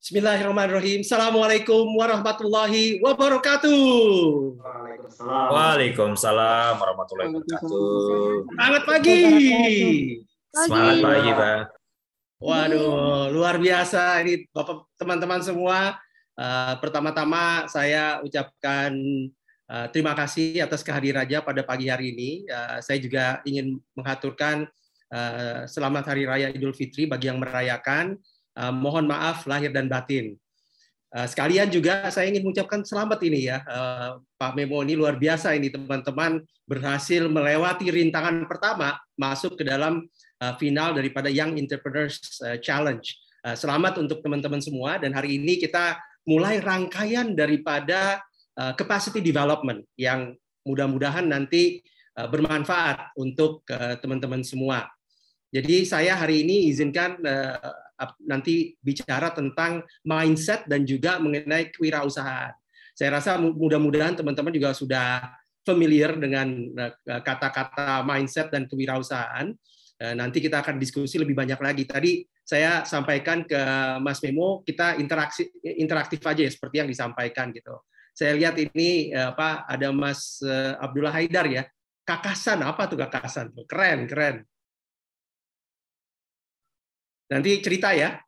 Bismillahirrahmanirrahim. 0.00 1.04
Assalamualaikum 1.04 1.92
warahmatullahi 1.92 3.04
wabarakatuh. 3.04 3.84
Waalaikumsalam. 4.56 5.48
Waalaikumsalam 5.52 6.72
warahmatullahi 6.80 7.28
wabarakatuh. 7.36 8.48
Selamat 8.48 8.82
pagi. 8.88 9.20
Semangat 10.56 10.96
pagi, 11.04 11.30
Pak. 11.36 11.60
Waduh, 12.40 13.28
luar 13.28 13.60
biasa 13.60 14.24
ini 14.24 14.48
Bapak 14.48 14.88
teman-teman 14.96 15.44
semua. 15.44 16.00
Uh, 16.32 16.80
pertama-tama 16.80 17.68
saya 17.68 18.24
ucapkan 18.24 18.96
uh, 19.68 19.84
terima 19.92 20.16
kasih 20.16 20.64
atas 20.64 20.80
kehadirannya 20.80 21.44
pada 21.44 21.60
pagi 21.60 21.92
hari 21.92 22.16
ini. 22.16 22.30
Uh, 22.48 22.80
saya 22.80 22.96
juga 22.96 23.44
ingin 23.44 23.76
mengaturkan 23.92 24.64
uh, 25.12 25.68
selamat 25.68 26.08
hari 26.08 26.24
raya 26.24 26.48
Idul 26.48 26.72
Fitri 26.72 27.04
bagi 27.04 27.28
yang 27.28 27.36
merayakan 27.36 28.16
Uh, 28.58 28.74
mohon 28.74 29.06
maaf 29.06 29.46
lahir 29.46 29.70
dan 29.70 29.86
batin. 29.86 30.34
Uh, 31.14 31.26
sekalian 31.26 31.70
juga 31.70 32.10
saya 32.10 32.26
ingin 32.30 32.42
mengucapkan 32.42 32.82
selamat 32.82 33.22
ini 33.22 33.46
ya, 33.46 33.62
uh, 33.62 34.18
Pak 34.38 34.58
Memo 34.58 34.82
ini 34.82 34.98
luar 34.98 35.18
biasa 35.18 35.54
ini 35.54 35.70
teman-teman 35.70 36.42
berhasil 36.66 37.30
melewati 37.30 37.90
rintangan 37.94 38.46
pertama 38.50 38.98
masuk 39.14 39.54
ke 39.58 39.66
dalam 39.66 40.06
final 40.56 40.96
daripada 40.96 41.28
Young 41.28 41.60
Entrepreneurs 41.60 42.40
Challenge. 42.64 43.04
Selamat 43.52 44.00
untuk 44.00 44.24
teman-teman 44.24 44.56
semua 44.56 44.96
dan 44.96 45.12
hari 45.12 45.36
ini 45.36 45.60
kita 45.60 46.00
mulai 46.24 46.64
rangkaian 46.64 47.36
daripada 47.36 48.24
capacity 48.72 49.20
development 49.20 49.84
yang 50.00 50.32
mudah-mudahan 50.64 51.28
nanti 51.28 51.84
bermanfaat 52.16 53.12
untuk 53.20 53.68
teman-teman 54.00 54.40
semua. 54.40 54.88
Jadi 55.52 55.84
saya 55.84 56.16
hari 56.16 56.46
ini 56.48 56.72
izinkan 56.72 57.20
nanti 58.24 58.76
bicara 58.80 59.32
tentang 59.32 59.84
mindset 60.04 60.64
dan 60.68 60.84
juga 60.84 61.20
mengenai 61.20 61.72
kewirausahaan. 61.74 62.54
Saya 62.94 63.16
rasa 63.16 63.40
mudah-mudahan 63.40 64.12
teman-teman 64.12 64.52
juga 64.52 64.76
sudah 64.76 65.32
familiar 65.64 66.16
dengan 66.16 66.48
eh, 66.76 66.92
kata-kata 67.24 68.04
mindset 68.04 68.52
dan 68.52 68.68
kewirausahaan. 68.68 69.52
Eh, 70.00 70.14
nanti 70.16 70.40
kita 70.40 70.64
akan 70.64 70.80
diskusi 70.80 71.20
lebih 71.20 71.36
banyak 71.36 71.60
lagi. 71.60 71.84
Tadi 71.84 72.24
saya 72.44 72.82
sampaikan 72.82 73.46
ke 73.46 73.60
Mas 74.02 74.18
Memo, 74.24 74.64
kita 74.66 74.98
interaksi 74.98 75.46
interaktif 75.62 76.20
aja 76.26 76.42
ya 76.42 76.50
seperti 76.50 76.76
yang 76.82 76.88
disampaikan 76.90 77.52
gitu. 77.54 77.72
Saya 78.10 78.34
lihat 78.36 78.58
ini 78.58 79.12
eh, 79.12 79.28
apa 79.32 79.64
ada 79.68 79.88
Mas 79.92 80.40
Abdullah 80.80 81.14
Haidar 81.14 81.46
ya. 81.48 81.64
Kakasan 82.04 82.64
apa 82.66 82.90
tuh 82.90 82.98
kakasan? 82.98 83.54
Keren, 83.70 84.10
keren. 84.10 84.42
Nanti 87.30 87.62
cerita 87.62 87.94
ya. 87.94 88.18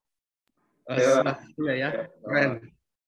Ya. 0.86 1.34
ya. 1.75 1.89
Keren. 2.22 2.50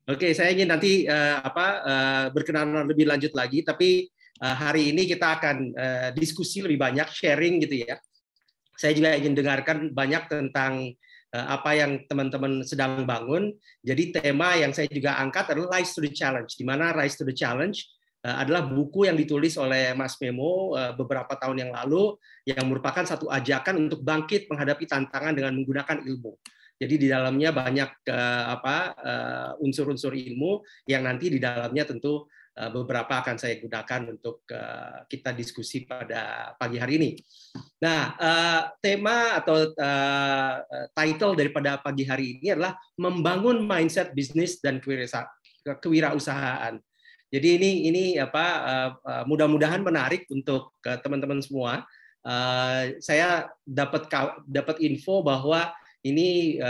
Oke, 0.05 0.37
saya 0.37 0.53
ingin 0.53 0.69
nanti 0.69 1.09
uh, 1.09 1.41
apa 1.41 1.67
uh, 1.81 2.27
berkenalan 2.29 2.85
lebih 2.85 3.09
lanjut 3.09 3.33
lagi, 3.33 3.65
tapi 3.65 4.05
uh, 4.45 4.53
hari 4.53 4.93
ini 4.93 5.09
kita 5.09 5.41
akan 5.41 5.57
uh, 5.73 6.09
diskusi 6.13 6.61
lebih 6.61 6.77
banyak, 6.77 7.09
sharing 7.09 7.57
gitu 7.65 7.89
ya. 7.89 7.97
Saya 8.77 8.93
juga 8.93 9.17
ingin 9.17 9.33
dengarkan 9.33 9.97
banyak 9.97 10.29
tentang 10.29 10.93
uh, 11.33 11.47
apa 11.57 11.71
yang 11.73 12.05
teman-teman 12.05 12.61
sedang 12.69 13.09
bangun. 13.09 13.57
Jadi 13.81 14.13
tema 14.13 14.61
yang 14.61 14.77
saya 14.77 14.93
juga 14.93 15.17
angkat 15.17 15.57
adalah 15.57 15.81
Rise 15.81 15.97
to 15.97 16.05
the 16.05 16.13
Challenge, 16.13 16.53
di 16.53 16.65
mana 16.69 16.93
Rise 16.93 17.17
to 17.17 17.25
the 17.25 17.33
Challenge 17.33 17.81
adalah 18.25 18.65
buku 18.65 19.05
yang 19.05 19.21
ditulis 19.21 19.53
oleh 19.61 19.93
Mas 19.93 20.17
Memo 20.17 20.73
uh, 20.73 20.97
beberapa 20.97 21.37
tahun 21.37 21.69
yang 21.69 21.77
lalu 21.77 22.17
yang 22.49 22.65
merupakan 22.65 23.05
satu 23.05 23.29
ajakan 23.29 23.85
untuk 23.85 24.01
bangkit 24.01 24.49
menghadapi 24.49 24.89
tantangan 24.89 25.37
dengan 25.37 25.53
menggunakan 25.53 26.01
ilmu. 26.01 26.33
Jadi 26.81 27.05
di 27.05 27.13
dalamnya 27.13 27.53
banyak 27.53 28.09
uh, 28.09 28.57
apa 28.57 28.97
unsur-unsur 29.61 30.17
ilmu 30.17 30.65
yang 30.89 31.05
nanti 31.05 31.29
di 31.29 31.39
dalamnya 31.39 31.85
tentu 31.85 32.25
beberapa 32.55 33.19
akan 33.19 33.35
saya 33.35 33.59
gunakan 33.59 34.15
untuk 34.15 34.47
kita 35.11 35.35
diskusi 35.35 35.83
pada 35.83 36.55
pagi 36.55 36.79
hari 36.79 37.03
ini. 37.03 37.19
Nah, 37.83 38.15
tema 38.79 39.35
atau 39.35 39.75
title 40.95 41.35
daripada 41.35 41.83
pagi 41.83 42.07
hari 42.07 42.39
ini 42.39 42.55
adalah 42.55 42.79
membangun 42.95 43.59
mindset 43.59 44.15
bisnis 44.15 44.63
dan 44.63 44.79
kewirausahaan. 44.79 46.79
Jadi 47.33 47.49
ini 47.59 47.71
ini 47.91 48.05
apa 48.21 48.47
uh, 49.03 49.25
mudah-mudahan 49.27 49.83
menarik 49.83 50.29
untuk 50.31 50.77
teman-teman 50.83 51.41
semua 51.43 51.83
uh, 52.23 52.83
saya 52.99 53.49
dapat 53.65 54.07
dapat 54.49 54.77
info 54.81 55.21
bahwa 55.25 55.73
ini 56.05 56.61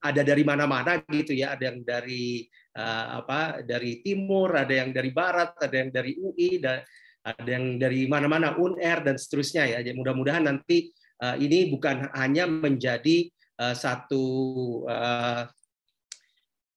ada 0.00 0.22
dari 0.22 0.46
mana-mana 0.46 1.02
gitu 1.10 1.34
ya, 1.34 1.58
ada 1.58 1.74
yang 1.74 1.82
dari 1.82 2.46
apa 2.78 3.66
dari 3.66 3.98
timur, 4.00 4.54
ada 4.54 4.70
yang 4.70 4.94
dari 4.94 5.10
barat, 5.10 5.58
ada 5.58 5.74
yang 5.74 5.90
dari 5.90 6.14
UI, 6.16 6.62
ada 6.62 7.50
yang 7.50 7.76
dari 7.82 8.06
mana-mana 8.06 8.54
UNR 8.54 9.04
dan 9.04 9.18
seterusnya 9.18 9.66
ya. 9.66 9.78
Jadi 9.82 9.98
mudah-mudahan 9.98 10.46
nanti 10.46 10.94
ini 11.42 11.66
bukan 11.66 12.14
hanya 12.14 12.46
menjadi 12.46 13.26
satu 13.58 14.22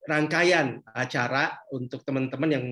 rangkaian 0.04 0.84
acara 0.92 1.56
untuk 1.72 2.04
teman-teman 2.04 2.50
yang 2.52 2.66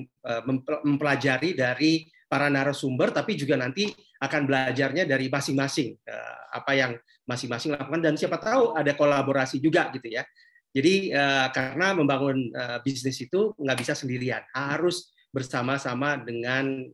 mempelajari 0.83 1.55
dari 1.55 2.05
para 2.31 2.47
narasumber, 2.47 3.11
tapi 3.11 3.35
juga 3.35 3.59
nanti 3.59 3.91
akan 4.23 4.47
belajarnya 4.47 5.03
dari 5.03 5.27
masing-masing 5.27 5.99
eh, 5.99 6.39
apa 6.55 6.71
yang 6.71 6.95
masing-masing 7.27 7.75
lakukan 7.75 7.99
dan 7.99 8.15
siapa 8.15 8.39
tahu 8.39 8.71
ada 8.71 8.95
kolaborasi 8.95 9.59
juga 9.59 9.91
gitu 9.91 10.07
ya. 10.07 10.23
Jadi 10.71 11.11
eh, 11.11 11.47
karena 11.51 11.91
membangun 11.91 12.47
eh, 12.55 12.79
bisnis 12.87 13.19
itu 13.19 13.51
nggak 13.59 13.77
bisa 13.83 13.99
sendirian, 13.99 14.47
harus 14.55 15.11
bersama-sama 15.31 16.19
dengan 16.19 16.91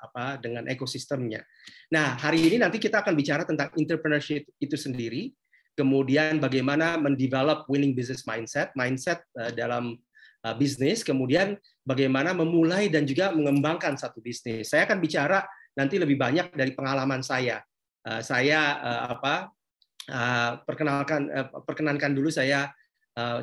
apa 0.00 0.40
dengan 0.40 0.64
ekosistemnya. 0.64 1.44
Nah 1.92 2.16
hari 2.16 2.40
ini 2.48 2.56
nanti 2.56 2.80
kita 2.80 3.04
akan 3.04 3.12
bicara 3.12 3.44
tentang 3.44 3.68
entrepreneurship 3.76 4.48
itu 4.56 4.80
sendiri, 4.80 5.28
kemudian 5.76 6.40
bagaimana 6.40 6.96
mendevelop 6.96 7.68
winning 7.68 7.92
business 7.92 8.24
mindset, 8.24 8.72
mindset 8.72 9.22
dalam 9.52 10.00
bisnis, 10.56 11.02
kemudian 11.04 11.58
bagaimana 11.86 12.30
memulai 12.34 12.90
dan 12.90 13.06
juga 13.06 13.34
mengembangkan 13.34 13.94
satu 13.98 14.18
bisnis. 14.22 14.70
Saya 14.70 14.86
akan 14.88 14.98
bicara 14.98 15.42
nanti 15.76 16.00
lebih 16.00 16.16
banyak 16.16 16.56
dari 16.56 16.72
pengalaman 16.72 17.20
saya. 17.20 17.60
Eh, 18.06 18.22
saya 18.24 18.60
eh, 18.80 19.02
apa 19.12 19.34
eh, 20.08 20.52
perkenalkan 20.64 21.22
perkenankan 21.62 22.12
dulu 22.16 22.32
saya 22.32 22.70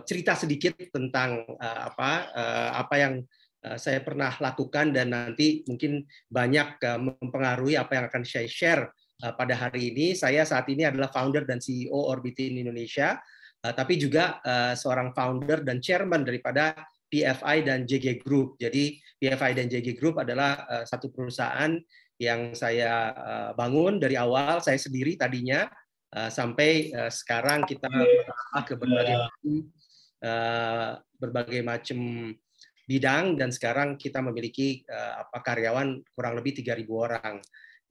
cerita 0.06 0.38
sedikit 0.38 0.78
tentang 0.94 1.50
apa 1.58 2.30
apa 2.78 2.94
yang 2.94 3.26
saya 3.74 4.06
pernah 4.06 4.30
lakukan 4.38 4.94
dan 4.94 5.10
nanti 5.10 5.66
mungkin 5.66 6.06
banyak 6.30 6.78
mempengaruhi 7.02 7.74
apa 7.82 7.98
yang 7.98 8.06
akan 8.06 8.22
saya 8.22 8.46
share 8.46 8.94
pada 9.24 9.56
hari 9.56 9.96
ini. 9.96 10.12
Saya 10.12 10.44
saat 10.44 10.68
ini 10.68 10.84
adalah 10.84 11.08
founder 11.08 11.48
dan 11.48 11.64
CEO 11.64 11.96
Orbitin 11.96 12.60
Indonesia, 12.60 13.16
tapi 13.64 13.96
juga 13.96 14.44
seorang 14.76 15.16
founder 15.16 15.64
dan 15.64 15.80
chairman 15.80 16.28
daripada 16.28 16.76
PFI 17.14 17.62
dan 17.62 17.86
JG 17.86 18.26
Group. 18.26 18.58
Jadi 18.58 18.98
PFI 19.22 19.54
dan 19.54 19.70
JG 19.70 19.94
Group 20.02 20.18
adalah 20.18 20.66
uh, 20.66 20.82
satu 20.82 21.14
perusahaan 21.14 21.78
yang 22.18 22.58
saya 22.58 23.14
uh, 23.14 23.50
bangun 23.54 24.02
dari 24.02 24.18
awal 24.18 24.66
saya 24.66 24.82
sendiri 24.82 25.14
tadinya 25.14 25.70
uh, 26.18 26.34
sampai 26.34 26.90
uh, 26.90 27.14
sekarang 27.14 27.70
kita 27.70 27.90
ke 28.66 28.74
berbagai 28.74 29.30
uh, 30.26 30.98
berbagai 31.22 31.62
macam 31.62 32.00
bidang 32.84 33.40
dan 33.40 33.50
sekarang 33.50 33.96
kita 33.96 34.20
memiliki 34.20 34.84
uh, 34.88 35.24
apa 35.24 35.40
karyawan 35.40 36.04
kurang 36.12 36.36
lebih 36.40 36.60
3.000 36.60 36.84
orang. 36.92 37.36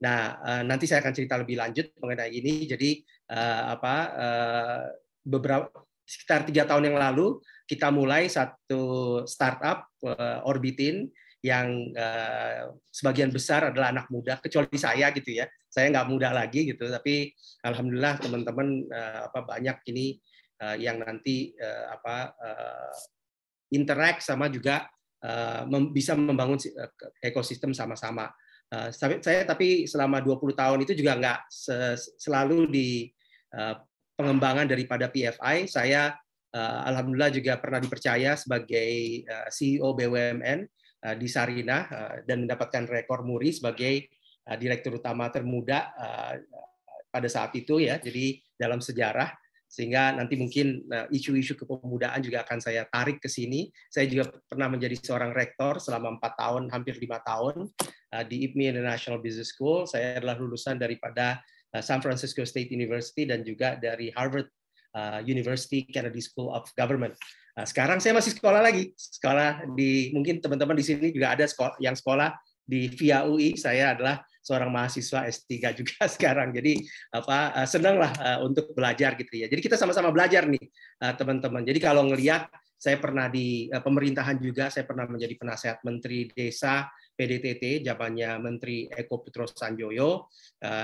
Nah, 0.02 0.20
uh, 0.42 0.62
nanti 0.66 0.84
saya 0.84 1.00
akan 1.00 1.14
cerita 1.14 1.38
lebih 1.38 1.56
lanjut 1.56 1.94
mengenai 2.02 2.32
ini. 2.34 2.66
Jadi 2.66 3.00
uh, 3.32 3.78
apa 3.78 3.94
uh, 4.12 4.82
beberapa 5.22 5.70
sekitar 6.02 6.44
tiga 6.44 6.66
tahun 6.66 6.92
yang 6.92 6.98
lalu 6.98 7.40
kita 7.64 7.88
mulai 7.88 8.26
satu 8.28 9.22
startup 9.24 9.88
uh, 10.04 10.44
Orbitin 10.44 11.08
yang 11.42 11.90
uh, 11.98 12.70
sebagian 12.92 13.34
besar 13.34 13.74
adalah 13.74 13.90
anak 13.90 14.06
muda 14.14 14.38
kecuali 14.38 14.78
saya 14.78 15.10
gitu 15.10 15.42
ya 15.42 15.50
saya 15.66 15.90
nggak 15.90 16.06
muda 16.06 16.30
lagi 16.30 16.70
gitu 16.70 16.86
tapi 16.86 17.34
alhamdulillah 17.66 18.14
teman-teman 18.22 18.86
uh, 18.86 19.26
apa 19.26 19.40
banyak 19.42 19.74
ini 19.90 20.22
uh, 20.62 20.78
yang 20.78 21.02
nanti 21.02 21.50
uh, 21.58 21.98
apa 21.98 22.16
uh, 22.38 22.92
interact 23.72 24.22
sama 24.22 24.52
juga 24.52 24.86
mem 25.70 25.94
bisa 25.94 26.18
membangun 26.18 26.58
ekosistem 27.22 27.70
sama-sama 27.70 28.26
uh, 28.74 28.90
saya 28.90 29.46
tapi 29.46 29.86
selama 29.86 30.18
20 30.18 30.50
tahun 30.50 30.78
itu 30.82 30.98
juga 30.98 31.14
nggak 31.14 31.40
selalu 32.18 32.66
di 32.66 33.06
pengembangan 34.18 34.66
daripada 34.66 35.06
PFI 35.06 35.70
saya 35.70 36.10
alhamdulillah 36.90 37.30
juga 37.30 37.54
pernah 37.62 37.78
dipercaya 37.78 38.34
sebagai 38.34 39.22
CEO 39.46 39.94
BUMN 39.94 40.66
di 41.22 41.28
Sarina 41.30 41.86
uh, 41.86 42.14
dan 42.26 42.42
mendapatkan 42.42 42.82
rekor 42.90 43.22
muri 43.22 43.54
sebagai 43.54 44.10
direktur 44.58 44.98
utama 44.98 45.30
termuda 45.30 45.94
pada 47.12 47.28
saat 47.28 47.52
itu 47.52 47.84
ya. 47.84 48.00
Jadi 48.00 48.40
dalam 48.56 48.80
sejarah 48.80 49.28
sehingga 49.72 50.12
nanti 50.12 50.36
mungkin 50.36 50.84
isu-isu 51.08 51.56
kepemudaan 51.56 52.20
juga 52.20 52.44
akan 52.44 52.60
saya 52.60 52.84
tarik 52.92 53.24
ke 53.24 53.32
sini. 53.32 53.72
Saya 53.88 54.04
juga 54.04 54.28
pernah 54.44 54.68
menjadi 54.68 55.00
seorang 55.00 55.32
rektor 55.32 55.80
selama 55.80 56.20
empat 56.20 56.36
tahun, 56.36 56.68
hampir 56.68 57.00
lima 57.00 57.24
tahun 57.24 57.72
di 58.28 58.44
IPMI 58.52 58.76
International 58.76 59.16
Business 59.24 59.56
School. 59.56 59.88
Saya 59.88 60.20
adalah 60.20 60.36
lulusan 60.36 60.76
daripada 60.76 61.40
San 61.80 62.04
Francisco 62.04 62.44
State 62.44 62.68
University 62.68 63.24
dan 63.24 63.40
juga 63.40 63.80
dari 63.80 64.12
Harvard 64.12 64.52
University 65.24 65.88
Kennedy 65.88 66.20
School 66.20 66.52
of 66.52 66.68
Government. 66.76 67.16
Nah, 67.56 67.64
sekarang 67.64 67.96
saya 67.96 68.12
masih 68.12 68.36
sekolah 68.36 68.60
lagi, 68.60 68.92
sekolah 68.92 69.72
di 69.72 70.12
mungkin 70.12 70.40
teman-teman 70.40 70.76
di 70.76 70.84
sini 70.84 71.08
juga 71.12 71.32
ada 71.32 71.48
sekolah 71.48 71.80
yang 71.80 71.96
sekolah 71.96 72.36
di 72.60 72.92
via 72.92 73.24
UI. 73.24 73.56
Saya 73.56 73.96
adalah 73.96 74.20
seorang 74.42 74.74
mahasiswa 74.74 75.24
S3 75.30 75.72
juga 75.72 76.04
sekarang. 76.14 76.50
Jadi 76.50 76.82
apa 77.14 77.62
eh, 77.62 77.68
senang 77.70 77.96
lah 77.96 78.12
eh, 78.12 78.38
untuk 78.42 78.74
belajar 78.74 79.14
gitu 79.16 79.38
ya. 79.38 79.46
Jadi 79.46 79.62
kita 79.62 79.78
sama-sama 79.78 80.10
belajar 80.10 80.44
nih 80.50 80.60
eh, 81.00 81.14
teman-teman. 81.14 81.62
Jadi 81.62 81.78
kalau 81.78 82.04
ngelihat 82.10 82.50
saya 82.82 82.98
pernah 82.98 83.30
di 83.30 83.70
pemerintahan 83.70 84.42
juga, 84.42 84.66
saya 84.66 84.82
pernah 84.82 85.06
menjadi 85.06 85.38
penasehat 85.38 85.86
Menteri 85.86 86.26
Desa 86.26 86.90
PDTT, 87.14 87.86
jabatannya 87.86 88.42
Menteri 88.42 88.90
Eko 88.90 89.22
Putro 89.22 89.46
Sanjoyo. 89.46 90.26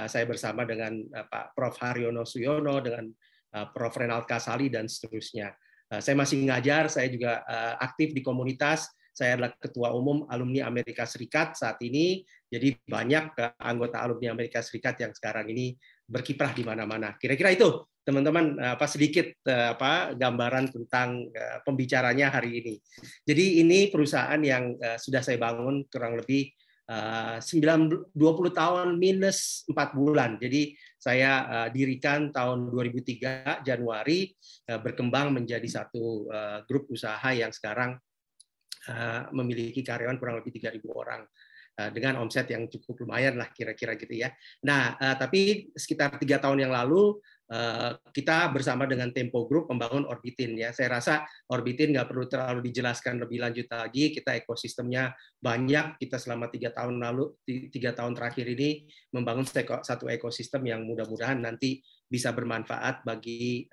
Saya 0.06 0.22
bersama 0.22 0.62
dengan 0.62 0.94
Pak 1.10 1.58
Prof 1.58 1.74
Haryono 1.82 2.22
Suyono, 2.22 2.78
dengan 2.78 3.10
Prof 3.50 3.98
Renald 3.98 4.30
Kasali 4.30 4.70
dan 4.70 4.86
seterusnya. 4.86 5.50
Saya 5.90 6.14
masih 6.14 6.46
ngajar, 6.46 6.86
saya 6.86 7.10
juga 7.10 7.42
aktif 7.82 8.14
di 8.14 8.22
komunitas 8.22 8.94
saya 9.18 9.34
adalah 9.34 9.50
ketua 9.58 9.90
umum 9.98 10.30
alumni 10.30 10.70
Amerika 10.70 11.02
Serikat 11.02 11.58
saat 11.58 11.82
ini. 11.82 12.22
Jadi 12.48 12.80
banyak 12.80 13.36
anggota 13.60 14.00
alumni 14.00 14.32
Amerika 14.32 14.64
Serikat 14.64 14.96
yang 15.04 15.12
sekarang 15.12 15.52
ini 15.52 15.76
berkiprah 16.08 16.56
di 16.56 16.64
mana-mana. 16.64 17.12
Kira-kira 17.20 17.52
itu 17.52 17.84
teman-teman 18.00 18.56
apa 18.56 18.88
sedikit 18.88 19.28
eh, 19.44 19.68
apa 19.76 20.16
gambaran 20.16 20.72
tentang 20.72 21.28
eh, 21.28 21.60
pembicaranya 21.60 22.32
hari 22.32 22.64
ini. 22.64 22.74
Jadi 23.28 23.60
ini 23.60 23.92
perusahaan 23.92 24.40
yang 24.40 24.80
eh, 24.80 24.96
sudah 24.96 25.20
saya 25.20 25.36
bangun 25.36 25.84
kurang 25.92 26.16
lebih 26.16 26.48
20 26.88 28.16
tahun 28.56 28.96
minus 28.96 29.68
4 29.68 29.92
bulan. 29.92 30.40
Jadi 30.40 30.72
saya 30.96 31.68
dirikan 31.68 32.32
tahun 32.32 32.72
2003 32.72 33.60
Januari 33.60 34.32
berkembang 34.64 35.36
menjadi 35.36 35.68
satu 35.68 36.32
grup 36.64 36.88
usaha 36.88 37.28
yang 37.28 37.52
sekarang 37.52 38.00
Eh, 38.88 39.22
memiliki 39.36 39.84
karyawan 39.84 40.16
kurang 40.16 40.40
lebih 40.40 40.64
3.000 40.64 40.80
orang 40.96 41.20
eh, 41.20 41.37
dengan 41.94 42.18
omset 42.18 42.50
yang 42.50 42.66
cukup 42.66 43.06
lumayan 43.06 43.38
lah 43.38 43.54
kira-kira 43.54 43.94
gitu 43.94 44.10
ya. 44.10 44.34
Nah, 44.66 44.98
eh, 44.98 45.14
tapi 45.14 45.40
sekitar 45.78 46.18
tiga 46.18 46.42
tahun 46.42 46.66
yang 46.66 46.74
lalu 46.74 47.22
kita 48.12 48.52
bersama 48.52 48.84
dengan 48.84 49.08
Tempo 49.08 49.48
Group 49.48 49.72
membangun 49.72 50.04
Orbitin 50.04 50.52
ya. 50.52 50.68
Saya 50.68 51.00
rasa 51.00 51.24
Orbitin 51.48 51.96
nggak 51.96 52.12
perlu 52.12 52.28
terlalu 52.28 52.60
dijelaskan 52.68 53.24
lebih 53.24 53.40
lanjut 53.40 53.64
lagi. 53.72 54.12
Kita 54.12 54.36
ekosistemnya 54.36 55.16
banyak. 55.40 55.96
Kita 55.96 56.20
selama 56.20 56.52
tiga 56.52 56.76
tahun 56.76 57.00
lalu, 57.00 57.40
tiga 57.72 57.96
tahun 57.96 58.12
terakhir 58.12 58.52
ini 58.52 58.84
membangun 59.16 59.48
satu 59.80 60.12
ekosistem 60.12 60.60
yang 60.68 60.84
mudah-mudahan 60.84 61.40
nanti 61.40 61.80
bisa 62.04 62.36
bermanfaat 62.36 63.08
bagi 63.08 63.64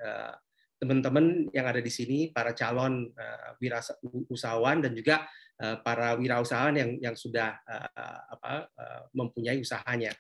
teman-teman 0.80 1.52
yang 1.52 1.68
ada 1.68 1.84
di 1.84 1.92
sini, 1.92 2.32
para 2.32 2.56
calon 2.56 3.12
wirausahawan 3.60 4.88
dan 4.88 4.96
juga 4.96 5.28
para 5.56 6.20
wirausahawan 6.20 6.76
yang 6.76 6.92
yang 7.00 7.16
sudah 7.16 7.56
uh, 7.64 8.20
apa, 8.36 8.68
uh, 8.76 9.02
mempunyai 9.16 9.56
usahanya. 9.64 10.12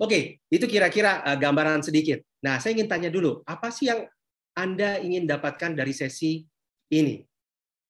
Oke, 0.00 0.40
itu 0.48 0.64
kira-kira 0.64 1.20
gambaran 1.36 1.84
sedikit. 1.84 2.24
Nah, 2.40 2.56
saya 2.56 2.72
ingin 2.72 2.88
tanya 2.88 3.12
dulu, 3.12 3.44
apa 3.44 3.68
sih 3.68 3.92
yang 3.92 4.08
Anda 4.56 4.96
ingin 5.04 5.28
dapatkan 5.28 5.76
dari 5.76 5.92
sesi 5.92 6.40
ini? 6.88 7.20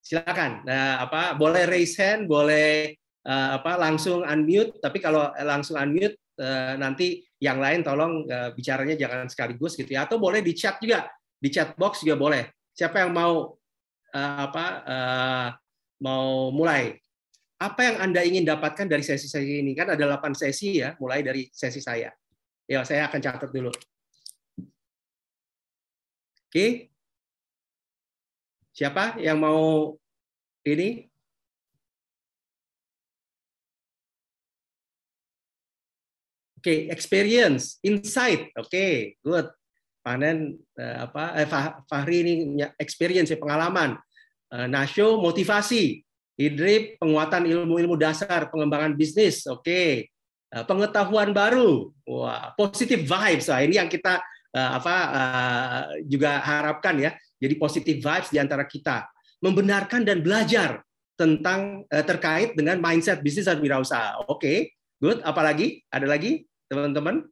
Silakan. 0.03 0.67
Nah, 0.67 1.07
apa 1.07 1.39
boleh 1.39 1.63
raise 1.71 1.95
hand, 1.99 2.27
boleh 2.27 2.91
apa 3.23 3.79
langsung 3.79 4.27
unmute, 4.27 4.79
tapi 4.83 4.99
kalau 4.99 5.31
langsung 5.39 5.79
unmute 5.79 6.19
nanti 6.79 7.23
yang 7.39 7.59
lain 7.59 7.83
tolong 7.83 8.27
bicaranya 8.55 8.95
jangan 8.95 9.27
sekaligus 9.27 9.75
gitu 9.75 9.91
ya 9.95 10.07
atau 10.07 10.19
boleh 10.19 10.39
di 10.39 10.55
chat 10.55 10.79
juga 10.79 11.07
di 11.39 11.51
chat 11.51 11.75
box 11.79 12.03
juga 12.03 12.15
boleh. 12.19 12.43
Siapa 12.75 13.05
yang 13.07 13.11
mau 13.15 13.55
apa 14.09 14.65
mau 15.99 16.51
mulai? 16.51 16.95
Apa 17.59 17.91
yang 17.91 17.97
Anda 17.99 18.23
ingin 18.23 18.47
dapatkan 18.47 18.87
dari 18.87 19.03
sesi-sesi 19.03 19.59
ini? 19.59 19.75
Kan 19.75 19.91
ada 19.91 20.03
8 20.15 20.31
sesi 20.31 20.79
ya, 20.79 20.95
mulai 20.99 21.19
dari 21.19 21.51
sesi 21.51 21.83
saya. 21.83 22.07
Ya, 22.63 22.87
saya 22.87 23.11
akan 23.11 23.19
catat 23.19 23.51
dulu. 23.51 23.71
Oke. 26.49 26.87
Siapa 28.71 29.19
yang 29.19 29.43
mau 29.43 29.95
ini? 30.63 31.03
Oke, 36.59 36.63
okay, 36.63 36.79
experience, 36.91 37.79
insight. 37.83 38.51
Oke, 38.55 38.67
okay, 38.67 38.93
good 39.23 39.47
panen 40.09 40.57
eh, 40.79 40.97
apa 41.05 41.37
eh, 41.37 41.47
Fahri 41.85 42.17
ini 42.23 42.33
experience 42.79 43.29
ya, 43.29 43.39
pengalaman 43.39 43.99
eh, 44.53 44.67
Nasyo 44.67 45.21
motivasi. 45.21 46.01
Idrip 46.39 46.95
penguatan 46.95 47.43
ilmu-ilmu 47.43 47.99
dasar 47.99 48.47
pengembangan 48.47 48.95
bisnis. 48.95 49.43
Oke. 49.45 49.63
Okay. 49.63 49.91
eh, 50.55 50.63
pengetahuan 50.65 51.35
baru. 51.35 51.91
Wah 52.07 52.55
positive 52.55 53.03
vibes 53.03 53.51
lah. 53.51 53.59
Ini 53.63 53.83
yang 53.83 53.89
kita 53.91 54.23
eh, 54.55 54.71
apa 54.79 54.95
juga 56.07 56.39
harapkan 56.39 56.95
ya. 56.97 57.11
Jadi 57.39 57.53
positive 57.55 57.99
vibes 57.99 58.29
di 58.31 58.39
antara 58.39 58.63
kita. 58.63 59.07
Membenarkan 59.39 60.03
dan 60.03 60.19
belajar 60.19 60.83
tentang 61.15 61.83
terkait 61.87 62.55
dengan 62.55 62.79
mindset 62.79 63.19
bisnis 63.19 63.47
dan 63.47 63.59
wirausaha. 63.59 64.23
Oke 64.27 64.39
okay. 64.39 64.57
good. 64.99 65.19
Apalagi? 65.23 65.83
Ada 65.91 66.07
lagi 66.07 66.47
teman-teman? 66.71 67.27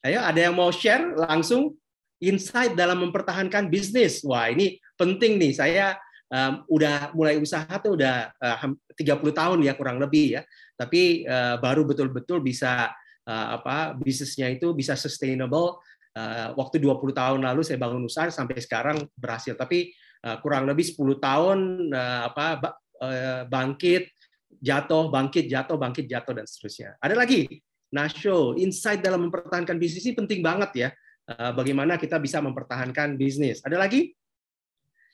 Ayo, 0.00 0.24
ada 0.24 0.40
yang 0.40 0.56
mau 0.56 0.72
share 0.72 1.12
langsung 1.12 1.76
insight 2.20 2.76
dalam 2.76 3.00
mempertahankan 3.08 3.72
bisnis. 3.72 4.20
Wah, 4.22 4.52
ini 4.52 4.76
penting 4.94 5.40
nih. 5.40 5.52
Saya 5.56 5.96
um, 6.28 6.64
udah 6.68 7.10
mulai 7.16 7.40
usaha 7.40 7.68
tuh 7.80 7.96
udah 7.96 8.30
uh, 8.36 8.76
30 8.94 9.32
tahun 9.32 9.58
ya 9.64 9.72
kurang 9.74 9.98
lebih 9.98 10.40
ya. 10.40 10.42
Tapi 10.76 11.24
uh, 11.24 11.56
baru 11.58 11.84
betul-betul 11.88 12.44
bisa 12.44 12.92
uh, 13.24 13.46
apa 13.56 13.96
bisnisnya 13.96 14.52
itu 14.52 14.76
bisa 14.76 14.94
sustainable. 14.94 15.80
Uh, 16.10 16.52
waktu 16.58 16.82
20 16.82 17.14
tahun 17.14 17.38
lalu 17.46 17.62
saya 17.62 17.78
bangun 17.78 18.04
usaha 18.04 18.28
sampai 18.28 18.60
sekarang 18.60 19.00
berhasil. 19.16 19.56
Tapi 19.56 19.90
uh, 20.28 20.36
kurang 20.44 20.68
lebih 20.68 20.84
10 20.84 21.00
tahun 21.18 21.58
uh, 21.90 22.20
apa 22.30 22.46
uh, 23.00 23.42
bangkit, 23.48 24.12
jatuh, 24.60 25.08
bangkit, 25.08 25.48
jatuh, 25.48 25.80
bangkit, 25.80 26.04
jatuh 26.04 26.34
dan 26.36 26.44
seterusnya. 26.44 27.00
Ada 27.00 27.16
lagi 27.16 27.48
Nasho, 27.90 28.54
insight 28.54 29.02
dalam 29.02 29.26
mempertahankan 29.26 29.74
bisnis 29.74 30.06
ini 30.06 30.14
penting 30.14 30.40
banget 30.46 30.70
ya. 30.78 30.88
Eh, 31.30 31.52
bagaimana 31.54 31.94
kita 31.94 32.18
bisa 32.18 32.42
mempertahankan 32.42 33.14
bisnis. 33.14 33.62
Ada 33.62 33.78
lagi? 33.78 34.10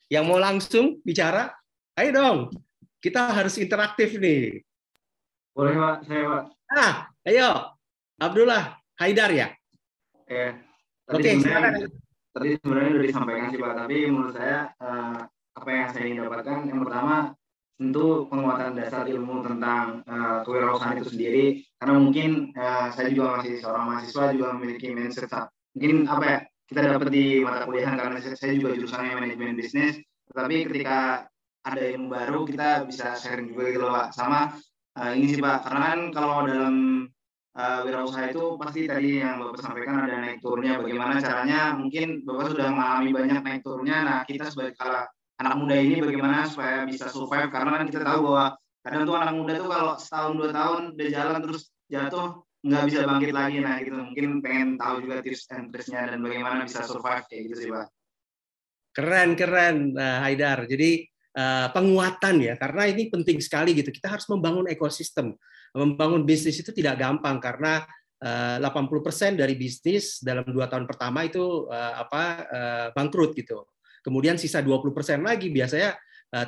Yang 0.08 0.24
mau 0.24 0.40
langsung 0.40 0.96
bicara? 1.04 1.52
Ayo 1.92 2.10
dong. 2.16 2.38
Kita 3.04 3.36
harus 3.36 3.60
interaktif 3.60 4.16
nih. 4.16 4.64
Boleh, 5.52 5.76
Pak. 5.76 5.96
Saya, 6.08 6.24
Pak. 6.24 6.42
Ah, 6.72 6.94
ayo. 7.28 7.50
Abdullah 8.16 8.80
Haidar 8.96 9.28
ya? 9.28 9.52
Oke. 10.24 10.56
Oke, 11.12 11.20
okay, 11.20 11.84
Tadi 12.32 12.48
sebenarnya 12.60 12.90
sudah 12.96 13.06
disampaikan 13.12 13.46
sih, 13.52 13.60
Pak. 13.60 13.72
Tapi 13.84 13.96
menurut 14.08 14.32
saya, 14.32 14.72
eh, 14.72 15.18
apa 15.52 15.68
yang 15.68 15.88
saya 15.92 16.04
ingin 16.08 16.24
dapatkan, 16.24 16.58
yang 16.64 16.80
pertama, 16.80 17.16
tentu 17.76 18.24
penguatan 18.32 18.72
dasar 18.72 19.04
ilmu 19.04 19.44
tentang 19.44 20.00
uh, 20.08 20.40
kewirausahaan 20.48 20.96
itu 20.96 21.12
sendiri 21.12 21.44
karena 21.76 22.00
mungkin 22.00 22.30
uh, 22.56 22.88
saya 22.88 23.12
juga 23.12 23.36
masih 23.36 23.60
seorang 23.60 23.84
mahasiswa 23.84 24.32
juga 24.32 24.56
memiliki 24.56 24.96
mindset 24.96 25.28
mungkin 25.76 26.08
apa 26.08 26.24
ya 26.24 26.38
kita 26.66 26.80
dapat 26.82 27.08
di 27.12 27.44
mata 27.44 27.62
kuliah 27.68 27.92
karena 27.94 28.18
saya 28.18 28.52
juga 28.56 28.74
jurusannya 28.74 29.12
manajemen 29.12 29.54
bisnis. 29.54 30.00
Tetapi 30.32 30.56
ketika 30.72 31.28
ada 31.62 31.82
ilmu 31.82 32.08
baru 32.10 32.42
kita 32.48 32.88
bisa 32.88 33.14
sharing 33.14 33.54
juga 33.54 33.64
gitu 33.70 33.84
loh 33.86 33.92
pak. 33.94 34.06
Sama 34.16 34.50
uh, 34.98 35.12
ini 35.14 35.36
sih 35.36 35.38
pak. 35.38 35.68
Karena 35.68 35.94
kan 35.94 36.00
kalau 36.10 36.36
dalam 36.48 36.76
uh, 37.54 37.80
wirausaha 37.86 38.34
itu 38.34 38.58
pasti 38.58 38.88
tadi 38.90 39.22
yang 39.22 39.38
bapak 39.38 39.62
sampaikan 39.62 40.08
ada 40.08 40.16
naik 40.18 40.42
turunnya. 40.42 40.82
Bagaimana 40.82 41.22
caranya? 41.22 41.60
Mungkin 41.78 42.26
bapak 42.26 42.46
sudah 42.56 42.68
mengalami 42.72 43.10
banyak 43.14 43.40
naik 43.46 43.62
turunnya. 43.62 43.96
Nah 44.02 44.18
kita 44.26 44.50
sebagai 44.50 44.74
kala 44.74 45.06
anak 45.36 45.54
muda 45.60 45.76
ini 45.78 46.02
bagaimana 46.02 46.50
supaya 46.50 46.82
bisa 46.88 47.06
survive? 47.12 47.52
Karena 47.52 47.78
kan 47.78 47.86
kita 47.86 48.02
tahu 48.02 48.32
bahwa 48.32 48.58
kadang 48.82 49.02
tuh 49.06 49.16
anak 49.18 49.34
muda 49.38 49.52
tuh 49.60 49.68
kalau 49.70 49.94
setahun 50.00 50.32
dua 50.34 50.50
tahun 50.50 50.82
udah 50.98 51.08
jalan 51.14 51.38
terus 51.46 51.62
jatuh 51.86 52.45
nggak 52.66 52.82
bisa 52.90 53.00
bangkit 53.06 53.30
lagi 53.30 53.58
nah 53.62 53.76
gitu. 53.78 53.96
Mungkin 53.96 54.28
pengen 54.42 54.68
tahu 54.74 55.06
juga 55.06 55.22
tips 55.22 55.46
and 55.54 55.70
triknya 55.70 56.02
dan 56.10 56.18
bagaimana 56.18 56.66
bisa 56.66 56.82
survive 56.82 57.24
kayak 57.30 57.42
gitu 57.48 57.54
sih 57.54 57.70
pak. 57.70 57.86
Keren 58.90 59.30
keren 59.38 59.76
uh, 59.94 60.18
Haidar. 60.26 60.66
Jadi 60.66 61.06
uh, 61.38 61.68
penguatan 61.70 62.36
ya 62.42 62.54
karena 62.58 62.82
ini 62.90 63.06
penting 63.06 63.38
sekali 63.38 63.70
gitu. 63.78 63.94
Kita 63.94 64.10
harus 64.10 64.26
membangun 64.26 64.66
ekosistem. 64.66 65.38
Membangun 65.76 66.26
bisnis 66.26 66.58
itu 66.58 66.72
tidak 66.72 66.96
gampang 66.98 67.36
karena 67.38 67.84
80% 68.16 69.36
dari 69.36 69.60
bisnis 69.60 70.24
dalam 70.24 70.48
dua 70.48 70.72
tahun 70.72 70.88
pertama 70.88 71.28
itu 71.28 71.68
apa 71.68 72.48
bangkrut 72.96 73.36
gitu. 73.36 73.68
Kemudian 74.00 74.40
sisa 74.40 74.64
20% 74.64 74.88
lagi 75.20 75.52
biasanya 75.52 75.92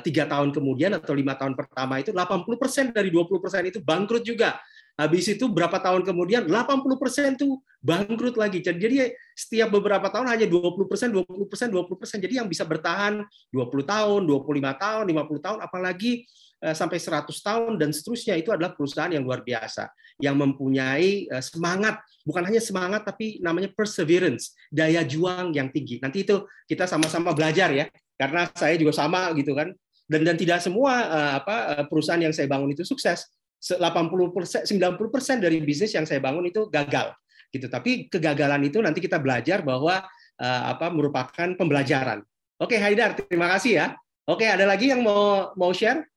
tiga 0.01 0.25
tahun 0.25 0.49
kemudian 0.49 0.97
atau 0.97 1.13
lima 1.13 1.37
tahun 1.37 1.53
pertama 1.53 2.01
itu 2.01 2.09
80% 2.09 2.89
dari 2.89 3.13
20% 3.13 3.69
itu 3.69 3.85
bangkrut 3.85 4.25
juga. 4.25 4.57
Habis 4.99 5.31
itu 5.31 5.47
berapa 5.47 5.79
tahun 5.79 6.03
kemudian 6.03 6.43
80% 6.43 7.39
itu 7.39 7.55
bangkrut 7.79 8.35
lagi. 8.35 8.59
Jadi 8.59 9.15
setiap 9.31 9.71
beberapa 9.71 10.11
tahun 10.11 10.27
hanya 10.27 10.43
20%, 10.43 10.75
20%, 11.15 11.71
20%. 11.71 12.19
Jadi 12.19 12.35
yang 12.35 12.51
bisa 12.51 12.67
bertahan 12.67 13.23
20 13.47 13.63
tahun, 13.87 14.27
25 14.27 14.75
tahun, 14.75 15.03
50 15.07 15.39
tahun, 15.39 15.59
apalagi 15.63 16.27
eh, 16.59 16.75
sampai 16.75 16.99
100 16.99 17.31
tahun 17.31 17.71
dan 17.79 17.95
seterusnya 17.95 18.35
itu 18.35 18.51
adalah 18.51 18.75
perusahaan 18.75 19.07
yang 19.07 19.23
luar 19.23 19.39
biasa 19.39 19.87
yang 20.19 20.35
mempunyai 20.35 21.31
eh, 21.31 21.43
semangat, 21.47 22.03
bukan 22.27 22.43
hanya 22.51 22.59
semangat 22.59 23.07
tapi 23.07 23.39
namanya 23.39 23.71
perseverance, 23.71 24.51
daya 24.67 24.99
juang 25.07 25.55
yang 25.55 25.71
tinggi. 25.71 26.03
Nanti 26.03 26.27
itu 26.27 26.43
kita 26.67 26.83
sama-sama 26.83 27.31
belajar 27.31 27.71
ya. 27.71 27.87
Karena 28.19 28.51
saya 28.51 28.75
juga 28.75 28.91
sama 28.91 29.31
gitu 29.39 29.55
kan. 29.55 29.71
Dan 30.11 30.27
dan 30.27 30.35
tidak 30.35 30.59
semua 30.59 30.91
eh, 31.07 31.31
apa 31.39 31.87
perusahaan 31.87 32.19
yang 32.19 32.35
saya 32.35 32.51
bangun 32.51 32.75
itu 32.75 32.83
sukses 32.83 33.38
80 33.59 34.31
persen, 34.31 34.61
90 34.63 35.11
persen 35.11 35.37
dari 35.43 35.59
bisnis 35.59 35.91
yang 35.91 36.07
saya 36.07 36.23
bangun 36.23 36.47
itu 36.47 36.71
gagal, 36.71 37.11
gitu. 37.51 37.67
Tapi 37.67 38.07
kegagalan 38.07 38.63
itu 38.63 38.79
nanti 38.79 39.03
kita 39.03 39.19
belajar 39.19 39.59
bahwa 39.61 39.99
uh, 40.39 40.63
apa 40.71 40.87
merupakan 40.89 41.49
pembelajaran. 41.59 42.23
Oke, 42.59 42.79
Haidar, 42.79 43.19
terima 43.19 43.51
kasih 43.51 43.71
ya. 43.75 43.87
Oke, 44.23 44.47
ada 44.47 44.63
lagi 44.63 44.91
yang 44.91 45.03
mau 45.03 45.51
mau 45.59 45.75
share? 45.75 46.07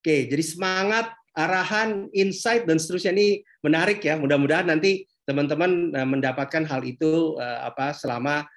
Oke, 0.00 0.30
jadi 0.32 0.44
semangat, 0.44 1.12
arahan, 1.36 2.08
insight 2.16 2.64
dan 2.64 2.80
seterusnya 2.80 3.12
ini 3.12 3.44
menarik 3.60 4.00
ya. 4.00 4.16
Mudah-mudahan 4.16 4.72
nanti 4.72 5.04
teman-teman 5.28 5.92
eh, 5.92 6.08
mendapatkan 6.08 6.64
hal 6.64 6.80
itu 6.88 7.36
uh, 7.36 7.68
apa 7.68 7.92
selama 7.92 8.48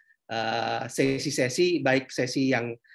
sesi-sesi 0.87 1.83
baik 1.83 2.07
sesi 2.07 2.55
yang 2.55 2.71
ya, 2.71 2.90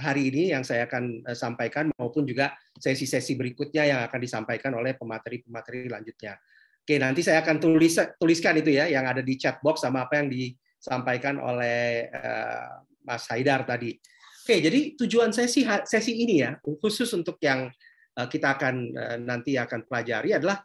hari 0.00 0.32
ini 0.32 0.56
yang 0.56 0.64
saya 0.64 0.88
akan 0.88 1.24
sampaikan 1.36 1.92
maupun 2.00 2.24
juga 2.24 2.56
sesi-sesi 2.72 3.36
berikutnya 3.36 3.84
yang 3.84 4.00
akan 4.08 4.20
disampaikan 4.20 4.72
oleh 4.72 4.96
pemateri-pemateri 4.96 5.92
lanjutnya. 5.92 6.40
Oke, 6.80 6.96
nanti 6.96 7.20
saya 7.20 7.44
akan 7.44 7.60
tulis 7.60 8.00
tuliskan 8.16 8.56
itu 8.56 8.72
ya 8.72 8.88
yang 8.88 9.04
ada 9.04 9.20
di 9.20 9.36
chat 9.36 9.60
box 9.60 9.84
sama 9.84 10.08
apa 10.08 10.24
yang 10.24 10.32
disampaikan 10.32 11.36
oleh 11.36 12.08
uh, 12.08 12.80
Mas 13.04 13.28
Haidar 13.28 13.68
tadi. 13.68 14.00
Oke, 14.40 14.64
jadi 14.64 14.96
tujuan 14.96 15.30
sesi 15.30 15.68
sesi 15.84 16.12
ini 16.16 16.40
ya 16.40 16.56
khusus 16.60 17.12
untuk 17.12 17.36
yang 17.44 17.68
uh, 18.16 18.26
kita 18.26 18.56
akan 18.56 18.96
nanti 19.20 19.60
akan 19.60 19.84
pelajari 19.84 20.40
adalah 20.40 20.64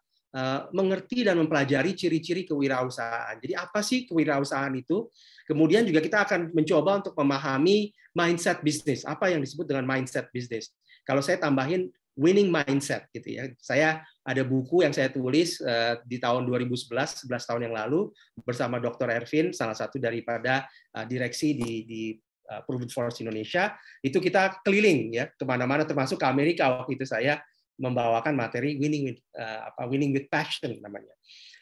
mengerti 0.76 1.24
dan 1.24 1.40
mempelajari 1.40 1.96
ciri-ciri 1.96 2.44
kewirausahaan. 2.44 3.40
Jadi 3.40 3.56
apa 3.56 3.80
sih 3.80 4.04
kewirausahaan 4.04 4.76
itu? 4.76 5.08
Kemudian 5.48 5.88
juga 5.88 6.04
kita 6.04 6.28
akan 6.28 6.52
mencoba 6.52 7.00
untuk 7.00 7.16
memahami 7.16 7.96
mindset 8.12 8.60
bisnis. 8.60 9.08
Apa 9.08 9.32
yang 9.32 9.40
disebut 9.40 9.64
dengan 9.64 9.88
mindset 9.88 10.28
bisnis? 10.36 10.76
Kalau 11.08 11.24
saya 11.24 11.40
tambahin 11.40 11.88
winning 12.16 12.48
mindset 12.48 13.12
gitu 13.12 13.36
ya. 13.36 13.52
Saya 13.60 14.02
ada 14.24 14.42
buku 14.48 14.82
yang 14.88 14.96
saya 14.96 15.12
tulis 15.12 15.60
uh, 15.60 16.00
di 16.08 16.18
tahun 16.18 16.48
2011, 16.48 17.28
11 17.28 17.28
tahun 17.28 17.62
yang 17.70 17.76
lalu 17.76 18.10
bersama 18.48 18.80
Dr. 18.80 19.12
Ervin, 19.12 19.52
salah 19.52 19.76
satu 19.76 20.00
daripada 20.00 20.66
uh, 20.96 21.04
direksi 21.04 21.54
di 21.60 21.84
di 21.84 22.02
uh, 22.50 22.64
Proven 22.64 22.88
Force 22.88 23.20
Indonesia. 23.20 23.76
Itu 24.00 24.24
kita 24.24 24.64
keliling 24.64 25.20
ya 25.20 25.28
ke 25.28 25.44
mana-mana 25.44 25.84
termasuk 25.84 26.18
ke 26.18 26.26
Amerika 26.26 26.72
waktu 26.72 26.96
itu 26.96 27.06
saya 27.06 27.44
membawakan 27.76 28.34
materi 28.36 28.80
winning 28.80 29.12
with 29.12 29.20
uh, 29.36 29.72
apa 29.72 29.88
winning 29.88 30.16
with 30.16 30.28
passion 30.32 30.76
namanya. 30.80 31.12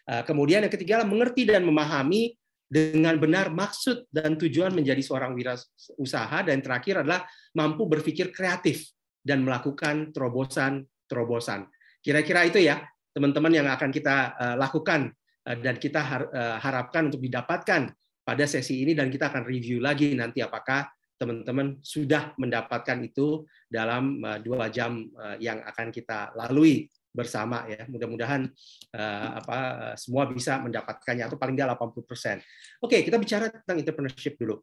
Uh, 0.03 0.21
kemudian 0.27 0.61
yang 0.61 0.73
ketiga 0.73 0.99
adalah 0.99 1.09
mengerti 1.09 1.47
dan 1.47 1.63
memahami 1.63 2.35
dengan 2.73 3.15
benar 3.21 3.53
maksud 3.53 4.09
dan 4.09 4.33
tujuan 4.33 4.73
menjadi 4.73 4.99
seorang 4.99 5.37
wirausaha 5.37 6.41
dan 6.41 6.57
terakhir 6.57 7.05
adalah 7.05 7.21
mampu 7.53 7.85
berpikir 7.85 8.33
kreatif 8.33 8.89
dan 9.21 9.45
melakukan 9.45 10.09
terobosan-terobosan. 10.09 11.69
Kira-kira 12.01 12.49
itu 12.49 12.59
ya, 12.59 12.81
teman-teman 13.13 13.53
yang 13.53 13.69
akan 13.69 13.93
kita 13.93 14.35
uh, 14.35 14.55
lakukan 14.57 15.13
uh, 15.47 15.57
dan 15.61 15.77
kita 15.77 16.01
har 16.01 16.21
uh, 16.33 16.57
harapkan 16.59 17.13
untuk 17.13 17.21
didapatkan 17.21 17.93
pada 18.25 18.43
sesi 18.49 18.81
ini 18.81 18.97
dan 18.97 19.13
kita 19.13 19.29
akan 19.29 19.45
review 19.45 19.77
lagi 19.77 20.17
nanti 20.17 20.41
apakah 20.41 20.89
teman-teman 21.23 21.79
sudah 21.79 22.35
mendapatkan 22.35 22.99
itu 22.99 23.47
dalam 23.71 24.19
uh, 24.19 24.43
dua 24.43 24.67
jam 24.67 25.07
uh, 25.15 25.39
yang 25.39 25.63
akan 25.63 25.87
kita 25.95 26.35
lalui 26.35 26.91
bersama 27.15 27.63
ya. 27.71 27.87
Mudah-mudahan 27.87 28.51
uh, 28.91 29.29
apa 29.39 29.57
semua 29.95 30.27
bisa 30.27 30.59
mendapatkannya 30.59 31.31
atau 31.31 31.39
paling 31.39 31.55
tidak 31.55 31.79
80%. 31.79 32.83
Oke, 32.83 32.99
kita 33.07 33.15
bicara 33.15 33.47
tentang 33.47 33.79
entrepreneurship 33.79 34.35
dulu. 34.35 34.59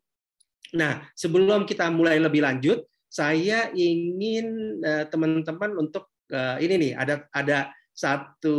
Nah, 0.76 1.02
sebelum 1.18 1.66
kita 1.66 1.90
mulai 1.90 2.22
lebih 2.22 2.46
lanjut, 2.46 2.86
saya 3.10 3.74
ingin 3.74 4.78
eh, 4.86 5.04
teman-teman 5.10 5.74
untuk 5.74 6.14
eh, 6.30 6.62
ini 6.62 6.74
nih 6.78 6.92
ada 6.94 7.14
ada 7.34 7.58
satu 7.90 8.56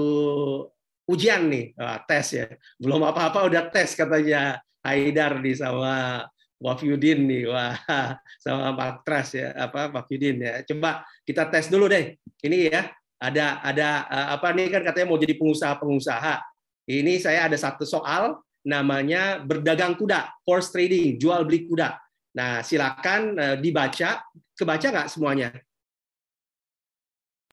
ujian 1.08 1.48
nih 1.48 1.74
tes 2.06 2.28
ya 2.36 2.46
belum 2.78 3.02
apa-apa 3.10 3.48
udah 3.48 3.72
tes 3.74 3.96
katanya 3.98 4.60
Haidar 4.86 5.40
nih 5.42 5.56
sama 5.58 6.24
Wafyudin 6.62 7.26
nih 7.26 7.50
wah 7.50 7.74
sama 8.44 8.78
Pak 8.78 9.02
Tras 9.02 9.34
ya 9.34 9.52
apa 9.58 9.90
Wafyudin 9.90 10.38
ya 10.46 10.54
coba 10.70 11.02
kita 11.26 11.50
tes 11.50 11.68
dulu 11.68 11.90
deh 11.90 12.16
ini 12.46 12.70
ya 12.70 12.94
ada 13.18 13.66
ada 13.66 13.90
eh, 14.06 14.28
apa 14.38 14.48
nih 14.54 14.70
kan 14.70 14.82
katanya 14.86 15.08
mau 15.10 15.18
jadi 15.18 15.34
pengusaha-pengusaha 15.36 16.36
ini 16.94 17.18
saya 17.18 17.50
ada 17.50 17.58
satu 17.58 17.82
soal 17.84 18.38
namanya 18.62 19.42
berdagang 19.42 19.98
kuda 19.98 20.30
horse 20.46 20.70
trading 20.70 21.18
jual 21.18 21.42
beli 21.44 21.66
kuda 21.66 21.98
Nah, 22.32 22.64
silakan 22.64 23.36
uh, 23.36 23.56
dibaca. 23.60 24.24
Kebaca 24.56 24.88
nggak 24.88 25.10
semuanya? 25.12 25.50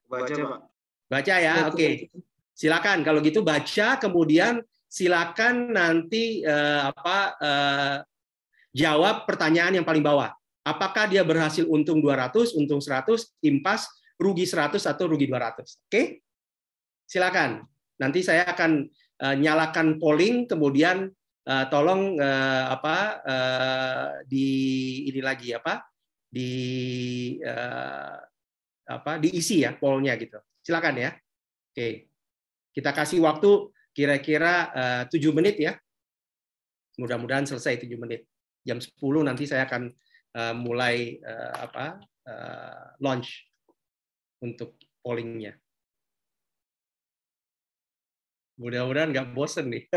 Baca, 0.06 0.32
Pak. 0.32 0.60
Baca 1.08 1.34
ya, 1.40 1.54
oke. 1.68 1.74
Okay. 1.74 1.92
Silakan. 2.54 3.02
Kalau 3.02 3.18
gitu 3.24 3.42
baca, 3.42 3.98
kemudian 3.98 4.62
silakan 4.88 5.74
nanti 5.74 6.42
uh, 6.44 6.90
apa 6.90 7.18
uh, 7.38 7.96
jawab 8.78 9.26
pertanyaan 9.26 9.82
yang 9.82 9.86
paling 9.86 10.06
bawah. 10.06 10.30
Apakah 10.62 11.10
dia 11.10 11.26
berhasil 11.26 11.66
untung 11.66 11.98
200, 11.98 12.54
untung 12.54 12.78
100, 12.78 13.34
impas, 13.42 13.90
rugi 14.14 14.46
100 14.46 14.86
atau 14.86 15.10
rugi 15.10 15.26
200? 15.26 15.58
Oke? 15.58 15.66
Okay? 15.90 16.06
Silakan. 17.08 17.66
Nanti 17.98 18.22
saya 18.22 18.46
akan 18.46 18.86
uh, 19.24 19.34
nyalakan 19.34 19.98
polling, 19.98 20.46
kemudian 20.46 21.10
uh, 21.48 21.64
tolong 21.72 22.20
uh, 22.20 22.70
apa 22.70 22.96
uh, 23.24 24.08
di 24.28 24.46
ini 25.08 25.18
lagi 25.24 25.56
apa 25.56 25.82
di 26.28 26.52
uh, 27.40 28.16
apa 28.92 29.16
diisi 29.18 29.64
ya 29.64 29.74
polnya 29.74 30.14
gitu. 30.20 30.38
Silakan 30.62 30.94
ya. 31.00 31.10
Oke. 31.74 32.06
Kita 32.70 32.94
kasih 32.94 33.18
waktu 33.24 33.74
kira-kira 33.90 34.70
tujuh 35.10 35.34
menit 35.34 35.58
ya. 35.58 35.74
Mudah-mudahan 36.94 37.42
selesai 37.42 37.82
tujuh 37.82 37.98
menit. 37.98 38.22
Jam 38.66 38.78
10 38.78 38.94
nanti 39.26 39.46
saya 39.46 39.66
akan 39.66 39.90
uh, 40.34 40.54
mulai 40.54 41.18
uh, 41.22 41.54
apa 41.68 41.98
uh, 42.26 42.84
launch 43.02 43.46
untuk 44.42 44.78
pollingnya. 45.02 45.54
Mudah-mudahan 48.58 49.14
nggak 49.14 49.30
bosen 49.34 49.70
nih. 49.70 49.86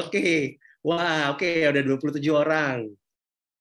Oke. 0.00 0.58
Wah, 0.86 1.34
oke 1.34 1.42
okay. 1.42 1.68
udah 1.68 1.82
27 1.84 2.22
orang. 2.32 2.88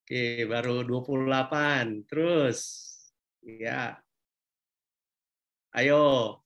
Oke, 0.06 0.48
baru 0.48 0.86
28. 0.86 2.08
Terus 2.08 2.60
ya. 3.44 4.00
Ayo. 5.76 6.40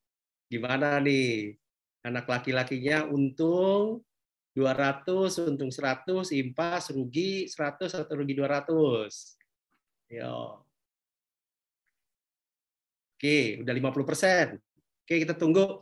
Gimana 0.50 1.00
nih? 1.00 1.54
Anak 2.02 2.26
laki-lakinya 2.26 3.06
untung 3.08 4.02
200, 4.56 5.40
untung 5.48 5.72
100, 5.72 6.36
impas, 6.36 6.92
rugi 6.92 7.48
100 7.48 7.96
atau 7.96 8.14
rugi 8.20 8.36
200. 8.36 9.40
Yo. 10.12 10.64
Oke, 13.16 13.62
udah 13.64 13.74
50 13.74 14.04
persen. 14.04 14.60
Oke, 15.06 15.24
kita 15.24 15.38
tunggu 15.38 15.80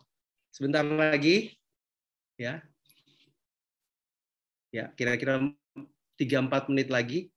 sebentar 0.53 0.83
lagi. 0.85 1.55
Ya, 2.39 2.63
Ya, 4.69 4.93
kira-kira 4.93 5.41
3-4 6.13 6.69
menit 6.69 6.93
lagi. 6.93 7.33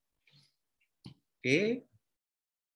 Oke. 1.40 1.88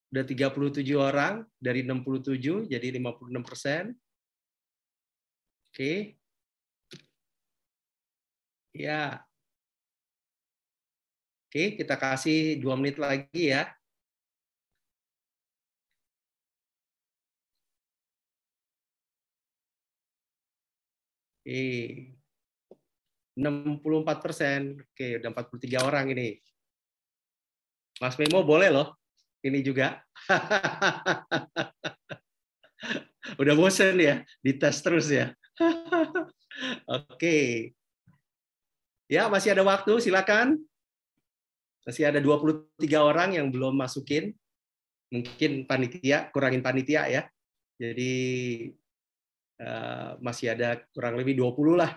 Udah 0.08 0.24
37 0.24 0.96
orang 0.96 1.44
dari 1.60 1.84
67 1.84 2.64
jadi 2.64 2.88
56 2.88 3.44
persen. 3.44 3.92
Oke. 5.68 6.15
Ya. 8.76 9.24
Oke, 11.48 11.80
kita 11.80 11.96
kasih 11.96 12.60
dua 12.60 12.76
menit 12.76 13.00
lagi 13.00 13.48
ya. 13.48 13.72
Oke. 21.40 22.12
64 23.36 24.20
persen. 24.20 24.76
Oke, 24.80 25.20
udah 25.20 25.30
43 25.32 25.80
orang 25.80 26.12
ini. 26.12 26.36
Mas 28.00 28.16
Memo 28.20 28.44
boleh 28.44 28.68
loh. 28.68 28.92
Ini 29.40 29.64
juga. 29.64 30.04
udah 33.40 33.54
bosen 33.56 33.96
ya, 33.96 34.20
dites 34.44 34.76
terus 34.84 35.08
ya. 35.08 35.32
Oke. 36.98 37.72
Ya, 39.06 39.30
masih 39.30 39.54
ada 39.54 39.62
waktu, 39.62 40.02
silakan. 40.02 40.58
Masih 41.86 42.10
ada 42.10 42.18
23 42.18 42.66
orang 42.98 43.38
yang 43.38 43.46
belum 43.54 43.78
masukin. 43.78 44.34
Mungkin 45.14 45.70
panitia, 45.70 46.26
kurangin 46.34 46.58
panitia 46.58 47.06
ya. 47.06 47.22
Jadi 47.78 48.14
uh, 49.62 50.18
masih 50.18 50.58
ada 50.58 50.82
kurang 50.90 51.14
lebih 51.14 51.38
20 51.38 51.78
lah. 51.78 51.94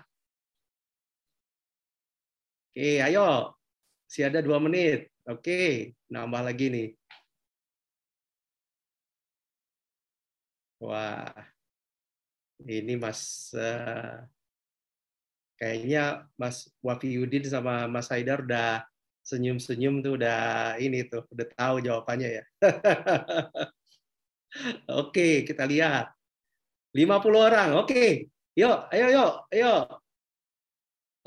Oke, 2.70 3.02
ayo. 3.02 3.58
Masih 4.06 4.30
ada 4.30 4.40
dua 4.46 4.58
menit. 4.62 5.10
Oke, 5.26 5.94
nambah 6.10 6.42
lagi 6.46 6.70
nih. 6.70 6.90
Wah, 10.80 11.34
ini 12.64 12.96
Mas 12.96 13.52
uh, 13.52 14.24
kayaknya 15.60 16.24
Mas 16.40 16.72
Wafiudin 16.80 17.44
sama 17.44 17.86
Mas 17.92 18.08
Haidar 18.08 18.42
udah 18.48 18.88
senyum-senyum 19.28 20.02
tuh 20.02 20.18
udah 20.18 20.74
ini 20.80 21.06
tuh 21.06 21.28
udah 21.30 21.48
tahu 21.54 21.84
jawabannya 21.84 22.42
ya. 22.42 22.44
Oke, 24.90 25.46
kita 25.46 25.70
lihat. 25.70 26.10
50 26.96 27.38
orang. 27.38 27.70
Oke. 27.78 28.32
Yuk, 28.58 28.78
ayo 28.90 29.06
yuk, 29.14 29.32
ayo. 29.54 29.74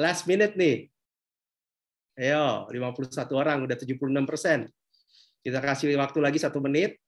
Last 0.00 0.26
minute 0.26 0.58
nih. 0.58 0.90
Ayo, 2.18 2.66
51 2.68 3.30
orang 3.38 3.62
udah 3.62 3.76
76 3.78 4.26
persen. 4.26 4.66
Kita 5.40 5.62
kasih 5.62 5.94
waktu 5.94 6.18
lagi 6.18 6.42
satu 6.42 6.58
menit. 6.58 6.98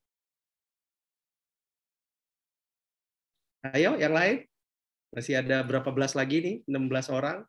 Ayo, 3.65 3.97
yang 3.99 4.15
lain. 4.15 4.47
Masih 5.15 5.39
ada 5.39 5.63
berapa 5.63 5.91
belas 5.95 6.13
lagi 6.19 6.37
nih? 6.43 6.57
16 6.67 7.07
orang. 7.07 7.47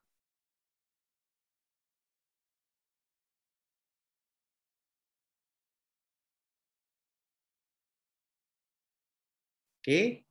Oke. 9.82 10.26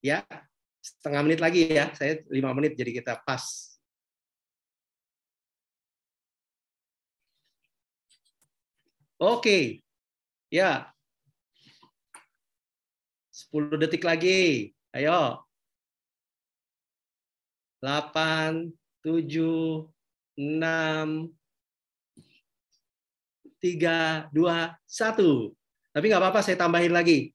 Ya, 0.00 0.24
setengah 0.80 1.20
menit 1.24 1.40
lagi 1.44 1.68
ya. 1.68 1.92
Saya 1.92 2.24
lima 2.32 2.52
menit 2.56 2.72
jadi 2.76 2.92
kita 3.00 3.20
pas. 3.24 3.44
Oke. 9.20 9.84
Ya, 10.50 10.92
10 13.50 13.82
detik 13.82 14.06
lagi. 14.06 14.70
Ayo. 14.94 15.42
8, 17.82 18.70
7, 19.02 19.90
6, 20.38 21.34
3, 23.58 24.30
2, 24.30 24.78
1. 24.86 25.54
Tapi 25.90 26.04
nggak 26.06 26.22
apa-apa, 26.22 26.40
saya 26.46 26.54
tambahin 26.54 26.94
lagi. 26.94 27.34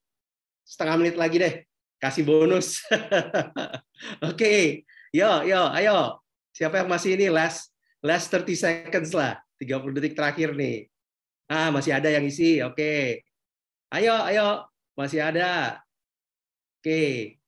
Setengah 0.64 0.96
menit 0.98 1.20
lagi 1.20 1.38
deh. 1.38 1.56
Kasih 2.00 2.24
bonus. 2.24 2.80
Oke. 4.24 4.36
Okay. 4.36 4.62
Yo, 5.12 5.44
yo, 5.44 5.72
ayo. 5.72 6.20
Siapa 6.56 6.84
yang 6.84 6.90
masih 6.92 7.20
ini? 7.20 7.28
Last, 7.28 7.72
last 8.00 8.32
30 8.32 8.56
seconds 8.56 9.12
lah. 9.12 9.40
30 9.60 9.96
detik 9.96 10.16
terakhir 10.16 10.56
nih. 10.56 10.88
Ah, 11.52 11.70
masih 11.72 11.96
ada 11.96 12.08
yang 12.08 12.24
isi. 12.24 12.64
Oke. 12.64 12.76
Okay. 12.76 13.04
Ayo, 13.92 14.16
ayo. 14.28 14.68
Masih 14.96 15.20
ada. 15.20 15.85
Oke. 16.86 17.42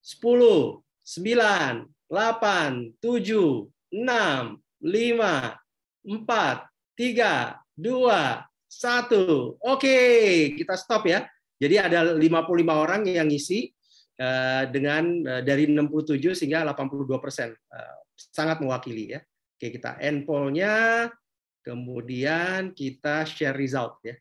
10, 0.00 0.80
9, 1.04 1.84
8, 2.08 2.96
7, 2.96 3.68
6, 3.92 4.56
5, 4.80 5.60
4, 6.08 6.64
3, 6.96 7.60
2, 7.76 8.48
1. 8.72 9.60
Oke, 9.68 9.96
kita 10.56 10.80
stop 10.80 11.04
ya. 11.12 11.28
Jadi 11.60 11.76
ada 11.76 12.16
55 12.16 12.72
orang 12.72 13.04
yang 13.04 13.28
ngisi 13.28 13.68
eh, 14.16 14.64
dengan 14.72 15.28
eh, 15.28 15.42
dari 15.44 15.68
67 15.68 16.32
sehingga 16.32 16.64
82 16.64 17.20
persen. 17.20 17.52
Eh, 17.52 17.96
sangat 18.16 18.64
mewakili 18.64 19.12
ya. 19.12 19.20
Oke, 19.60 19.76
kita 19.76 20.00
end 20.00 20.24
poll-nya, 20.24 21.12
kemudian 21.60 22.72
kita 22.72 23.28
share 23.28 23.60
result 23.60 24.00
ya. 24.00 24.16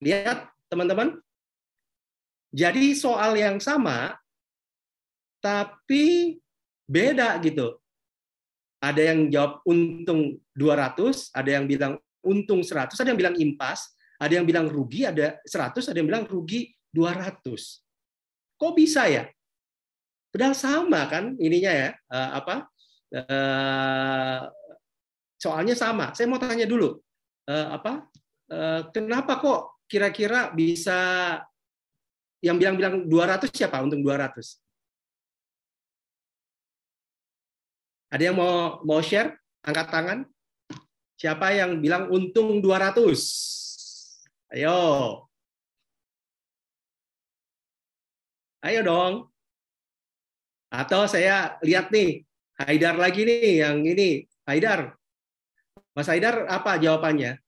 Lihat 0.00 0.48
teman-teman, 0.72 1.20
jadi 2.48 2.96
soal 2.96 3.36
yang 3.36 3.60
sama, 3.60 4.16
tapi 5.38 6.36
beda 6.88 7.36
gitu. 7.44 7.76
Ada 8.78 9.12
yang 9.12 9.28
jawab 9.28 9.60
untung 9.66 10.38
200, 10.54 11.34
ada 11.34 11.50
yang 11.50 11.66
bilang 11.66 11.98
untung 12.22 12.62
100, 12.62 12.94
ada 12.98 13.10
yang 13.10 13.18
bilang 13.18 13.36
impas, 13.36 13.90
ada 14.18 14.32
yang 14.34 14.46
bilang 14.46 14.66
rugi, 14.70 15.06
ada 15.06 15.38
100, 15.46 15.90
ada 15.90 15.98
yang 15.98 16.08
bilang 16.08 16.24
rugi 16.26 16.70
200. 16.94 17.44
Kok 18.58 18.74
bisa 18.74 19.06
ya? 19.06 19.26
Padahal 20.30 20.54
sama 20.54 21.06
kan 21.10 21.34
ininya 21.38 21.72
ya, 21.72 21.90
eh, 21.94 22.30
apa? 22.38 22.70
Eh, 23.10 24.42
soalnya 25.38 25.74
sama. 25.74 26.14
Saya 26.14 26.26
mau 26.30 26.38
tanya 26.38 26.66
dulu, 26.66 26.98
eh, 27.48 27.68
apa? 27.68 28.08
Kenapa 28.96 29.36
kok 29.44 29.84
kira-kira 29.84 30.48
bisa 30.56 31.36
yang 32.44 32.56
bilang-bilang 32.58 33.06
200 33.10 33.50
siapa 33.50 33.82
untung 33.82 34.02
200? 34.02 34.58
Ada 38.08 38.22
yang 38.32 38.36
mau 38.40 38.80
mau 38.86 39.00
share? 39.04 39.36
Angkat 39.66 39.86
tangan. 39.92 40.18
Siapa 41.18 41.50
yang 41.52 41.82
bilang 41.82 42.08
untung 42.08 42.62
200? 42.62 44.54
Ayo. 44.54 44.78
Ayo 48.64 48.80
dong. 48.86 49.14
Atau 50.68 51.08
saya 51.08 51.56
lihat 51.64 51.90
nih, 51.90 52.24
Haidar 52.58 52.98
lagi 52.98 53.22
nih 53.22 53.62
yang 53.62 53.86
ini. 53.86 54.26
Haidar. 54.48 54.98
Mas 55.94 56.10
Haidar 56.10 56.46
apa 56.50 56.74
jawabannya? 56.78 57.38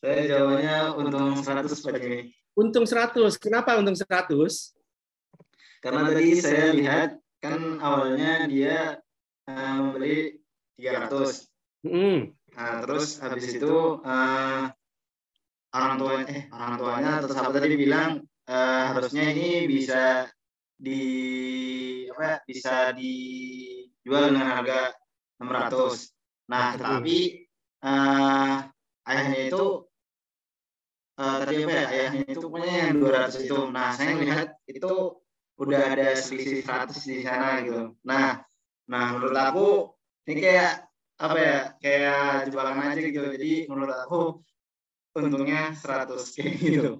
Saya 0.00 0.22
jawabannya 0.26 0.76
untung 0.96 1.34
100 1.42 1.66
Pak 1.66 1.98
ini. 1.98 2.39
Untung 2.60 2.84
100. 2.84 3.40
Kenapa 3.40 3.80
untung 3.80 3.96
100? 3.96 4.76
Karena 5.80 6.12
tadi 6.12 6.36
saya 6.36 6.76
lihat 6.76 7.16
kan 7.40 7.80
awalnya 7.80 8.44
dia 8.44 9.00
uh, 9.48 9.72
membeli 9.80 10.36
300. 10.76 11.48
Mm. 11.88 12.36
Nah, 12.52 12.84
terus 12.84 13.16
habis 13.24 13.56
itu 13.56 14.04
uh, 14.04 14.68
orang 15.72 15.94
tua 15.96 16.12
eh 16.28 16.52
orang 16.52 16.72
tuanya 16.76 17.10
atau 17.24 17.28
sahabat 17.32 17.64
tadi 17.64 17.76
bilang 17.80 18.20
uh, 18.44 18.84
harusnya 18.92 19.32
ini 19.32 19.64
bisa 19.64 20.28
di 20.76 21.00
apa 22.12 22.44
bisa 22.44 22.92
dijual 22.92 24.36
dengan 24.36 24.60
harga 24.60 24.92
600. 25.40 26.12
Nah, 26.52 26.76
tetapi 26.76 27.18
uh, 27.88 28.56
ayahnya 29.08 29.40
itu 29.48 29.64
uh, 31.20 31.36
tadi 31.44 31.54
apa 31.68 31.72
ya? 31.76 31.86
Ayahnya 31.92 32.22
itu 32.24 32.46
punya 32.48 32.70
yang 32.88 32.92
200 32.96 33.44
itu. 33.44 33.58
Nah 33.68 33.88
saya 33.92 34.16
melihat 34.16 34.48
itu 34.64 34.92
udah 35.60 35.80
ada 35.92 36.16
selisih 36.16 36.64
100 36.64 36.96
di 37.04 37.16
sana 37.20 37.60
gitu. 37.60 37.92
Nah 38.08 38.40
nah 38.90 39.04
menurut 39.14 39.36
aku 39.36 39.68
ini 40.26 40.40
kayak 40.40 40.72
apa 41.20 41.38
ya? 41.38 41.58
Kayak 41.76 42.24
jebakan 42.48 42.88
aja 42.88 43.00
gitu. 43.04 43.28
Jadi 43.36 43.52
menurut 43.68 43.96
aku 44.08 44.20
untungnya 45.20 45.76
100 45.76 46.08
kayak 46.40 46.54
gitu. 46.64 46.92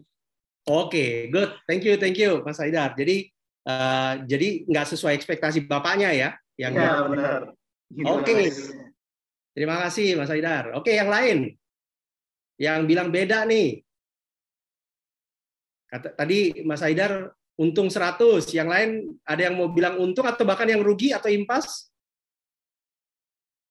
Oke 0.69 0.93
okay, 0.93 1.11
good. 1.33 1.57
Thank 1.65 1.89
you 1.89 1.97
thank 1.97 2.21
you 2.21 2.45
Mas 2.45 2.61
Haidar. 2.61 2.93
Jadi 2.93 3.33
uh, 3.65 4.21
jadi 4.29 4.69
nggak 4.69 4.87
sesuai 4.93 5.17
ekspektasi 5.17 5.65
bapaknya 5.65 6.13
ya? 6.13 6.31
Yang 6.61 6.73
ya, 6.77 7.09
benar. 7.09 7.41
Oke. 8.05 8.23
okay. 8.29 8.53
terima 9.57 9.81
kasih 9.81 10.21
Mas 10.21 10.29
Haidar. 10.29 10.77
Oke 10.77 10.93
okay, 10.93 10.95
yang 11.01 11.09
lain. 11.09 11.57
Yang 12.61 12.81
bilang 12.85 13.09
beda 13.09 13.49
nih 13.49 13.81
Kata, 15.91 16.15
tadi 16.15 16.63
Mas 16.63 16.87
Haidar 16.87 17.35
untung 17.59 17.91
100, 17.91 18.47
yang 18.55 18.71
lain 18.71 19.19
ada 19.27 19.51
yang 19.51 19.59
mau 19.59 19.69
bilang 19.75 19.99
untung 19.99 20.25
atau 20.25 20.47
bahkan 20.47 20.71
yang 20.71 20.87
rugi 20.87 21.11
atau 21.11 21.27
impas? 21.27 21.91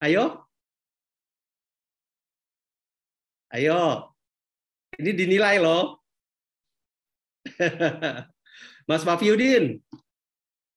Ayo. 0.03 0.43
Ayo. 3.55 4.12
Ini 4.99 5.12
dinilai 5.15 5.63
loh. 5.63 6.03
Mas 8.89 9.08
Mafiudin. 9.08 9.79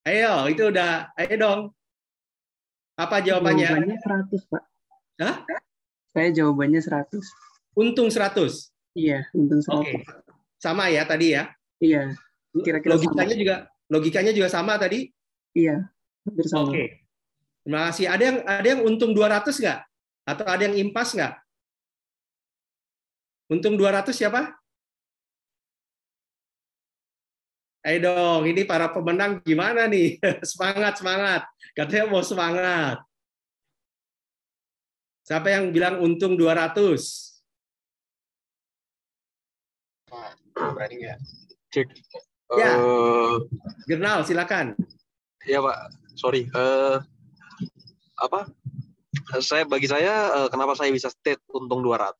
Ayo, 0.07 0.47
itu 0.47 0.71
udah. 0.71 1.11
Ayo 1.19 1.35
dong. 1.37 1.61
Apa 2.95 3.19
jawabannya? 3.19 3.67
Jawabannya 3.67 3.99
100, 3.99 4.51
Pak. 4.51 4.63
Hah? 5.23 5.37
Saya 6.15 6.29
jawabannya 6.31 6.81
100. 6.81 7.19
Untung 7.75 8.09
100. 8.13 8.71
Iya, 8.95 9.27
untung 9.33 9.65
100. 9.65 9.75
Oke. 9.81 9.97
Sama 10.63 10.87
ya 10.95 11.03
tadi 11.03 11.35
ya. 11.35 11.51
Iya, 11.83 12.15
kira-kira 12.63 12.95
logikanya 12.95 13.35
juga 13.35 13.57
logikanya 13.91 14.31
juga 14.31 14.47
sama 14.47 14.79
tadi. 14.79 15.11
iya. 15.59 15.91
Hampir 16.23 16.47
sama. 16.47 16.71
Oke. 16.71 17.03
Terima 17.67 17.91
kasih. 17.91 18.07
Ada 18.07 18.23
yang 18.23 18.39
ada 18.47 18.69
yang 18.71 18.81
untung 18.87 19.11
200 19.11 19.59
nggak? 19.59 19.81
Atau 20.23 20.47
ada 20.47 20.63
yang 20.63 20.79
impas 20.79 21.19
nggak? 21.19 21.35
Untung 23.51 23.75
200 23.75 24.15
siapa? 24.15 24.55
Ayo 27.83 27.99
dong, 27.99 28.47
ini 28.47 28.63
para 28.63 28.87
pemenang 28.95 29.43
gimana 29.43 29.91
nih? 29.91 30.23
semangat, 30.51 31.03
semangat. 31.03 31.43
Katanya 31.75 32.07
mau 32.07 32.23
semangat. 32.23 33.03
Siapa 35.27 35.51
yang 35.51 35.75
bilang 35.75 35.99
untung 35.99 36.39
200? 36.39 36.79
Berani 40.55 40.95
nggak? 41.01 41.19
Cek. 41.73 41.89
Ya. 42.59 42.77
Jurnal, 43.89 44.29
silakan. 44.29 44.77
ya 45.49 45.59
Pak, 45.59 45.79
sorry. 46.15 46.47
Eh, 46.53 46.99
apa? 48.21 48.47
Saya 49.41 49.65
bagi 49.65 49.89
saya 49.89 50.45
eh, 50.45 50.49
kenapa 50.53 50.77
saya 50.77 50.93
bisa 50.93 51.09
state 51.09 51.41
untung 51.53 51.81
200 51.85 52.17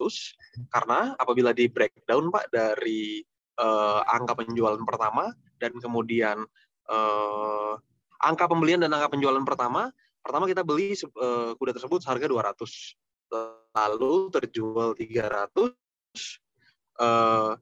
karena 0.73 1.13
apabila 1.17 1.53
di 1.53 1.69
breakdown 1.69 2.33
Pak 2.33 2.49
dari 2.53 3.21
eh, 3.61 4.01
angka 4.09 4.43
penjualan 4.43 4.81
pertama 4.83 5.31
dan 5.61 5.73
kemudian 5.79 6.43
eh, 6.89 7.73
angka 8.23 8.47
pembelian 8.49 8.81
dan 8.81 8.93
angka 8.97 9.13
penjualan 9.13 9.45
pertama, 9.45 9.93
pertama 10.25 10.49
kita 10.49 10.65
beli 10.65 10.97
eh, 10.97 11.51
kuda 11.57 11.73
tersebut 11.77 12.01
seharga 12.01 12.27
200. 12.27 12.57
Lalu 13.73 14.15
terjual 14.33 14.93
300 14.97 15.77
eh, 17.01 17.53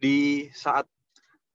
di 0.00 0.48
saat 0.56 0.88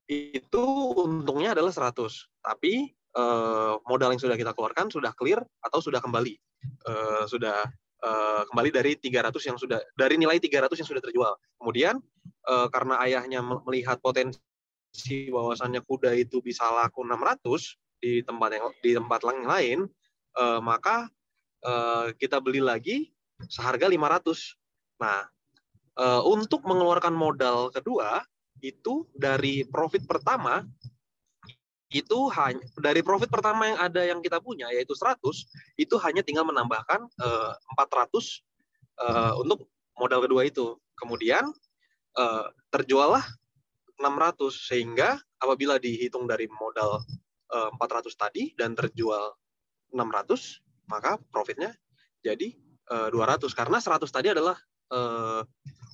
itu 0.06 0.66
untungnya 0.94 1.58
adalah 1.58 1.74
100. 1.74 2.30
Tapi 2.46 2.94
eh, 2.94 3.74
modal 3.90 4.14
yang 4.14 4.22
sudah 4.22 4.38
kita 4.38 4.54
keluarkan 4.54 4.94
sudah 4.94 5.12
clear 5.18 5.42
atau 5.66 5.82
sudah 5.82 5.98
kembali. 5.98 6.38
Eh, 6.86 7.24
sudah 7.26 7.66
eh, 8.06 8.42
kembali 8.54 8.70
dari 8.70 8.92
300 9.02 9.50
yang 9.50 9.58
sudah 9.58 9.82
dari 9.98 10.16
nilai 10.22 10.38
300 10.38 10.78
yang 10.78 10.90
sudah 10.90 11.02
terjual. 11.02 11.34
Kemudian 11.58 11.98
eh, 12.26 12.68
karena 12.70 13.02
ayahnya 13.02 13.42
me- 13.42 13.66
melihat 13.66 13.98
potensi 13.98 14.40
bahwasannya 15.34 15.82
kuda 15.84 16.14
itu 16.16 16.40
bisa 16.40 16.70
laku 16.70 17.02
600 17.04 17.76
di 18.00 18.22
tempat 18.22 18.50
yang 18.54 18.66
di 18.86 18.92
tempat 18.94 19.20
yang 19.26 19.50
lain, 19.50 19.80
eh, 20.38 20.60
maka 20.62 21.10
eh, 21.66 22.14
kita 22.22 22.38
beli 22.38 22.62
lagi 22.62 23.10
seharga 23.50 23.90
500. 23.90 24.54
Nah, 25.02 25.26
eh, 25.98 26.22
untuk 26.30 26.62
mengeluarkan 26.62 27.12
modal 27.12 27.74
kedua 27.74 28.22
itu 28.66 29.06
dari 29.14 29.62
profit 29.70 30.10
pertama 30.10 30.66
itu 31.94 32.28
hanya 32.34 32.66
dari 32.82 33.06
profit 33.06 33.30
pertama 33.30 33.70
yang 33.70 33.80
ada 33.80 34.02
yang 34.04 34.20
kita 34.20 34.42
punya 34.42 34.68
yaitu 34.74 34.98
100 34.98 35.22
itu 35.78 35.96
hanya 36.02 36.26
tinggal 36.26 36.44
menambahkan 36.44 37.08
eh, 37.08 37.54
400 37.78 38.42
eh, 39.06 39.34
untuk 39.40 39.70
modal 39.96 40.26
kedua 40.26 40.44
itu. 40.50 40.76
Kemudian 40.98 41.46
eh, 42.18 42.46
terjuallah 42.74 43.24
600 44.02 44.52
sehingga 44.52 45.16
apabila 45.40 45.80
dihitung 45.80 46.26
dari 46.28 46.50
modal 46.50 47.06
eh, 47.54 47.70
400 47.80 48.12
tadi 48.18 48.52
dan 48.58 48.76
terjual 48.76 49.38
600 49.94 50.92
maka 50.92 51.16
profitnya 51.32 51.72
jadi 52.20 52.52
eh, 52.92 53.10
200 53.14 53.46
karena 53.56 53.78
100 53.80 54.04
tadi 54.10 54.28
adalah 54.36 54.58
eh, 54.92 55.42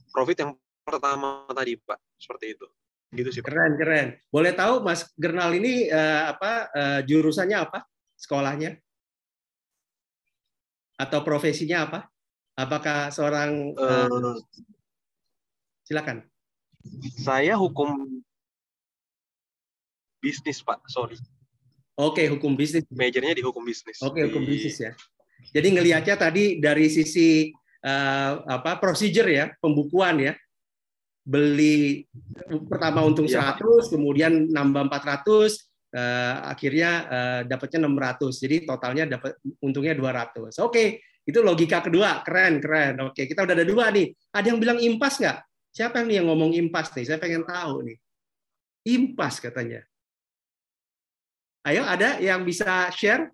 profit 0.10 0.38
yang 0.40 0.52
pertama 0.82 1.46
tadi 1.52 1.78
Pak 1.78 2.00
seperti 2.18 2.58
itu 2.58 2.68
gitu 3.12 3.28
sih 3.30 3.42
Pak. 3.44 3.52
Keren, 3.52 3.72
keren. 3.76 4.08
Boleh 4.32 4.56
tahu 4.56 4.80
Mas 4.82 5.04
Gernal 5.20 5.52
ini 5.52 5.84
eh, 5.86 6.24
apa 6.32 6.72
eh, 6.72 7.00
jurusannya 7.04 7.58
apa? 7.60 7.84
Sekolahnya? 8.16 8.80
Atau 10.96 11.20
profesinya 11.22 11.90
apa? 11.90 12.00
Apakah 12.56 13.12
seorang 13.12 13.76
Eh, 13.76 14.08
silakan. 15.84 16.24
saya 17.20 17.54
hukum 17.60 18.22
bisnis 20.18 20.62
Pak 20.62 20.82
sorry 20.88 21.18
Oke, 22.00 22.26
hukum 22.26 22.56
bisnis. 22.56 22.88
majornya 22.90 23.36
di 23.36 23.44
hukum 23.44 23.62
bisnis 23.62 24.00
Oke, 24.02 24.24
hukum 24.26 24.42
Di- 24.42 24.56
bisnis 24.56 24.78
ya. 24.80 24.92
Jadi 25.52 25.68
ngelihatnya 25.76 26.16
tadi 26.16 26.58
dari 26.64 26.88
sisi 26.88 27.52
eh, 27.82 28.34
apa 28.40 28.78
procedure 28.80 29.30
ya, 29.30 29.46
pembukuan 29.60 30.22
ya. 30.22 30.34
Beli 31.32 32.04
pertama 32.68 33.08
untung 33.08 33.24
Iya. 33.24 33.56
100, 33.56 33.88
kemudian 33.88 34.52
nambah 34.52 34.92
400, 34.92 35.72
eh, 35.96 36.36
akhirnya 36.44 36.92
eh, 37.08 37.42
dapatnya 37.48 37.88
600. 37.88 38.44
Jadi 38.44 38.68
totalnya 38.68 39.08
dapat 39.08 39.40
untungnya 39.64 39.96
200. 39.96 40.60
Oke, 40.60 41.00
itu 41.24 41.40
logika 41.40 41.80
kedua. 41.80 42.20
Keren, 42.28 42.60
keren. 42.60 42.94
Oke, 43.08 43.30
kita 43.30 43.48
udah 43.48 43.56
ada 43.56 43.64
dua 43.64 43.94
nih. 43.94 44.12
Ada 44.36 44.46
yang 44.52 44.60
bilang 44.60 44.80
impas 44.82 45.16
nggak? 45.22 45.40
Siapa 45.72 46.04
yang 46.04 46.08
nih 46.12 46.16
yang 46.20 46.28
ngomong 46.28 46.52
impas 46.52 46.92
nih? 46.92 47.06
Saya 47.08 47.20
pengen 47.22 47.48
tahu 47.48 47.88
nih. 47.88 47.98
Impas 48.92 49.40
katanya. 49.40 49.86
Ayo, 51.62 51.86
ada 51.86 52.18
yang 52.18 52.42
bisa 52.42 52.90
share? 52.92 53.30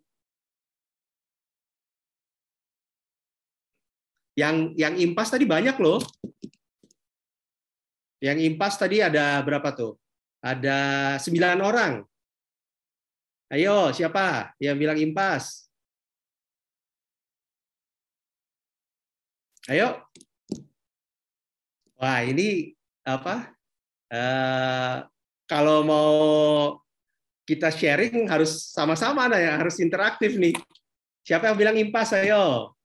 Yang 4.37 4.77
yang 4.77 4.93
impas 5.01 5.33
tadi 5.33 5.49
banyak 5.49 5.79
loh. 5.81 6.03
Yang 8.17 8.37
impas 8.49 8.73
tadi 8.81 8.97
ada 9.01 9.37
berapa 9.45 9.69
tuh? 9.73 9.93
Ada 10.41 11.15
sembilan 11.21 11.57
orang. 11.61 11.93
Ayo, 13.53 13.95
siapa 13.95 14.51
yang 14.59 14.75
bilang 14.75 14.99
impas? 14.99 15.69
Ayo. 19.69 20.03
Wah, 21.97 22.21
ini 22.25 22.73
apa? 23.07 23.51
Eh, 24.07 24.95
kalau 25.47 25.83
mau 25.83 26.11
kita 27.47 27.71
sharing 27.71 28.27
harus 28.27 28.71
sama-sama 28.75 29.31
nah 29.31 29.39
ya, 29.39 29.55
harus 29.55 29.79
interaktif 29.79 30.35
nih. 30.35 30.55
Siapa 31.23 31.51
yang 31.51 31.57
bilang 31.59 31.77
impas 31.79 32.11
ayo? 32.15 32.75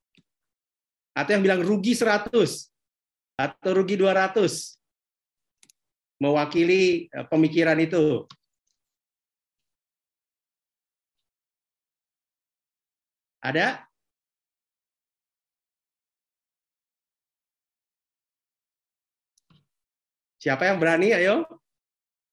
Atau 1.14 1.34
yang 1.36 1.42
bilang 1.42 1.60
rugi 1.62 1.94
100 1.94 2.30
atau 3.38 3.70
rugi 3.74 3.98
200? 3.98 4.81
Mewakili 6.22 7.10
eh, 7.10 7.26
pemikiran 7.26 7.78
itu. 7.82 8.22
Ada? 13.42 13.82
Siapa 20.38 20.70
yang 20.70 20.78
berani? 20.78 21.10
Ayo. 21.10 21.46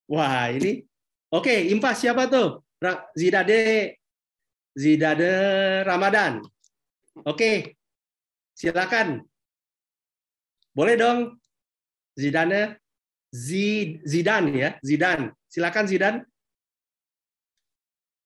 Wah, 0.10 0.50
ini 0.54 0.86
Oke, 1.30 1.70
impas 1.70 2.02
siapa 2.02 2.26
tuh? 2.26 2.66
Zidade 3.14 3.94
Zidade 4.74 5.30
Ramadan. 5.86 6.42
Oke. 7.22 7.78
Silakan. 8.58 9.22
Boleh 10.74 10.98
dong. 10.98 11.38
Zidane 12.18 12.62
Zid 12.74 12.89
Zidan 13.30 14.50
ya, 14.54 14.70
Zidan. 14.82 15.30
Silakan 15.46 15.86
Zidan. 15.86 16.16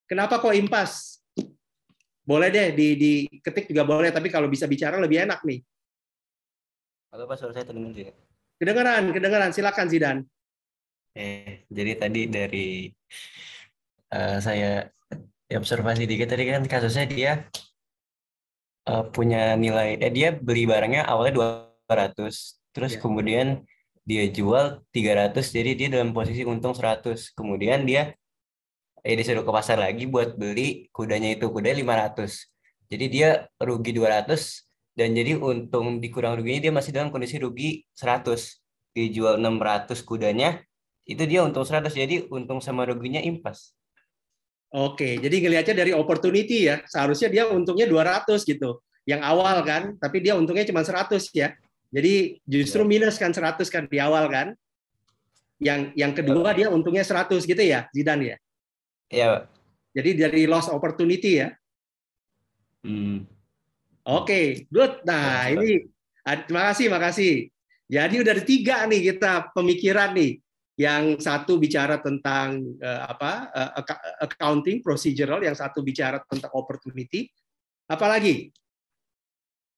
Kenapa 0.08 0.40
kok 0.40 0.56
impas? 0.56 1.20
Boleh 2.24 2.48
deh 2.48 2.72
di 2.72 2.88
diketik 2.96 3.68
juga 3.68 3.84
boleh, 3.84 4.08
tapi 4.12 4.32
kalau 4.32 4.48
bisa 4.48 4.64
bicara 4.64 4.96
lebih 4.96 5.28
enak 5.28 5.44
nih. 5.44 5.60
Halo 7.12 7.28
Pak, 7.28 7.36
suara 7.36 7.52
saya 7.52 7.68
terdengar 7.68 7.92
tidak? 7.92 8.16
Kedengeran, 8.58 9.04
kedengeran. 9.12 9.52
Silakan 9.52 9.88
Zidan. 9.92 10.18
Eh, 11.14 11.68
jadi 11.70 11.92
tadi 12.00 12.22
dari 12.26 12.90
eh, 14.10 14.38
saya 14.40 14.88
observasi 15.54 16.10
dikit 16.10 16.32
tadi 16.34 16.50
kan 16.50 16.64
kasusnya 16.66 17.06
dia 17.06 17.32
eh, 18.88 19.04
punya 19.14 19.54
nilai 19.60 20.00
eh 20.02 20.10
dia 20.10 20.34
beli 20.34 20.66
barangnya 20.66 21.06
awalnya 21.06 21.62
200 21.86 22.18
terus 22.74 22.98
Ya. 22.98 23.00
kemudian 23.04 23.62
dia 24.04 24.28
jual 24.30 24.84
300 24.92 25.36
jadi 25.52 25.72
dia 25.76 25.88
dalam 25.92 26.12
posisi 26.12 26.44
untung 26.44 26.76
100 26.76 27.34
kemudian 27.36 27.88
dia 27.88 28.16
eh 29.04 29.16
disuruh 29.16 29.44
ke 29.44 29.52
pasar 29.52 29.80
lagi 29.80 30.08
buat 30.08 30.36
beli 30.36 30.92
kudanya 30.96 31.36
itu 31.36 31.48
kuda 31.48 31.72
500 31.76 32.92
jadi 32.92 33.06
dia 33.08 33.30
rugi 33.60 33.92
200 33.96 34.96
dan 34.96 35.10
jadi 35.18 35.40
untung 35.40 35.98
dikurang 35.98 36.38
ruginya 36.38 36.70
dia 36.70 36.74
masih 36.76 36.92
dalam 36.94 37.10
kondisi 37.10 37.42
rugi 37.42 37.84
100 37.98 38.62
dijual 38.94 39.42
600 39.42 40.06
kudanya 40.06 40.62
itu 41.04 41.24
dia 41.28 41.44
untung 41.44 41.68
100 41.68 41.92
jadi 41.92 42.16
untung 42.32 42.64
sama 42.64 42.88
ruginya 42.88 43.20
impas. 43.20 43.76
Oke, 44.74 45.22
jadi 45.22 45.36
ngelihatnya 45.38 45.76
dari 45.86 45.92
opportunity 45.94 46.66
ya. 46.72 46.82
Seharusnya 46.90 47.30
dia 47.30 47.44
untungnya 47.46 47.86
200 47.86 48.42
gitu. 48.42 48.82
Yang 49.06 49.22
awal 49.22 49.62
kan, 49.68 49.84
tapi 50.00 50.24
dia 50.24 50.34
untungnya 50.34 50.66
cuma 50.66 50.82
100 50.82 51.30
ya. 51.36 51.54
Jadi 51.94 52.42
justru 52.50 52.82
minus 52.82 53.22
kan 53.22 53.30
100 53.30 53.70
kan 53.70 53.86
di 53.86 54.02
awal 54.02 54.26
kan. 54.34 54.58
Yang 55.62 55.94
yang 55.94 56.12
kedua 56.18 56.50
dia 56.58 56.74
untungnya 56.74 57.06
100 57.06 57.46
gitu 57.46 57.62
ya, 57.62 57.86
Zidan 57.94 58.26
ya. 58.26 58.36
Iya. 59.14 59.46
Jadi 59.94 60.10
dari 60.18 60.42
loss 60.50 60.74
opportunity 60.74 61.38
ya. 61.38 61.54
Hmm. 62.82 63.30
Oke, 64.04 64.68
good. 64.68 65.06
Nah, 65.08 65.48
Bagus, 65.48 65.54
ini 65.54 65.72
terima 66.44 66.64
kasih, 66.74 66.86
makasih. 66.90 67.34
Jadi 67.88 68.16
udah 68.20 68.32
ada 68.34 68.44
tiga 68.44 68.78
nih 68.90 69.14
kita 69.14 69.54
pemikiran 69.54 70.18
nih. 70.18 70.42
Yang 70.74 71.22
satu 71.22 71.62
bicara 71.62 72.02
tentang 72.02 72.58
eh, 72.82 73.02
apa 73.06 73.54
acc- 73.78 74.04
accounting 74.26 74.82
procedural, 74.82 75.46
yang 75.46 75.54
satu 75.54 75.86
bicara 75.86 76.18
tentang 76.26 76.50
opportunity. 76.58 77.30
Apalagi? 77.86 78.50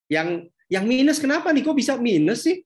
Yang 0.08 0.55
yang 0.76 0.86
minus 0.86 1.24
kenapa 1.24 1.56
nih? 1.56 1.64
Kok 1.64 1.78
bisa 1.80 1.96
minus 1.96 2.44
sih? 2.44 2.60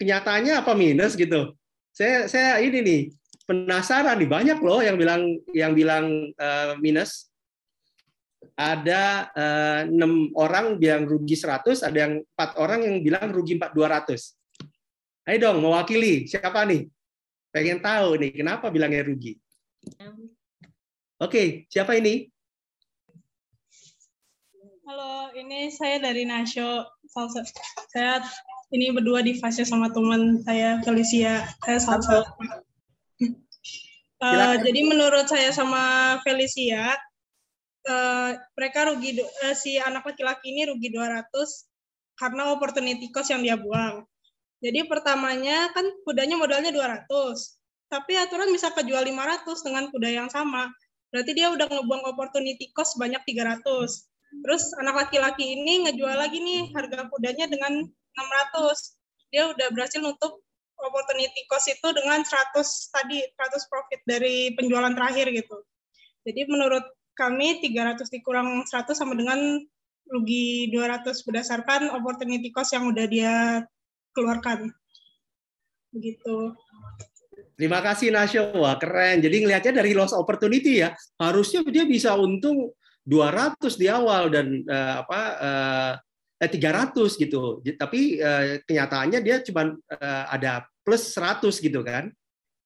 Kenyataannya 0.00 0.56
apa 0.56 0.72
minus 0.72 1.12
gitu? 1.12 1.52
Saya 1.92 2.24
saya 2.24 2.56
ini 2.64 2.80
nih 2.80 3.00
penasaran 3.44 4.16
nih 4.16 4.30
banyak 4.30 4.58
loh 4.64 4.80
yang 4.80 4.96
bilang 4.96 5.22
yang 5.52 5.76
bilang 5.76 6.32
eh, 6.32 6.72
minus 6.80 7.28
ada 8.56 9.28
eh, 9.36 9.80
enam 9.92 10.32
orang 10.40 10.80
bilang 10.80 11.04
rugi 11.04 11.36
100, 11.36 11.84
ada 11.84 11.98
yang 12.08 12.24
empat 12.24 12.56
orang 12.56 12.80
yang 12.80 12.96
bilang 13.04 13.28
rugi 13.28 13.60
4 13.60 13.76
200. 13.76 15.28
Ayo 15.28 15.36
dong, 15.36 15.60
mewakili 15.60 16.24
siapa 16.24 16.64
nih? 16.64 16.88
Pengen 17.52 17.84
tahu 17.84 18.16
nih 18.16 18.32
kenapa 18.40 18.72
bilangnya 18.72 19.04
rugi. 19.04 19.36
Oke, 21.20 21.68
siapa 21.68 21.92
ini? 22.00 22.24
Halo, 24.88 25.30
ini 25.36 25.68
saya 25.68 26.00
dari 26.00 26.24
Nasyo. 26.24 26.99
Salsa. 27.10 27.42
Saya 27.90 28.22
ini 28.70 28.94
berdua 28.94 29.20
di 29.26 29.34
fase 29.34 29.66
sama 29.66 29.90
teman 29.90 30.42
saya 30.46 30.78
Felicia. 30.86 31.42
Saya 31.66 31.78
salsa. 31.82 32.22
Eh, 34.20 34.28
Silakan. 34.28 34.60
jadi 34.68 34.80
menurut 34.84 35.26
saya 35.32 35.48
sama 35.50 36.16
Felicia, 36.20 36.92
eh, 37.88 38.30
mereka 38.52 38.92
rugi 38.92 39.16
eh, 39.16 39.56
si 39.56 39.80
anak 39.80 40.04
laki-laki 40.06 40.52
ini 40.52 40.68
rugi 40.68 40.92
200 40.92 41.24
karena 42.20 42.52
opportunity 42.52 43.08
cost 43.08 43.32
yang 43.32 43.40
dia 43.40 43.56
buang. 43.56 44.04
Jadi 44.60 44.84
pertamanya 44.84 45.72
kan 45.72 45.88
kudanya 46.04 46.36
modalnya 46.36 46.68
200, 46.68 47.08
tapi 47.88 48.12
aturan 48.20 48.52
bisa 48.52 48.68
kejual 48.76 49.08
500 49.08 49.64
dengan 49.64 49.88
kuda 49.88 50.08
yang 50.12 50.28
sama. 50.28 50.68
Berarti 51.08 51.32
dia 51.32 51.48
udah 51.48 51.64
ngebuang 51.64 52.04
opportunity 52.12 52.68
cost 52.76 53.00
banyak 53.00 53.24
300. 53.24 53.64
Terus 54.30 54.70
anak 54.78 55.06
laki-laki 55.06 55.58
ini 55.58 55.86
ngejual 55.86 56.14
lagi 56.14 56.38
nih 56.38 56.70
harga 56.70 57.10
kudanya 57.10 57.50
dengan 57.50 57.82
600. 57.82 59.34
Dia 59.34 59.50
udah 59.50 59.68
berhasil 59.74 59.98
nutup 59.98 60.38
opportunity 60.80 61.44
cost 61.50 61.68
itu 61.68 61.88
dengan 61.92 62.22
100 62.24 62.56
tadi 62.94 63.20
100 63.20 63.70
profit 63.70 64.00
dari 64.06 64.54
penjualan 64.54 64.94
terakhir 64.94 65.28
gitu. 65.34 65.56
Jadi 66.24 66.40
menurut 66.48 66.84
kami 67.18 67.60
300 67.60 68.08
dikurang 68.08 68.64
100 68.64 68.96
sama 68.96 69.12
dengan 69.12 69.60
rugi 70.08 70.72
200 70.72 71.26
berdasarkan 71.26 71.92
opportunity 71.94 72.48
cost 72.50 72.72
yang 72.74 72.88
udah 72.88 73.06
dia 73.06 73.34
keluarkan. 74.16 74.72
Begitu. 75.90 76.54
Terima 77.60 77.84
kasih 77.84 78.08
Nasyo. 78.08 78.56
Wah, 78.56 78.80
keren. 78.80 79.20
Jadi 79.20 79.44
ngelihatnya 79.44 79.84
dari 79.84 79.92
loss 79.92 80.16
opportunity 80.16 80.80
ya. 80.80 80.96
Harusnya 81.20 81.60
dia 81.68 81.84
bisa 81.84 82.16
untung 82.16 82.72
200 83.10 83.74
di 83.74 83.90
awal 83.90 84.30
dan 84.30 84.62
eh, 84.62 84.94
apa 85.02 85.20
eh, 86.38 86.46
eh 86.46 86.50
300 86.54 87.18
gitu. 87.18 87.58
J- 87.66 87.74
Tapi 87.74 88.22
eh, 88.22 88.62
kenyataannya 88.62 89.18
dia 89.18 89.42
cuma 89.42 89.74
eh, 89.74 90.24
ada 90.30 90.62
plus 90.86 91.10
100 91.10 91.58
gitu 91.58 91.82
kan. 91.82 92.06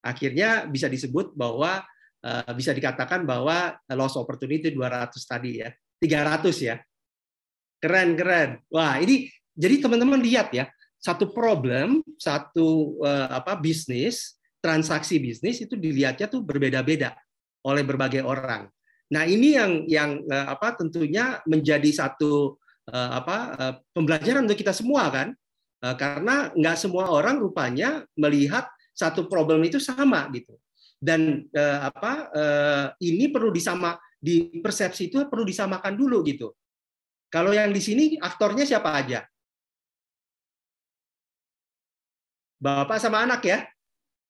Akhirnya 0.05 0.69
bisa 0.69 0.85
disebut 0.93 1.33
bahwa 1.33 1.81
eh, 2.21 2.53
bisa 2.53 2.77
dikatakan 2.77 3.25
bahwa 3.25 3.73
loss 3.97 4.21
opportunity 4.21 4.69
200 4.69 5.17
tadi 5.25 5.65
ya. 5.65 5.73
300 5.97 6.53
ya. 6.61 6.77
Keren, 7.81 8.13
keren. 8.13 8.61
Wah, 8.69 9.01
ini 9.01 9.33
jadi 9.57 9.81
teman-teman 9.81 10.21
lihat 10.21 10.53
ya, 10.53 10.69
satu 11.01 11.33
problem, 11.33 12.05
satu 12.21 13.01
eh, 13.01 13.29
apa 13.33 13.57
bisnis, 13.57 14.37
transaksi 14.61 15.17
bisnis 15.21 15.61
itu 15.65 15.77
dilihatnya 15.77 16.29
tuh 16.29 16.45
berbeda-beda 16.45 17.17
oleh 17.65 17.81
berbagai 17.85 18.21
orang. 18.25 18.69
Nah, 19.15 19.23
ini 19.31 19.55
yang 19.55 19.73
yang 19.87 20.11
eh, 20.27 20.47
apa 20.51 20.75
tentunya 20.75 21.39
menjadi 21.47 21.87
satu 21.87 22.59
eh, 22.91 23.11
apa 23.15 23.37
eh, 23.55 23.75
pembelajaran 23.95 24.43
untuk 24.43 24.59
kita 24.59 24.75
semua 24.75 25.07
kan. 25.15 25.31
Karena 25.85 26.49
nggak 26.57 26.81
semua 26.81 27.13
orang 27.13 27.37
rupanya 27.37 28.09
melihat 28.17 28.65
satu 28.97 29.29
problem 29.29 29.61
itu 29.69 29.77
sama 29.77 30.33
gitu. 30.33 30.57
Dan 30.97 31.45
apa 31.61 32.33
ini 33.05 33.29
perlu 33.29 33.53
disama 33.53 33.93
di 34.17 34.65
persepsi 34.65 35.13
itu 35.13 35.29
perlu 35.29 35.45
disamakan 35.45 35.93
dulu 35.93 36.25
gitu. 36.25 36.57
Kalau 37.29 37.53
yang 37.53 37.69
di 37.69 37.85
sini 37.85 38.17
aktornya 38.17 38.65
siapa 38.65 38.97
aja? 38.97 39.29
Bapak 42.65 42.97
sama 42.97 43.29
anak 43.29 43.45
ya? 43.45 43.69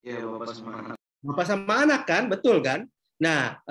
Iya, 0.03 0.27
Bapak 0.27 0.59
semangat. 0.59 0.99
Bapak 1.23 1.47
sama 1.47 1.75
anak 1.87 2.03
kan, 2.03 2.27
betul 2.27 2.59
kan? 2.67 2.91
Nah, 3.23 3.63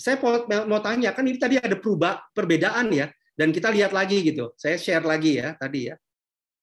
saya 0.00 0.16
mau, 0.64 0.80
tanya 0.80 1.12
kan 1.12 1.28
ini 1.28 1.36
tadi 1.36 1.60
ada 1.60 1.76
perubah 1.76 2.32
perbedaan 2.32 2.88
ya, 2.88 3.12
dan 3.36 3.52
kita 3.52 3.68
lihat 3.68 3.92
lagi 3.92 4.24
gitu. 4.24 4.56
Saya 4.56 4.80
share 4.80 5.04
lagi 5.04 5.36
ya 5.36 5.52
tadi 5.60 5.92
ya. 5.92 5.96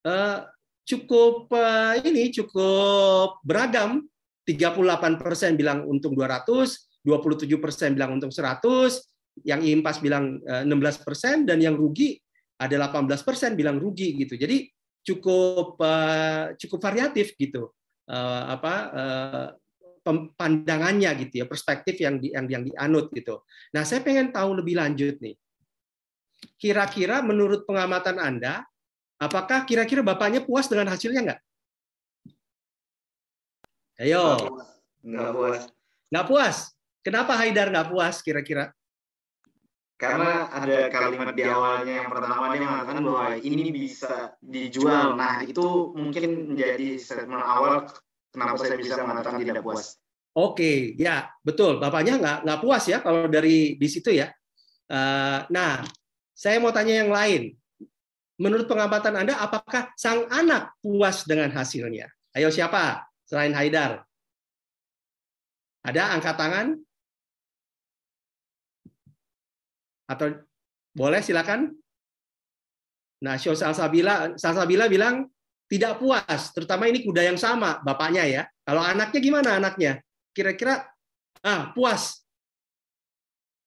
Eh, 0.02 0.38
cukup 0.82 1.46
eh, 1.54 2.02
ini 2.02 2.34
cukup 2.34 3.38
beragam. 3.46 4.02
38% 4.48 5.60
bilang 5.60 5.84
untung 5.84 6.16
200, 6.16 7.04
27% 7.04 7.92
bilang 7.92 8.16
untung 8.16 8.32
100, 8.32 9.44
yang 9.44 9.60
impas 9.60 10.00
bilang 10.00 10.40
eh, 10.40 10.64
16% 10.64 11.44
dan 11.44 11.60
yang 11.60 11.76
rugi 11.76 12.16
ada 12.58 12.90
18% 12.90 13.54
bilang 13.54 13.76
rugi 13.78 14.18
gitu. 14.18 14.34
Jadi 14.34 14.66
cukup 15.04 15.78
eh, 15.78 16.56
cukup 16.58 16.80
variatif 16.80 17.36
gitu. 17.36 17.70
Eh, 18.08 18.42
apa 18.48 18.74
eh, 18.88 19.46
pandangannya 20.34 21.10
gitu 21.26 21.42
ya, 21.42 21.46
perspektif 21.46 21.98
yang 22.00 22.20
di, 22.20 22.32
yang 22.32 22.46
yang 22.48 22.62
dianut 22.64 23.12
gitu. 23.12 23.44
Nah, 23.74 23.82
saya 23.84 24.00
pengen 24.00 24.32
tahu 24.32 24.58
lebih 24.58 24.78
lanjut 24.78 25.20
nih. 25.20 25.36
Kira-kira 26.58 27.20
menurut 27.20 27.66
pengamatan 27.66 28.18
Anda, 28.22 28.62
apakah 29.18 29.66
kira-kira 29.66 30.06
Bapaknya 30.06 30.42
puas 30.46 30.70
dengan 30.70 30.90
hasilnya 30.90 31.20
nggak? 31.26 31.40
Ayo, 33.98 34.38
Nggak 35.02 35.30
puas. 35.34 35.62
nggak 36.10 36.26
puas. 36.30 36.56
Kenapa 37.02 37.32
Haidar 37.34 37.74
nggak 37.74 37.88
puas 37.90 38.22
kira-kira? 38.22 38.70
Karena 39.98 40.46
ada 40.54 40.86
kalimat 40.94 41.34
di 41.34 41.42
awalnya 41.42 42.06
yang 42.06 42.06
pertama 42.06 42.54
dia 42.54 42.62
mengatakan 42.62 43.02
bahwa 43.02 43.34
ini 43.42 43.74
bisa 43.74 44.38
dijual. 44.38 45.18
Nah, 45.18 45.42
itu 45.42 45.90
mungkin 45.98 46.54
menjadi 46.54 46.94
statement 47.02 47.42
awal 47.42 47.90
kenapa 48.32 48.60
saya 48.60 48.78
bisa 48.78 49.00
mengatakan 49.00 49.40
tidak 49.40 49.64
puas. 49.64 49.96
Oke, 50.38 50.94
ya 50.94 51.26
betul. 51.42 51.82
Bapaknya 51.82 52.20
nggak 52.20 52.38
nggak 52.46 52.60
puas 52.62 52.84
ya 52.86 53.02
kalau 53.02 53.26
dari 53.26 53.74
di 53.74 53.88
situ 53.90 54.14
ya. 54.14 54.30
Eh, 54.88 55.40
Nah, 55.50 55.82
saya 56.32 56.62
mau 56.62 56.70
tanya 56.70 57.02
yang 57.02 57.10
lain. 57.10 57.58
Menurut 58.38 58.70
pengamatan 58.70 59.18
Anda, 59.18 59.34
apakah 59.42 59.90
sang 59.98 60.30
anak 60.30 60.78
puas 60.78 61.26
dengan 61.26 61.50
hasilnya? 61.50 62.06
Ayo 62.38 62.54
siapa 62.54 63.02
selain 63.26 63.50
Haidar? 63.50 64.06
Ada 65.82 66.14
angkat 66.14 66.36
tangan? 66.38 66.66
Atau 70.06 70.46
boleh 70.94 71.18
silakan? 71.18 71.74
Nah, 73.18 73.34
Syo 73.34 73.58
Salsabila, 73.58 74.38
Salsabila 74.38 74.86
bilang 74.86 75.26
tidak 75.68 76.00
puas, 76.00 76.48
terutama 76.56 76.88
ini 76.88 77.04
kuda 77.04 77.28
yang 77.28 77.36
sama, 77.36 77.84
bapaknya 77.84 78.24
ya. 78.24 78.42
Kalau 78.64 78.80
anaknya 78.80 79.20
gimana 79.20 79.50
anaknya? 79.60 80.00
Kira-kira 80.32 80.88
ah 81.44 81.70
puas. 81.76 82.24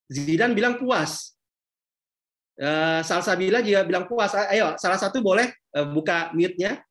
Zidan 0.09 0.57
bilang 0.57 0.81
puas. 0.81 1.37
Eh, 2.57 3.01
Salsabila 3.05 3.61
juga 3.61 3.85
bilang 3.85 4.05
puas. 4.09 4.33
Ayo, 4.33 4.75
salah 4.81 4.97
satu 4.97 5.21
boleh 5.21 5.53
eh, 5.53 5.87
buka 5.87 6.33
mute-nya. 6.33 6.81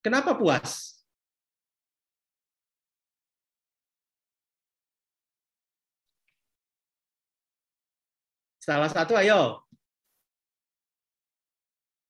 Kenapa 0.00 0.32
puas? 0.32 0.96
Salah 8.60 8.88
satu, 8.88 9.12
ayo. 9.16 9.64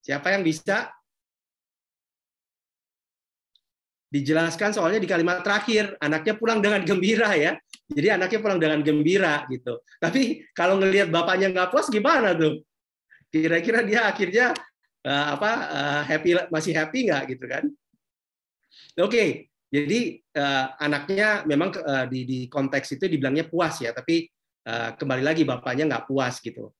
Siapa 0.03 0.35
yang 0.35 0.43
bisa? 0.47 0.91
Dijelaskan 4.11 4.75
soalnya 4.75 4.99
di 4.99 5.07
kalimat 5.07 5.47
terakhir 5.47 5.95
anaknya 6.03 6.35
pulang 6.35 6.59
dengan 6.59 6.83
gembira 6.83 7.31
ya. 7.39 7.55
Jadi 7.91 8.07
anaknya 8.11 8.39
pulang 8.43 8.59
dengan 8.59 8.83
gembira 8.83 9.47
gitu. 9.47 9.83
Tapi 10.03 10.51
kalau 10.55 10.83
ngelihat 10.83 11.11
bapaknya 11.15 11.55
nggak 11.55 11.71
puas 11.71 11.87
gimana 11.87 12.35
tuh? 12.35 12.63
Kira-kira 13.31 13.87
dia 13.87 14.11
akhirnya 14.11 14.51
uh, 15.07 15.27
apa 15.39 15.51
uh, 15.71 16.03
happy 16.07 16.51
masih 16.51 16.75
happy 16.75 17.07
nggak 17.07 17.23
gitu 17.35 17.47
kan? 17.47 17.65
Oke, 18.99 19.07
okay. 19.07 19.29
jadi 19.71 20.19
uh, 20.35 20.67
anaknya 20.83 21.47
memang 21.47 21.75
uh, 21.79 22.07
di, 22.11 22.27
di 22.27 22.39
konteks 22.51 22.99
itu 22.99 23.07
dibilangnya 23.07 23.47
puas 23.47 23.79
ya, 23.83 23.95
tapi 23.95 24.27
uh, 24.67 24.95
kembali 24.95 25.23
lagi 25.23 25.43
bapaknya 25.47 25.87
nggak 25.91 26.07
puas 26.11 26.39
gitu. 26.43 26.75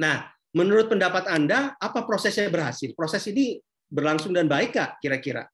Nah, 0.00 0.28
menurut 0.52 0.92
pendapat 0.92 1.28
Anda, 1.28 1.76
apa 1.76 2.04
prosesnya 2.04 2.48
berhasil? 2.52 2.92
Proses 2.92 3.24
ini 3.28 3.56
berlangsung 3.88 4.32
dan 4.32 4.48
baik 4.48 4.76
kak 4.76 5.00
kira-kira? 5.00 5.48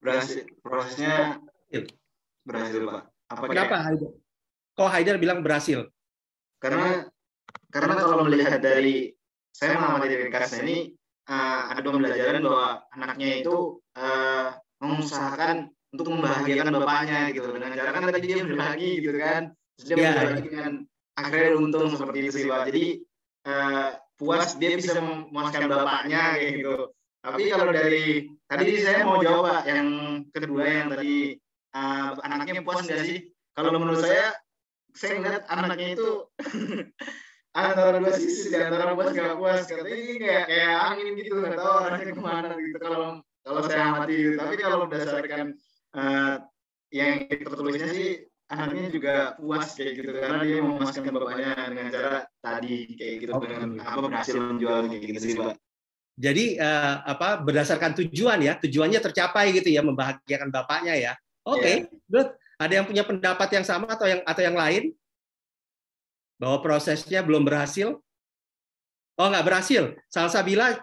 Berhasil. 0.00 0.44
Prosesnya 0.64 1.40
berhasil 2.44 2.80
pak. 2.82 3.02
Apa 3.30 3.44
Kenapa 3.46 3.76
Haidar? 3.84 4.10
Kok 4.74 4.90
Haidar 4.90 5.16
bilang 5.20 5.44
berhasil? 5.44 5.86
Karena 6.58 7.06
karena 7.70 7.94
kalau 7.96 8.26
melihat 8.26 8.58
dari 8.58 9.14
saya 9.54 9.76
mengamati 9.78 10.14
dari 10.14 10.30
kasusnya 10.32 10.62
ini 10.66 10.78
uh, 11.30 11.60
ada 11.70 11.80
pembelajaran 11.82 12.42
bahwa 12.42 12.68
anaknya 12.94 13.28
itu 13.42 13.78
uh, 13.98 14.56
mengusahakan 14.80 15.70
untuk 15.90 16.06
membahagiakan 16.10 16.74
bapaknya 16.78 17.34
gitu 17.34 17.50
dengan 17.50 17.74
cara 17.74 17.90
kan 17.90 18.06
tadi 18.06 18.26
dia 18.26 18.46
berbagi 18.46 18.90
gitu 19.02 19.18
kan 19.18 19.42
dia 19.82 19.94
yeah. 19.98 20.14
berbagi 20.14 20.48
dengan 20.50 20.72
akhirnya 21.18 21.50
untung 21.58 21.90
seperti 21.90 22.18
itu 22.24 22.30
sih 22.30 22.44
pak 22.46 22.70
jadi 22.70 22.84
uh, 23.50 23.88
puas 24.14 24.54
dia 24.56 24.78
bisa 24.78 24.98
memuaskan 25.02 25.66
bapaknya 25.66 26.38
kayak 26.38 26.50
gitu 26.62 26.76
tapi 27.20 27.42
kalau 27.52 27.72
dari 27.74 28.30
tadi 28.50 28.82
saya 28.82 29.06
mau 29.06 29.22
jawab 29.22 29.46
pak 29.46 29.62
yang 29.70 29.88
kedua 30.34 30.62
yang 30.66 30.88
tadi 30.90 31.38
uh, 31.74 32.18
anaknya 32.26 32.62
puas 32.66 32.82
nggak 32.82 33.06
sih? 33.06 33.30
Kalau 33.54 33.70
menurut 33.78 34.02
saya, 34.02 34.34
saya 34.94 35.22
ngeliat 35.22 35.44
anaknya 35.46 35.94
itu 35.94 36.08
antara 37.58 37.98
dua 37.98 38.14
sisi 38.14 38.50
di 38.50 38.58
antara 38.58 38.94
puas 38.94 39.10
gak 39.14 39.38
puas. 39.38 39.66
Katanya 39.66 39.98
ini 39.98 40.14
kayak 40.18 40.44
kayak 40.50 40.74
angin 40.90 41.06
gitu, 41.18 41.34
nggak 41.38 41.58
tahu 41.58 41.74
arahnya 41.82 42.04
ke 42.14 42.22
mana 42.22 42.50
gitu. 42.58 42.76
Kalau 42.78 43.02
kalau 43.46 43.60
saya 43.66 43.82
amati 43.94 44.14
gitu. 44.18 44.34
Tapi 44.38 44.54
kalau 44.58 44.76
berdasarkan 44.86 45.46
uh, 45.94 46.34
yang 46.90 47.26
tertulisnya 47.30 47.88
sih 47.90 48.10
anaknya 48.50 48.90
juga 48.90 49.14
puas 49.38 49.78
kayak 49.78 49.92
gitu 49.94 50.10
karena 50.10 50.42
dia 50.42 50.58
memuaskan 50.58 51.06
bapaknya 51.14 51.50
dengan 51.70 51.86
cara 51.94 52.14
tadi 52.42 52.98
kayak 52.98 53.14
gitu 53.22 53.32
dengan 53.46 53.78
apa 53.78 53.98
berhasil 54.10 54.36
menjual 54.42 54.90
kayak 54.90 55.02
gitu 55.14 55.20
sih 55.22 55.34
pak. 55.38 55.54
Jadi 56.16 56.58
uh, 56.60 56.94
apa 57.06 57.40
berdasarkan 57.40 57.96
tujuan 58.04 58.38
ya 58.44 58.58
tujuannya 58.58 59.00
tercapai 59.00 59.56
gitu 59.56 59.72
ya 59.72 59.80
membahagiakan 59.84 60.48
bapaknya 60.52 60.94
ya. 60.96 61.12
Oke, 61.46 61.60
okay, 61.60 61.76
yeah. 61.86 62.10
good. 62.10 62.28
Ada 62.60 62.72
yang 62.80 62.86
punya 62.86 63.04
pendapat 63.08 63.48
yang 63.56 63.64
sama 63.64 63.88
atau 63.88 64.04
yang 64.04 64.20
atau 64.26 64.42
yang 64.44 64.56
lain? 64.58 64.92
Bahwa 66.36 66.60
prosesnya 66.60 67.24
belum 67.24 67.44
berhasil? 67.44 67.96
Oh, 69.16 69.28
nggak 69.28 69.44
berhasil. 69.44 69.96
Salsabila 70.12 70.76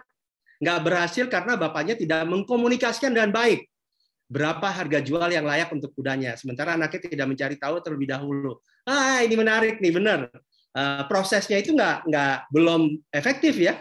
nggak 0.58 0.80
berhasil 0.82 1.24
karena 1.30 1.54
bapaknya 1.54 1.94
tidak 1.94 2.26
mengkomunikasikan 2.26 3.14
dengan 3.14 3.30
baik 3.30 3.66
berapa 4.28 4.68
harga 4.68 5.00
jual 5.00 5.26
yang 5.32 5.48
layak 5.48 5.72
untuk 5.72 5.90
kudanya. 5.96 6.36
Sementara 6.36 6.76
anaknya 6.76 7.08
tidak 7.08 7.26
mencari 7.32 7.56
tahu 7.56 7.80
terlebih 7.80 8.12
dahulu. 8.12 8.60
Ah, 8.84 9.24
ini 9.24 9.34
menarik 9.34 9.80
nih, 9.80 9.92
benar. 9.92 10.28
Uh, 10.76 11.02
prosesnya 11.08 11.58
itu 11.58 11.72
nggak 11.72 12.06
nggak 12.06 12.36
belum 12.52 13.00
efektif 13.10 13.56
ya. 13.56 13.80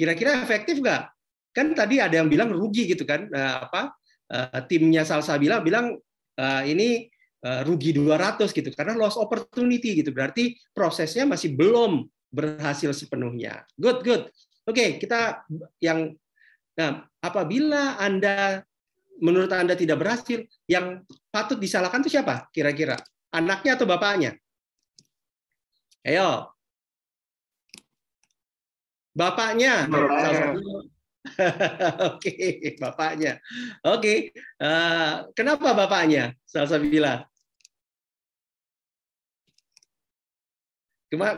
Kira-kira 0.00 0.40
efektif 0.40 0.80
nggak? 0.80 1.12
Kan 1.52 1.76
tadi 1.76 2.00
ada 2.00 2.16
yang 2.16 2.32
bilang 2.32 2.48
rugi 2.48 2.88
gitu 2.88 3.04
kan? 3.04 3.28
Uh, 3.28 3.68
apa? 3.68 3.92
Uh, 4.32 4.60
timnya 4.64 5.04
Salsabila 5.04 5.60
bilang 5.60 6.00
uh, 6.40 6.62
ini 6.64 7.04
uh, 7.44 7.60
rugi 7.68 7.92
200 7.92 8.48
gitu 8.48 8.72
karena 8.72 8.96
loss 8.96 9.20
opportunity 9.20 10.00
gitu. 10.00 10.08
Berarti 10.16 10.56
prosesnya 10.72 11.28
masih 11.28 11.52
belum 11.52 12.08
berhasil 12.32 12.96
sepenuhnya. 12.96 13.68
Good, 13.76 14.00
good. 14.00 14.22
Oke, 14.64 14.72
okay, 14.72 14.88
kita 14.96 15.44
yang 15.84 16.16
nah, 16.80 17.04
apabila 17.20 18.00
Anda 18.00 18.64
menurut 19.20 19.52
Anda 19.52 19.76
tidak 19.76 20.00
berhasil, 20.00 20.48
yang 20.64 21.04
patut 21.28 21.60
disalahkan 21.60 22.00
itu 22.02 22.16
siapa 22.16 22.48
kira-kira? 22.50 22.96
Anaknya 23.30 23.76
atau 23.76 23.86
bapaknya? 23.86 24.34
Ayo. 26.02 26.48
Bapaknya. 29.20 29.84
Oke, 32.08 32.32
bapaknya. 32.80 33.36
Oke, 33.84 34.32
uh, 34.56 35.28
kenapa 35.36 35.76
bapaknya? 35.76 36.32
Salsabila. 36.48 37.28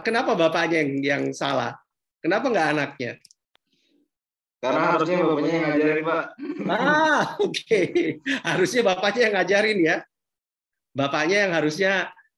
Kenapa 0.07 0.39
bapaknya 0.39 0.87
yang 0.87 0.93
yang 1.03 1.25
salah? 1.35 1.75
Kenapa 2.23 2.47
nggak 2.53 2.69
anaknya? 2.79 3.13
Karena 4.63 4.95
harusnya 4.95 5.19
bapaknya 5.27 5.51
yang 5.51 5.67
ngajarin, 5.75 6.05
Pak. 6.07 6.25
Ah, 6.71 7.23
oke. 7.43 7.51
Okay. 7.51 7.87
Harusnya 8.47 8.83
bapaknya 8.87 9.23
yang 9.27 9.35
ngajarin 9.35 9.79
ya. 9.83 9.97
Bapaknya 10.95 11.37
yang 11.49 11.53
harusnya 11.59 11.93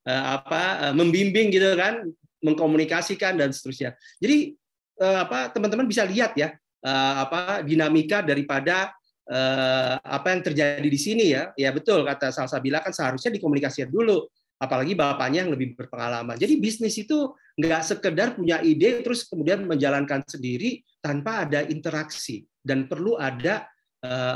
uh, 0.09 0.25
apa 0.41 0.89
uh, 0.89 0.95
membimbing 0.97 1.53
gitu 1.53 1.77
kan, 1.77 2.09
mengkomunikasikan 2.41 3.37
dan 3.37 3.53
seterusnya. 3.53 3.93
Jadi 4.25 4.57
uh, 5.01 5.19
apa 5.27 5.51
teman-teman 5.51 5.87
bisa 5.89 6.07
lihat 6.07 6.35
ya, 6.39 6.55
uh, 6.85 7.15
apa 7.25 7.65
dinamika 7.67 8.21
daripada 8.23 8.93
uh, 9.31 9.95
apa 10.03 10.35
yang 10.35 10.43
terjadi 10.45 10.89
di 10.89 11.01
sini 11.01 11.35
ya. 11.35 11.51
Ya 11.59 11.71
betul 11.75 12.03
kata 12.05 12.31
Salsabila 12.31 12.83
kan 12.85 12.93
seharusnya 12.93 13.35
dikomunikasikan 13.35 13.91
dulu 13.91 14.27
apalagi 14.61 14.95
bapaknya 14.95 15.45
yang 15.45 15.53
lebih 15.53 15.75
berpengalaman. 15.77 16.39
Jadi 16.39 16.57
bisnis 16.63 16.95
itu 16.97 17.35
nggak 17.59 17.83
sekedar 17.85 18.35
punya 18.35 18.63
ide 18.63 19.03
terus 19.03 19.27
kemudian 19.27 19.67
menjalankan 19.67 20.23
sendiri 20.27 20.83
tanpa 21.03 21.47
ada 21.47 21.63
interaksi 21.67 22.43
dan 22.65 22.89
perlu 22.89 23.19
ada 23.19 23.69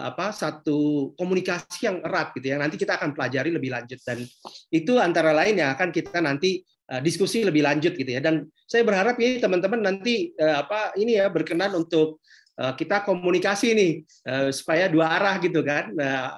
apa 0.05 0.33
satu 0.33 1.13
komunikasi 1.13 1.93
yang 1.93 2.01
erat 2.01 2.33
gitu 2.33 2.53
ya. 2.53 2.57
Nanti 2.57 2.81
kita 2.81 2.97
akan 2.97 3.13
pelajari 3.13 3.53
lebih 3.53 3.69
lanjut 3.69 4.01
dan 4.01 4.25
itu 4.73 4.97
antara 4.97 5.37
lain 5.37 5.61
yang 5.61 5.77
akan 5.77 5.93
kita 5.93 6.25
nanti 6.25 6.65
diskusi 7.05 7.45
lebih 7.45 7.61
lanjut 7.61 7.93
gitu 7.93 8.09
ya. 8.09 8.25
Dan 8.25 8.49
saya 8.65 8.81
berharap 8.85 9.21
ini 9.21 9.37
teman-teman 9.37 9.81
nanti 9.85 10.33
uh, 10.41 10.65
apa 10.65 10.97
ini 10.97 11.21
ya 11.21 11.29
berkenan 11.29 11.77
untuk 11.77 12.21
Eh, 12.59 12.75
kita 12.75 13.07
komunikasi 13.07 13.71
nih 13.71 13.93
eh, 14.03 14.51
supaya 14.51 14.91
dua 14.91 15.15
arah 15.15 15.39
gitu 15.39 15.63
kan. 15.63 15.95
Eh, 15.95 16.29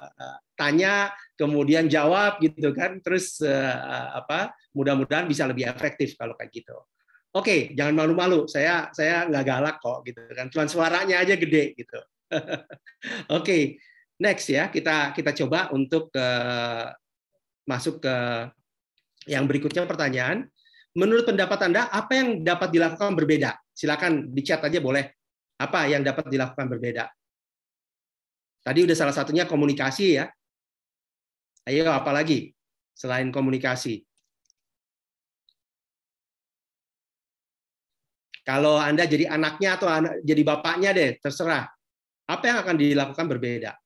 tanya 0.53 1.09
kemudian 1.33 1.89
jawab 1.89 2.37
gitu 2.37 2.69
kan. 2.77 3.01
Terus 3.01 3.41
apa 4.13 4.53
mudah-mudahan 4.77 5.25
bisa 5.25 5.49
lebih 5.49 5.65
efektif 5.65 6.13
kalau 6.13 6.37
kayak 6.37 6.53
gitu. 6.53 6.77
Oke 7.33 7.73
jangan 7.73 8.05
malu-malu. 8.05 8.45
Saya 8.45 8.93
saya 8.93 9.25
nggak 9.25 9.45
galak 9.49 9.77
kok 9.81 10.05
gitu 10.05 10.21
kan. 10.37 10.53
Cuma 10.53 10.69
suaranya 10.69 11.25
aja 11.25 11.33
gede 11.33 11.73
gitu. 11.73 11.97
Oke 13.41 13.81
next 14.21 14.45
ya. 14.53 14.69
Kita 14.69 15.17
kita 15.17 15.33
coba 15.33 15.73
untuk 15.73 16.13
masuk 17.65 17.97
ke 18.05 18.15
yang 19.29 19.45
berikutnya 19.45 19.85
pertanyaan 19.85 20.49
menurut 20.97 21.27
pendapat 21.29 21.59
anda 21.69 21.87
apa 21.87 22.11
yang 22.17 22.41
dapat 22.41 22.73
dilakukan 22.73 23.13
berbeda 23.13 23.57
silakan 23.71 24.29
di 24.33 24.41
chat 24.41 24.61
aja 24.61 24.81
boleh 24.81 25.07
apa 25.61 25.85
yang 25.85 26.01
dapat 26.01 26.25
dilakukan 26.25 26.65
berbeda? 26.65 27.05
Tadi 28.65 28.79
udah 28.81 28.97
salah 28.97 29.13
satunya 29.13 29.45
komunikasi 29.45 30.17
ya. 30.17 30.25
Ayo 31.69 31.85
apa 31.93 32.09
lagi 32.09 32.49
selain 32.97 33.29
komunikasi? 33.29 34.01
Kalau 38.41 38.81
Anda 38.81 39.05
jadi 39.05 39.29
anaknya 39.29 39.77
atau 39.77 39.85
jadi 40.25 40.41
bapaknya 40.41 40.97
deh, 40.97 41.21
terserah. 41.21 41.69
Apa 42.25 42.43
yang 42.49 42.57
akan 42.65 42.75
dilakukan 42.81 43.25
berbeda? 43.29 43.77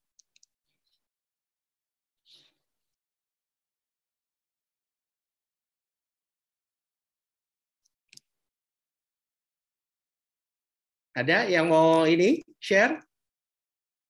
Ada 11.15 11.47
yang 11.47 11.71
mau 11.71 12.03
ini 12.03 12.43
share? 12.59 12.99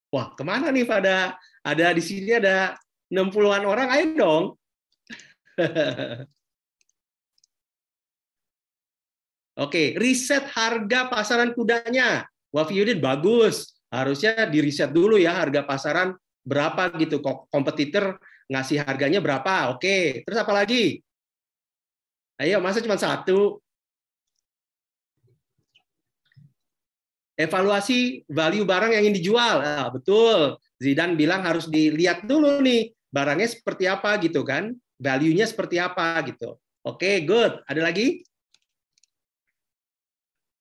Wah, 0.09 0.33
ke 0.33 0.41
mana 0.41 0.73
nih 0.73 0.89
pada 0.89 1.37
ada 1.61 1.93
di 1.93 2.01
sini 2.01 2.33
ada 2.33 2.73
60-an 3.13 3.61
orang, 3.61 3.93
ayo 3.93 4.05
dong. 4.17 4.57
Oke, 9.55 9.95
riset 9.95 10.49
harga 10.51 11.07
pasaran 11.07 11.53
kudanya. 11.53 12.25
Wah, 12.49 12.67
Yudin 12.67 12.99
bagus. 12.99 13.77
Harusnya 13.87 14.49
di 14.49 14.59
riset 14.59 14.91
dulu 14.91 15.15
ya 15.15 15.31
harga 15.37 15.63
pasaran 15.63 16.11
berapa 16.41 16.91
gitu. 16.99 17.21
Kompetitor 17.23 18.17
ngasih 18.51 18.81
harganya 18.83 19.21
berapa. 19.21 19.71
Oke, 19.77 20.25
terus 20.25 20.41
apa 20.41 20.51
lagi? 20.51 20.99
Ayo, 22.35 22.59
masa 22.59 22.83
cuma 22.83 22.99
satu? 22.99 23.63
Evaluasi 27.35 28.23
value 28.27 28.63
barang 28.63 28.95
yang 28.95 29.03
ingin 29.07 29.17
dijual. 29.19 29.59
Ah, 29.61 29.87
betul. 29.91 30.59
Zidan 30.79 31.15
bilang 31.19 31.43
harus 31.43 31.67
dilihat 31.67 32.23
dulu 32.27 32.59
nih 32.63 32.91
barangnya 33.11 33.47
seperti 33.47 33.87
apa 33.87 34.19
gitu 34.19 34.43
kan, 34.43 34.75
value-nya 34.99 35.47
seperti 35.47 35.79
apa 35.79 36.19
gitu. 36.27 36.59
Oke, 36.83 37.23
good. 37.23 37.63
Ada 37.67 37.81
lagi? 37.91 38.23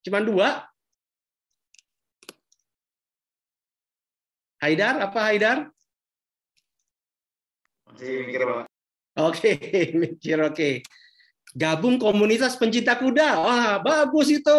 Cuman 0.06 0.22
dua? 0.22 0.48
Haidar, 4.62 4.96
apa 5.00 5.18
Haidar? 5.28 5.58
Masih 7.84 8.24
mikir, 8.24 8.42
Pak. 8.48 8.64
Oke, 9.20 9.50
mikir 10.02 10.38
oke. 10.40 10.70
Gabung 11.54 12.02
komunitas 12.02 12.58
pencinta 12.58 12.98
kuda. 12.98 13.38
Wah, 13.38 13.78
bagus 13.78 14.32
itu. 14.32 14.58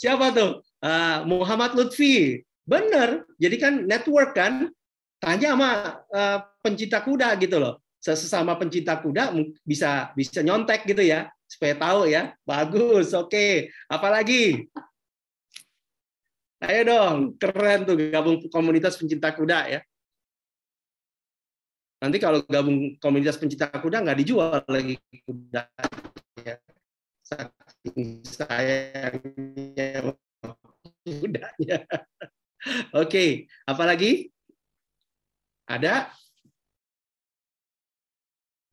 Siapa 0.00 0.34
tuh? 0.34 0.64
Uh, 0.86 1.26
Muhammad 1.26 1.74
Lutfi. 1.74 2.46
Bener. 2.62 3.26
Jadi 3.42 3.56
kan 3.58 3.74
network 3.82 4.38
kan. 4.38 4.70
Tanya 5.18 5.58
sama 5.58 5.70
uh, 6.14 6.38
pencinta 6.62 7.02
kuda 7.02 7.34
gitu 7.42 7.58
loh. 7.58 7.82
Sesama 7.98 8.54
pencinta 8.54 8.94
kuda 9.02 9.34
bisa 9.66 10.14
bisa 10.14 10.46
nyontek 10.46 10.86
gitu 10.86 11.02
ya. 11.02 11.26
Supaya 11.50 11.74
tahu 11.74 12.06
ya. 12.06 12.38
Bagus. 12.46 13.10
Oke. 13.18 13.74
Apalagi? 13.90 14.70
Ayo 16.62 16.80
dong. 16.86 17.34
Keren 17.34 17.82
tuh 17.82 17.98
gabung 18.06 18.38
komunitas 18.46 18.94
pencinta 18.94 19.34
kuda 19.34 19.58
ya. 19.66 19.80
Nanti 21.98 22.22
kalau 22.22 22.46
gabung 22.46 22.94
komunitas 23.02 23.34
pencinta 23.34 23.66
kuda 23.74 24.06
nggak 24.06 24.22
dijual 24.22 24.62
lagi 24.70 24.94
kuda. 25.26 25.66
Saking 27.26 28.22
sayangnya 28.22 30.14
kudanya. 31.06 31.86
Oke, 32.98 33.46
apa 33.62 33.82
lagi? 33.86 34.26
Ada? 35.70 36.10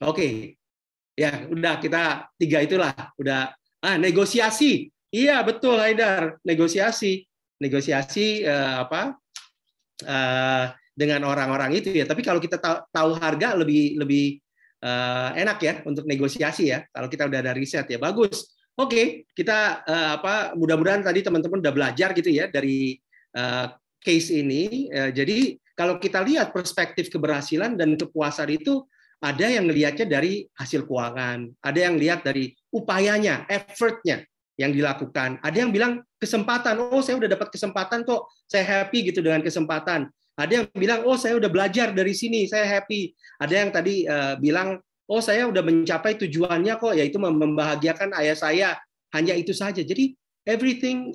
Oke. 0.02 0.58
Ya, 1.14 1.46
udah 1.46 1.78
kita 1.78 2.34
tiga 2.42 2.66
itulah, 2.66 3.14
udah 3.22 3.54
ah 3.86 3.98
negosiasi. 4.02 4.90
Iya, 5.14 5.46
betul 5.46 5.78
Haidar, 5.78 6.42
negosiasi. 6.42 7.22
Negosiasi 7.62 8.42
eh, 8.42 8.76
apa? 8.82 9.14
Eh, 10.02 10.66
dengan 10.94 11.26
orang-orang 11.30 11.78
itu 11.78 11.94
ya. 11.94 12.10
Tapi 12.10 12.26
kalau 12.26 12.42
kita 12.42 12.58
tahu 12.90 13.18
harga 13.18 13.58
lebih 13.58 13.98
lebih 13.98 14.38
uh, 14.86 15.34
enak 15.34 15.58
ya 15.60 15.74
untuk 15.90 16.06
negosiasi 16.06 16.70
ya. 16.70 16.86
Kalau 16.94 17.10
kita 17.10 17.26
udah 17.26 17.40
ada 17.42 17.54
riset 17.58 17.90
ya 17.90 17.98
bagus. 17.98 18.54
Oke, 18.74 18.90
okay, 18.90 19.08
kita 19.38 19.86
uh, 19.86 20.10
apa 20.18 20.58
mudah-mudahan 20.58 21.06
tadi 21.06 21.22
teman-teman 21.22 21.62
udah 21.62 21.74
belajar 21.74 22.10
gitu 22.18 22.34
ya 22.34 22.50
dari 22.50 22.98
uh, 23.38 23.70
case 24.02 24.34
ini. 24.34 24.90
Uh, 24.90 25.14
jadi 25.14 25.62
kalau 25.78 26.02
kita 26.02 26.26
lihat 26.26 26.50
perspektif 26.50 27.14
keberhasilan 27.14 27.78
dan 27.78 27.94
kepuasan 27.94 28.50
itu 28.50 28.82
ada 29.22 29.46
yang 29.46 29.70
melihatnya 29.70 30.10
dari 30.10 30.50
hasil 30.58 30.90
keuangan, 30.90 31.54
ada 31.62 31.80
yang 31.80 32.02
lihat 32.02 32.26
dari 32.26 32.50
upayanya, 32.74 33.46
effortnya 33.46 34.26
yang 34.58 34.74
dilakukan. 34.74 35.38
Ada 35.46 35.58
yang 35.64 35.72
bilang 35.72 36.02
kesempatan, 36.18 36.78
oh 36.90 37.06
saya 37.06 37.22
udah 37.22 37.30
dapat 37.30 37.54
kesempatan 37.54 38.02
kok, 38.04 38.26
saya 38.50 38.66
happy 38.66 39.14
gitu 39.14 39.22
dengan 39.22 39.46
kesempatan. 39.46 40.10
Ada 40.34 40.52
yang 40.60 40.66
bilang, 40.74 41.06
oh 41.06 41.14
saya 41.14 41.38
udah 41.38 41.50
belajar 41.50 41.94
dari 41.94 42.18
sini, 42.18 42.50
saya 42.50 42.66
happy. 42.66 43.14
Ada 43.38 43.54
yang 43.54 43.70
tadi 43.70 44.10
uh, 44.10 44.34
bilang, 44.42 44.82
oh 45.10 45.22
saya 45.22 45.48
udah 45.48 45.64
mencapai 45.64 46.16
tujuannya 46.20 46.74
kok, 46.80 46.94
yaitu 46.96 47.18
membahagiakan 47.20 48.16
ayah 48.20 48.38
saya. 48.38 48.70
Hanya 49.14 49.38
itu 49.38 49.54
saja. 49.54 49.86
Jadi 49.86 50.18
everything 50.50 51.14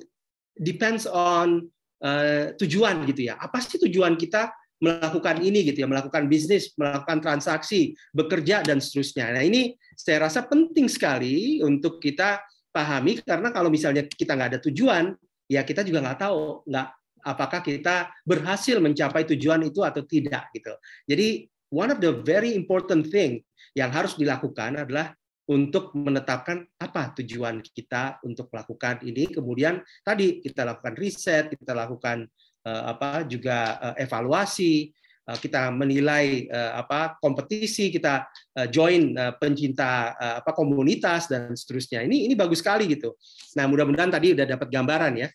depends 0.55 1.03
on 1.03 1.67
uh, 1.99 2.55
tujuan 2.55 3.03
gitu 3.11 3.27
ya. 3.27 3.35
Apa 3.35 3.59
sih 3.59 3.75
tujuan 3.75 4.15
kita 4.15 4.55
melakukan 4.79 5.43
ini 5.43 5.67
gitu 5.67 5.83
ya, 5.83 5.87
melakukan 5.91 6.31
bisnis, 6.31 6.71
melakukan 6.79 7.19
transaksi, 7.19 7.91
bekerja 8.15 8.63
dan 8.63 8.79
seterusnya. 8.79 9.35
Nah 9.35 9.43
ini 9.43 9.75
saya 9.99 10.31
rasa 10.31 10.47
penting 10.47 10.87
sekali 10.87 11.59
untuk 11.59 11.99
kita 11.99 12.39
pahami 12.71 13.19
karena 13.19 13.51
kalau 13.51 13.67
misalnya 13.67 14.07
kita 14.07 14.39
nggak 14.39 14.49
ada 14.55 14.61
tujuan, 14.63 15.11
ya 15.51 15.67
kita 15.67 15.83
juga 15.83 15.99
nggak 15.99 16.19
tahu, 16.23 16.63
nggak 16.71 16.87
apakah 17.27 17.59
kita 17.59 18.07
berhasil 18.23 18.79
mencapai 18.79 19.27
tujuan 19.35 19.67
itu 19.67 19.83
atau 19.83 19.99
tidak 20.07 20.47
gitu. 20.55 20.71
Jadi 21.03 21.51
one 21.75 21.91
of 21.91 21.99
the 21.99 22.15
very 22.23 22.55
important 22.55 23.11
thing 23.11 23.43
yang 23.79 23.95
harus 23.95 24.19
dilakukan 24.19 24.83
adalah 24.83 25.15
untuk 25.49 25.95
menetapkan 25.97 26.61
apa 26.77 27.15
tujuan 27.17 27.63
kita 27.63 28.21
untuk 28.21 28.53
melakukan 28.53 29.01
ini. 29.01 29.31
Kemudian 29.31 29.81
tadi 30.05 30.43
kita 30.43 30.61
lakukan 30.61 30.93
riset, 30.99 31.49
kita 31.55 31.73
lakukan 31.73 32.27
uh, 32.69 32.83
apa 32.93 33.25
juga 33.25 33.81
uh, 33.81 33.95
evaluasi, 33.97 34.93
uh, 35.25 35.37
kita 35.41 35.73
menilai 35.73 36.45
uh, 36.53 36.85
apa 36.85 37.17
kompetisi, 37.17 37.89
kita 37.89 38.29
uh, 38.29 38.67
join 38.69 39.17
uh, 39.17 39.33
pencinta 39.41 40.13
uh, 40.13 40.35
apa 40.45 40.53
komunitas 40.53 41.25
dan 41.31 41.55
seterusnya. 41.57 42.05
Ini 42.05 42.29
ini 42.29 42.37
bagus 42.37 42.61
sekali 42.61 42.85
gitu. 42.85 43.17
Nah, 43.57 43.65
mudah-mudahan 43.65 44.13
tadi 44.13 44.37
udah 44.37 44.45
dapat 44.45 44.69
gambaran 44.69 45.13
ya. 45.17 45.33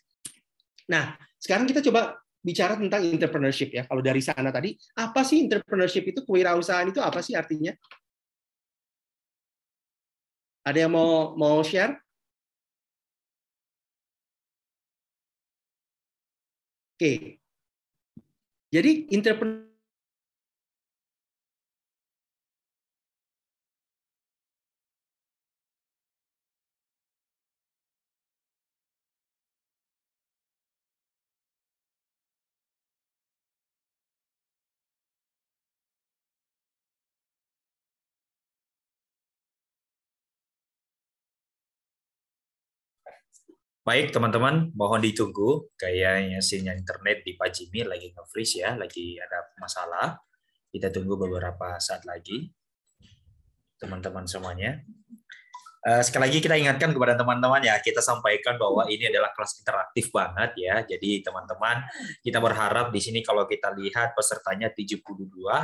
Nah, 0.95 1.17
sekarang 1.35 1.67
kita 1.67 1.83
coba 1.91 2.15
bicara 2.39 2.79
tentang 2.79 3.03
entrepreneurship 3.03 3.73
ya. 3.73 3.83
Kalau 3.83 3.99
dari 3.99 4.23
sana 4.23 4.47
tadi, 4.47 4.79
apa 4.95 5.27
sih 5.27 5.43
entrepreneurship 5.43 6.07
itu? 6.07 6.23
Kewirausahaan 6.23 6.87
itu 6.87 7.03
apa 7.03 7.19
sih 7.19 7.35
artinya? 7.35 7.75
Ada 10.65 10.89
yang 10.89 10.93
mau 10.97 11.37
mau 11.37 11.61
share? 11.61 12.01
Oke. 16.95 17.37
Jadi 18.73 19.05
entrepreneur 19.13 19.74
Baik 43.85 44.09
teman-teman, 44.09 44.73
mohon 44.73 44.97
ditunggu. 44.97 45.69
Kayaknya 45.77 46.41
sinyal 46.41 46.81
internet 46.81 47.21
di 47.21 47.37
Pak 47.37 47.53
Jimmy 47.53 47.85
lagi 47.85 48.09
nge-freeze 48.09 48.65
ya, 48.65 48.73
lagi 48.73 49.13
ada 49.21 49.45
masalah. 49.61 50.17
Kita 50.73 50.89
tunggu 50.89 51.13
beberapa 51.13 51.77
saat 51.77 52.01
lagi. 52.01 52.49
Teman-teman 53.77 54.25
semuanya. 54.25 54.81
Uh, 55.85 56.01
sekali 56.01 56.25
lagi 56.25 56.41
kita 56.41 56.57
ingatkan 56.57 56.89
kepada 56.97 57.13
teman-teman 57.13 57.61
ya, 57.61 57.77
kita 57.77 58.01
sampaikan 58.01 58.57
bahwa 58.57 58.89
ini 58.89 59.05
adalah 59.05 59.29
kelas 59.37 59.61
interaktif 59.61 60.09
banget 60.09 60.57
ya. 60.57 60.81
Jadi 60.81 61.21
teman-teman, 61.21 61.85
kita 62.25 62.41
berharap 62.41 62.89
di 62.89 62.97
sini 62.97 63.21
kalau 63.21 63.45
kita 63.45 63.69
lihat 63.69 64.17
pesertanya 64.17 64.73
72 64.73 65.05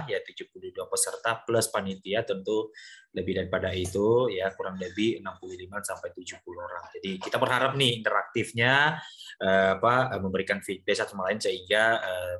ya 0.05 0.21
72 0.21 0.77
peserta 0.85 1.41
plus 1.41 1.73
panitia 1.73 2.21
tentu 2.21 2.69
lebih 3.17 3.41
daripada 3.41 3.73
itu 3.73 4.29
ya 4.29 4.53
kurang 4.53 4.77
lebih 4.77 5.25
65 5.25 5.89
sampai 5.89 6.09
70 6.13 6.37
orang. 6.53 6.85
Jadi 7.01 7.11
kita 7.17 7.41
berharap 7.41 7.73
nih 7.73 8.05
interaktifnya 8.05 9.01
uh, 9.41 9.81
apa 9.81 10.21
memberikan 10.21 10.61
feedback 10.61 11.01
satu 11.01 11.17
sama 11.17 11.33
lain 11.33 11.41
sehingga 11.41 11.97
uh, 11.97 12.35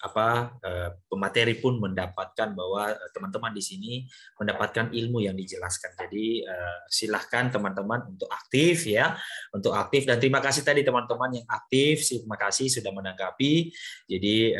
apa 0.00 0.56
eh, 0.64 0.90
pemateri 1.12 1.60
pun 1.60 1.76
mendapatkan 1.76 2.56
bahwa 2.56 2.88
eh, 2.88 3.10
teman-teman 3.12 3.52
di 3.52 3.60
sini 3.60 3.92
mendapatkan 4.40 4.88
ilmu 4.96 5.20
yang 5.20 5.36
dijelaskan. 5.36 5.92
Jadi 5.96 6.44
eh, 6.48 6.78
silahkan 6.88 7.52
teman-teman 7.52 8.08
untuk 8.08 8.28
aktif 8.32 8.88
ya, 8.88 9.12
untuk 9.52 9.76
aktif 9.76 10.08
dan 10.08 10.16
terima 10.16 10.40
kasih 10.40 10.64
tadi 10.64 10.80
teman-teman 10.80 11.44
yang 11.44 11.46
aktif, 11.48 12.00
terima 12.08 12.40
kasih 12.40 12.72
sudah 12.72 12.92
menanggapi. 12.92 13.72
Jadi 14.08 14.56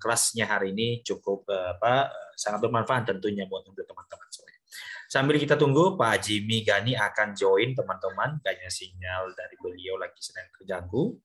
kelasnya 0.00 0.48
hari 0.48 0.72
ini 0.72 1.00
cukup 1.04 1.48
apa 1.48 2.10
sangat 2.34 2.64
bermanfaat 2.64 3.10
tentunya 3.14 3.44
buat 3.44 3.66
untuk 3.68 3.84
teman-teman 3.84 4.28
semuanya. 4.32 4.60
Sambil 5.08 5.36
kita 5.40 5.56
tunggu 5.56 5.96
Pak 5.96 6.20
Jimmy 6.24 6.64
Gani 6.64 6.92
akan 6.92 7.32
join 7.32 7.72
teman-teman, 7.72 8.40
kayaknya 8.44 8.70
sinyal 8.70 9.32
dari 9.32 9.56
beliau 9.60 9.96
lagi 9.96 10.20
sedang 10.20 10.48
terganggu. 10.52 11.16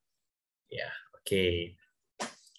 Ya, 0.72 0.88
oke. 1.14 1.24
Okay. 1.28 1.83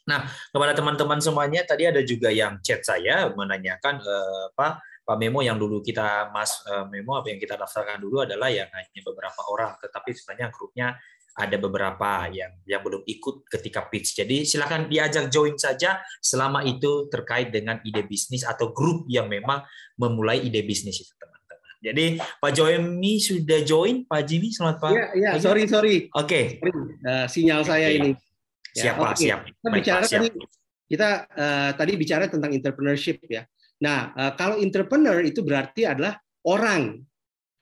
Nah, 0.05 0.29
kepada 0.53 0.77
teman-teman 0.77 1.17
semuanya, 1.17 1.65
tadi 1.65 1.89
ada 1.89 2.01
juga 2.05 2.29
yang 2.29 2.61
chat 2.61 2.85
saya 2.85 3.33
menanyakan 3.33 3.97
eh, 4.05 4.43
apa 4.53 4.77
Pak 5.05 5.17
Memo 5.17 5.41
yang 5.41 5.57
dulu 5.57 5.81
kita 5.81 6.29
Mas 6.29 6.61
eh, 6.65 6.85
Memo 6.93 7.17
apa 7.17 7.33
yang 7.33 7.41
kita 7.41 7.57
daftarkan 7.57 7.97
dulu 7.97 8.21
adalah 8.21 8.53
yang 8.53 8.69
hanya 8.69 9.01
beberapa 9.01 9.41
orang, 9.49 9.73
tetapi 9.81 10.13
sebenarnya 10.13 10.53
grupnya 10.53 10.87
ada 11.35 11.57
beberapa 11.59 12.31
yang 12.31 12.53
yang 12.63 12.79
belum 12.79 13.03
ikut 13.03 13.49
ketika 13.49 13.89
pitch. 13.91 14.15
Jadi 14.15 14.47
silakan 14.47 14.87
diajak 14.87 15.27
join 15.27 15.59
saja 15.59 15.99
selama 16.23 16.63
itu 16.63 17.11
terkait 17.11 17.51
dengan 17.51 17.81
ide 17.83 18.07
bisnis 18.07 18.47
atau 18.47 18.71
grup 18.71 19.03
yang 19.11 19.27
memang 19.27 19.65
memulai 19.99 20.39
ide 20.39 20.63
bisnis 20.63 21.03
itu 21.03 21.13
teman-teman. 21.19 21.69
Jadi 21.83 22.05
Pak 22.21 22.51
Joemi 22.55 23.19
sudah 23.19 23.59
join, 23.67 24.07
Pak 24.07 24.21
Jimmy 24.23 24.53
selamat 24.53 24.77
Pak. 24.79 24.91
Iya, 24.95 25.05
iya, 25.17 25.31
sorry 25.41 25.67
sorry. 25.67 26.07
Oke. 26.15 26.61
Okay. 26.63 26.73
Uh, 27.03 27.27
sinyal 27.27 27.67
saya 27.67 27.91
okay. 27.91 27.99
ini. 27.99 28.11
Ya, 28.75 28.91
Siap, 28.91 28.95
Pak, 28.99 29.11
oke. 29.15 29.19
siap. 29.23 29.39
Kita 29.47 29.67
Baik, 29.71 29.75
bicara 29.79 30.03
Pak, 30.03 30.09
siap. 30.11 30.21
tadi 30.21 30.29
kita 30.85 31.09
eh, 31.33 31.71
tadi 31.79 31.91
bicara 31.97 32.23
tentang 32.27 32.51
entrepreneurship 32.51 33.17
ya. 33.25 33.43
Nah, 33.81 33.99
eh, 34.13 34.31
kalau 34.35 34.59
entrepreneur 34.59 35.17
itu 35.23 35.41
berarti 35.41 35.87
adalah 35.87 36.19
orang. 36.45 36.99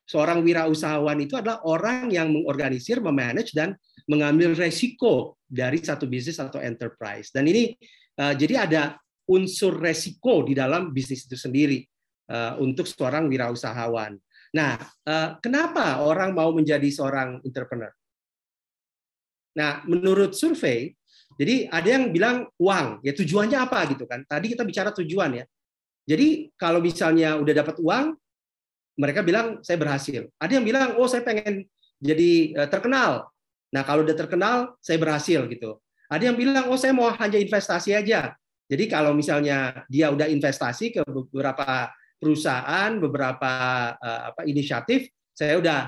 Seorang 0.03 0.43
wirausahawan 0.43 1.15
itu 1.23 1.39
adalah 1.39 1.63
orang 1.63 2.11
yang 2.11 2.27
mengorganisir, 2.27 2.99
memanage 2.99 3.55
dan 3.55 3.71
mengambil 4.11 4.51
resiko 4.51 5.39
dari 5.47 5.79
satu 5.79 6.11
bisnis 6.11 6.35
atau 6.43 6.59
enterprise. 6.59 7.31
Dan 7.31 7.47
ini 7.47 7.71
eh, 8.17 8.33
jadi 8.35 8.67
ada 8.67 8.83
unsur 9.29 9.79
resiko 9.79 10.43
di 10.43 10.51
dalam 10.51 10.91
bisnis 10.91 11.23
itu 11.23 11.39
sendiri 11.39 11.79
eh, 12.27 12.53
untuk 12.59 12.83
seorang 12.89 13.31
wirausahawan. 13.31 14.17
Nah, 14.57 14.75
eh, 15.07 15.29
kenapa 15.39 16.03
orang 16.03 16.35
mau 16.35 16.51
menjadi 16.51 16.89
seorang 16.91 17.39
entrepreneur? 17.45 17.93
Nah, 19.53 19.85
menurut 19.85 20.33
survei, 20.33 20.91
jadi 21.39 21.67
ada 21.69 21.87
yang 21.87 22.13
bilang 22.13 22.45
uang, 22.61 23.01
ya 23.01 23.11
tujuannya 23.15 23.57
apa 23.57 23.79
gitu 23.89 24.05
kan? 24.05 24.21
Tadi 24.25 24.53
kita 24.53 24.63
bicara 24.63 24.93
tujuan 24.93 25.41
ya. 25.41 25.45
Jadi 26.03 26.51
kalau 26.59 26.83
misalnya 26.83 27.39
udah 27.39 27.53
dapat 27.63 27.79
uang, 27.79 28.05
mereka 28.99 29.25
bilang 29.25 29.63
saya 29.65 29.79
berhasil. 29.79 30.29
Ada 30.37 30.61
yang 30.61 30.65
bilang, 30.67 30.99
oh 30.99 31.09
saya 31.09 31.25
pengen 31.25 31.65
jadi 31.97 32.31
eh, 32.53 32.69
terkenal. 32.69 33.31
Nah 33.73 33.81
kalau 33.81 34.05
udah 34.05 34.13
terkenal, 34.13 34.77
saya 34.83 35.01
berhasil 35.01 35.47
gitu. 35.49 35.81
Ada 36.11 36.29
yang 36.29 36.37
bilang, 36.37 36.69
oh 36.69 36.77
saya 36.77 36.93
mau 36.93 37.09
hanya 37.09 37.39
investasi 37.41 37.97
aja. 37.97 38.37
Jadi 38.69 38.85
kalau 38.85 39.17
misalnya 39.17 39.87
dia 39.89 40.13
udah 40.13 40.29
investasi 40.29 40.93
ke 40.93 41.01
beberapa 41.07 41.89
perusahaan, 42.21 42.93
beberapa 43.01 43.51
eh, 43.97 44.21
apa 44.29 44.41
inisiatif, 44.45 45.09
saya 45.33 45.57
udah 45.57 45.79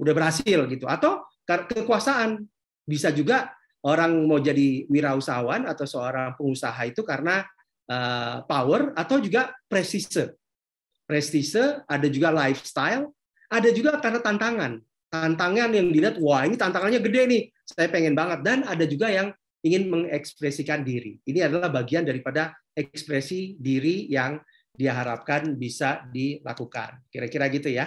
udah 0.00 0.12
berhasil 0.16 0.64
gitu. 0.70 0.88
Atau 0.88 1.20
ke- 1.44 1.82
kekuasaan 1.82 2.40
bisa 2.88 3.12
juga 3.12 3.52
orang 3.84 4.24
mau 4.24 4.40
jadi 4.40 4.88
wirausahawan 4.88 5.68
atau 5.68 5.84
seorang 5.84 6.32
pengusaha 6.34 6.88
itu 6.88 7.04
karena 7.04 7.44
eh, 7.86 8.36
power 8.48 8.96
atau 8.96 9.20
juga 9.20 9.52
presise. 9.68 10.34
Presise, 11.04 11.84
ada 11.84 12.08
juga 12.08 12.32
lifestyle, 12.32 13.12
ada 13.52 13.68
juga 13.68 14.00
karena 14.00 14.24
tantangan. 14.24 14.72
Tantangan 15.12 15.70
yang 15.70 15.92
dilihat, 15.92 16.16
wah 16.18 16.48
ini 16.48 16.56
tantangannya 16.56 16.98
gede 17.04 17.22
nih, 17.28 17.42
saya 17.68 17.92
pengen 17.92 18.16
banget. 18.16 18.40
Dan 18.40 18.64
ada 18.64 18.88
juga 18.88 19.12
yang 19.12 19.30
ingin 19.60 19.92
mengekspresikan 19.92 20.80
diri. 20.80 21.20
Ini 21.28 21.48
adalah 21.48 21.68
bagian 21.68 22.08
daripada 22.08 22.56
ekspresi 22.72 23.60
diri 23.60 24.08
yang 24.08 24.40
diharapkan 24.74 25.54
bisa 25.54 26.08
dilakukan. 26.10 27.04
Kira-kira 27.12 27.46
gitu 27.52 27.70
ya. 27.70 27.86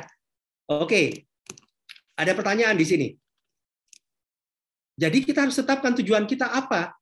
Oke, 0.71 1.27
ada 2.15 2.31
pertanyaan 2.33 2.77
di 2.79 2.85
sini. 2.87 3.07
Jadi 4.97 5.21
kita 5.21 5.45
harus 5.45 5.53
tetapkan 5.53 5.93
tujuan 6.01 6.25
kita 6.25 6.49
apa. 6.49 6.97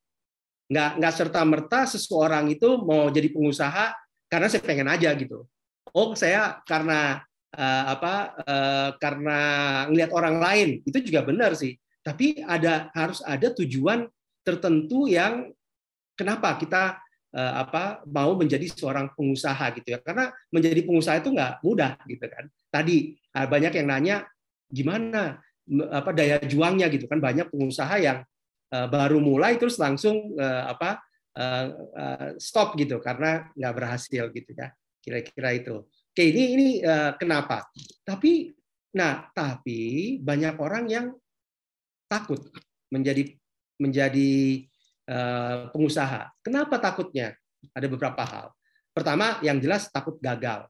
Nggak 0.67 0.91
nggak 0.99 1.13
serta 1.15 1.41
merta 1.47 1.79
seseorang 1.87 2.51
itu 2.51 2.75
mau 2.83 3.07
jadi 3.07 3.31
pengusaha 3.31 3.95
karena 4.27 4.47
saya 4.51 4.61
pengen 4.67 4.91
aja 4.91 5.15
gitu. 5.15 5.47
Oh 5.95 6.11
saya 6.11 6.59
karena 6.67 7.23
eh, 7.55 7.83
apa 7.87 8.35
eh, 8.43 8.89
karena 8.99 9.39
ngelihat 9.87 10.11
orang 10.11 10.35
lain 10.43 10.69
itu 10.83 10.97
juga 11.07 11.23
benar 11.23 11.55
sih. 11.55 11.79
Tapi 12.03 12.43
ada 12.43 12.91
harus 12.91 13.23
ada 13.23 13.49
tujuan 13.55 14.11
tertentu 14.43 15.07
yang 15.07 15.55
kenapa 16.19 16.59
kita 16.59 16.99
eh, 17.31 17.53
apa 17.63 18.03
mau 18.11 18.35
menjadi 18.35 18.67
seorang 18.75 19.15
pengusaha 19.15 19.71
gitu 19.79 19.95
ya. 19.95 20.03
Karena 20.03 20.35
menjadi 20.51 20.83
pengusaha 20.83 21.23
itu 21.23 21.31
nggak 21.31 21.63
mudah 21.63 21.95
gitu 22.11 22.27
kan. 22.27 22.51
Tadi 22.67 23.15
banyak 23.31 23.71
yang 23.71 23.87
nanya 23.87 24.17
gimana 24.67 25.39
apa 25.91 26.09
daya 26.13 26.37
juangnya 26.45 26.87
gitu 26.93 27.09
kan. 27.09 27.17
Banyak 27.17 27.49
pengusaha 27.49 27.95
yang 28.01 28.21
eh, 28.73 28.87
baru 28.87 29.17
mulai 29.17 29.57
terus 29.57 29.77
langsung 29.81 30.37
eh, 30.37 30.63
apa 30.69 31.01
eh, 31.35 31.65
eh, 31.73 32.29
stop 32.37 32.77
gitu 32.77 33.01
karena 33.01 33.49
nggak 33.53 33.73
berhasil 33.73 34.23
gitu 34.31 34.51
ya 34.53 34.69
kira-kira 35.01 35.49
itu. 35.53 35.75
Oke 35.85 36.23
ini 36.31 36.43
ini 36.57 36.67
eh, 36.81 37.11
kenapa? 37.17 37.67
Tapi 38.05 38.53
nah 38.95 39.27
tapi 39.35 40.15
banyak 40.23 40.55
orang 40.55 40.85
yang 40.87 41.05
takut 42.07 42.39
menjadi 42.93 43.33
menjadi 43.81 44.63
eh, 45.09 45.57
pengusaha. 45.73 46.31
Kenapa 46.41 46.79
takutnya? 46.79 47.35
Ada 47.73 47.89
beberapa 47.89 48.21
hal. 48.21 48.53
Pertama 48.93 49.41
yang 49.41 49.57
jelas 49.59 49.89
takut 49.89 50.15
gagal. 50.21 50.69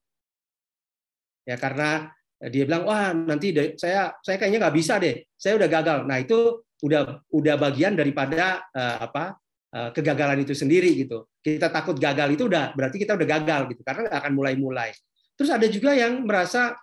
Ya 1.45 1.61
karena 1.61 2.14
dia 2.35 2.67
bilang 2.67 2.83
wah 2.83 3.15
nanti 3.15 3.55
saya 3.79 4.11
saya 4.19 4.35
kayaknya 4.35 4.67
nggak 4.67 4.75
bisa 4.75 4.99
deh 4.99 5.23
saya 5.39 5.55
udah 5.55 5.69
gagal. 5.71 5.97
Nah 6.03 6.17
itu 6.19 6.67
udah 6.83 7.23
udah 7.31 7.55
bagian 7.55 7.95
daripada 7.95 8.59
eh, 8.75 8.97
apa 8.99 9.39
eh, 9.71 9.89
kegagalan 9.95 10.43
itu 10.43 10.51
sendiri 10.51 10.91
gitu. 10.99 11.25
Kita 11.39 11.71
takut 11.71 11.95
gagal 11.95 12.35
itu 12.35 12.51
udah 12.51 12.75
berarti 12.75 12.99
kita 12.99 13.15
udah 13.15 13.27
gagal 13.27 13.61
gitu 13.71 13.81
karena 13.87 14.11
nggak 14.11 14.19
akan 14.19 14.33
mulai-mulai. 14.35 14.91
Terus 15.35 15.51
ada 15.51 15.67
juga 15.71 15.95
yang 15.95 16.27
merasa 16.27 16.75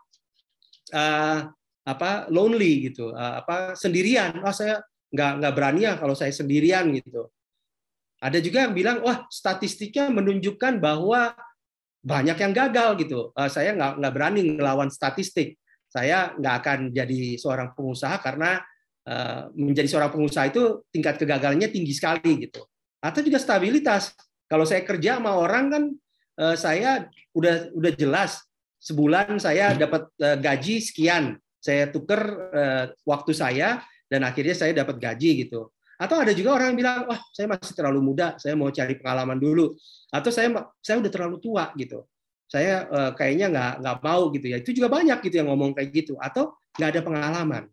eh, 0.92 1.38
apa 1.82 2.10
lonely 2.32 2.88
gitu 2.92 3.12
eh, 3.12 3.34
apa 3.44 3.76
sendirian. 3.76 4.40
Wah 4.40 4.56
saya 4.56 4.80
nggak 5.12 5.32
nggak 5.44 5.52
berani 5.52 5.80
ya 5.84 5.94
kalau 6.00 6.16
saya 6.16 6.32
sendirian 6.32 6.88
gitu. 6.96 7.28
Ada 8.22 8.38
juga 8.38 8.64
yang 8.64 8.72
bilang 8.72 8.98
wah 9.04 9.26
statistiknya 9.28 10.08
menunjukkan 10.08 10.78
bahwa 10.78 11.34
banyak 12.02 12.34
yang 12.34 12.52
gagal 12.52 12.98
gitu. 12.98 13.30
Eh, 13.32 13.50
saya 13.50 13.72
nggak 13.72 14.02
nggak 14.02 14.12
berani 14.12 14.40
ngelawan 14.58 14.90
statistik. 14.90 15.56
Saya 15.86 16.34
nggak 16.36 16.54
akan 16.60 16.78
jadi 16.90 17.38
seorang 17.38 17.72
pengusaha 17.72 18.18
karena 18.20 18.60
eh, 19.06 19.42
menjadi 19.54 19.88
seorang 19.88 20.10
pengusaha 20.10 20.50
itu 20.50 20.82
tingkat 20.90 21.16
kegagalannya 21.16 21.70
tinggi 21.70 21.94
sekali 21.94 22.42
gitu. 22.50 22.66
Atau 23.00 23.22
juga 23.24 23.40
stabilitas. 23.40 24.12
Kalau 24.50 24.68
saya 24.68 24.84
kerja 24.84 25.16
sama 25.16 25.38
orang 25.38 25.64
kan 25.72 25.82
eh, 26.42 26.56
saya 26.58 27.08
udah 27.32 27.72
udah 27.72 27.92
jelas 27.96 28.44
sebulan 28.82 29.38
saya 29.38 29.72
dapat 29.78 30.10
eh, 30.20 30.36
gaji 30.36 30.82
sekian. 30.82 31.38
Saya 31.62 31.88
tuker 31.88 32.22
eh, 32.52 32.84
waktu 33.06 33.32
saya 33.32 33.80
dan 34.12 34.28
akhirnya 34.28 34.52
saya 34.52 34.76
dapat 34.76 35.00
gaji 35.00 35.48
gitu. 35.48 35.71
Atau 36.02 36.18
ada 36.18 36.34
juga 36.34 36.58
orang 36.58 36.74
yang 36.74 36.78
bilang, 36.82 36.98
wah 37.06 37.20
saya 37.30 37.46
masih 37.46 37.78
terlalu 37.78 38.02
muda, 38.02 38.34
saya 38.42 38.58
mau 38.58 38.74
cari 38.74 38.98
pengalaman 38.98 39.38
dulu. 39.38 39.78
Atau 40.10 40.34
saya 40.34 40.50
saya 40.82 40.98
udah 40.98 41.12
terlalu 41.14 41.38
tua 41.38 41.70
gitu. 41.78 42.02
Saya 42.50 42.90
eh, 42.90 43.10
kayaknya 43.14 43.46
nggak 43.54 43.72
nggak 43.86 43.96
mau 44.02 44.22
gitu 44.34 44.46
ya. 44.50 44.58
Itu 44.58 44.74
juga 44.74 44.90
banyak 44.90 45.22
gitu 45.22 45.38
yang 45.38 45.54
ngomong 45.54 45.78
kayak 45.78 45.94
gitu. 45.94 46.18
Atau 46.18 46.58
nggak 46.74 46.90
ada 46.90 47.00
pengalaman. 47.06 47.64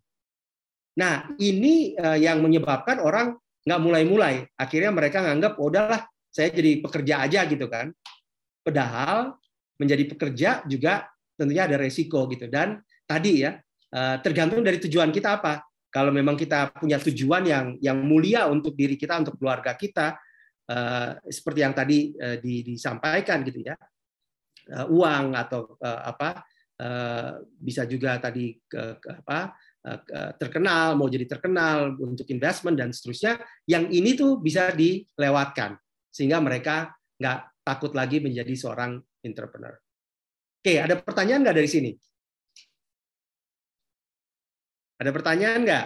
Nah 1.01 1.34
ini 1.41 1.97
eh, 1.97 2.17
yang 2.21 2.45
menyebabkan 2.45 3.01
orang 3.01 3.34
nggak 3.65 3.82
mulai-mulai. 3.82 4.45
Akhirnya 4.53 4.93
mereka 4.93 5.25
nganggap, 5.25 5.57
oh, 5.57 5.73
udahlah 5.73 6.05
saya 6.30 6.53
jadi 6.53 6.86
pekerja 6.86 7.25
aja 7.25 7.49
gitu 7.49 7.65
kan. 7.65 7.89
Padahal 8.61 9.34
menjadi 9.82 10.05
pekerja 10.05 10.49
juga 10.69 11.09
tentunya 11.34 11.65
ada 11.65 11.82
resiko 11.82 12.30
gitu. 12.30 12.45
Dan 12.45 12.77
tadi 13.09 13.41
ya 13.41 13.57
eh, 13.89 14.15
tergantung 14.21 14.61
dari 14.61 14.77
tujuan 14.77 15.09
kita 15.09 15.41
apa 15.41 15.65
kalau 15.89 16.13
memang 16.13 16.37
kita 16.37 16.69
punya 16.77 17.01
tujuan 17.01 17.43
yang 17.45 17.65
yang 17.81 17.97
mulia 18.01 18.45
untuk 18.47 18.77
diri 18.77 18.93
kita 18.93 19.19
untuk 19.19 19.41
keluarga 19.41 19.73
kita 19.73 20.15
eh, 20.69 21.11
seperti 21.27 21.59
yang 21.65 21.73
tadi 21.73 22.13
eh, 22.13 22.37
di- 22.37 22.63
disampaikan 22.63 23.41
gitu 23.45 23.65
ya 23.65 23.75
eh, 24.69 24.85
uang 24.87 25.35
atau 25.35 25.77
apa 25.83 26.45
bisa 27.59 27.83
juga 27.83 28.15
tadi 28.23 28.55
ke, 28.55 29.03
apa 29.03 29.51
ke- 29.83 30.31
terkenal 30.39 30.95
mau 30.95 31.11
jadi 31.11 31.27
terkenal 31.27 31.99
untuk 31.99 32.23
investment 32.31 32.79
dan 32.79 32.95
seterusnya 32.95 33.35
yang 33.67 33.91
ini 33.91 34.15
tuh 34.15 34.39
bisa 34.39 34.71
dilewatkan 34.71 35.75
sehingga 36.07 36.39
mereka 36.39 36.95
nggak 37.19 37.67
takut 37.67 37.91
lagi 37.91 38.23
menjadi 38.23 38.55
seorang 38.55 38.95
entrepreneur. 39.27 39.75
Oke, 40.59 40.79
ada 40.79 40.95
pertanyaan 40.99 41.43
nggak 41.43 41.57
dari 41.59 41.67
sini? 41.67 41.91
Ada 45.00 45.16
pertanyaan 45.16 45.64
nggak? 45.64 45.86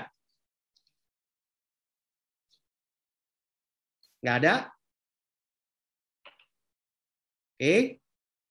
Nggak 4.25 4.37
ada? 4.41 4.53
Oke, 7.53 8.01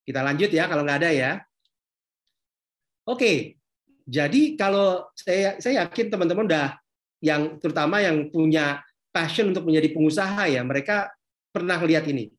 kita 0.07 0.19
lanjut 0.23 0.49
ya 0.55 0.63
kalau 0.71 0.87
nggak 0.87 0.99
ada 1.03 1.11
ya. 1.11 1.31
Oke, 3.03 3.59
jadi 4.07 4.55
kalau 4.55 5.11
saya 5.11 5.59
saya 5.59 5.83
yakin 5.83 6.07
teman-teman 6.07 6.47
udah 6.47 6.79
yang 7.19 7.59
terutama 7.59 7.99
yang 7.99 8.31
punya 8.31 8.79
passion 9.11 9.51
untuk 9.51 9.67
menjadi 9.67 9.91
pengusaha 9.91 10.47
ya, 10.47 10.63
mereka 10.63 11.11
pernah 11.51 11.83
lihat 11.83 12.07
ini. 12.07 12.31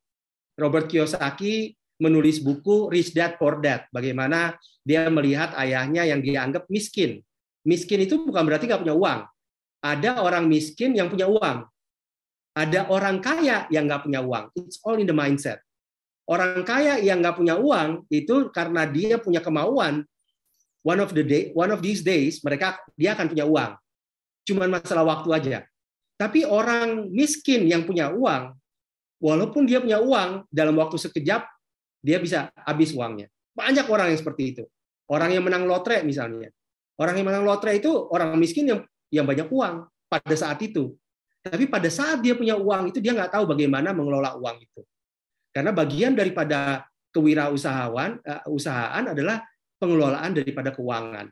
Robert 0.56 0.88
Kiyosaki 0.88 1.76
menulis 2.00 2.40
buku 2.40 2.88
Rich 2.88 3.12
Dad 3.12 3.36
Poor 3.36 3.60
Dad, 3.60 3.84
bagaimana 3.92 4.56
dia 4.80 5.04
melihat 5.12 5.52
ayahnya 5.60 6.08
yang 6.08 6.24
dianggap 6.24 6.64
miskin. 6.72 7.20
Miskin 7.64 8.04
itu 8.04 8.20
bukan 8.20 8.44
berarti 8.44 8.68
nggak 8.68 8.84
punya 8.84 8.96
uang. 8.96 9.20
Ada 9.84 10.20
orang 10.20 10.44
miskin 10.48 10.92
yang 10.92 11.08
punya 11.08 11.28
uang. 11.28 11.64
Ada 12.54 12.86
orang 12.92 13.18
kaya 13.18 13.66
yang 13.72 13.88
nggak 13.90 14.06
punya 14.06 14.20
uang. 14.22 14.52
It's 14.54 14.78
all 14.84 15.00
in 15.00 15.08
the 15.08 15.16
mindset. 15.16 15.64
Orang 16.24 16.64
kaya 16.64 17.00
yang 17.00 17.20
nggak 17.20 17.36
punya 17.36 17.60
uang 17.60 18.08
itu 18.08 18.48
karena 18.52 18.88
dia 18.88 19.20
punya 19.20 19.44
kemauan. 19.44 20.04
One 20.84 21.00
of 21.00 21.16
the 21.16 21.24
day, 21.24 21.52
one 21.56 21.72
of 21.72 21.80
these 21.80 22.04
days 22.04 22.44
mereka 22.44 22.80
dia 22.96 23.16
akan 23.16 23.32
punya 23.32 23.44
uang. 23.48 23.72
Cuman 24.44 24.68
masalah 24.68 25.04
waktu 25.04 25.28
aja. 25.32 25.58
Tapi 26.14 26.46
orang 26.46 27.10
miskin 27.10 27.66
yang 27.66 27.82
punya 27.88 28.12
uang, 28.12 28.54
walaupun 29.18 29.66
dia 29.66 29.80
punya 29.82 29.98
uang, 29.98 30.46
dalam 30.52 30.76
waktu 30.78 31.00
sekejap 31.00 31.42
dia 32.04 32.20
bisa 32.20 32.52
habis 32.54 32.92
uangnya. 32.92 33.32
Banyak 33.56 33.88
orang 33.88 34.12
yang 34.12 34.20
seperti 34.20 34.42
itu. 34.52 34.64
Orang 35.08 35.32
yang 35.32 35.42
menang 35.42 35.64
lotre 35.64 36.04
misalnya. 36.04 36.52
Orang 36.94 37.18
yang 37.18 37.26
menang 37.26 37.46
lotre 37.46 37.74
itu 37.74 37.90
orang 37.90 38.38
miskin 38.38 38.70
yang 38.70 38.80
yang 39.10 39.26
banyak 39.26 39.50
uang 39.50 39.86
pada 40.06 40.34
saat 40.34 40.62
itu. 40.62 40.94
Tapi 41.44 41.68
pada 41.68 41.90
saat 41.92 42.22
dia 42.24 42.38
punya 42.38 42.56
uang 42.56 42.94
itu 42.94 43.02
dia 43.02 43.12
nggak 43.12 43.34
tahu 43.34 43.50
bagaimana 43.50 43.92
mengelola 43.92 44.38
uang 44.38 44.56
itu. 44.62 44.80
Karena 45.52 45.70
bagian 45.70 46.16
daripada 46.16 46.86
kewirausahaan 47.14 48.18
uh, 48.18 48.42
usahaan 48.50 49.04
adalah 49.12 49.42
pengelolaan 49.78 50.34
daripada 50.34 50.74
keuangan 50.74 51.30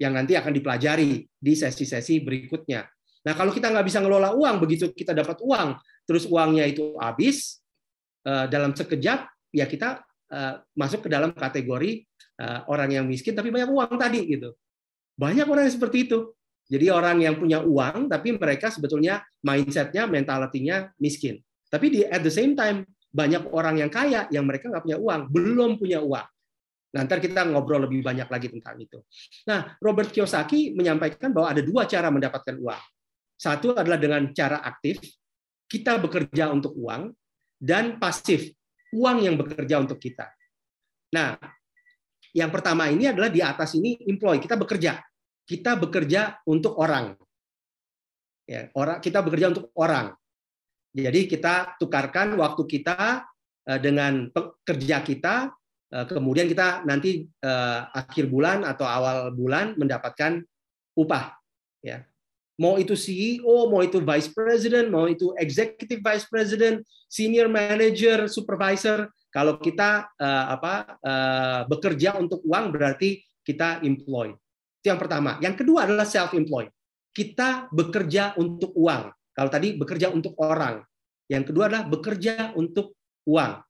yang 0.00 0.18
nanti 0.18 0.34
akan 0.34 0.50
dipelajari 0.50 1.22
di 1.30 1.52
sesi-sesi 1.54 2.18
berikutnya. 2.24 2.82
Nah, 3.22 3.38
kalau 3.38 3.54
kita 3.54 3.70
nggak 3.70 3.86
bisa 3.86 4.02
ngelola 4.02 4.34
uang, 4.34 4.58
begitu 4.58 4.90
kita 4.90 5.14
dapat 5.14 5.38
uang, 5.38 5.78
terus 6.02 6.26
uangnya 6.26 6.66
itu 6.66 6.98
habis 6.98 7.62
uh, 8.26 8.50
dalam 8.50 8.74
sekejap, 8.74 9.30
ya 9.54 9.70
kita 9.70 10.02
uh, 10.34 10.58
masuk 10.74 11.06
ke 11.06 11.08
dalam 11.10 11.30
kategori 11.30 12.06
orang 12.42 12.90
yang 12.90 13.06
miskin 13.06 13.38
tapi 13.38 13.54
banyak 13.54 13.70
uang 13.70 13.94
tadi 13.94 14.26
gitu. 14.26 14.50
Banyak 15.16 15.46
orang 15.46 15.68
yang 15.68 15.76
seperti 15.76 16.08
itu. 16.08 16.32
Jadi 16.72 16.88
orang 16.88 17.20
yang 17.20 17.36
punya 17.36 17.60
uang 17.60 18.08
tapi 18.08 18.32
mereka 18.32 18.72
sebetulnya 18.72 19.20
mindsetnya, 19.44 20.08
mentalitinya 20.08 20.88
miskin. 20.96 21.36
Tapi 21.68 21.86
di 21.92 22.00
at 22.04 22.24
the 22.24 22.32
same 22.32 22.56
time 22.56 22.88
banyak 23.12 23.44
orang 23.52 23.84
yang 23.84 23.90
kaya 23.92 24.24
yang 24.32 24.48
mereka 24.48 24.72
nggak 24.72 24.84
punya 24.88 24.98
uang, 24.98 25.20
belum 25.28 25.70
punya 25.76 26.00
uang. 26.00 26.28
Nanti 26.92 27.28
kita 27.28 27.48
ngobrol 27.48 27.88
lebih 27.88 28.04
banyak 28.04 28.28
lagi 28.28 28.52
tentang 28.52 28.76
itu. 28.76 29.00
Nah, 29.48 29.76
Robert 29.80 30.12
Kiyosaki 30.12 30.76
menyampaikan 30.76 31.32
bahwa 31.32 31.48
ada 31.56 31.64
dua 31.64 31.88
cara 31.88 32.12
mendapatkan 32.12 32.56
uang. 32.60 32.82
Satu 33.36 33.72
adalah 33.72 33.96
dengan 33.96 34.28
cara 34.36 34.60
aktif, 34.60 35.00
kita 35.68 35.96
bekerja 35.96 36.52
untuk 36.52 36.76
uang, 36.76 37.08
dan 37.56 37.96
pasif, 37.96 38.52
uang 38.92 39.24
yang 39.24 39.40
bekerja 39.40 39.80
untuk 39.80 39.96
kita. 39.96 40.28
Nah, 41.16 41.40
yang 42.32 42.48
pertama 42.48 42.88
ini 42.88 43.12
adalah 43.12 43.28
di 43.28 43.44
atas 43.44 43.76
ini 43.76 44.00
employ, 44.08 44.40
kita 44.40 44.56
bekerja. 44.56 45.04
Kita 45.44 45.76
bekerja 45.76 46.40
untuk 46.48 46.80
orang. 46.80 47.12
Ya, 48.48 48.72
orang 48.72 48.98
kita 49.04 49.20
bekerja 49.20 49.52
untuk 49.52 49.68
orang. 49.76 50.16
Jadi 50.92 51.28
kita 51.28 51.76
tukarkan 51.76 52.36
waktu 52.40 52.62
kita 52.68 53.24
eh, 53.68 53.80
dengan 53.80 54.32
pekerja 54.32 55.04
kita, 55.04 55.52
eh, 55.92 56.04
kemudian 56.08 56.48
kita 56.48 56.88
nanti 56.88 57.24
eh, 57.24 57.80
akhir 57.92 58.32
bulan 58.32 58.64
atau 58.64 58.88
awal 58.88 59.32
bulan 59.36 59.76
mendapatkan 59.76 60.40
upah. 60.96 61.36
Ya, 61.84 62.08
mau 62.56 62.80
itu 62.80 62.96
CEO, 62.96 63.68
mau 63.68 63.84
itu 63.84 64.00
vice 64.00 64.32
president, 64.32 64.88
mau 64.88 65.04
itu 65.08 65.36
executive 65.36 66.00
vice 66.00 66.26
president, 66.28 66.80
senior 67.08 67.48
manager, 67.48 68.24
supervisor, 68.28 69.08
kalau 69.32 69.56
kita 69.56 70.12
uh, 70.20 70.46
apa 70.52 71.00
uh, 71.00 71.60
bekerja 71.64 72.20
untuk 72.20 72.44
uang 72.44 72.68
berarti 72.68 73.24
kita 73.40 73.80
employ. 73.80 74.36
Itu 74.84 74.92
yang 74.92 75.00
pertama. 75.00 75.40
Yang 75.40 75.64
kedua 75.64 75.88
adalah 75.88 76.04
self 76.04 76.36
employ. 76.36 76.68
Kita 77.16 77.72
bekerja 77.72 78.36
untuk 78.36 78.76
uang. 78.76 79.08
Kalau 79.32 79.48
tadi 79.48 79.72
bekerja 79.72 80.12
untuk 80.12 80.36
orang. 80.36 80.84
Yang 81.32 81.48
kedua 81.48 81.72
adalah 81.72 81.88
bekerja 81.88 82.52
untuk 82.60 82.92
uang. 83.24 83.64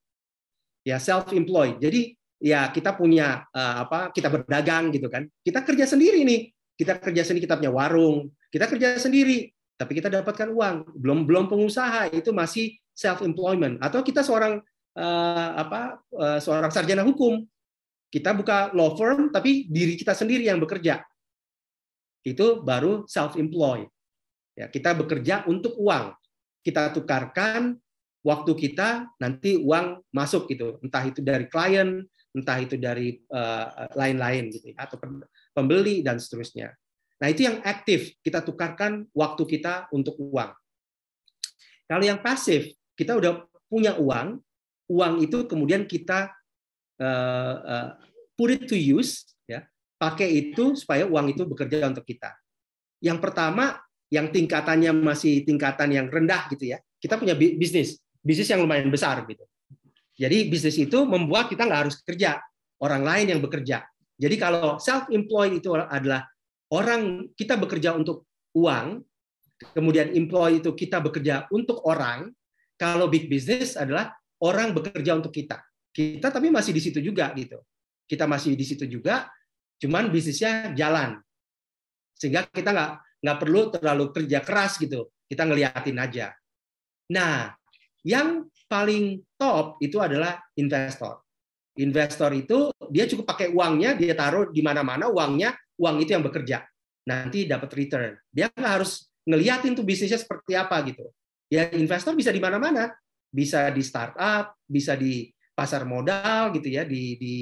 Ya 0.82 0.98
self 0.98 1.30
employ. 1.30 1.78
Jadi 1.78 2.10
ya 2.42 2.66
kita 2.74 2.98
punya 2.98 3.46
uh, 3.54 3.86
apa 3.86 4.10
kita 4.10 4.34
berdagang 4.34 4.90
gitu 4.90 5.06
kan. 5.06 5.30
Kita 5.46 5.62
kerja 5.62 5.86
sendiri 5.86 6.26
nih. 6.26 6.50
Kita 6.74 6.98
kerja 6.98 7.22
sendiri 7.22 7.46
kita 7.46 7.62
punya 7.62 7.70
warung, 7.70 8.32
kita 8.50 8.66
kerja 8.66 8.98
sendiri, 8.98 9.46
tapi 9.78 9.92
kita 9.94 10.10
dapatkan 10.10 10.50
uang. 10.50 10.98
Belum 10.98 11.22
belum 11.22 11.46
pengusaha 11.46 12.10
itu 12.10 12.34
masih 12.34 12.74
self 12.90 13.22
employment 13.22 13.78
atau 13.78 14.02
kita 14.02 14.26
seorang 14.26 14.58
uh, 14.96 15.50
apa 15.56 16.00
uh, 16.12 16.38
seorang 16.42 16.72
sarjana 16.72 17.04
hukum. 17.04 17.44
Kita 18.12 18.36
buka 18.36 18.68
law 18.76 18.92
firm 18.92 19.32
tapi 19.32 19.64
diri 19.72 19.96
kita 19.96 20.12
sendiri 20.12 20.44
yang 20.44 20.60
bekerja. 20.60 21.00
Itu 22.22 22.60
baru 22.60 23.08
self 23.08 23.40
employed. 23.40 23.88
Ya, 24.52 24.68
kita 24.68 24.92
bekerja 24.92 25.48
untuk 25.48 25.80
uang. 25.80 26.12
Kita 26.60 26.92
tukarkan 26.92 27.80
waktu 28.22 28.52
kita 28.54 29.10
nanti 29.16 29.56
uang 29.56 30.04
masuk 30.12 30.46
gitu. 30.52 30.76
Entah 30.84 31.08
itu 31.08 31.24
dari 31.24 31.48
klien, 31.48 32.04
entah 32.36 32.58
itu 32.60 32.76
dari 32.76 33.16
uh, 33.32 33.88
lain-lain 33.96 34.52
gitu 34.52 34.76
ya, 34.76 34.84
atau 34.84 35.00
pembeli 35.56 36.04
dan 36.04 36.20
seterusnya. 36.20 36.70
Nah, 37.22 37.30
itu 37.30 37.46
yang 37.46 37.62
aktif, 37.62 38.18
kita 38.20 38.42
tukarkan 38.42 39.06
waktu 39.14 39.42
kita 39.46 39.86
untuk 39.94 40.18
uang. 40.18 40.50
Kalau 41.86 42.04
yang 42.04 42.18
pasif, 42.18 42.72
kita 42.98 43.14
udah 43.14 43.46
punya 43.70 43.94
uang, 43.94 44.42
uang 44.92 45.24
itu 45.24 45.48
kemudian 45.48 45.88
kita 45.88 46.28
uh, 47.00 47.56
uh, 47.64 47.88
put 48.36 48.52
it 48.52 48.68
to 48.68 48.76
use, 48.76 49.24
ya, 49.48 49.64
pakai 49.96 50.28
itu 50.28 50.76
supaya 50.76 51.08
uang 51.08 51.32
itu 51.32 51.48
bekerja 51.48 51.88
untuk 51.88 52.04
kita. 52.04 52.36
Yang 53.00 53.18
pertama, 53.24 53.80
yang 54.12 54.28
tingkatannya 54.28 54.92
masih 54.92 55.48
tingkatan 55.48 55.96
yang 55.96 56.06
rendah 56.12 56.52
gitu 56.52 56.76
ya, 56.76 56.78
kita 57.00 57.16
punya 57.16 57.32
bisnis, 57.32 57.96
bisnis 58.20 58.52
yang 58.52 58.60
lumayan 58.60 58.92
besar 58.92 59.24
gitu. 59.24 59.48
Jadi 60.12 60.52
bisnis 60.52 60.76
itu 60.76 61.08
membuat 61.08 61.48
kita 61.48 61.64
nggak 61.64 61.80
harus 61.88 61.96
kerja, 62.04 62.36
orang 62.84 63.02
lain 63.02 63.26
yang 63.32 63.40
bekerja. 63.40 63.88
Jadi 64.20 64.36
kalau 64.36 64.76
self 64.76 65.08
employed 65.08 65.56
itu 65.56 65.72
adalah 65.72 66.28
orang 66.68 67.32
kita 67.32 67.56
bekerja 67.56 67.96
untuk 67.96 68.28
uang, 68.54 69.00
kemudian 69.72 70.12
employee 70.12 70.60
itu 70.60 70.70
kita 70.76 71.00
bekerja 71.00 71.48
untuk 71.48 71.80
orang, 71.88 72.28
kalau 72.76 73.08
big 73.08 73.26
business 73.32 73.74
adalah 73.74 74.12
orang 74.42 74.74
bekerja 74.74 75.14
untuk 75.14 75.30
kita. 75.30 75.62
Kita 75.92 76.32
tapi 76.34 76.50
masih 76.50 76.74
di 76.74 76.82
situ 76.82 76.98
juga 76.98 77.30
gitu. 77.38 77.62
Kita 78.08 78.26
masih 78.26 78.58
di 78.58 78.64
situ 78.66 78.84
juga, 78.90 79.30
cuman 79.78 80.10
bisnisnya 80.10 80.74
jalan. 80.74 81.20
Sehingga 82.18 82.48
kita 82.50 82.74
nggak 82.74 82.92
nggak 83.22 83.38
perlu 83.38 83.60
terlalu 83.70 84.04
kerja 84.10 84.38
keras 84.42 84.76
gitu. 84.82 85.14
Kita 85.30 85.46
ngeliatin 85.46 85.96
aja. 85.96 86.34
Nah, 87.14 87.54
yang 88.02 88.50
paling 88.66 89.22
top 89.38 89.78
itu 89.78 90.02
adalah 90.02 90.42
investor. 90.58 91.22
Investor 91.78 92.30
itu 92.36 92.68
dia 92.92 93.08
cukup 93.08 93.32
pakai 93.32 93.48
uangnya, 93.48 93.96
dia 93.96 94.12
taruh 94.12 94.52
di 94.52 94.60
mana-mana 94.60 95.08
uangnya, 95.08 95.56
uang 95.80 95.96
itu 96.04 96.12
yang 96.12 96.24
bekerja. 96.24 96.66
Nanti 97.08 97.48
dapat 97.48 97.70
return. 97.72 98.12
Dia 98.28 98.52
nggak 98.52 98.72
harus 98.80 99.08
ngeliatin 99.24 99.72
tuh 99.72 99.86
bisnisnya 99.86 100.20
seperti 100.20 100.52
apa 100.58 100.82
gitu. 100.84 101.08
Ya 101.48 101.68
investor 101.72 102.12
bisa 102.16 102.32
di 102.32 102.40
mana-mana, 102.40 102.92
bisa 103.32 103.72
di 103.72 103.80
startup, 103.80 104.52
bisa 104.68 104.92
di 104.92 105.32
pasar 105.56 105.88
modal 105.88 106.52
gitu 106.52 106.68
ya, 106.68 106.84
di, 106.84 107.16
di 107.16 107.36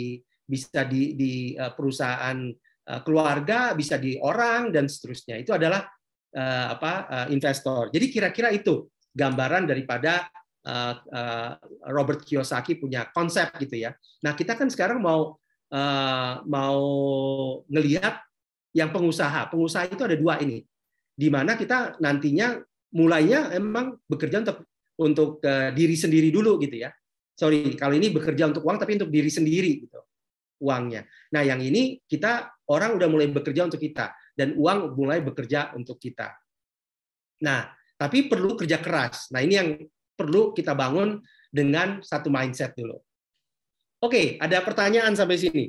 bisa 0.47 0.87
di, 0.87 1.19
di 1.19 1.59
eh, 1.59 1.73
perusahaan 1.75 2.39
eh, 2.87 3.01
keluarga, 3.03 3.75
bisa 3.75 3.99
di 3.99 4.15
orang 4.23 4.71
dan 4.71 4.87
seterusnya. 4.87 5.37
Itu 5.43 5.53
adalah 5.55 5.83
uh, 6.35 6.67
apa 6.79 7.27
investor. 7.35 7.91
Jadi 7.91 8.07
kira-kira 8.07 8.55
itu 8.55 8.87
gambaran 9.11 9.67
daripada 9.67 10.31
uh, 10.67 10.95
uh, 10.99 11.53
Robert 11.91 12.23
Kiyosaki 12.23 12.79
punya 12.79 13.09
konsep 13.11 13.51
gitu 13.59 13.89
ya. 13.89 13.91
Nah 14.23 14.39
kita 14.39 14.55
kan 14.55 14.71
sekarang 14.71 15.03
mau 15.03 15.39
uh, 15.73 16.35
mau 16.47 16.81
ngelihat 17.67 18.23
yang 18.77 18.95
pengusaha. 18.95 19.51
Pengusaha 19.51 19.91
itu 19.91 20.03
ada 20.07 20.17
dua 20.19 20.39
ini, 20.43 20.63
di 21.15 21.29
mana 21.31 21.59
kita 21.59 21.99
nantinya 21.99 22.59
mulainya 22.95 23.55
emang 23.55 23.99
bekerja 24.07 24.43
untuk 24.47 24.67
untuk 25.01 25.41
uh, 25.43 25.73
diri 25.73 25.97
sendiri 25.97 26.29
dulu 26.29 26.61
gitu 26.61 26.85
ya. 26.85 26.93
Sorry, 27.33 27.73
kalau 27.73 27.97
ini 27.97 28.13
bekerja 28.13 28.53
untuk 28.53 28.61
uang 28.69 28.77
tapi 28.77 29.01
untuk 29.01 29.09
diri 29.09 29.33
sendiri 29.33 29.89
gitu 29.89 30.01
uangnya. 30.61 31.09
Nah 31.33 31.43
yang 31.43 31.59
ini 31.59 32.05
kita 32.05 32.53
orang 32.69 33.01
udah 33.01 33.09
mulai 33.09 33.33
bekerja 33.33 33.65
untuk 33.67 33.81
kita 33.81 34.13
dan 34.37 34.55
uang 34.55 34.93
mulai 34.95 35.25
bekerja 35.25 35.73
untuk 35.73 35.97
kita. 35.97 36.37
Nah 37.43 37.73
tapi 37.97 38.29
perlu 38.29 38.55
kerja 38.55 38.79
keras. 38.79 39.33
Nah 39.33 39.41
ini 39.41 39.55
yang 39.57 39.69
perlu 40.15 40.53
kita 40.53 40.77
bangun 40.77 41.21
dengan 41.49 42.05
satu 42.05 42.29
mindset 42.29 42.77
dulu. 42.77 43.01
Oke, 44.01 44.41
ada 44.41 44.65
pertanyaan 44.65 45.13
sampai 45.13 45.37
sini? 45.37 45.65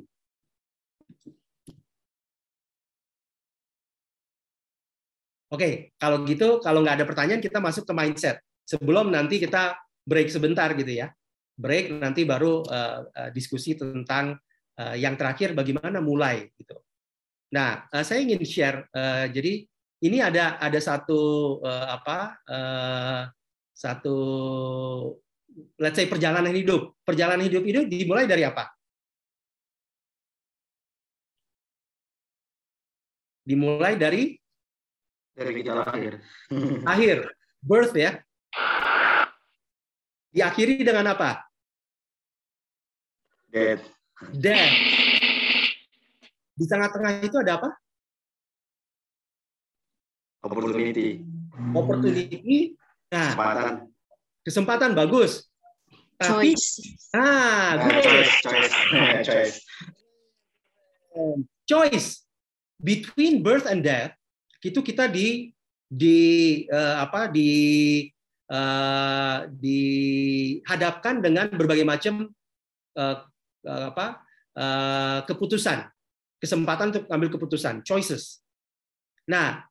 Oke, 5.52 5.92
kalau 6.00 6.24
gitu, 6.24 6.64
kalau 6.64 6.80
nggak 6.80 7.04
ada 7.04 7.08
pertanyaan, 7.08 7.44
kita 7.44 7.60
masuk 7.60 7.84
ke 7.84 7.92
mindset. 7.92 8.40
Sebelum 8.66 9.12
nanti 9.12 9.42
kita 9.42 9.76
break 10.06 10.32
sebentar 10.32 10.72
gitu 10.78 10.90
ya. 10.90 11.12
Break 11.58 11.94
nanti 11.94 12.26
baru 12.26 12.64
uh, 12.66 13.00
uh, 13.06 13.30
diskusi 13.36 13.78
tentang 13.78 14.40
uh, 14.80 14.96
yang 14.96 15.20
terakhir 15.20 15.54
bagaimana 15.54 16.00
mulai 16.00 16.50
gitu. 16.58 16.80
Nah, 17.54 17.86
uh, 17.92 18.02
saya 18.02 18.24
ingin 18.24 18.42
share. 18.48 18.88
Uh, 18.96 19.28
jadi 19.30 19.68
ini 20.02 20.18
ada 20.24 20.58
ada 20.58 20.80
satu 20.82 21.60
uh, 21.62 21.88
apa 21.94 22.18
uh, 22.50 23.22
satu 23.76 24.16
let's 25.78 26.00
say 26.00 26.08
perjalanan 26.10 26.56
hidup. 26.56 26.98
Perjalanan 27.04 27.46
hidup 27.46 27.62
itu 27.68 27.86
dimulai 27.86 28.26
dari 28.26 28.48
apa? 28.48 28.72
Dimulai 33.46 34.00
dari 34.00 34.38
Dari 35.32 35.64
kita 35.64 35.74
lahir. 35.88 36.20
Akhir, 36.84 37.24
birth 37.64 37.96
ya. 37.96 38.20
Diakhiri 40.32 40.80
dengan 40.80 41.12
apa? 41.12 41.44
Death. 43.52 43.84
Death. 44.32 44.76
Di 46.56 46.66
tengah-tengah 46.66 47.20
itu 47.20 47.36
ada 47.36 47.60
apa? 47.60 47.70
Opportunity. 50.42 51.22
Opportunity. 51.76 52.74
Nah, 53.12 53.36
Kesempatan. 53.36 53.74
kesempatan 54.42 54.92
bagus. 54.96 55.46
Tapi, 56.16 56.54
Choice. 56.56 56.68
ah, 57.12 57.76
Eh, 57.76 57.84
good. 57.84 58.02
choice. 58.02 58.34
Choice. 58.42 58.74
choice. 59.28 59.56
choice 61.68 62.08
between 62.80 63.44
birth 63.44 63.68
and 63.68 63.84
death 63.84 64.16
itu 64.64 64.80
kita 64.80 65.12
di 65.12 65.52
di 65.92 66.18
eh, 66.72 66.96
apa 66.98 67.28
di 67.28 68.08
eh, 68.52 69.38
dihadapkan 69.56 71.24
dengan 71.24 71.48
berbagai 71.48 71.88
macam 71.88 72.28
eh, 73.00 73.18
eh, 73.64 73.86
apa 73.88 74.28
eh, 74.60 75.20
keputusan 75.26 75.88
kesempatan 76.42 76.92
untuk 76.92 77.06
ambil 77.08 77.30
keputusan 77.32 77.88
choices. 77.88 78.44
Nah 79.32 79.64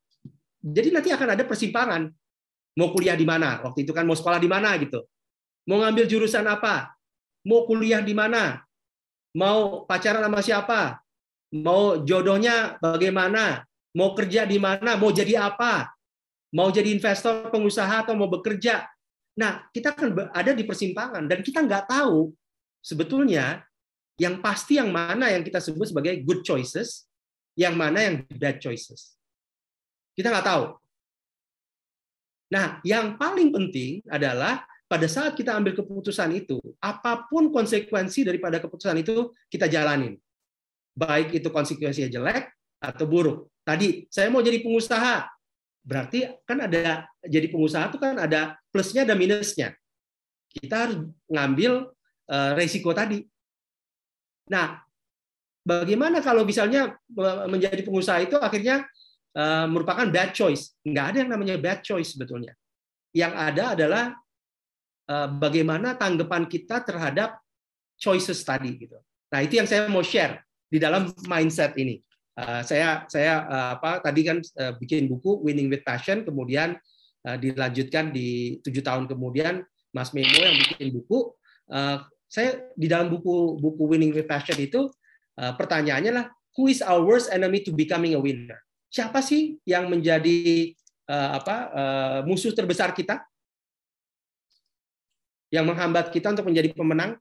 jadi 0.60 0.92
nanti 0.92 1.12
akan 1.12 1.36
ada 1.36 1.44
persimpangan. 1.44 2.08
Mau 2.78 2.94
kuliah 2.94 3.18
di 3.18 3.26
mana? 3.26 3.60
Waktu 3.60 3.84
itu 3.84 3.92
kan 3.92 4.06
mau 4.06 4.14
sekolah 4.14 4.38
di 4.38 4.48
mana 4.48 4.76
gitu. 4.78 5.04
Mau 5.68 5.82
ngambil 5.82 6.06
jurusan 6.08 6.46
apa? 6.46 6.94
Mau 7.44 7.66
kuliah 7.66 8.00
di 8.00 8.14
mana? 8.14 8.62
Mau 9.36 9.84
pacaran 9.84 10.22
sama 10.22 10.40
siapa? 10.40 10.80
Mau 11.50 12.06
jodohnya 12.06 12.78
bagaimana, 12.78 13.66
mau 13.94 14.14
kerja 14.14 14.46
di 14.46 14.62
mana, 14.62 14.94
mau 14.94 15.10
jadi 15.10 15.50
apa, 15.50 15.90
mau 16.54 16.68
jadi 16.70 16.90
investor, 16.90 17.48
pengusaha 17.50 18.06
atau 18.06 18.14
mau 18.18 18.30
bekerja. 18.30 18.86
Nah, 19.38 19.66
kita 19.70 19.94
kan 19.94 20.10
ada 20.34 20.52
di 20.52 20.66
persimpangan 20.66 21.24
dan 21.26 21.40
kita 21.40 21.62
nggak 21.62 21.86
tahu 21.88 22.34
sebetulnya 22.82 23.62
yang 24.20 24.42
pasti 24.44 24.76
yang 24.76 24.92
mana 24.92 25.32
yang 25.32 25.40
kita 25.40 25.62
sebut 25.62 25.88
sebagai 25.90 26.20
good 26.26 26.44
choices, 26.44 27.08
yang 27.56 27.78
mana 27.78 28.04
yang 28.04 28.14
bad 28.36 28.60
choices. 28.60 29.16
Kita 30.12 30.28
nggak 30.28 30.46
tahu. 30.46 30.64
Nah, 32.50 32.82
yang 32.82 33.14
paling 33.14 33.54
penting 33.54 34.02
adalah 34.10 34.66
pada 34.90 35.06
saat 35.06 35.38
kita 35.38 35.54
ambil 35.54 35.72
keputusan 35.78 36.34
itu, 36.34 36.58
apa 36.82 37.30
pun 37.30 37.54
konsekuensi 37.54 38.26
daripada 38.26 38.58
keputusan 38.58 38.98
itu 38.98 39.30
kita 39.46 39.70
jalanin 39.70 40.18
baik 41.00 41.32
itu 41.40 41.48
konsekuensinya 41.48 42.10
jelek 42.10 42.50
atau 42.80 43.04
buruk. 43.08 43.38
Tadi 43.64 44.08
saya 44.12 44.28
mau 44.32 44.44
jadi 44.44 44.60
pengusaha, 44.60 45.24
berarti 45.80 46.28
kan 46.44 46.60
ada 46.64 47.08
jadi 47.24 47.48
pengusaha 47.48 47.88
itu 47.88 47.98
kan 47.98 48.16
ada 48.20 48.56
plusnya 48.68 49.04
ada 49.08 49.16
minusnya. 49.16 49.74
Kita 50.50 50.86
harus 50.86 50.98
ngambil 51.30 51.88
uh, 52.30 52.52
resiko 52.58 52.90
tadi. 52.90 53.22
Nah, 54.50 54.82
bagaimana 55.62 56.18
kalau 56.18 56.42
misalnya 56.42 56.98
menjadi 57.46 57.80
pengusaha 57.86 58.18
itu 58.26 58.34
akhirnya 58.34 58.82
uh, 59.38 59.66
merupakan 59.70 60.10
bad 60.10 60.34
choice? 60.34 60.74
Nggak 60.82 61.06
ada 61.14 61.16
yang 61.22 61.30
namanya 61.30 61.54
bad 61.56 61.80
choice 61.86 62.18
sebetulnya. 62.18 62.58
Yang 63.14 63.32
ada 63.38 63.64
adalah 63.78 64.04
uh, 65.06 65.28
bagaimana 65.38 65.94
tanggapan 65.94 66.50
kita 66.50 66.82
terhadap 66.82 67.38
choices 67.94 68.42
tadi 68.42 68.74
gitu. 68.74 68.98
Nah, 69.30 69.40
itu 69.46 69.62
yang 69.62 69.68
saya 69.70 69.86
mau 69.86 70.02
share 70.02 70.42
di 70.66 70.82
dalam 70.82 71.14
mindset 71.30 71.78
ini. 71.78 72.02
Uh, 72.38 72.62
saya 72.62 73.04
saya 73.10 73.42
uh, 73.44 73.70
apa 73.76 74.00
tadi 74.00 74.22
kan 74.22 74.38
uh, 74.38 74.72
bikin 74.78 75.10
buku 75.10 75.42
Winning 75.42 75.66
with 75.66 75.82
Passion, 75.82 76.22
kemudian 76.22 76.78
uh, 77.26 77.36
dilanjutkan 77.36 78.14
di 78.14 78.58
tujuh 78.62 78.80
tahun 78.80 79.10
kemudian 79.10 79.66
Mas 79.90 80.14
Memo 80.14 80.38
yang 80.38 80.56
bikin 80.56 80.94
buku. 80.94 81.34
Uh, 81.70 82.00
saya 82.30 82.70
di 82.78 82.86
dalam 82.86 83.10
buku 83.10 83.58
buku 83.58 83.82
Winning 83.90 84.14
with 84.14 84.30
Passion 84.30 84.56
itu 84.62 84.88
uh, 85.42 85.52
pertanyaannya 85.58 86.12
lah, 86.14 86.26
who 86.54 86.70
is 86.70 86.80
our 86.80 87.02
worst 87.02 87.28
enemy 87.34 87.60
to 87.66 87.74
becoming 87.74 88.14
a 88.14 88.20
winner? 88.22 88.58
Siapa 88.90 89.22
sih 89.22 89.58
yang 89.66 89.90
menjadi 89.90 90.70
uh, 91.10 91.42
apa 91.42 91.56
uh, 91.70 92.18
musuh 92.26 92.54
terbesar 92.54 92.94
kita? 92.94 93.22
Yang 95.50 95.66
menghambat 95.74 96.14
kita 96.14 96.30
untuk 96.30 96.46
menjadi 96.46 96.70
pemenang? 96.70 97.18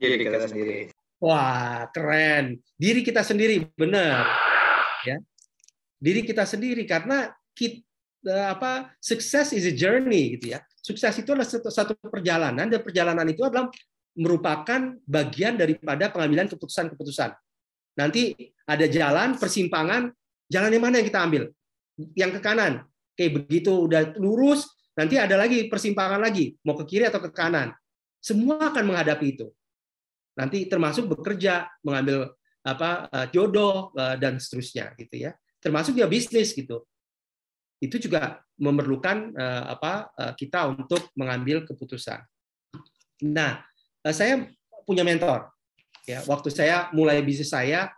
Diri 0.00 0.16
kita 0.16 0.48
sendiri. 0.48 0.97
Wah, 1.18 1.90
keren. 1.90 2.62
Diri 2.78 3.02
kita 3.02 3.26
sendiri, 3.26 3.66
benar. 3.74 4.22
Ya. 5.02 5.18
Diri 5.98 6.22
kita 6.22 6.46
sendiri 6.46 6.86
karena 6.86 7.34
kita 7.58 7.82
apa 8.54 8.94
sukses 9.02 9.50
is 9.50 9.66
a 9.66 9.74
journey 9.74 10.38
gitu 10.38 10.54
ya. 10.54 10.62
Sukses 10.78 11.10
itu 11.18 11.34
adalah 11.34 11.46
satu, 11.46 11.98
perjalanan 12.06 12.70
dan 12.70 12.80
perjalanan 12.86 13.26
itu 13.26 13.42
adalah 13.42 13.66
merupakan 14.14 14.94
bagian 15.02 15.58
daripada 15.58 16.06
pengambilan 16.14 16.46
keputusan-keputusan. 16.54 17.34
Nanti 17.98 18.38
ada 18.62 18.86
jalan 18.86 19.34
persimpangan, 19.42 20.14
jalan 20.46 20.70
yang 20.70 20.82
mana 20.86 21.02
yang 21.02 21.08
kita 21.10 21.18
ambil? 21.18 21.42
Yang 22.14 22.38
ke 22.38 22.40
kanan. 22.46 22.86
Kayak 23.18 23.42
begitu 23.42 23.90
udah 23.90 24.14
lurus, 24.22 24.70
nanti 24.94 25.18
ada 25.18 25.34
lagi 25.34 25.66
persimpangan 25.66 26.22
lagi, 26.22 26.54
mau 26.62 26.78
ke 26.78 26.86
kiri 26.86 27.10
atau 27.10 27.18
ke 27.18 27.34
kanan. 27.34 27.74
Semua 28.22 28.70
akan 28.70 28.94
menghadapi 28.94 29.34
itu 29.34 29.50
nanti 30.38 30.70
termasuk 30.70 31.10
bekerja, 31.10 31.66
mengambil 31.82 32.30
apa 32.62 33.10
jodoh 33.34 33.90
dan 34.22 34.38
seterusnya 34.38 34.94
gitu 34.94 35.26
ya. 35.26 35.34
Termasuk 35.58 35.98
ya 35.98 36.06
bisnis 36.06 36.54
gitu. 36.54 36.86
Itu 37.82 37.98
juga 37.98 38.38
memerlukan 38.54 39.34
apa 39.66 40.14
kita 40.38 40.70
untuk 40.70 41.10
mengambil 41.18 41.66
keputusan. 41.66 42.22
Nah, 43.26 43.66
saya 44.06 44.46
punya 44.86 45.02
mentor. 45.02 45.50
Ya, 46.08 46.24
waktu 46.24 46.48
saya 46.48 46.88
mulai 46.96 47.20
bisnis 47.20 47.52
saya 47.52 47.90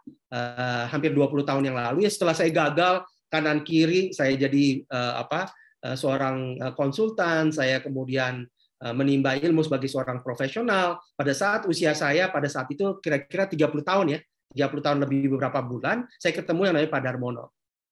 hampir 0.91 1.15
20 1.15 1.47
tahun 1.47 1.63
yang 1.63 1.79
lalu 1.79 2.09
ya 2.09 2.11
setelah 2.11 2.35
saya 2.35 2.51
gagal 2.51 3.07
kanan 3.31 3.63
kiri 3.63 4.11
saya 4.11 4.35
jadi 4.35 4.83
apa 5.15 5.53
seorang 5.95 6.59
konsultan, 6.75 7.55
saya 7.55 7.79
kemudian 7.79 8.45
menimba 8.81 9.37
ilmu 9.37 9.61
sebagai 9.61 9.93
seorang 9.93 10.25
profesional. 10.25 10.97
Pada 11.13 11.37
saat 11.37 11.69
usia 11.69 11.93
saya, 11.93 12.33
pada 12.33 12.49
saat 12.49 12.65
itu 12.73 12.97
kira-kira 13.05 13.45
30 13.45 13.85
tahun 13.85 14.07
ya, 14.17 14.19
30 14.57 14.81
tahun 14.81 14.99
lebih 15.05 15.37
beberapa 15.37 15.61
bulan, 15.61 16.09
saya 16.17 16.33
ketemu 16.33 16.73
yang 16.73 16.75
namanya 16.81 16.91
Pak 16.91 17.03
Darmono. 17.05 17.45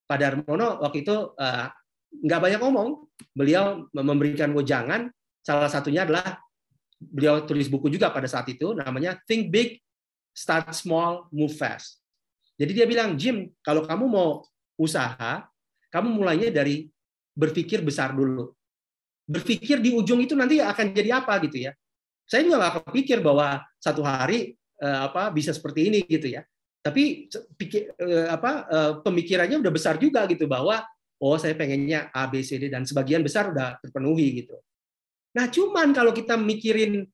Pak 0.09 0.19
Darmono 0.19 0.69
waktu 0.81 1.05
itu 1.05 1.17
nggak 2.09 2.41
banyak 2.41 2.61
ngomong, 2.65 2.89
beliau 3.37 3.85
memberikan 3.93 4.49
wejangan, 4.57 5.13
salah 5.45 5.69
satunya 5.69 6.09
adalah 6.09 6.41
beliau 6.99 7.45
tulis 7.47 7.69
buku 7.71 7.93
juga 7.93 8.09
pada 8.11 8.27
saat 8.27 8.49
itu, 8.49 8.73
namanya 8.75 9.21
Think 9.29 9.53
Big, 9.53 9.79
Start 10.35 10.73
Small, 10.75 11.29
Move 11.31 11.53
Fast. 11.55 12.01
Jadi 12.59 12.75
dia 12.75 12.91
bilang, 12.91 13.15
Jim, 13.15 13.55
kalau 13.63 13.87
kamu 13.87 14.11
mau 14.11 14.43
usaha, 14.75 15.47
kamu 15.95 16.09
mulainya 16.11 16.51
dari 16.51 16.91
berpikir 17.39 17.87
besar 17.87 18.19
dulu 18.19 18.58
berpikir 19.29 19.85
di 19.85 19.93
ujung 19.93 20.25
itu 20.25 20.33
nanti 20.33 20.57
akan 20.57 20.97
jadi 20.97 21.21
apa 21.21 21.37
gitu 21.45 21.69
ya. 21.69 21.77
Saya 22.25 22.49
juga 22.49 22.57
nggak 22.65 22.75
kepikir 22.89 23.21
bahwa 23.21 23.61
satu 23.77 24.01
hari 24.01 24.57
apa 24.81 25.29
bisa 25.29 25.53
seperti 25.53 25.93
ini 25.93 26.01
gitu 26.09 26.33
ya. 26.33 26.43
Tapi 26.81 27.29
pikir, 27.61 27.93
apa 28.33 28.65
pemikirannya 29.05 29.61
udah 29.61 29.73
besar 29.73 30.01
juga 30.01 30.25
gitu 30.25 30.49
bahwa 30.49 30.81
oh 31.21 31.37
saya 31.37 31.53
pengennya 31.53 32.09
A 32.15 32.31
B 32.31 32.41
C 32.41 32.57
D 32.57 32.73
dan 32.73 32.89
sebagian 32.89 33.21
besar 33.21 33.53
udah 33.53 33.77
terpenuhi 33.85 34.41
gitu. 34.41 34.57
Nah 35.37 35.53
cuman 35.53 35.93
kalau 35.93 36.17
kita 36.17 36.41
mikirin 36.41 37.05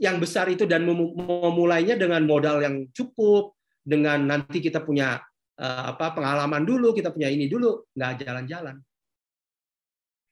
yang 0.00 0.16
besar 0.22 0.48
itu 0.48 0.64
dan 0.64 0.86
memulainya 0.88 1.98
dengan 1.98 2.24
modal 2.24 2.64
yang 2.64 2.88
cukup, 2.94 3.58
dengan 3.84 4.24
nanti 4.24 4.64
kita 4.64 4.80
punya 4.80 5.20
apa 5.60 6.14
pengalaman 6.14 6.62
dulu, 6.62 6.94
kita 6.94 7.10
punya 7.10 7.26
ini 7.28 7.50
dulu, 7.50 7.90
nggak 7.92 8.24
jalan-jalan 8.24 8.78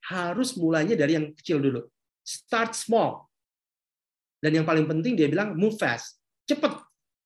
harus 0.07 0.55
mulainya 0.55 0.95
dari 0.95 1.19
yang 1.19 1.35
kecil 1.35 1.59
dulu. 1.59 1.83
Start 2.23 2.75
small. 2.79 3.27
Dan 4.39 4.63
yang 4.63 4.67
paling 4.67 4.87
penting 4.87 5.19
dia 5.19 5.27
bilang 5.27 5.59
move 5.59 5.75
fast. 5.75 6.19
Cepet. 6.47 6.79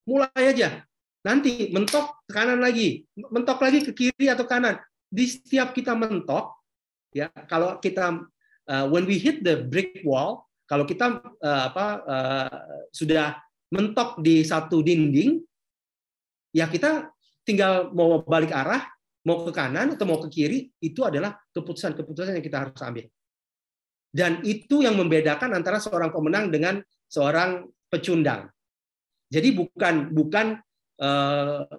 Mulai 0.08 0.42
aja. 0.56 0.80
Nanti 1.20 1.68
mentok 1.68 2.24
ke 2.24 2.32
kanan 2.32 2.60
lagi. 2.64 3.04
Mentok 3.12 3.60
lagi 3.60 3.84
ke 3.84 3.92
kiri 3.92 4.26
atau 4.32 4.48
kanan. 4.48 4.80
Di 5.10 5.28
setiap 5.28 5.76
kita 5.76 5.92
mentok, 5.92 6.56
ya 7.12 7.28
kalau 7.50 7.76
kita 7.82 8.24
uh, 8.70 8.86
when 8.88 9.04
we 9.04 9.20
hit 9.20 9.44
the 9.44 9.60
brick 9.68 10.00
wall, 10.06 10.48
kalau 10.64 10.86
kita 10.86 11.20
uh, 11.20 11.62
apa 11.68 11.86
uh, 12.06 12.58
sudah 12.94 13.36
mentok 13.68 14.22
di 14.22 14.46
satu 14.46 14.80
dinding, 14.80 15.42
ya 16.54 16.70
kita 16.70 17.10
tinggal 17.44 17.90
mau 17.90 18.22
balik 18.22 18.54
arah, 18.54 18.86
mau 19.30 19.46
ke 19.46 19.54
kanan 19.54 19.94
atau 19.94 20.02
mau 20.10 20.18
ke 20.18 20.26
kiri, 20.26 20.66
itu 20.82 21.06
adalah 21.06 21.38
keputusan-keputusan 21.54 22.34
yang 22.34 22.42
kita 22.42 22.66
harus 22.66 22.82
ambil. 22.82 23.06
Dan 24.10 24.42
itu 24.42 24.82
yang 24.82 24.98
membedakan 24.98 25.54
antara 25.54 25.78
seorang 25.78 26.10
pemenang 26.10 26.50
dengan 26.50 26.82
seorang 27.06 27.62
pecundang. 27.86 28.50
Jadi 29.30 29.54
bukan 29.54 30.10
bukan 30.10 30.58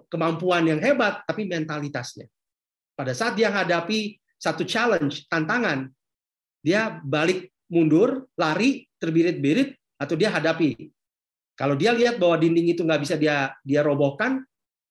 kemampuan 0.08 0.66
yang 0.66 0.80
hebat, 0.80 1.20
tapi 1.28 1.44
mentalitasnya. 1.44 2.26
Pada 2.96 3.12
saat 3.12 3.36
dia 3.36 3.52
hadapi 3.52 4.16
satu 4.40 4.66
challenge, 4.66 5.28
tantangan. 5.28 5.86
Dia 6.64 6.98
balik 7.04 7.52
mundur, 7.70 8.26
lari, 8.34 8.88
terbirit-birit, 8.98 9.78
atau 10.00 10.18
dia 10.18 10.32
hadapi. 10.32 10.90
Kalau 11.54 11.78
dia 11.78 11.94
lihat 11.94 12.18
bahwa 12.18 12.40
dinding 12.40 12.74
itu 12.74 12.82
nggak 12.82 13.02
bisa 13.04 13.14
dia 13.14 13.54
dia 13.62 13.84
robohkan, 13.84 14.42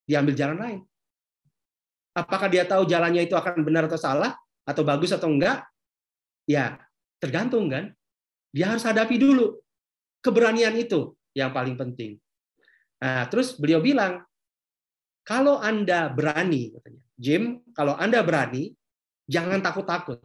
dia 0.07 0.21
ambil 0.23 0.37
jalan 0.37 0.57
lain. 0.61 0.79
Apakah 2.11 2.51
dia 2.51 2.67
tahu 2.67 2.83
jalannya 2.83 3.23
itu 3.23 3.35
akan 3.35 3.63
benar 3.63 3.87
atau 3.87 3.99
salah, 3.99 4.35
atau 4.67 4.83
bagus 4.83 5.15
atau 5.15 5.31
enggak? 5.31 5.63
Ya, 6.43 6.79
tergantung 7.23 7.71
kan. 7.71 7.95
Dia 8.51 8.75
harus 8.75 8.83
hadapi 8.83 9.15
dulu. 9.15 9.63
Keberanian 10.19 10.75
itu 10.75 11.15
yang 11.31 11.55
paling 11.55 11.79
penting. 11.79 12.19
Nah, 13.01 13.25
terus 13.31 13.55
beliau 13.55 13.79
bilang, 13.79 14.21
kalau 15.23 15.57
Anda 15.57 16.11
berani, 16.11 16.75
katanya, 16.75 17.01
Jim, 17.15 17.43
kalau 17.71 17.95
Anda 17.95 18.21
berani, 18.21 18.75
jangan 19.25 19.63
takut-takut. 19.63 20.19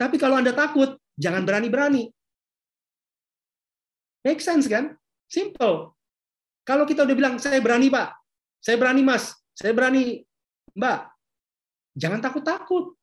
Tapi 0.00 0.16
kalau 0.18 0.40
Anda 0.40 0.56
takut, 0.56 0.98
jangan 1.14 1.44
berani-berani. 1.44 2.10
Make 4.24 4.40
sense 4.40 4.66
kan? 4.66 4.96
Simple. 5.28 5.92
Kalau 6.64 6.88
kita 6.88 7.04
udah 7.04 7.14
bilang, 7.14 7.34
saya 7.36 7.60
berani 7.60 7.92
Pak, 7.92 8.08
saya 8.64 8.80
berani 8.80 9.04
Mas, 9.04 9.36
saya 9.54 9.72
berani 9.72 10.20
Mbak, 10.74 11.00
jangan 11.94 12.20
takut-takut. 12.20 12.98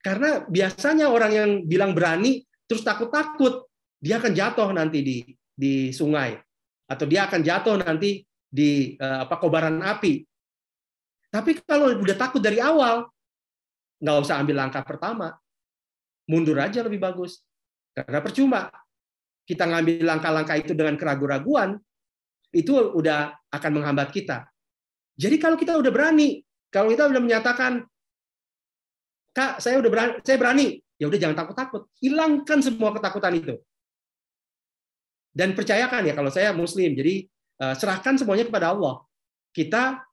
Karena 0.00 0.40
biasanya 0.48 1.12
orang 1.12 1.32
yang 1.34 1.50
bilang 1.68 1.92
berani, 1.92 2.40
terus 2.64 2.80
takut-takut, 2.80 3.68
dia 4.00 4.16
akan 4.16 4.32
jatuh 4.32 4.70
nanti 4.72 4.98
di 5.04 5.16
di 5.56 5.90
sungai 5.90 6.36
atau 6.86 7.04
dia 7.08 7.26
akan 7.26 7.40
jatuh 7.42 7.76
nanti 7.80 8.22
di 8.46 8.94
uh, 8.96 9.26
apa 9.26 9.36
kobaran 9.36 9.82
api. 9.82 10.22
Tapi 11.28 11.58
kalau 11.66 11.92
udah 12.00 12.16
takut 12.16 12.38
dari 12.40 12.62
awal, 12.62 13.04
nggak 14.00 14.16
usah 14.22 14.40
ambil 14.40 14.62
langkah 14.62 14.86
pertama, 14.86 15.34
mundur 16.30 16.56
aja 16.62 16.80
lebih 16.86 17.02
bagus. 17.02 17.42
Karena 17.92 18.22
percuma 18.22 18.70
kita 19.44 19.66
ngambil 19.66 20.06
langkah-langkah 20.06 20.56
itu 20.56 20.72
dengan 20.72 20.94
keraguan-raguan, 20.94 21.76
itu 22.54 22.72
udah 22.72 23.34
akan 23.52 23.70
menghambat 23.74 24.14
kita. 24.14 24.46
Jadi 25.16 25.36
kalau 25.40 25.56
kita 25.56 25.76
udah 25.80 25.92
berani, 25.92 26.44
kalau 26.68 26.92
kita 26.92 27.08
udah 27.08 27.22
menyatakan, 27.24 27.84
kak 29.32 29.64
saya 29.64 29.80
udah 29.80 29.90
berani, 29.90 30.12
saya 30.20 30.36
berani, 30.36 30.66
ya 31.00 31.08
udah 31.08 31.18
jangan 31.20 31.36
takut-takut, 31.40 31.88
hilangkan 32.00 32.60
semua 32.60 32.92
ketakutan 32.92 33.32
itu. 33.36 33.54
Dan 35.36 35.52
percayakan 35.52 36.08
ya 36.08 36.14
kalau 36.16 36.32
saya 36.32 36.52
Muslim, 36.52 36.96
jadi 36.96 37.28
eh, 37.60 37.74
serahkan 37.76 38.16
semuanya 38.16 38.48
kepada 38.48 38.72
Allah. 38.72 39.04
Kita 39.52 40.04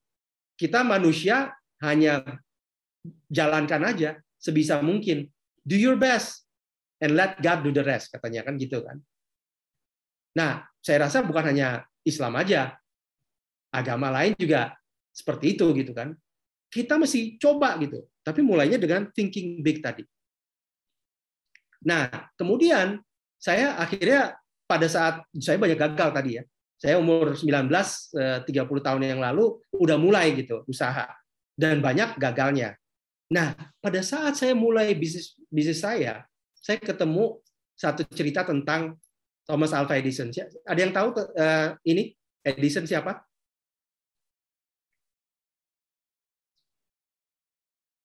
kita 0.55 0.83
manusia 0.87 1.51
hanya 1.83 2.23
jalankan 3.27 3.83
aja 3.87 4.19
sebisa 4.39 4.79
mungkin. 4.79 5.27
Do 5.63 5.79
your 5.79 5.95
best 5.95 6.43
and 6.99 7.15
let 7.15 7.39
God 7.39 7.63
do 7.63 7.71
the 7.71 7.83
rest 7.83 8.11
katanya 8.11 8.43
kan 8.43 8.59
gitu 8.59 8.83
kan. 8.83 8.99
Nah, 10.35 10.67
saya 10.83 11.07
rasa 11.07 11.23
bukan 11.23 11.55
hanya 11.55 11.87
Islam 12.03 12.35
aja, 12.35 12.75
agama 13.71 14.11
lain 14.11 14.35
juga 14.35 14.75
seperti 15.13 15.53
itu 15.55 15.69
gitu 15.77 15.93
kan. 15.93 16.17
Kita 16.73 16.97
mesti 16.97 17.37
coba 17.37 17.77
gitu, 17.77 18.01
tapi 18.25 18.41
mulainya 18.41 18.81
dengan 18.81 19.05
thinking 19.13 19.61
big 19.61 19.79
tadi. 19.85 20.01
Nah, 21.85 22.09
kemudian 22.33 22.97
saya 23.37 23.77
akhirnya 23.77 24.33
pada 24.65 24.89
saat 24.89 25.21
saya 25.37 25.61
banyak 25.61 25.77
gagal 25.77 26.09
tadi 26.09 26.31
ya. 26.41 26.43
Saya 26.81 26.99
umur 26.99 27.37
19 27.37 27.47
30 27.47 28.49
eh, 28.49 28.81
tahun 28.83 29.01
yang 29.05 29.21
lalu 29.21 29.55
udah 29.77 29.95
mulai 29.95 30.35
gitu 30.35 30.65
usaha 30.67 31.07
dan 31.53 31.79
banyak 31.79 32.17
gagalnya. 32.17 32.75
Nah, 33.31 33.55
pada 33.79 34.01
saat 34.03 34.35
saya 34.35 34.57
mulai 34.57 34.91
bisnis 34.97 35.37
bisnis 35.47 35.79
saya, 35.79 36.25
saya 36.57 36.81
ketemu 36.81 37.39
satu 37.77 38.03
cerita 38.11 38.43
tentang 38.43 38.97
Thomas 39.43 39.71
Alva 39.75 39.99
Edison. 39.99 40.31
Ada 40.63 40.79
yang 40.79 40.93
tahu 40.95 41.07
uh, 41.19 41.75
ini 41.83 42.15
Edison 42.43 42.87
siapa? 42.87 43.23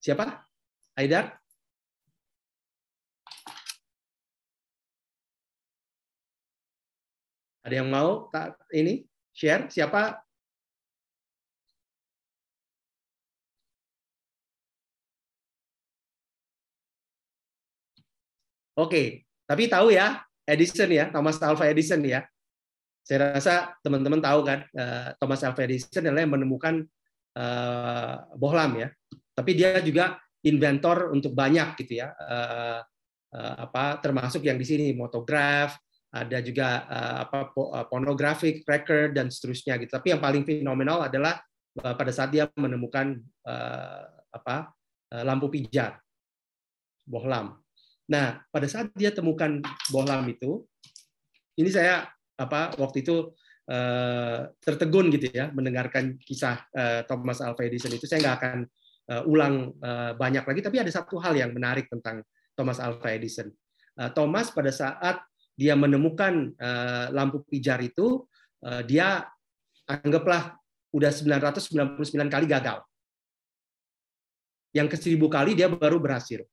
Siapa? 0.08 0.24
Aidar? 0.96 1.36
Ada 7.60 7.84
yang 7.84 7.92
mau 7.92 8.32
ini 8.72 9.04
share 9.36 9.68
siapa? 9.68 10.16
Oke, 18.80 19.28
tapi 19.44 19.68
tahu 19.68 19.92
ya 19.92 20.24
Edison 20.48 20.88
ya, 20.88 21.12
Thomas 21.12 21.36
Alva 21.44 21.68
Edison 21.68 22.00
ya. 22.00 22.24
Saya 23.04 23.36
rasa 23.36 23.76
teman-teman 23.84 24.24
tahu 24.24 24.40
kan, 24.40 24.64
eh, 24.72 25.12
Thomas 25.20 25.44
Alva 25.44 25.68
Edison 25.68 26.00
adalah 26.00 26.24
yang 26.24 26.32
menemukan 26.32 26.80
uh, 27.36 28.24
bohlam 28.40 28.72
ya. 28.80 28.88
Tapi 29.38 29.50
dia 29.54 29.78
juga 29.78 30.18
inventor 30.42 31.14
untuk 31.14 31.30
banyak 31.30 31.78
gitu 31.78 32.02
ya. 32.02 32.10
Uh, 32.18 32.82
uh, 33.38 33.54
apa 33.70 34.02
termasuk 34.02 34.42
yang 34.42 34.58
di 34.58 34.66
sini 34.66 34.90
motograf, 34.98 35.78
ada 36.10 36.42
juga 36.42 36.88
uh, 36.90 37.16
apa 37.28 37.54
pornographic 37.86 38.66
record 38.66 39.14
dan 39.14 39.30
seterusnya 39.30 39.78
gitu. 39.78 39.94
Tapi 39.94 40.10
yang 40.10 40.18
paling 40.18 40.42
fenomenal 40.42 41.06
adalah 41.06 41.38
uh, 41.86 41.94
pada 41.94 42.10
saat 42.10 42.34
dia 42.34 42.50
menemukan 42.58 43.14
uh, 43.46 44.02
apa 44.34 44.74
uh, 45.14 45.22
lampu 45.22 45.46
pijar 45.52 46.02
bohlam. 47.06 47.54
Nah, 48.08 48.40
pada 48.48 48.64
saat 48.66 48.88
dia 48.96 49.12
temukan 49.12 49.60
bohlam 49.92 50.24
itu, 50.32 50.64
ini 51.60 51.68
saya 51.68 52.08
apa 52.40 52.72
waktu 52.80 53.04
itu 53.04 53.36
uh, 53.68 54.48
tertegun 54.64 55.12
gitu 55.12 55.28
ya 55.28 55.52
mendengarkan 55.52 56.16
kisah 56.22 56.64
uh, 56.72 57.04
Thomas 57.04 57.44
Alva 57.44 57.66
Edison 57.66 57.92
itu 57.92 58.08
saya 58.08 58.22
nggak 58.24 58.36
akan 58.40 58.58
uh, 59.08 59.22
ulang 59.24 59.72
uh, 59.80 60.12
banyak 60.14 60.44
lagi 60.44 60.60
tapi 60.60 60.80
ada 60.80 60.92
satu 60.92 61.16
hal 61.18 61.34
yang 61.36 61.50
menarik 61.52 61.88
tentang 61.88 62.22
Thomas 62.52 62.78
Alva 62.78 63.08
Edison. 63.12 63.48
Uh, 63.98 64.10
Thomas 64.14 64.52
pada 64.54 64.70
saat 64.70 65.24
dia 65.58 65.74
menemukan 65.74 66.54
uh, 66.54 67.10
lampu 67.10 67.42
pijar 67.50 67.82
itu 67.82 68.22
uh, 68.62 68.82
dia 68.86 69.26
anggaplah 69.88 70.54
udah 70.94 71.10
999 71.10 71.98
kali 72.30 72.46
gagal. 72.46 72.78
Yang 74.76 74.88
ke 74.94 74.96
seribu 75.00 75.26
kali 75.26 75.56
dia 75.56 75.66
baru 75.66 75.98
berhasil. 75.98 76.44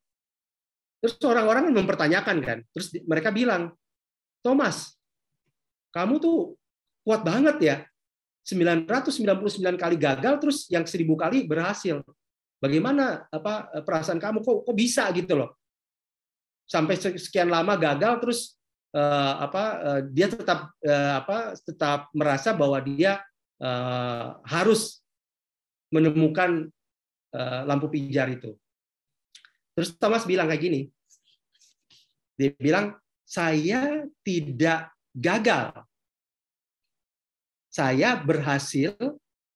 Terus 1.03 1.22
orang-orang 1.22 1.70
mempertanyakan 1.70 2.38
kan. 2.41 2.60
Terus 2.74 2.89
mereka 3.06 3.30
bilang, 3.30 3.76
Thomas, 4.41 4.97
kamu 5.93 6.18
tuh 6.18 6.58
kuat 7.06 7.22
banget 7.22 7.58
ya. 7.62 7.78
999 8.45 9.22
kali 9.74 9.97
gagal, 9.97 10.34
terus 10.38 10.70
yang 10.70 10.86
1000 10.86 11.01
kali 11.18 11.49
berhasil. 11.49 12.01
Bagaimana 12.60 13.28
apa 13.30 13.84
perasaan 13.84 14.18
kamu 14.18 14.41
kok 14.41 14.58
kok 14.66 14.76
bisa 14.78 15.08
gitu 15.12 15.38
loh? 15.38 15.60
Sampai 16.66 16.97
sekian 16.97 17.51
lama 17.51 17.78
gagal, 17.78 18.14
terus 18.26 18.39
uh, 18.95 19.34
apa 19.43 19.64
uh, 19.84 20.01
dia 20.10 20.32
tetap 20.32 20.74
uh, 20.82 21.14
apa 21.22 21.53
tetap 21.62 22.10
merasa 22.16 22.58
bahwa 22.58 22.82
dia 22.82 23.22
uh, 23.62 24.39
harus 24.47 25.03
menemukan 25.93 26.72
uh, 27.36 27.62
lampu 27.70 27.91
pijar 27.93 28.34
itu. 28.34 28.58
Terus 29.76 29.93
Thomas 29.99 30.24
bilang 30.24 30.47
kayak 30.47 30.64
gini, 30.64 30.82
dia 32.36 32.51
bilang, 32.60 32.95
saya 33.24 34.03
tidak 34.24 34.91
gagal. 35.16 35.72
Saya 37.72 38.16
berhasil 38.20 38.95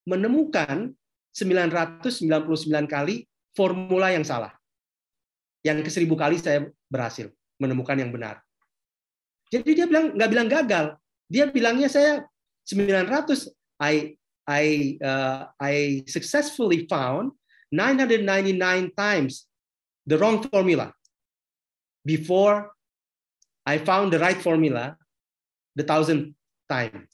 menemukan 0.04 0.92
999 1.34 2.66
kali 2.90 3.26
formula 3.54 4.10
yang 4.10 4.26
salah. 4.26 4.52
Yang 5.60 5.86
ke 5.86 5.90
seribu 5.92 6.16
kali 6.16 6.40
saya 6.40 6.66
berhasil 6.88 7.28
menemukan 7.60 7.98
yang 7.98 8.10
benar. 8.10 8.40
Jadi 9.50 9.70
dia 9.76 9.86
bilang 9.86 10.14
nggak 10.14 10.30
bilang 10.30 10.48
gagal, 10.48 10.86
dia 11.26 11.44
bilangnya 11.50 11.90
saya 11.90 12.24
900 12.64 13.50
I 13.82 14.16
I 14.46 14.64
uh, 15.02 15.50
I 15.58 16.02
successfully 16.06 16.86
found 16.86 17.34
999 17.70 18.94
times 18.96 19.46
the 20.06 20.18
wrong 20.18 20.42
formula 20.42 20.90
before 22.02 22.74
I 23.66 23.78
found 23.78 24.10
the 24.10 24.18
right 24.18 24.38
formula 24.40 24.96
the 25.76 25.84
thousand 25.86 26.34
time, 26.66 27.06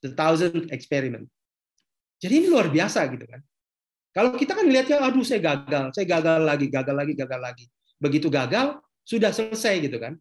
the 0.00 0.12
thousand 0.16 0.72
experiment. 0.72 1.28
Jadi 2.20 2.44
ini 2.44 2.46
luar 2.48 2.68
biasa 2.68 3.04
gitu 3.12 3.24
kan. 3.28 3.40
Kalau 4.10 4.34
kita 4.34 4.58
kan 4.58 4.66
lihatnya, 4.66 4.98
aduh 4.98 5.22
saya 5.22 5.38
gagal, 5.38 5.94
saya 5.94 6.06
gagal 6.06 6.42
lagi, 6.42 6.66
gagal 6.66 6.94
lagi, 6.98 7.12
gagal 7.14 7.40
lagi. 7.40 7.64
Begitu 8.02 8.26
gagal, 8.26 8.82
sudah 9.06 9.30
selesai 9.30 9.86
gitu 9.86 10.02
kan. 10.02 10.18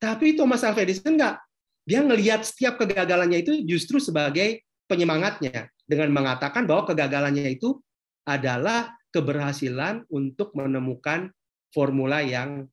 Tapi 0.00 0.34
Thomas 0.34 0.64
Alva 0.64 0.82
Edison 0.82 1.14
enggak. 1.14 1.38
Dia 1.84 2.00
ngelihat 2.00 2.46
setiap 2.46 2.78
kegagalannya 2.80 3.42
itu 3.42 3.52
justru 3.68 3.98
sebagai 3.98 4.64
penyemangatnya 4.86 5.68
dengan 5.84 6.08
mengatakan 6.14 6.64
bahwa 6.64 6.88
kegagalannya 6.88 7.52
itu 7.52 7.78
adalah 8.24 8.94
keberhasilan 9.12 10.08
untuk 10.08 10.54
menemukan 10.56 11.28
formula 11.74 12.24
yang 12.24 12.64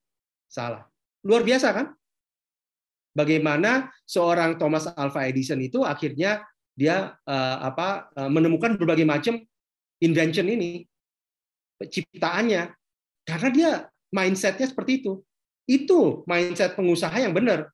salah. 0.47 0.87
Luar 1.25 1.43
biasa 1.43 1.75
kan? 1.75 1.87
Bagaimana 3.11 3.91
seorang 4.07 4.55
Thomas 4.55 4.87
Alva 4.93 5.27
Edison 5.27 5.59
itu 5.59 5.83
akhirnya 5.83 6.45
dia 6.77 7.17
uh, 7.27 7.57
apa 7.59 8.07
uh, 8.15 8.31
menemukan 8.31 8.79
berbagai 8.79 9.03
macam 9.03 9.43
invention 9.99 10.47
ini, 10.47 10.83
ciptaannya, 11.79 12.71
karena 13.23 13.49
dia 13.51 13.71
mindsetnya 14.11 14.67
seperti 14.67 15.03
itu. 15.03 15.23
Itu 15.69 16.25
mindset 16.25 16.73
pengusaha 16.73 17.13
yang 17.21 17.31
benar. 17.31 17.69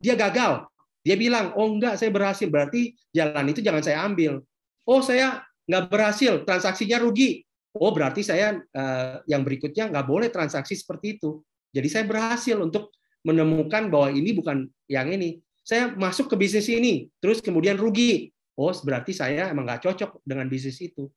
Dia 0.00 0.16
gagal, 0.16 0.64
dia 1.04 1.16
bilang, 1.20 1.52
oh 1.54 1.68
enggak, 1.68 2.00
saya 2.00 2.08
berhasil, 2.08 2.48
berarti 2.48 2.96
jalan 3.12 3.52
itu 3.52 3.60
jangan 3.60 3.84
saya 3.84 4.00
ambil. 4.08 4.40
Oh 4.88 5.04
saya 5.04 5.44
nggak 5.68 5.92
berhasil, 5.92 6.32
transaksinya 6.48 7.00
rugi. 7.04 7.44
Oh 7.76 7.92
berarti 7.92 8.24
saya 8.24 8.56
uh, 8.56 9.20
yang 9.28 9.44
berikutnya 9.44 9.92
nggak 9.92 10.06
boleh 10.06 10.28
transaksi 10.32 10.78
seperti 10.78 11.20
itu. 11.20 11.44
Jadi 11.74 11.88
saya 11.90 12.04
berhasil 12.06 12.56
untuk 12.56 12.94
menemukan 13.26 13.90
bahwa 13.92 14.14
ini 14.14 14.30
bukan 14.32 14.68
yang 14.86 15.10
ini. 15.12 15.40
Saya 15.64 15.92
masuk 15.96 16.28
ke 16.28 16.36
bisnis 16.36 16.68
ini, 16.68 17.08
terus 17.20 17.40
kemudian 17.40 17.80
rugi. 17.80 18.28
Oh 18.54 18.70
berarti 18.84 19.16
saya 19.16 19.50
emang 19.50 19.66
nggak 19.66 19.84
cocok 19.84 20.24
dengan 20.24 20.46
bisnis 20.48 20.78
itu. 20.80 21.08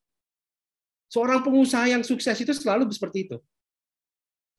Seorang 1.08 1.40
pengusaha 1.40 1.88
yang 1.88 2.04
sukses 2.04 2.36
itu 2.36 2.52
selalu 2.52 2.92
seperti 2.92 3.32
itu. 3.32 3.38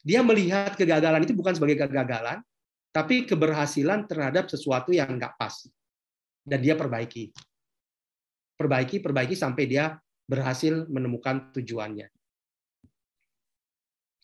Dia 0.01 0.24
melihat 0.24 0.72
kegagalan 0.72 1.28
itu 1.28 1.36
bukan 1.36 1.53
sebagai 1.53 1.84
kegagalan, 1.84 2.40
tapi 2.88 3.28
keberhasilan 3.28 4.09
terhadap 4.09 4.49
sesuatu 4.49 4.94
yang 4.96 5.20
nggak 5.20 5.36
pas. 5.36 5.68
Dan 6.40 6.64
dia 6.64 6.72
perbaiki. 6.72 7.28
Perbaiki, 8.57 9.05
perbaiki 9.05 9.36
sampai 9.36 9.68
dia 9.68 10.01
berhasil 10.24 10.88
menemukan 10.88 11.53
tujuannya. 11.53 12.09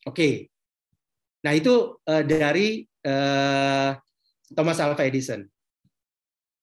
Oke, 0.04 0.52
nah 1.40 1.56
itu 1.56 1.96
uh, 1.96 2.24
dari 2.24 2.84
uh, 3.08 3.96
Thomas 4.52 4.80
Alva 4.80 5.04
Edison. 5.04 5.44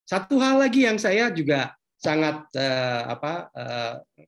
Satu 0.06 0.38
hal 0.38 0.62
lagi 0.62 0.86
yang 0.86 0.98
saya 0.98 1.30
juga 1.34 1.74
sangat 1.98 2.50
uh, 2.58 3.02
apa 3.14 3.50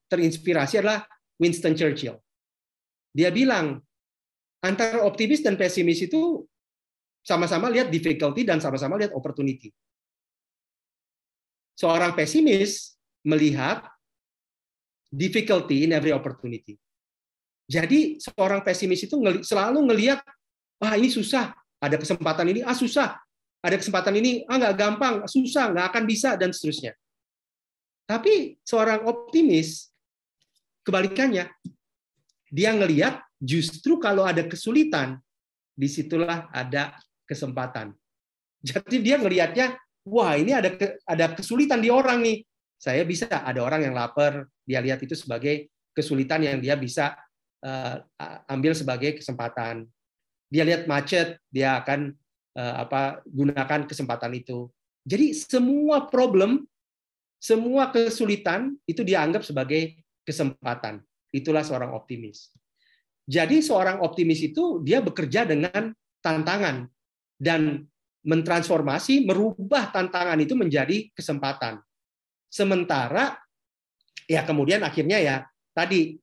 terinspirasi 0.06 0.78
adalah 0.78 1.02
Winston 1.38 1.74
Churchill. 1.74 2.18
Dia 3.14 3.30
bilang 3.30 3.78
antara 4.64 5.02
optimis 5.06 5.44
dan 5.44 5.54
pesimis 5.54 6.02
itu 6.02 6.42
sama-sama 7.24 7.72
lihat 7.72 7.88
difficulty 7.88 8.44
dan 8.44 8.60
sama-sama 8.60 8.98
lihat 9.00 9.14
opportunity. 9.16 9.72
Seorang 11.74 12.14
pesimis 12.14 12.94
melihat 13.26 13.82
difficulty 15.10 15.86
in 15.86 15.94
every 15.94 16.10
opportunity. 16.10 16.76
Jadi 17.64 18.20
seorang 18.20 18.60
pesimis 18.60 19.08
itu 19.08 19.16
selalu 19.40 19.88
ngelihat, 19.88 20.20
ah 20.84 20.94
ini 21.00 21.08
susah, 21.08 21.56
ada 21.80 21.96
kesempatan 21.96 22.44
ini, 22.52 22.60
ah 22.60 22.76
susah, 22.76 23.16
ada 23.64 23.76
kesempatan 23.80 24.12
ini, 24.20 24.44
ah 24.44 24.60
nggak 24.60 24.76
gampang, 24.76 25.14
susah, 25.24 25.72
nggak 25.72 25.86
akan 25.88 26.04
bisa, 26.04 26.36
dan 26.36 26.52
seterusnya. 26.52 26.92
Tapi 28.04 28.60
seorang 28.60 29.08
optimis, 29.08 29.93
kebalikannya, 30.84 31.48
dia 32.52 32.70
ngelihat 32.76 33.24
justru 33.40 33.98
kalau 33.98 34.22
ada 34.22 34.44
kesulitan, 34.46 35.18
di 35.74 35.90
situlah 35.90 36.46
ada 36.54 36.94
kesempatan. 37.26 37.90
Jadi 38.62 39.02
dia 39.02 39.18
ngelihatnya, 39.18 39.74
wah 40.06 40.38
ini 40.38 40.54
ada 40.54 40.70
ada 41.04 41.34
kesulitan 41.34 41.82
di 41.82 41.90
orang 41.90 42.22
nih, 42.22 42.38
saya 42.78 43.02
bisa 43.02 43.26
ada 43.28 43.60
orang 43.64 43.90
yang 43.90 43.94
lapar. 43.96 44.46
Dia 44.64 44.80
lihat 44.84 45.02
itu 45.02 45.16
sebagai 45.18 45.68
kesulitan 45.92 46.44
yang 46.44 46.60
dia 46.60 46.76
bisa 46.76 47.16
uh, 47.64 47.96
ambil 48.48 48.72
sebagai 48.76 49.16
kesempatan. 49.16 49.88
Dia 50.52 50.62
lihat 50.62 50.86
macet 50.86 51.40
dia 51.48 51.80
akan 51.80 52.12
uh, 52.54 52.74
apa 52.84 53.24
gunakan 53.26 53.88
kesempatan 53.88 54.32
itu. 54.36 54.68
Jadi 55.04 55.36
semua 55.36 56.08
problem 56.08 56.64
semua 57.44 57.92
kesulitan 57.92 58.72
itu 58.88 59.04
dianggap 59.04 59.44
sebagai 59.44 60.00
kesempatan. 60.24 61.04
Itulah 61.30 61.62
seorang 61.62 61.92
optimis. 61.94 62.50
Jadi 63.24 63.64
seorang 63.64 64.04
optimis 64.04 64.44
itu 64.44 64.84
dia 64.84 65.00
bekerja 65.00 65.48
dengan 65.48 65.92
tantangan 66.20 66.84
dan 67.40 67.84
mentransformasi 68.24 69.28
merubah 69.28 69.92
tantangan 69.92 70.40
itu 70.40 70.56
menjadi 70.56 71.12
kesempatan. 71.12 71.80
Sementara 72.48 73.36
ya 74.24 74.44
kemudian 74.44 74.80
akhirnya 74.80 75.20
ya 75.20 75.36
tadi 75.76 76.16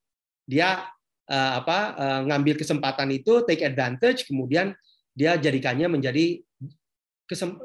dia 0.45 0.89
uh, 1.29 1.51
apa 1.61 1.77
uh, 1.97 2.21
ngambil 2.25 2.57
kesempatan 2.57 3.13
itu 3.13 3.45
take 3.45 3.61
advantage 3.61 4.25
kemudian 4.25 4.73
dia 5.13 5.37
jadikannya 5.37 5.91
menjadi 5.91 6.41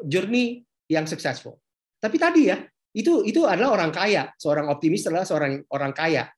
journey 0.05 0.63
yang 0.87 1.09
successful. 1.09 1.59
Tapi 1.99 2.17
tadi 2.21 2.53
ya 2.53 2.61
itu 2.97 3.29
itu 3.29 3.45
adalah 3.45 3.77
orang 3.77 3.93
kaya, 3.93 4.33
seorang 4.41 4.73
optimis 4.73 5.05
adalah 5.05 5.29
seorang 5.29 5.61
orang 5.69 5.93
kaya. 5.93 6.33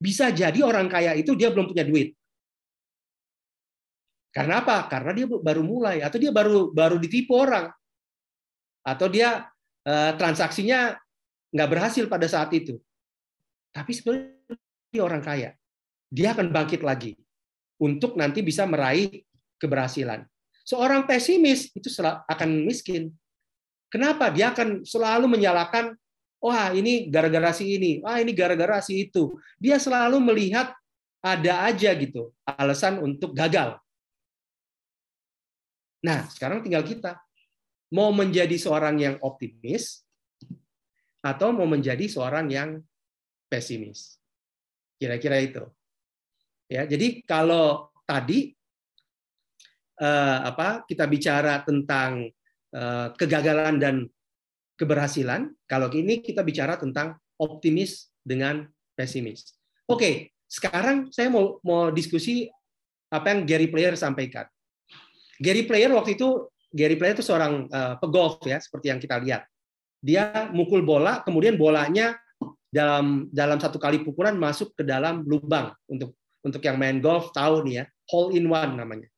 Bisa 0.00 0.32
jadi 0.32 0.56
orang 0.64 0.88
kaya 0.88 1.12
itu 1.12 1.36
dia 1.36 1.52
belum 1.52 1.68
punya 1.68 1.84
duit. 1.84 2.16
Karena 4.32 4.64
apa? 4.64 4.88
Karena 4.88 5.12
dia 5.12 5.26
baru 5.28 5.60
mulai 5.60 6.00
atau 6.00 6.16
dia 6.16 6.32
baru 6.32 6.72
baru 6.72 6.96
ditipu 6.96 7.36
orang. 7.36 7.68
Atau 8.88 9.12
dia 9.12 9.52
uh, 9.84 10.12
transaksinya 10.16 10.96
nggak 11.52 11.68
berhasil 11.68 12.04
pada 12.08 12.24
saat 12.24 12.48
itu. 12.56 12.80
Tapi 13.74 13.92
sebenarnya 13.92 14.56
dia 14.88 15.02
orang 15.04 15.20
kaya. 15.20 15.50
Dia 16.08 16.32
akan 16.32 16.48
bangkit 16.48 16.80
lagi 16.80 17.12
untuk 17.76 18.16
nanti 18.16 18.40
bisa 18.40 18.64
meraih 18.64 19.28
keberhasilan. 19.60 20.24
Seorang 20.64 21.04
pesimis 21.04 21.68
itu 21.76 21.90
akan 22.00 22.64
miskin. 22.64 23.12
Kenapa? 23.88 24.28
Dia 24.28 24.52
akan 24.52 24.84
selalu 24.84 25.26
menyalahkan, 25.28 25.96
wah 26.38 26.70
ini 26.76 27.08
gara-gara 27.08 27.52
si 27.56 27.76
ini, 27.76 28.04
wah 28.04 28.20
ini 28.20 28.36
gara-gara 28.36 28.84
si 28.84 29.08
itu. 29.08 29.32
Dia 29.56 29.80
selalu 29.80 30.20
melihat 30.20 30.76
ada 31.24 31.66
aja 31.66 31.90
gitu 31.98 32.30
alasan 32.46 33.02
untuk 33.02 33.34
gagal. 33.34 33.80
Nah, 35.98 36.30
sekarang 36.30 36.62
tinggal 36.62 36.86
kita 36.86 37.18
mau 37.90 38.14
menjadi 38.14 38.54
seorang 38.54 39.00
yang 39.00 39.16
optimis 39.18 40.06
atau 41.18 41.50
mau 41.50 41.66
menjadi 41.66 42.06
seorang 42.06 42.46
yang 42.52 42.70
pesimis. 43.50 44.20
Kira-kira 45.00 45.42
itu. 45.42 45.64
Ya, 46.68 46.84
jadi 46.84 47.24
kalau 47.24 47.90
tadi 48.04 48.52
eh, 49.98 50.38
apa 50.44 50.84
kita 50.86 51.08
bicara 51.08 51.64
tentang 51.64 52.30
kegagalan 53.16 53.80
dan 53.80 53.94
keberhasilan, 54.78 55.50
kalau 55.66 55.90
ini 55.90 56.22
kita 56.22 56.44
bicara 56.46 56.78
tentang 56.78 57.18
optimis 57.40 58.12
dengan 58.22 58.68
pesimis. 58.94 59.56
Oke, 59.88 60.36
sekarang 60.46 61.08
saya 61.10 61.32
mau 61.32 61.58
mau 61.64 61.88
diskusi 61.88 62.46
apa 63.08 63.32
yang 63.32 63.48
Gary 63.48 63.68
Player 63.72 63.96
sampaikan. 63.96 64.44
Gary 65.40 65.64
Player 65.64 65.90
waktu 65.90 66.14
itu 66.14 66.50
Gary 66.68 67.00
Player 67.00 67.16
itu 67.16 67.24
seorang 67.24 67.66
uh, 67.72 67.94
pegolf 67.96 68.44
ya, 68.44 68.60
seperti 68.60 68.92
yang 68.92 69.00
kita 69.00 69.16
lihat 69.18 69.48
dia 69.98 70.50
mukul 70.54 70.86
bola, 70.86 71.24
kemudian 71.26 71.58
bolanya 71.58 72.14
dalam 72.68 73.26
dalam 73.32 73.58
satu 73.58 73.80
kali 73.80 74.04
pukulan 74.04 74.36
masuk 74.36 74.76
ke 74.76 74.84
dalam 74.84 75.24
lubang 75.24 75.72
untuk 75.88 76.14
untuk 76.44 76.62
yang 76.62 76.76
main 76.76 77.00
golf 77.00 77.32
tahu 77.32 77.64
nih 77.66 77.82
ya 77.82 77.84
hole 78.12 78.36
in 78.36 78.46
one 78.46 78.76
namanya. 78.76 79.08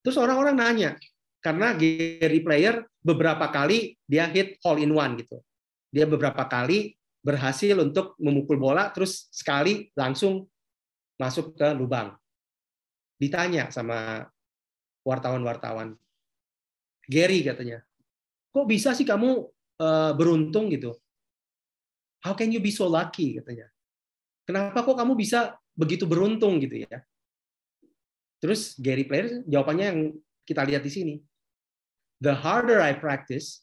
Terus 0.00 0.16
orang-orang 0.16 0.56
nanya 0.56 0.90
karena 1.38 1.74
Gary 1.74 2.40
Player 2.42 2.82
beberapa 2.98 3.48
kali 3.48 3.94
dia 4.04 4.26
hit 4.26 4.58
hole 4.62 4.82
in 4.82 4.92
one 4.92 5.18
gitu. 5.22 5.38
Dia 5.88 6.04
beberapa 6.04 6.44
kali 6.44 6.98
berhasil 7.22 7.74
untuk 7.78 8.14
memukul 8.20 8.58
bola 8.60 8.90
terus 8.90 9.30
sekali 9.30 9.90
langsung 9.94 10.46
masuk 11.18 11.54
ke 11.58 11.68
lubang. 11.74 12.14
Ditanya 13.18 13.70
sama 13.74 14.26
wartawan-wartawan. 15.02 15.98
Gary 17.08 17.40
katanya, 17.40 17.82
kok 18.52 18.68
bisa 18.68 18.92
sih 18.92 19.08
kamu 19.08 19.48
uh, 19.80 20.12
beruntung 20.14 20.68
gitu. 20.68 20.94
How 22.22 22.34
can 22.36 22.52
you 22.52 22.60
be 22.60 22.70
so 22.70 22.86
lucky 22.90 23.38
katanya. 23.40 23.70
Kenapa 24.44 24.84
kok 24.84 24.96
kamu 24.96 25.16
bisa 25.16 25.56
begitu 25.72 26.04
beruntung 26.04 26.60
gitu 26.60 26.84
ya? 26.84 26.98
Terus 28.38 28.78
Gary 28.78 29.06
Player 29.08 29.42
jawabannya 29.48 29.86
yang 29.86 30.00
kita 30.46 30.62
lihat 30.64 30.82
di 30.86 30.92
sini. 30.92 31.14
The 32.18 32.34
harder 32.34 32.82
I 32.82 32.98
practice, 32.98 33.62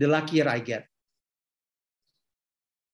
the 0.00 0.08
luckier 0.08 0.48
I 0.48 0.64
get. 0.64 0.88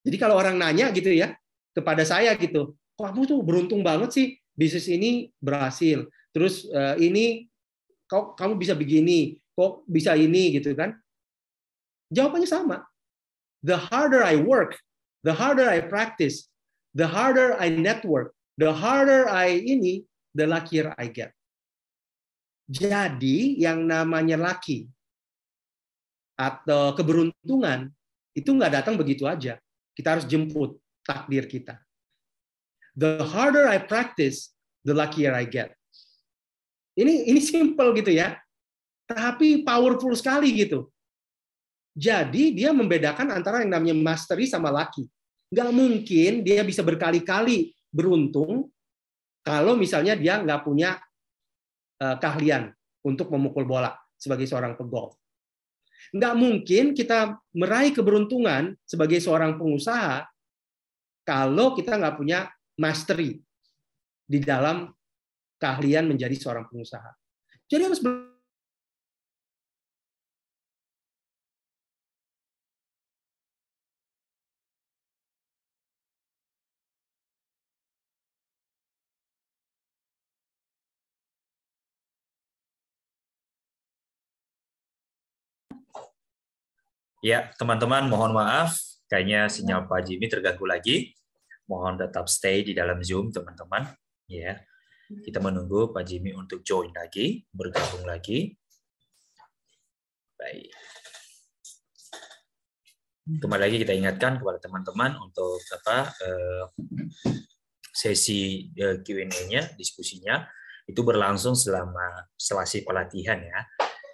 Jadi 0.03 0.17
kalau 0.17 0.41
orang 0.41 0.57
nanya 0.57 0.91
gitu 0.91 1.13
ya 1.13 1.37
kepada 1.77 2.03
saya 2.03 2.35
gitu, 2.35 2.75
kamu 2.97 3.29
tuh 3.29 3.39
beruntung 3.45 3.85
banget 3.85 4.11
sih 4.11 4.27
bisnis 4.57 4.89
ini 4.91 5.31
berhasil. 5.39 6.09
Terus 6.35 6.67
uh, 6.73 6.97
ini 6.99 7.47
kok 8.11 8.35
kamu 8.35 8.59
bisa 8.59 8.75
begini, 8.75 9.39
kok 9.55 9.87
bisa 9.87 10.17
ini 10.19 10.57
gitu 10.59 10.75
kan? 10.75 10.97
Jawabannya 12.11 12.49
sama. 12.49 12.83
The 13.63 13.77
harder 13.77 14.25
I 14.25 14.41
work, 14.41 14.81
the 15.23 15.37
harder 15.37 15.69
I 15.69 15.85
practice, 15.85 16.49
the 16.97 17.07
harder 17.07 17.55
I 17.61 17.69
network, 17.71 18.35
The 18.61 18.77
harder 18.77 19.25
I 19.25 19.57
ini, 19.57 20.05
the 20.37 20.45
luckier 20.45 20.93
I 21.01 21.09
get. 21.09 21.33
Jadi 22.71 23.59
yang 23.59 23.83
namanya 23.83 24.39
laki 24.39 24.87
atau 26.39 26.95
keberuntungan 26.95 27.91
itu 28.31 28.47
nggak 28.55 28.79
datang 28.79 28.95
begitu 28.95 29.27
aja. 29.27 29.59
Kita 29.91 30.15
harus 30.15 30.25
jemput 30.31 30.79
takdir 31.03 31.51
kita. 31.51 31.83
The 32.95 33.27
harder 33.27 33.67
I 33.67 33.83
practice, 33.83 34.55
the 34.87 34.95
luckier 34.95 35.35
I 35.35 35.51
get. 35.51 35.75
Ini 36.95 37.27
ini 37.27 37.43
simple 37.43 37.91
gitu 37.99 38.15
ya. 38.15 38.39
Tapi 39.11 39.67
powerful 39.67 40.15
sekali 40.15 40.55
gitu. 40.55 40.87
Jadi 41.99 42.55
dia 42.55 42.71
membedakan 42.71 43.35
antara 43.35 43.67
yang 43.67 43.75
namanya 43.75 43.99
mastery 43.99 44.47
sama 44.47 44.71
laki. 44.71 45.11
Nggak 45.51 45.71
mungkin 45.75 46.33
dia 46.47 46.63
bisa 46.63 46.87
berkali-kali 46.87 47.75
beruntung 47.91 48.71
kalau 49.43 49.75
misalnya 49.75 50.15
dia 50.15 50.39
nggak 50.39 50.63
punya 50.63 51.03
keahlian 52.01 52.73
untuk 53.05 53.29
memukul 53.29 53.69
bola 53.69 53.93
sebagai 54.17 54.49
seorang 54.49 54.73
pegolf. 54.77 55.21
Nggak 56.17 56.35
mungkin 56.35 56.85
kita 56.97 57.37
meraih 57.53 57.93
keberuntungan 57.93 58.73
sebagai 58.89 59.21
seorang 59.21 59.61
pengusaha 59.61 60.25
kalau 61.29 61.77
kita 61.77 62.01
nggak 62.01 62.17
punya 62.17 62.49
mastery 62.81 63.39
di 64.25 64.39
dalam 64.41 64.89
keahlian 65.61 66.09
menjadi 66.09 66.35
seorang 66.41 66.65
pengusaha. 66.67 67.13
Jadi 67.69 67.83
harus 67.85 68.01
Ya, 87.21 87.53
teman-teman 87.61 88.09
mohon 88.09 88.33
maaf, 88.33 88.81
kayaknya 89.05 89.45
sinyal 89.53 89.85
Pak 89.85 90.09
Jimmy 90.09 90.33
terganggu 90.33 90.65
lagi. 90.65 91.13
Mohon 91.69 92.01
tetap 92.01 92.33
stay 92.33 92.65
di 92.65 92.73
dalam 92.73 93.05
Zoom, 93.05 93.29
teman-teman. 93.29 93.93
Ya, 94.25 94.57
kita 95.21 95.37
menunggu 95.37 95.93
Pak 95.93 96.01
Jimmy 96.09 96.33
untuk 96.33 96.65
join 96.65 96.89
lagi, 96.97 97.45
bergabung 97.53 98.09
lagi. 98.09 98.57
Baik. 100.41 100.73
Kembali 103.31 103.63
lagi 103.69 103.77
kita 103.85 103.93
ingatkan 103.93 104.41
kepada 104.41 104.57
teman-teman 104.57 105.21
untuk 105.21 105.61
apa 105.77 106.09
eh, 106.25 106.65
sesi 107.93 108.73
eh, 108.73 109.05
Q&A-nya, 109.05 109.77
diskusinya 109.77 110.49
itu 110.89 111.05
berlangsung 111.07 111.55
selama 111.55 112.27
selasi 112.35 112.83
pelatihan 112.83 113.39
ya 113.39 113.61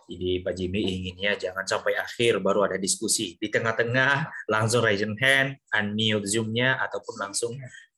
jadi 0.07 0.39
Pak 0.39 0.55
Jimmy 0.55 0.83
inginnya 0.87 1.35
jangan 1.35 1.67
sampai 1.67 1.99
akhir 1.99 2.39
baru 2.39 2.71
ada 2.71 2.79
diskusi. 2.79 3.35
Di 3.43 3.51
tengah-tengah 3.51 4.47
langsung 4.47 4.87
raise 4.87 5.03
hand, 5.03 5.59
unmute 5.75 6.27
Zoom-nya, 6.31 6.79
ataupun 6.79 7.15
langsung 7.19 7.53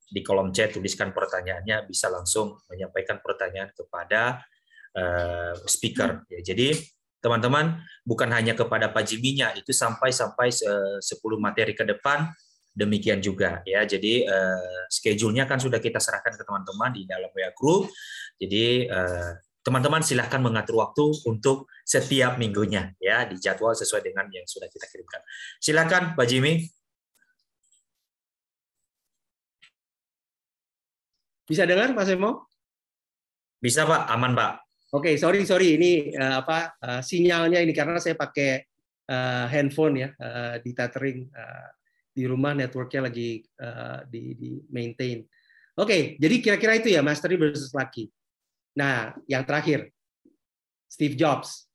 di 0.08 0.24
kolom 0.24 0.48
chat 0.56 0.72
tuliskan 0.72 1.12
pertanyaannya, 1.12 1.84
bisa 1.84 2.08
langsung 2.08 2.56
menyampaikan 2.72 3.20
pertanyaan 3.20 3.68
kepada 3.76 4.40
uh, 4.96 5.52
speaker. 5.68 6.24
Ya, 6.32 6.40
jadi 6.40 6.80
teman-teman 7.20 7.84
bukan 8.08 8.32
hanya 8.32 8.56
kepada 8.56 8.88
Pak 8.88 9.04
Jimmy-nya, 9.04 9.52
itu 9.60 9.76
sampai 9.76 10.08
sampai 10.08 10.48
10 10.48 11.04
materi 11.36 11.76
ke 11.76 11.84
depan 11.84 12.32
demikian 12.72 13.20
juga 13.20 13.60
ya. 13.66 13.84
Jadi 13.84 14.24
uh, 14.24 14.86
schedule-nya 14.88 15.44
kan 15.44 15.60
sudah 15.60 15.82
kita 15.82 16.00
serahkan 16.00 16.38
ke 16.38 16.44
teman-teman 16.46 16.94
di 16.94 17.04
dalam 17.04 17.28
WA 17.34 17.52
group. 17.52 17.90
Jadi 18.38 18.86
uh, 18.86 19.34
teman-teman 19.68 20.00
silahkan 20.00 20.40
mengatur 20.40 20.80
waktu 20.80 21.12
untuk 21.28 21.68
setiap 21.84 22.40
minggunya 22.40 22.96
ya 22.96 23.28
di 23.28 23.36
jadwal 23.36 23.76
sesuai 23.76 24.00
dengan 24.00 24.24
yang 24.32 24.48
sudah 24.48 24.64
kita 24.64 24.88
kirimkan. 24.88 25.20
Silakan 25.60 26.16
Pak 26.16 26.24
Jimmy. 26.24 26.64
Bisa 31.44 31.68
dengar 31.68 31.92
Pak 31.92 32.04
Semo? 32.08 32.48
Bisa 33.60 33.84
Pak, 33.84 34.08
aman 34.08 34.32
Pak. 34.32 34.52
Oke, 34.96 35.12
okay, 35.12 35.14
sorry 35.20 35.44
sorry 35.44 35.76
ini 35.76 36.16
uh, 36.16 36.40
apa 36.40 36.80
uh, 36.80 37.00
sinyalnya 37.04 37.60
ini 37.60 37.76
karena 37.76 38.00
saya 38.00 38.16
pakai 38.16 38.64
uh, 39.12 39.44
handphone 39.52 40.00
ya 40.00 40.08
uh, 40.16 40.56
di 40.64 40.72
tethering 40.72 41.28
uh, 41.28 41.68
di 42.08 42.24
rumah 42.24 42.56
networknya 42.56 43.12
lagi 43.12 43.44
uh, 43.60 44.00
di, 44.08 44.32
di 44.32 44.50
maintain. 44.72 45.20
Oke, 45.76 45.84
okay, 45.84 46.00
jadi 46.16 46.34
kira-kira 46.40 46.80
itu 46.80 46.88
ya 46.88 47.04
mastery 47.04 47.36
versus 47.36 47.68
lucky. 47.76 48.08
Nah, 48.78 49.18
yang 49.26 49.42
terakhir, 49.42 49.90
Steve 50.86 51.18
Jobs. 51.18 51.66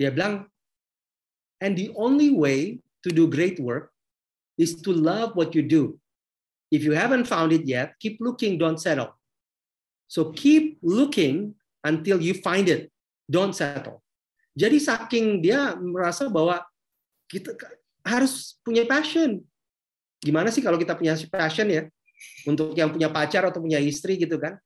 Dia 0.00 0.08
bilang, 0.08 0.48
and 1.60 1.76
the 1.76 1.92
only 1.92 2.32
way 2.32 2.80
to 3.04 3.12
do 3.12 3.28
great 3.28 3.60
work 3.60 3.92
is 4.56 4.80
to 4.80 4.88
love 4.88 5.36
what 5.36 5.52
you 5.52 5.60
do. 5.60 6.00
If 6.72 6.80
you 6.80 6.96
haven't 6.96 7.28
found 7.28 7.52
it 7.52 7.68
yet, 7.68 8.00
keep 8.00 8.16
looking, 8.24 8.56
don't 8.56 8.80
settle. 8.80 9.12
So 10.08 10.32
keep 10.32 10.80
looking 10.80 11.60
until 11.84 12.16
you 12.24 12.32
find 12.40 12.72
it. 12.72 12.88
Don't 13.28 13.52
settle. 13.52 14.00
Jadi 14.56 14.80
saking 14.80 15.44
dia 15.44 15.76
merasa 15.76 16.26
bahwa 16.32 16.64
kita 17.28 17.52
harus 18.00 18.56
punya 18.64 18.88
passion. 18.88 19.44
Gimana 20.24 20.48
sih 20.48 20.64
kalau 20.64 20.80
kita 20.80 20.96
punya 20.96 21.14
passion 21.28 21.68
ya? 21.68 21.84
Untuk 22.48 22.72
yang 22.74 22.90
punya 22.90 23.12
pacar 23.12 23.44
atau 23.44 23.60
punya 23.60 23.78
istri 23.78 24.16
gitu 24.16 24.40
kan? 24.40 24.56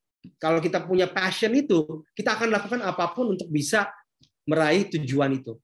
Kalau 0.40 0.60
kita 0.60 0.84
punya 0.84 1.08
passion 1.08 1.52
itu, 1.52 2.04
kita 2.16 2.36
akan 2.36 2.48
lakukan 2.52 2.80
apa 2.84 3.12
pun 3.12 3.36
untuk 3.36 3.48
bisa 3.48 3.88
meraih 4.48 4.88
tujuan 4.92 5.36
itu. 5.36 5.56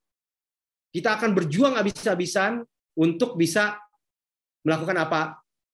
Kita 0.91 1.17
akan 1.17 1.31
berjuang 1.37 1.79
habis-habisan 1.79 2.67
untuk 2.99 3.39
bisa 3.39 3.79
melakukan 4.67 4.97
apa 5.01 5.21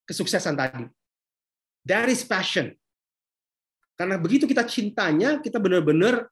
kesuksesan 0.07 0.55
tadi. 0.55 0.87
That 1.87 2.11
is 2.11 2.23
passion. 2.27 2.75
Karena 3.97 4.21
begitu 4.21 4.45
kita 4.45 4.69
cintanya, 4.69 5.41
kita 5.41 5.57
benar-benar 5.57 6.29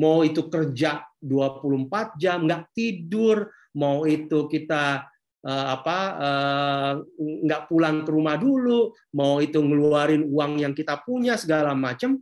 mau 0.00 0.24
itu 0.24 0.48
kerja 0.48 1.04
24 1.20 2.16
jam, 2.16 2.48
nggak 2.48 2.72
tidur, 2.72 3.52
mau 3.76 4.08
itu 4.08 4.48
kita 4.48 5.11
apa 5.42 5.98
uh, 6.22 6.92
nggak 7.18 7.66
pulang 7.66 8.06
ke 8.06 8.10
rumah 8.14 8.38
dulu, 8.38 8.94
mau 9.18 9.42
itu 9.42 9.58
ngeluarin 9.58 10.22
uang 10.22 10.62
yang 10.62 10.70
kita 10.70 11.02
punya 11.02 11.34
segala 11.34 11.74
macam. 11.74 12.14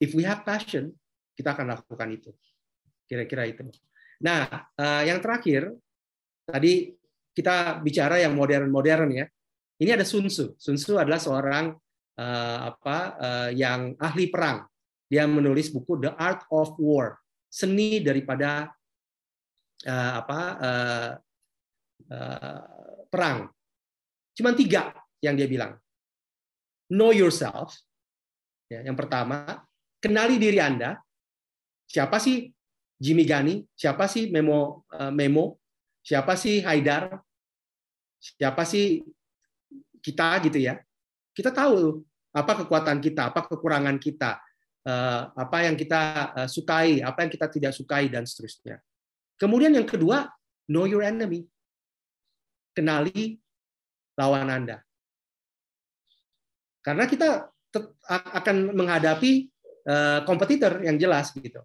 If 0.00 0.16
we 0.16 0.24
have 0.24 0.40
passion, 0.42 0.96
kita 1.36 1.52
akan 1.52 1.76
lakukan 1.76 2.08
itu. 2.08 2.32
Kira-kira 3.04 3.44
itu. 3.44 3.68
Nah, 4.24 4.48
uh, 4.80 5.02
yang 5.04 5.20
terakhir 5.20 5.76
tadi 6.48 6.96
kita 7.36 7.84
bicara 7.84 8.16
yang 8.20 8.32
modern-modern 8.32 9.08
ya. 9.12 9.26
Ini 9.76 9.98
ada 9.98 10.06
Sun 10.06 10.28
Tzu. 10.28 10.56
Sun 10.56 10.80
Tzu 10.80 10.96
adalah 10.96 11.20
seorang 11.20 11.74
apa 12.12 13.16
yang 13.56 13.96
ahli 13.96 14.28
perang. 14.28 14.68
Dia 15.08 15.24
menulis 15.24 15.72
buku 15.72 15.96
The 15.96 16.12
Art 16.14 16.44
of 16.52 16.76
War, 16.76 17.16
seni 17.48 18.04
daripada 18.04 18.68
apa 19.88 20.40
Eh, 20.62 21.10
perang. 23.12 23.48
Cuma 24.32 24.56
tiga 24.56 24.92
yang 25.20 25.36
dia 25.36 25.46
bilang. 25.48 25.76
Know 26.92 27.12
yourself. 27.12 27.72
Ya, 28.68 28.84
yang 28.84 28.96
pertama, 28.96 29.64
kenali 30.00 30.40
diri 30.40 30.60
Anda. 30.60 30.96
Siapa 31.88 32.16
sih 32.16 32.48
Jimmy 32.96 33.28
Gani? 33.28 33.60
Siapa 33.76 34.08
sih 34.08 34.32
Memo 34.32 34.88
uh, 34.92 35.12
Memo? 35.12 35.60
Siapa 36.00 36.36
sih 36.36 36.64
Haidar? 36.64 37.20
Siapa 38.16 38.64
sih 38.64 39.04
kita 40.00 40.40
gitu 40.48 40.56
ya? 40.56 40.80
Kita 41.32 41.52
tahu 41.52 42.00
apa 42.32 42.64
kekuatan 42.64 42.96
kita, 43.00 43.28
apa 43.28 43.44
kekurangan 43.44 44.00
kita, 44.00 44.40
uh, 44.88 45.22
apa 45.36 45.68
yang 45.68 45.76
kita 45.76 46.32
sukai, 46.48 47.04
apa 47.04 47.28
yang 47.28 47.30
kita 47.32 47.46
tidak 47.52 47.72
sukai 47.76 48.08
dan 48.08 48.24
seterusnya. 48.24 48.80
Kemudian 49.36 49.76
yang 49.76 49.84
kedua, 49.84 50.32
know 50.68 50.88
your 50.88 51.04
enemy 51.04 51.44
kenali 52.72 53.38
lawan 54.18 54.48
Anda. 54.48 54.80
Karena 56.82 57.06
kita 57.06 57.46
akan 58.10 58.74
menghadapi 58.74 59.32
eh, 59.86 60.20
kompetitor 60.26 60.82
yang 60.82 60.98
jelas 60.98 61.32
gitu. 61.32 61.62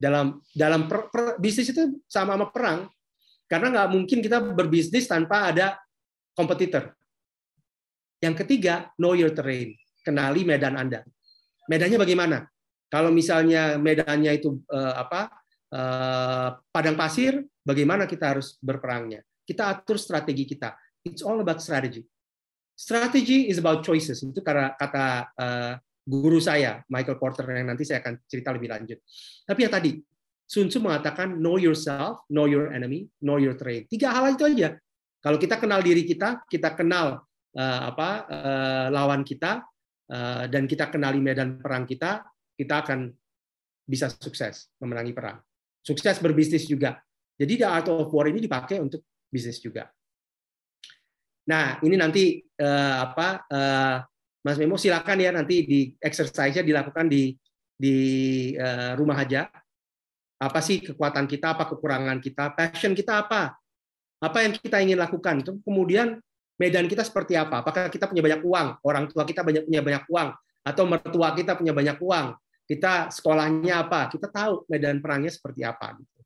Dalam 0.00 0.40
dalam 0.52 0.88
per, 0.88 1.12
per, 1.12 1.24
bisnis 1.38 1.70
itu 1.70 2.00
sama 2.10 2.34
sama 2.36 2.46
perang. 2.50 2.80
Karena 3.46 3.66
nggak 3.70 3.88
mungkin 3.90 4.18
kita 4.22 4.38
berbisnis 4.54 5.06
tanpa 5.10 5.50
ada 5.50 5.78
kompetitor. 6.34 6.94
Yang 8.20 8.44
ketiga, 8.44 8.92
know 9.00 9.16
your 9.16 9.32
terrain. 9.32 9.74
Kenali 10.04 10.44
medan 10.44 10.76
Anda. 10.76 11.02
Medannya 11.66 11.98
bagaimana? 11.98 12.38
Kalau 12.90 13.10
misalnya 13.14 13.78
medannya 13.78 14.34
itu 14.36 14.60
uh, 14.70 14.94
apa? 14.98 15.30
Uh, 15.70 16.58
padang 16.74 16.98
pasir, 16.98 17.46
bagaimana 17.62 18.10
kita 18.10 18.34
harus 18.34 18.58
berperangnya? 18.58 19.22
Kita 19.44 19.72
atur 19.72 19.96
strategi 19.98 20.44
kita. 20.46 20.74
It's 21.04 21.24
all 21.24 21.40
about 21.40 21.64
strategy. 21.64 22.04
Strategy 22.76 23.52
is 23.52 23.60
about 23.60 23.84
choices. 23.84 24.24
Itu 24.24 24.40
karena 24.40 24.72
kata 24.72 25.04
uh, 25.36 25.74
guru 26.04 26.40
saya, 26.40 26.80
Michael 26.88 27.20
Porter, 27.20 27.44
yang 27.52 27.68
nanti 27.68 27.84
saya 27.84 28.00
akan 28.00 28.24
cerita 28.24 28.50
lebih 28.56 28.72
lanjut. 28.72 28.98
Tapi 29.44 29.60
ya 29.64 29.70
tadi, 29.70 30.00
Sun 30.50 30.66
Tzu 30.66 30.82
mengatakan 30.82 31.38
know 31.38 31.60
yourself, 31.60 32.26
know 32.32 32.48
your 32.48 32.72
enemy, 32.74 33.06
know 33.22 33.38
your 33.38 33.54
trade. 33.54 33.86
Tiga 33.86 34.10
hal 34.10 34.34
itu 34.34 34.48
aja. 34.48 34.74
Kalau 35.20 35.36
kita 35.36 35.60
kenal 35.60 35.84
diri 35.84 36.02
kita, 36.02 36.42
kita 36.48 36.72
kenal 36.74 37.22
uh, 37.54 37.80
apa 37.92 38.08
uh, 38.26 38.86
lawan 38.90 39.22
kita, 39.22 39.62
uh, 40.10 40.44
dan 40.50 40.66
kita 40.66 40.90
kenali 40.90 41.22
medan 41.22 41.60
perang 41.60 41.86
kita, 41.86 42.24
kita 42.56 42.82
akan 42.82 43.12
bisa 43.86 44.10
sukses 44.10 44.70
memenangi 44.82 45.12
perang. 45.14 45.38
Sukses 45.84 46.18
berbisnis 46.18 46.66
juga. 46.66 46.98
Jadi 47.40 47.60
the 47.60 47.68
art 47.68 47.88
of 47.88 48.10
war 48.12 48.28
ini 48.28 48.42
dipakai 48.42 48.82
untuk 48.82 49.06
bisnis 49.30 49.62
juga. 49.62 49.88
Nah, 51.46 51.78
ini 51.86 51.96
nanti 51.96 52.42
uh, 52.60 52.96
apa 53.10 53.28
uh, 53.48 53.96
Mas 54.44 54.58
Memo 54.58 54.76
silakan 54.76 55.18
ya 55.22 55.30
nanti 55.32 55.64
di 55.64 55.80
exercise-nya 56.02 56.66
dilakukan 56.66 57.06
di 57.08 57.32
di 57.74 57.96
uh, 58.58 58.98
rumah 58.98 59.22
aja. 59.22 59.48
Apa 60.40 60.64
sih 60.64 60.80
kekuatan 60.80 61.28
kita, 61.28 61.52
apa 61.52 61.68
kekurangan 61.68 62.16
kita, 62.20 62.56
passion 62.56 62.96
kita 62.96 63.24
apa? 63.24 63.56
Apa 64.20 64.38
yang 64.44 64.56
kita 64.56 64.80
ingin 64.80 64.96
lakukan? 64.96 65.44
Itu 65.44 65.60
kemudian 65.60 66.16
medan 66.56 66.88
kita 66.88 67.04
seperti 67.04 67.36
apa? 67.36 67.60
Apakah 67.60 67.92
kita 67.92 68.08
punya 68.08 68.24
banyak 68.24 68.40
uang? 68.40 68.68
Orang 68.84 69.04
tua 69.12 69.28
kita 69.28 69.44
banyak 69.44 69.68
punya 69.68 69.84
banyak 69.84 70.04
uang 70.08 70.28
atau 70.64 70.84
mertua 70.88 71.28
kita 71.36 71.60
punya 71.60 71.76
banyak 71.76 72.00
uang? 72.00 72.26
Kita 72.64 73.12
sekolahnya 73.12 73.84
apa? 73.84 74.08
Kita 74.08 74.32
tahu 74.32 74.64
medan 74.72 75.04
perangnya 75.04 75.28
seperti 75.28 75.60
apa 75.60 75.92
gitu. 76.00 76.20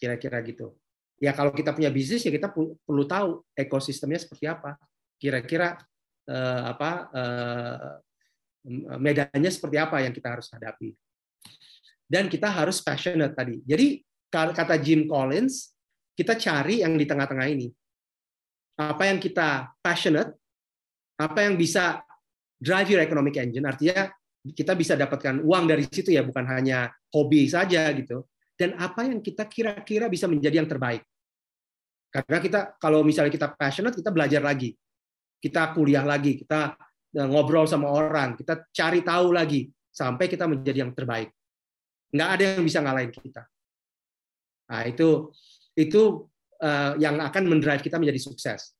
Kira-kira 0.00 0.40
gitu 0.40 0.78
ya 1.18 1.34
kalau 1.34 1.50
kita 1.50 1.74
punya 1.74 1.90
bisnis 1.90 2.22
ya 2.22 2.30
kita 2.30 2.50
perlu 2.54 3.04
tahu 3.04 3.42
ekosistemnya 3.54 4.22
seperti 4.22 4.46
apa. 4.46 4.78
Kira-kira 5.18 5.78
eh, 6.30 6.62
apa 6.64 6.90
eh, 7.10 7.90
medannya 8.98 9.50
seperti 9.50 9.76
apa 9.78 10.02
yang 10.02 10.14
kita 10.14 10.38
harus 10.38 10.46
hadapi. 10.50 10.94
Dan 12.08 12.30
kita 12.32 12.48
harus 12.48 12.80
passionate 12.80 13.36
tadi. 13.36 13.60
Jadi 13.68 14.00
kata 14.32 14.80
Jim 14.80 15.04
Collins 15.04 15.76
kita 16.16 16.34
cari 16.40 16.80
yang 16.80 16.96
di 16.96 17.04
tengah-tengah 17.04 17.46
ini. 17.52 17.68
Apa 18.78 19.10
yang 19.10 19.20
kita 19.20 19.74
passionate 19.82 20.38
apa 21.18 21.42
yang 21.42 21.58
bisa 21.58 21.98
drive 22.62 22.94
your 22.94 23.02
economic 23.02 23.34
engine. 23.38 23.66
Artinya 23.66 24.06
kita 24.54 24.78
bisa 24.78 24.94
dapatkan 24.94 25.42
uang 25.42 25.64
dari 25.66 25.84
situ 25.90 26.14
ya 26.14 26.22
bukan 26.22 26.46
hanya 26.46 26.90
hobi 27.10 27.50
saja 27.50 27.90
gitu. 27.92 28.26
Dan 28.58 28.74
apa 28.78 29.06
yang 29.06 29.22
kita 29.22 29.46
kira-kira 29.46 30.10
bisa 30.10 30.26
menjadi 30.26 30.62
yang 30.62 30.70
terbaik. 30.70 31.06
Karena 32.08 32.38
kita 32.40 32.60
kalau 32.80 33.04
misalnya 33.04 33.32
kita 33.32 33.52
passionate, 33.52 33.96
kita 33.96 34.08
belajar 34.08 34.40
lagi. 34.40 34.72
Kita 35.38 35.70
kuliah 35.76 36.02
lagi, 36.02 36.40
kita 36.40 36.74
eh, 37.14 37.28
ngobrol 37.28 37.68
sama 37.68 37.92
orang, 37.92 38.34
kita 38.34 38.66
cari 38.74 39.04
tahu 39.04 39.30
lagi 39.30 39.68
sampai 39.92 40.26
kita 40.26 40.48
menjadi 40.48 40.82
yang 40.88 40.92
terbaik. 40.96 41.30
Nggak 42.10 42.28
ada 42.34 42.42
yang 42.56 42.64
bisa 42.64 42.78
ngalahin 42.80 43.12
kita. 43.12 43.42
Nah, 44.68 44.82
itu 44.84 45.32
itu 45.78 46.28
uh, 46.60 46.92
yang 46.98 47.16
akan 47.22 47.44
mendrive 47.48 47.84
kita 47.84 47.96
menjadi 47.96 48.20
sukses. 48.20 48.74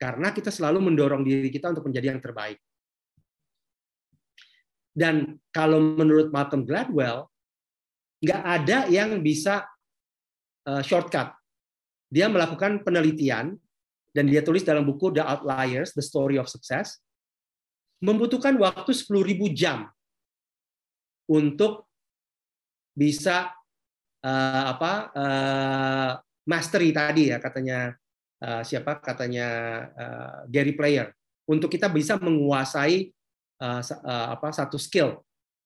Karena 0.00 0.32
kita 0.32 0.48
selalu 0.48 0.80
mendorong 0.80 1.20
diri 1.20 1.52
kita 1.52 1.68
untuk 1.70 1.86
menjadi 1.86 2.16
yang 2.16 2.22
terbaik. 2.24 2.56
Dan 4.90 5.38
kalau 5.54 5.78
menurut 5.78 6.32
Malcolm 6.32 6.64
Gladwell, 6.64 7.28
nggak 8.24 8.42
ada 8.42 8.78
yang 8.88 9.20
bisa 9.20 9.68
uh, 10.66 10.82
shortcut. 10.82 11.39
Dia 12.10 12.26
melakukan 12.26 12.82
penelitian 12.82 13.54
dan 14.10 14.24
dia 14.26 14.42
tulis 14.42 14.66
dalam 14.66 14.82
buku 14.82 15.14
The 15.14 15.22
Outliers: 15.22 15.94
The 15.94 16.02
Story 16.02 16.36
of 16.36 16.50
Success. 16.50 16.98
Membutuhkan 18.02 18.56
waktu 18.56 18.90
10.000 18.90 19.38
jam 19.52 19.86
untuk 21.30 21.86
bisa 22.96 23.52
uh, 24.24 24.64
apa 24.74 24.92
uh, 25.14 26.12
mastery 26.48 26.90
tadi 26.90 27.30
ya 27.30 27.38
katanya 27.38 27.94
uh, 28.42 28.64
siapa 28.64 28.98
katanya 28.98 29.46
uh, 29.94 30.38
Gary 30.48 30.72
Player 30.72 31.12
untuk 31.44 31.70
kita 31.70 31.92
bisa 31.92 32.16
menguasai 32.16 33.12
uh, 33.62 33.80
uh, 33.84 34.26
apa 34.32 34.48
satu 34.50 34.80
skill 34.80 35.20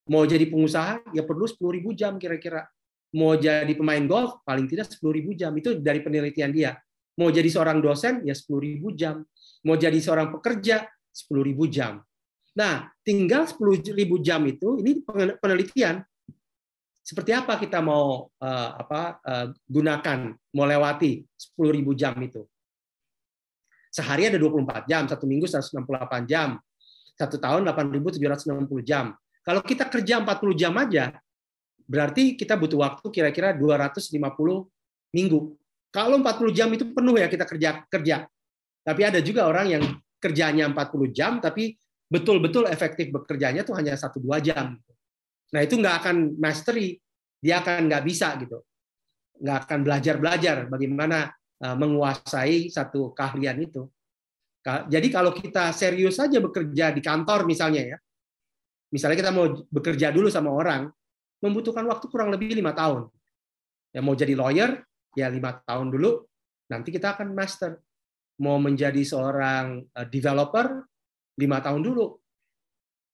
Mau 0.05 0.21
jadi 0.21 0.45
pengusaha 0.45 1.01
ya 1.17 1.25
perlu 1.25 1.49
10.000 1.49 1.81
jam 1.97 2.13
kira-kira. 2.21 2.69
Mau 3.15 3.39
jadi 3.39 3.71
pemain 3.71 4.03
golf 4.03 4.43
paling 4.43 4.67
tidak 4.67 4.91
10.000 4.91 5.39
jam. 5.39 5.51
Itu 5.55 5.79
dari 5.79 6.03
penelitian 6.03 6.51
dia. 6.51 6.75
Mau 7.15 7.31
jadi 7.31 7.47
seorang 7.47 7.79
dosen 7.79 8.27
ya 8.27 8.35
10.000 8.35 8.83
jam. 8.91 9.23
Mau 9.63 9.79
jadi 9.79 9.95
seorang 9.95 10.35
pekerja 10.35 10.83
10.000 11.15 11.55
jam. 11.71 12.03
Nah, 12.55 12.91
tinggal 13.07 13.47
10.000 13.47 13.95
jam 14.19 14.43
itu 14.47 14.79
ini 14.83 14.99
penelitian 15.39 16.03
seperti 17.05 17.37
apa 17.37 17.61
kita 17.61 17.85
mau 17.85 18.33
uh, 18.41 18.69
apa 18.81 19.21
uh, 19.21 19.47
gunakan 19.69 20.33
mau 20.57 20.65
lewati 20.65 21.21
10.000 21.21 21.85
jam 21.93 22.17
itu. 22.17 22.41
Sehari 23.93 24.27
ada 24.27 24.35
24 24.35 24.89
jam, 24.91 25.07
satu 25.07 25.23
minggu 25.23 25.47
168 25.47 26.27
jam, 26.27 26.59
satu 27.15 27.39
tahun 27.39 27.63
8.760 27.63 28.83
jam. 28.83 29.15
Kalau 29.45 29.61
kita 29.63 29.87
kerja 29.87 30.19
40 30.19 30.59
jam 30.59 30.73
aja, 30.75 31.15
berarti 31.85 32.37
kita 32.37 32.57
butuh 32.57 32.81
waktu 32.81 33.05
kira-kira 33.13 33.53
250 33.53 34.11
minggu. 35.15 35.39
Kalau 35.93 36.19
40 36.19 36.51
jam 36.51 36.67
itu 36.75 36.91
penuh 36.91 37.15
ya 37.15 37.31
kita 37.31 37.47
kerja 37.47 37.87
kerja. 37.87 38.27
Tapi 38.85 39.01
ada 39.01 39.19
juga 39.23 39.47
orang 39.47 39.67
yang 39.71 39.83
kerjanya 40.19 40.67
40 40.69 41.15
jam 41.15 41.39
tapi 41.39 41.77
betul-betul 42.05 42.69
efektif 42.69 43.09
bekerjanya 43.09 43.65
tuh 43.65 43.77
hanya 43.77 43.95
1 43.97 44.19
2 44.19 44.45
jam. 44.45 44.77
Nah, 45.53 45.61
itu 45.61 45.77
nggak 45.77 45.95
akan 46.03 46.17
mastery, 46.35 46.99
dia 47.39 47.61
akan 47.63 47.87
nggak 47.87 48.03
bisa 48.03 48.35
gitu. 48.41 48.59
Nggak 49.39 49.57
akan 49.65 49.79
belajar-belajar 49.85 50.57
bagaimana 50.67 51.31
eh, 51.63 51.75
menguasai 51.75 52.69
satu 52.69 53.15
keahlian 53.15 53.61
itu. 53.61 53.87
Jadi 54.65 55.13
kalau 55.13 55.29
kita 55.29 55.69
serius 55.77 56.17
saja 56.17 56.41
bekerja 56.41 56.89
di 56.89 56.97
kantor 56.97 57.45
misalnya 57.45 57.93
ya, 57.93 57.97
misalnya 58.89 59.17
kita 59.21 59.29
mau 59.29 59.45
bekerja 59.69 60.09
dulu 60.09 60.25
sama 60.25 60.49
orang, 60.49 60.89
membutuhkan 61.43 61.83
waktu 61.87 62.05
kurang 62.07 62.31
lebih 62.31 62.55
lima 62.55 62.71
tahun. 62.71 63.07
Ya 63.95 64.03
mau 64.03 64.15
jadi 64.15 64.35
lawyer, 64.35 64.83
ya 65.15 65.31
lima 65.31 65.59
tahun 65.63 65.91
dulu, 65.91 66.23
nanti 66.71 66.91
kita 66.91 67.15
akan 67.15 67.31
master. 67.31 67.79
Mau 68.43 68.59
menjadi 68.59 68.99
seorang 68.99 69.87
eh, 69.95 70.07
developer, 70.11 70.83
lima 71.39 71.63
tahun 71.63 71.81
dulu. 71.83 72.19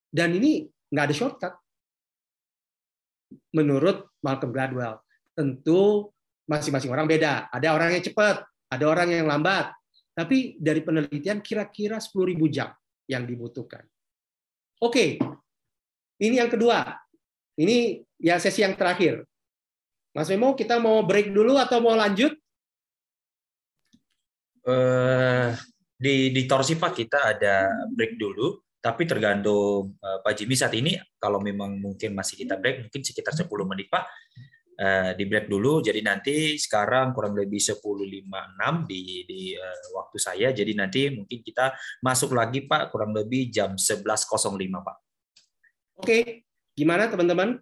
Dan 0.09 0.33
ini 0.35 0.65
nggak 0.65 1.05
ada 1.07 1.15
shortcut. 1.15 1.53
Menurut 3.55 4.11
Malcolm 4.25 4.51
Gladwell, 4.51 4.99
tentu 5.31 6.11
masing-masing 6.49 6.91
orang 6.91 7.07
beda. 7.07 7.47
Ada 7.47 7.71
orang 7.71 7.95
yang 7.95 8.03
cepat, 8.03 8.43
ada 8.67 8.85
orang 8.87 9.07
yang 9.13 9.29
lambat. 9.29 9.71
Tapi 10.11 10.59
dari 10.59 10.83
penelitian 10.83 11.39
kira-kira 11.39 11.95
10.000 11.95 12.35
jam 12.51 12.69
yang 13.07 13.23
dibutuhkan. 13.23 13.87
Oke, 14.83 15.15
ini 16.19 16.35
yang 16.35 16.51
kedua. 16.51 16.83
Ini 17.61 18.01
ya 18.17 18.41
sesi 18.41 18.65
yang 18.65 18.73
terakhir. 18.73 19.21
Mas 20.17 20.27
Memo, 20.33 20.57
kita 20.57 20.81
mau 20.81 21.05
break 21.05 21.29
dulu 21.29 21.55
atau 21.61 21.77
mau 21.77 21.93
lanjut? 21.93 22.33
Uh, 24.65 25.53
di 25.97 26.33
di 26.33 26.43
torsi 26.49 26.77
Pak 26.77 26.93
kita 26.93 27.37
ada 27.37 27.69
break 27.93 28.17
dulu, 28.17 28.57
tapi 28.81 29.05
tergantung 29.05 29.93
uh, 30.01 30.19
Pak 30.25 30.33
Jimmy 30.33 30.57
saat 30.57 30.73
ini 30.73 30.97
kalau 31.21 31.37
memang 31.37 31.77
mungkin 31.77 32.17
masih 32.17 32.41
kita 32.41 32.57
break 32.57 32.89
mungkin 32.89 33.01
sekitar 33.05 33.37
10 33.37 33.45
menit 33.69 33.87
Pak. 33.93 34.05
Uh, 34.81 35.13
di 35.13 35.29
break 35.29 35.45
dulu 35.45 35.77
jadi 35.85 36.01
nanti 36.01 36.57
sekarang 36.57 37.13
kurang 37.13 37.37
lebih 37.37 37.61
10.56 37.61 38.25
di 38.89 39.01
di 39.29 39.41
uh, 39.53 39.77
waktu 39.93 40.17
saya 40.17 40.49
jadi 40.49 40.73
nanti 40.73 41.13
mungkin 41.13 41.45
kita 41.45 41.77
masuk 42.01 42.33
lagi 42.33 42.65
Pak 42.65 42.89
kurang 42.89 43.13
lebih 43.13 43.53
jam 43.53 43.77
11.05 43.77 44.17
Pak. 44.57 44.97
Oke, 46.01 46.49
gimana 46.75 47.07
teman-teman? 47.11 47.59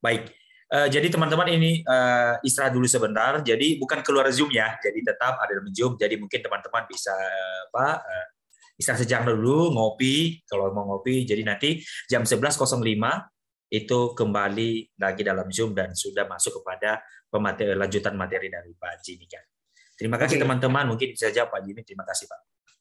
Baik. 0.00 0.32
Uh, 0.66 0.90
jadi 0.90 1.06
teman-teman 1.06 1.46
ini 1.46 1.86
uh, 1.86 2.42
istirahat 2.42 2.74
dulu 2.74 2.90
sebentar. 2.90 3.38
Jadi 3.38 3.78
bukan 3.78 4.02
keluar 4.02 4.26
Zoom 4.34 4.50
ya. 4.50 4.74
Jadi 4.82 4.98
tetap 4.98 5.38
ada 5.38 5.50
dalam 5.54 5.70
Zoom. 5.70 5.94
Jadi 5.94 6.18
mungkin 6.18 6.42
teman-teman 6.42 6.90
bisa 6.90 7.14
uh, 7.14 7.60
apa 7.70 8.02
uh, 8.02 8.26
istirahat 8.74 9.06
sejam 9.06 9.22
dulu, 9.22 9.70
ngopi 9.70 10.42
kalau 10.50 10.74
mau 10.74 10.90
ngopi. 10.90 11.22
Jadi 11.22 11.42
nanti 11.46 11.78
jam 12.10 12.26
11.05 12.26 12.82
itu 13.70 13.98
kembali 14.14 14.70
lagi 14.98 15.22
dalam 15.22 15.46
Zoom 15.54 15.70
dan 15.70 15.94
sudah 15.94 16.26
masuk 16.26 16.62
kepada 16.62 16.98
pemateri, 17.30 17.78
lanjutan 17.78 18.14
materi 18.18 18.50
dari 18.50 18.74
Pak 18.74 19.06
Jimmy 19.06 19.30
kan. 19.30 19.42
Terima 19.94 20.18
kasih 20.18 20.42
teman-teman. 20.42 20.90
Mungkin 20.90 21.14
bisa 21.14 21.30
saja 21.30 21.46
Pak 21.46 21.62
Jimmy. 21.62 21.86
Terima 21.86 22.02
kasih 22.02 22.26
Pak. 22.26 22.40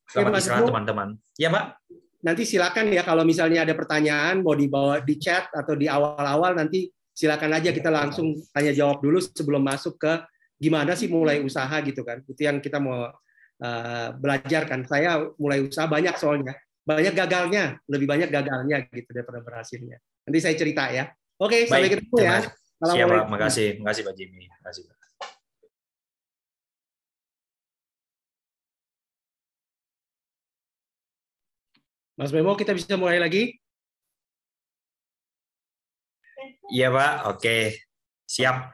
Selamat 0.09 0.41
istirahat 0.41 0.65
teman-teman. 0.65 1.21
Ya 1.37 1.53
Pak 1.53 1.85
nanti 2.25 2.43
silakan 2.43 2.89
ya 2.89 3.05
kalau 3.05 3.21
misalnya 3.21 3.61
ada 3.61 3.77
pertanyaan 3.77 4.41
mau 4.41 4.57
dibawa 4.57 4.97
di 5.05 5.15
chat 5.21 5.53
atau 5.53 5.77
di 5.77 5.85
awal-awal 5.85 6.57
nanti 6.57 6.89
silakan 7.13 7.53
aja 7.61 7.69
kita 7.69 7.93
langsung 7.93 8.33
tanya 8.49 8.73
jawab 8.73 8.99
dulu 8.99 9.21
sebelum 9.21 9.61
masuk 9.61 10.01
ke 10.01 10.13
gimana 10.57 10.97
sih 10.97 11.05
mulai 11.05 11.39
usaha 11.45 11.77
gitu 11.85 12.01
kan 12.01 12.25
itu 12.25 12.41
yang 12.41 12.57
kita 12.59 12.81
mau 12.81 13.13
uh, 13.61 14.07
belajar 14.17 14.67
kan. 14.67 14.83
Saya 14.83 15.23
mulai 15.39 15.63
usaha 15.63 15.87
banyak 15.87 16.15
soalnya, 16.19 16.53
banyak 16.83 17.13
gagalnya, 17.15 17.79
lebih 17.87 18.07
banyak 18.09 18.29
gagalnya 18.31 18.87
gitu 18.91 19.09
daripada 19.13 19.39
berhasilnya. 19.43 19.97
Nanti 20.25 20.39
saya 20.41 20.55
cerita 20.57 20.89
ya. 20.91 21.11
Oke, 21.39 21.67
sampai 21.67 21.91
ketemu 21.91 22.15
ya. 22.19 22.39
Siap, 22.75 23.07
Pak. 23.07 23.25
Makasih, 23.31 23.67
makasih 23.79 24.03
Pak 24.03 24.13
Jimmy. 24.15 24.47
Makasih, 24.61 24.83
Mas 32.15 32.31
Memo, 32.31 32.55
kita 32.55 32.71
bisa 32.71 32.95
mulai 32.95 33.19
lagi? 33.19 33.59
Iya, 36.71 36.87
Pak. 36.87 37.13
Oke. 37.35 37.83
Siap. 38.23 38.71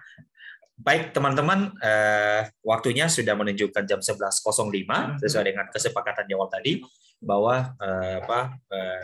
Baik, 0.77 1.09
teman-teman, 1.13 1.73
eh, 1.81 2.45
waktunya 2.61 3.09
sudah 3.09 3.34
menunjukkan 3.34 3.85
jam 3.85 3.97
11.05 4.01 5.18
sesuai 5.22 5.45
dengan 5.45 5.65
kesepakatan 5.73 6.26
di 6.30 6.34
awal 6.38 6.49
tadi 6.53 6.81
bahwa 7.22 7.77
eh, 7.77 8.18
apa 8.22 8.39
eh, 8.73 9.03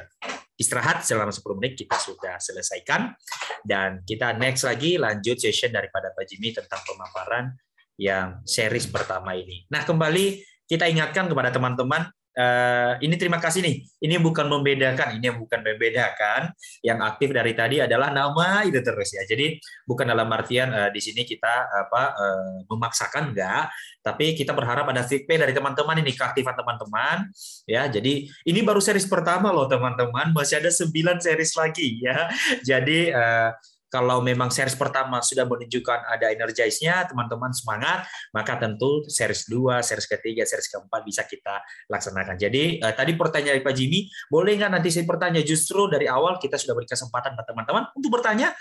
istirahat 0.57 1.05
selama 1.05 1.29
10 1.29 1.57
menit 1.57 1.77
kita 1.77 1.97
sudah 2.01 2.41
selesaikan 2.41 3.13
dan 3.61 4.01
kita 4.05 4.33
next 4.37 4.65
lagi 4.65 4.97
lanjut 4.97 5.37
session 5.37 5.69
daripada 5.69 6.09
Pak 6.17 6.25
Jimmy 6.25 6.49
tentang 6.49 6.81
pemaparan 6.81 7.53
yang 7.97 8.41
series 8.45 8.89
pertama 8.89 9.37
ini. 9.37 9.69
Nah, 9.69 9.85
kembali 9.85 10.41
kita 10.65 10.89
ingatkan 10.89 11.29
kepada 11.29 11.53
teman-teman 11.53 12.09
uh, 12.37 12.93
ini 13.01 13.15
terima 13.17 13.41
kasih 13.41 13.65
nih. 13.65 13.75
Ini 13.97 14.15
bukan 14.21 14.45
membedakan, 14.45 15.17
ini 15.17 15.33
bukan 15.33 15.59
membedakan. 15.65 16.53
Yang 16.85 16.99
aktif 17.03 17.29
dari 17.33 17.53
tadi 17.57 17.81
adalah 17.81 18.13
nama 18.13 18.61
itu 18.63 18.77
terus 18.79 19.09
ya. 19.17 19.25
Jadi 19.25 19.57
bukan 19.83 20.05
dalam 20.05 20.29
artian 20.29 20.69
uh, 20.69 20.89
di 20.93 21.01
sini 21.01 21.25
kita 21.25 21.67
apa 21.67 22.03
uh, 22.13 22.55
memaksakan 22.69 23.33
enggak, 23.33 23.73
tapi 24.05 24.37
kita 24.37 24.53
berharap 24.53 24.85
ada 24.93 25.01
feedback 25.03 25.49
dari 25.49 25.53
teman-teman 25.57 25.97
ini 26.05 26.13
keaktifan 26.13 26.53
teman-teman 26.53 27.27
ya. 27.65 27.89
Jadi 27.89 28.29
ini 28.45 28.59
baru 28.61 28.79
series 28.79 29.09
pertama 29.09 29.49
loh 29.49 29.65
teman-teman, 29.65 30.31
masih 30.31 30.61
ada 30.61 30.69
9 30.69 30.93
series 31.19 31.53
lagi 31.57 31.89
ya. 32.05 32.29
Jadi 32.61 33.09
uh, 33.11 33.49
kalau 33.87 34.19
memang 34.19 34.51
series 34.51 34.75
pertama 34.75 35.23
sudah 35.23 35.47
menunjukkan 35.47 36.11
ada 36.11 36.27
energize-nya, 36.31 37.07
teman-teman 37.07 37.55
semangat, 37.55 38.03
maka 38.35 38.59
tentu 38.59 39.07
series 39.07 39.47
2, 39.47 39.79
series 39.79 40.07
ketiga, 40.07 40.43
series 40.43 40.67
keempat 40.67 41.01
bisa 41.07 41.23
kita 41.23 41.63
laksanakan. 41.87 42.35
Jadi 42.35 42.83
eh, 42.83 42.93
tadi 42.93 43.15
pertanyaan 43.15 43.59
dari 43.59 43.63
Pak 43.63 43.73
Jimmy, 43.75 43.99
boleh 44.27 44.59
nggak 44.59 44.71
nanti 44.75 44.91
saya 44.91 45.07
bertanya? 45.07 45.39
Justru 45.39 45.87
dari 45.87 46.05
awal 46.05 46.35
kita 46.37 46.59
sudah 46.59 46.75
beri 46.75 46.87
kesempatan 46.87 47.33
ke 47.39 47.43
teman-teman 47.47 47.83
untuk 47.95 48.11
bertanya. 48.11 48.51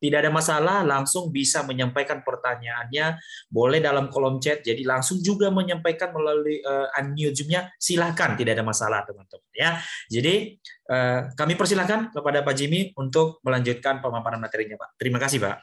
Tidak 0.00 0.16
ada 0.16 0.32
masalah, 0.32 0.80
langsung 0.80 1.28
bisa 1.28 1.60
menyampaikan 1.60 2.24
pertanyaannya, 2.24 3.20
boleh 3.52 3.84
dalam 3.84 4.08
kolom 4.08 4.40
chat. 4.40 4.64
Jadi 4.64 4.80
langsung 4.80 5.20
juga 5.20 5.52
menyampaikan 5.52 6.08
melalui 6.16 6.64
uh, 6.64 6.88
unmute 6.96 7.36
Zoom-nya, 7.36 7.68
silakan, 7.76 8.32
tidak 8.32 8.56
ada 8.56 8.64
masalah 8.64 9.04
teman-teman. 9.04 9.52
Ya, 9.52 9.76
jadi 10.08 10.56
kami 11.38 11.54
persilahkan 11.54 12.10
kepada 12.10 12.42
Pak 12.42 12.54
Jimmy 12.58 12.90
untuk 12.98 13.38
melanjutkan 13.46 14.02
pemaparan 14.02 14.42
materinya, 14.42 14.74
Pak. 14.74 14.98
Terima 14.98 15.22
kasih, 15.22 15.38
Pak. 15.38 15.62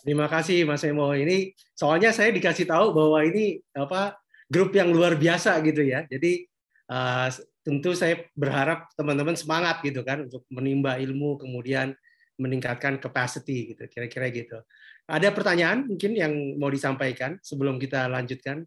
Terima 0.00 0.26
kasih, 0.26 0.64
Mas 0.64 0.82
Emo. 0.82 1.12
Ini 1.12 1.52
soalnya 1.76 2.10
saya 2.10 2.32
dikasih 2.32 2.66
tahu 2.66 2.96
bahwa 2.96 3.20
ini 3.22 3.60
apa 3.76 4.16
grup 4.48 4.72
yang 4.72 4.90
luar 4.90 5.14
biasa 5.14 5.60
gitu 5.62 5.84
ya. 5.84 6.08
Jadi 6.08 6.48
uh, 6.90 7.28
tentu 7.60 7.92
saya 7.92 8.24
berharap 8.32 8.88
teman-teman 8.96 9.36
semangat 9.36 9.84
gitu 9.84 10.00
kan 10.00 10.26
untuk 10.26 10.42
menimba 10.48 10.96
ilmu 10.96 11.36
kemudian 11.38 11.92
meningkatkan 12.40 12.96
capacity 12.96 13.76
gitu 13.76 13.84
kira-kira 13.92 14.32
gitu. 14.32 14.58
Ada 15.04 15.30
pertanyaan 15.30 15.84
mungkin 15.84 16.16
yang 16.16 16.32
mau 16.56 16.72
disampaikan 16.72 17.36
sebelum 17.44 17.76
kita 17.76 18.08
lanjutkan? 18.08 18.64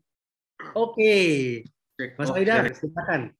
Oke, 0.77 1.65
Mas 2.15 2.29
Aida, 2.31 2.69
silakan. 2.71 3.33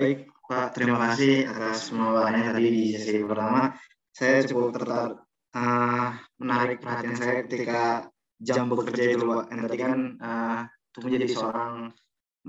Baik, 0.00 0.32
Pak. 0.48 0.72
Terima 0.72 0.96
kasih 0.96 1.44
atas 1.44 1.92
pemaparannya 1.92 2.56
tadi 2.56 2.68
di 2.72 2.84
sesi 2.96 3.20
pertama. 3.20 3.68
Saya 4.08 4.40
cukup 4.48 4.72
tertarik 4.72 5.20
uh, 5.52 6.08
menarik 6.40 6.80
perhatian 6.80 7.16
saya 7.20 7.44
ketika 7.44 8.08
jam 8.40 8.72
bekerja 8.72 9.12
itu, 9.12 9.28
Pak. 9.28 9.52
Yang 9.52 9.60
tadi 9.68 9.76
kan 9.76 9.98
uh, 10.16 10.60
untuk 10.64 11.02
menjadi 11.04 11.26
seorang 11.36 11.92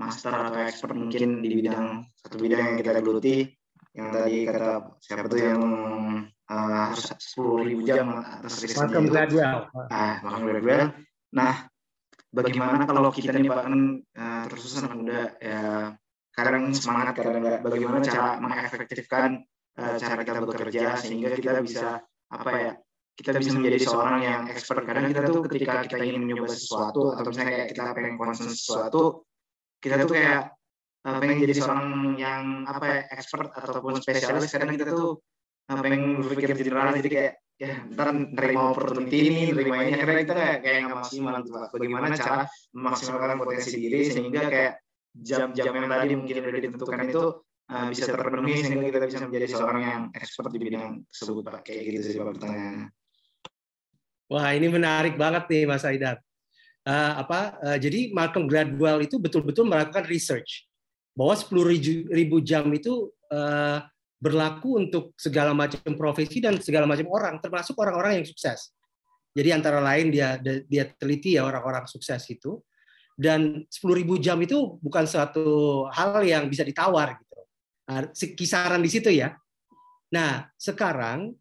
master 0.00 0.32
atau 0.32 0.64
expert 0.64 0.96
mungkin 0.96 1.44
di 1.44 1.52
bidang 1.52 2.08
satu 2.24 2.40
bidang 2.40 2.60
yang 2.72 2.76
kita 2.80 3.04
geluti 3.04 3.44
yang 3.92 4.08
tadi 4.08 4.48
kata 4.48 4.96
siapa 5.04 5.28
tuh 5.28 5.36
yang 5.36 5.60
uh, 6.48 6.84
harus 6.88 7.04
sepuluh 7.20 7.68
ribu 7.68 7.84
jam 7.84 8.16
atas 8.16 8.64
riset 8.64 8.88
Malcolm 8.88 9.12
Gladwell. 9.12 9.68
Ah, 9.92 10.24
Malcolm 10.24 10.48
Gladwell. 10.48 10.88
Nah, 11.36 11.68
bagaimana 12.32 12.88
kalau 12.88 13.12
kita 13.12 13.36
nih 13.36 13.52
bahkan 13.52 14.00
uh, 14.16 14.42
terus 14.48 14.80
anak 14.80 14.92
muda 14.96 15.20
ya 15.36 15.92
kadang 16.32 16.72
semangat 16.72 17.12
kadang 17.20 17.44
enggak 17.44 17.60
bagaimana 17.60 18.00
cara 18.00 18.40
mengefektifkan 18.40 19.44
uh, 19.76 19.94
cara 20.00 20.20
kita 20.24 20.40
bekerja 20.40 20.84
sehingga 20.96 21.36
kita 21.36 21.60
bisa 21.60 22.00
apa 22.32 22.50
ya 22.56 22.72
kita 23.12 23.36
bisa 23.36 23.52
menjadi 23.54 23.78
seorang 23.84 24.16
yang 24.24 24.42
expert. 24.48 24.88
Kadang 24.88 25.12
kita 25.12 25.20
tuh 25.28 25.44
ketika 25.46 25.84
kita 25.84 26.00
ingin 26.00 26.24
mencoba 26.24 26.48
sesuatu 26.48 27.12
atau 27.12 27.28
misalnya 27.28 27.50
kayak 27.52 27.68
kita 27.76 27.82
pengen 27.92 28.14
concern 28.16 28.48
sesuatu 28.48 29.28
kita 29.82 29.94
tuh 30.00 30.10
kayak 30.14 30.40
uh, 31.04 31.18
pengen 31.20 31.36
jadi 31.44 31.54
seorang 31.58 31.86
yang 32.16 32.44
apa 32.64 32.84
ya, 32.86 32.98
expert 33.12 33.52
ataupun 33.52 34.00
spesialis. 34.00 34.48
Kadang 34.48 34.72
kita 34.78 34.94
tuh 34.94 35.20
uh, 35.68 35.80
pengen 35.82 36.24
berpikir 36.24 36.56
general. 36.56 36.96
Jadi 36.96 37.10
kayak 37.12 37.32
ya 37.60 37.78
ntar 37.94 38.10
nerima 38.16 38.72
opportunity 38.72 39.18
ini 39.28 39.42
nerima 39.52 39.84
ini. 39.84 39.92
Karena 40.00 40.14
kita 40.24 40.34
kayak 40.64 40.78
nggak 40.88 40.98
maksimal 41.04 41.34
gitu 41.44 41.58
bagaimana 41.68 42.06
cara 42.16 42.48
memaksimalkan 42.72 43.36
potensi 43.38 43.76
diri 43.76 44.00
sehingga 44.08 44.42
kayak 44.48 44.72
jam-jam 45.12 45.72
yang 45.76 45.88
tadi 45.92 46.14
mungkin 46.16 46.34
udah 46.40 46.62
ditentukan 46.64 46.98
itu 47.04 47.24
uh, 47.68 47.86
bisa 47.92 48.04
terpenuhi 48.08 48.56
sehingga 48.64 48.88
kita 48.88 49.06
bisa 49.08 49.20
menjadi 49.28 49.46
seorang 49.52 49.82
yang 49.84 50.02
expert 50.16 50.50
di 50.52 50.60
bidang 50.60 51.04
tersebut 51.12 51.42
pak 51.44 51.60
kayak 51.68 51.82
gitu 51.92 51.98
sih 52.00 52.14
pak 52.16 52.40
Wah 54.32 54.48
ini 54.56 54.64
menarik 54.72 55.20
banget 55.20 55.44
nih 55.52 55.68
Mas 55.68 55.84
Aidat. 55.84 56.16
Uh, 56.88 57.20
apa? 57.20 57.60
Uh, 57.60 57.76
jadi 57.76 58.16
Malcolm 58.16 58.48
Gladwell 58.48 59.04
itu 59.04 59.20
betul-betul 59.20 59.68
melakukan 59.68 60.08
research 60.08 60.64
bahwa 61.12 61.36
10 61.36 62.08
ribu 62.08 62.40
jam 62.40 62.64
itu 62.72 63.12
uh, 63.28 63.84
berlaku 64.16 64.80
untuk 64.80 65.12
segala 65.20 65.52
macam 65.52 65.84
profesi 66.00 66.40
dan 66.40 66.56
segala 66.64 66.88
macam 66.88 67.12
orang, 67.12 67.36
termasuk 67.44 67.76
orang-orang 67.76 68.24
yang 68.24 68.26
sukses. 68.26 68.72
Jadi 69.36 69.52
antara 69.52 69.84
lain 69.84 70.08
dia 70.08 70.40
dia 70.40 70.84
teliti 70.96 71.36
ya 71.36 71.44
orang-orang 71.44 71.84
sukses 71.84 72.24
itu 72.32 72.56
dan 73.16 73.64
10.000 73.68 74.24
jam 74.24 74.38
itu 74.40 74.80
bukan 74.80 75.04
suatu 75.04 75.84
hal 75.92 76.24
yang 76.24 76.48
bisa 76.48 76.64
ditawar 76.64 77.20
gitu. 77.20 77.38
Nah, 77.88 78.08
kisaran 78.12 78.80
di 78.80 78.90
situ 78.90 79.12
ya. 79.12 79.36
Nah, 80.12 80.48
sekarang 80.56 81.32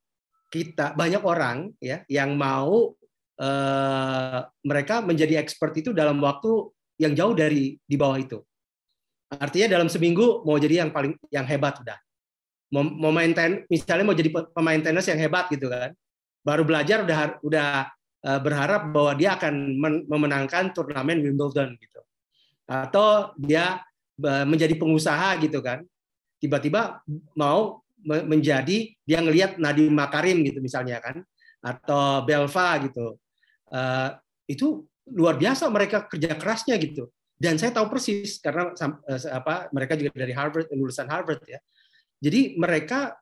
kita 0.52 0.92
banyak 0.96 1.24
orang 1.24 1.72
ya 1.80 2.04
yang 2.12 2.36
mau 2.36 2.92
eh, 3.40 4.40
mereka 4.68 5.00
menjadi 5.00 5.40
expert 5.40 5.72
itu 5.80 5.96
dalam 5.96 6.20
waktu 6.20 6.72
yang 7.00 7.16
jauh 7.16 7.34
dari 7.34 7.80
di 7.80 7.96
bawah 7.96 8.20
itu. 8.20 8.40
Artinya 9.32 9.80
dalam 9.80 9.88
seminggu 9.88 10.44
mau 10.44 10.60
jadi 10.60 10.84
yang 10.84 10.92
paling 10.92 11.16
yang 11.32 11.48
hebat 11.48 11.80
udah. 11.80 11.96
Mau, 12.72 12.84
mau 12.84 13.12
main 13.12 13.32
ten, 13.32 13.64
misalnya 13.68 14.08
mau 14.08 14.16
jadi 14.16 14.32
pemain 14.32 14.80
tenis 14.80 15.08
yang 15.08 15.20
hebat 15.20 15.48
gitu 15.52 15.72
kan. 15.72 15.96
Baru 16.44 16.68
belajar 16.68 17.04
udah 17.04 17.40
udah 17.44 17.70
berharap 18.22 18.94
bahwa 18.94 19.12
dia 19.18 19.34
akan 19.34 19.54
memenangkan 20.06 20.70
turnamen 20.72 21.26
Wimbledon 21.26 21.74
gitu. 21.82 22.02
Atau 22.70 23.34
dia 23.36 23.82
uh, 24.22 24.46
menjadi 24.46 24.78
pengusaha 24.78 25.42
gitu 25.42 25.60
kan. 25.60 25.82
Tiba-tiba 26.42 27.02
mau 27.38 27.86
menjadi 28.02 28.98
dia 29.06 29.20
ngelihat 29.22 29.62
Nadiem 29.62 29.94
Makarim 29.94 30.42
gitu 30.42 30.58
misalnya 30.58 30.98
kan 30.98 31.22
atau 31.62 32.26
Belva 32.26 32.82
gitu. 32.82 33.18
Uh, 33.70 34.18
itu 34.50 34.90
luar 35.10 35.38
biasa 35.38 35.68
mereka 35.68 36.06
kerja 36.06 36.38
kerasnya 36.38 36.76
gitu 36.78 37.10
dan 37.42 37.58
saya 37.58 37.74
tahu 37.74 37.90
persis 37.90 38.38
karena 38.38 38.70
eh, 39.10 39.32
apa 39.34 39.74
mereka 39.74 39.98
juga 39.98 40.14
dari 40.14 40.30
Harvard 40.30 40.70
lulusan 40.70 41.10
Harvard 41.10 41.42
ya 41.50 41.58
jadi 42.22 42.54
mereka 42.54 43.18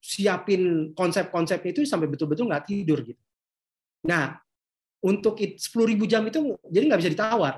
siapin 0.00 0.94
konsep-konsep 0.96 1.60
itu 1.68 1.84
sampai 1.84 2.08
betul-betul 2.08 2.48
nggak 2.48 2.64
tidur 2.64 3.04
gitu 3.04 3.20
nah 4.06 4.38
untuk 5.02 5.38
sepuluh 5.58 5.90
ribu 5.94 6.04
jam 6.06 6.26
itu 6.26 6.58
jadi 6.66 6.84
nggak 6.90 7.00
bisa 7.02 7.12
ditawar 7.14 7.54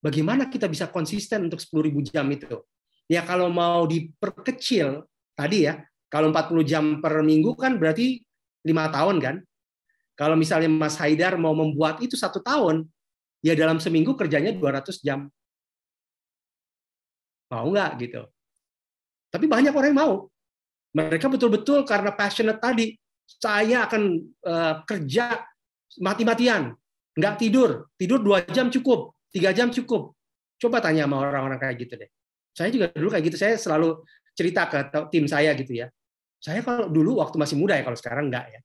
bagaimana 0.00 0.48
kita 0.48 0.68
bisa 0.68 0.88
konsisten 0.88 1.48
untuk 1.48 1.60
sepuluh 1.60 1.88
ribu 1.88 2.00
jam 2.04 2.24
itu 2.32 2.60
ya 3.08 3.24
kalau 3.24 3.52
mau 3.52 3.84
diperkecil 3.84 5.04
tadi 5.36 5.68
ya 5.68 5.80
kalau 6.12 6.28
40 6.28 6.60
jam 6.68 6.84
per 7.00 7.24
minggu 7.24 7.56
kan 7.56 7.80
berarti 7.80 8.20
lima 8.68 8.92
tahun 8.92 9.16
kan 9.16 9.36
kalau 10.12 10.36
misalnya 10.36 10.68
Mas 10.68 11.00
Haidar 11.00 11.40
mau 11.40 11.56
membuat 11.56 12.04
itu 12.04 12.14
satu 12.20 12.38
tahun 12.44 12.84
ya 13.42 13.56
dalam 13.58 13.82
seminggu 13.82 14.14
kerjanya 14.14 14.54
200 14.54 15.02
jam. 15.02 15.26
Mau 17.50 17.66
nggak 17.68 17.90
gitu? 18.00 18.22
Tapi 19.32 19.44
banyak 19.48 19.72
orang 19.72 19.90
yang 19.92 20.00
mau. 20.00 20.14
Mereka 20.92 21.26
betul-betul 21.32 21.88
karena 21.88 22.12
passionate 22.12 22.60
tadi, 22.60 22.92
saya 23.26 23.88
akan 23.88 24.02
uh, 24.46 24.74
kerja 24.86 25.42
mati-matian. 26.00 26.72
Nggak 27.12 27.34
tidur, 27.36 27.92
tidur 28.00 28.24
dua 28.24 28.40
jam 28.48 28.72
cukup, 28.72 29.12
tiga 29.28 29.52
jam 29.52 29.68
cukup. 29.68 30.16
Coba 30.56 30.80
tanya 30.80 31.04
sama 31.04 31.20
orang-orang 31.28 31.60
kayak 31.60 31.76
gitu 31.84 31.94
deh. 32.00 32.10
Saya 32.52 32.68
juga 32.72 32.88
dulu 32.92 33.12
kayak 33.12 33.24
gitu, 33.32 33.36
saya 33.36 33.56
selalu 33.60 34.00
cerita 34.32 34.64
ke 34.68 34.78
tim 35.12 35.28
saya 35.28 35.52
gitu 35.52 35.76
ya. 35.76 35.92
Saya 36.40 36.64
kalau 36.64 36.88
dulu 36.88 37.20
waktu 37.20 37.36
masih 37.36 37.56
muda 37.60 37.76
ya, 37.76 37.84
kalau 37.84 37.98
sekarang 37.98 38.32
enggak 38.32 38.48
ya. 38.48 38.60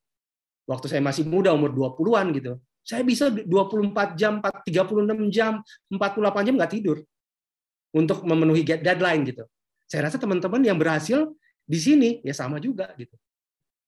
Waktu 0.68 0.86
saya 0.88 1.00
masih 1.04 1.28
muda 1.28 1.52
umur 1.52 1.72
20-an 1.72 2.32
gitu. 2.36 2.52
Saya 2.84 3.04
bisa 3.04 3.28
24 3.28 4.16
jam, 4.16 4.40
36 4.40 5.28
jam, 5.28 5.60
48 5.92 6.46
jam 6.48 6.54
nggak 6.56 6.72
tidur 6.72 7.04
untuk 7.92 8.24
memenuhi 8.24 8.64
deadline 8.64 9.28
gitu. 9.28 9.44
Saya 9.84 10.08
rasa 10.08 10.16
teman-teman 10.16 10.60
yang 10.64 10.76
berhasil 10.80 11.32
di 11.68 11.78
sini 11.80 12.10
ya 12.24 12.32
sama 12.32 12.56
juga 12.60 12.92
gitu. 12.96 13.12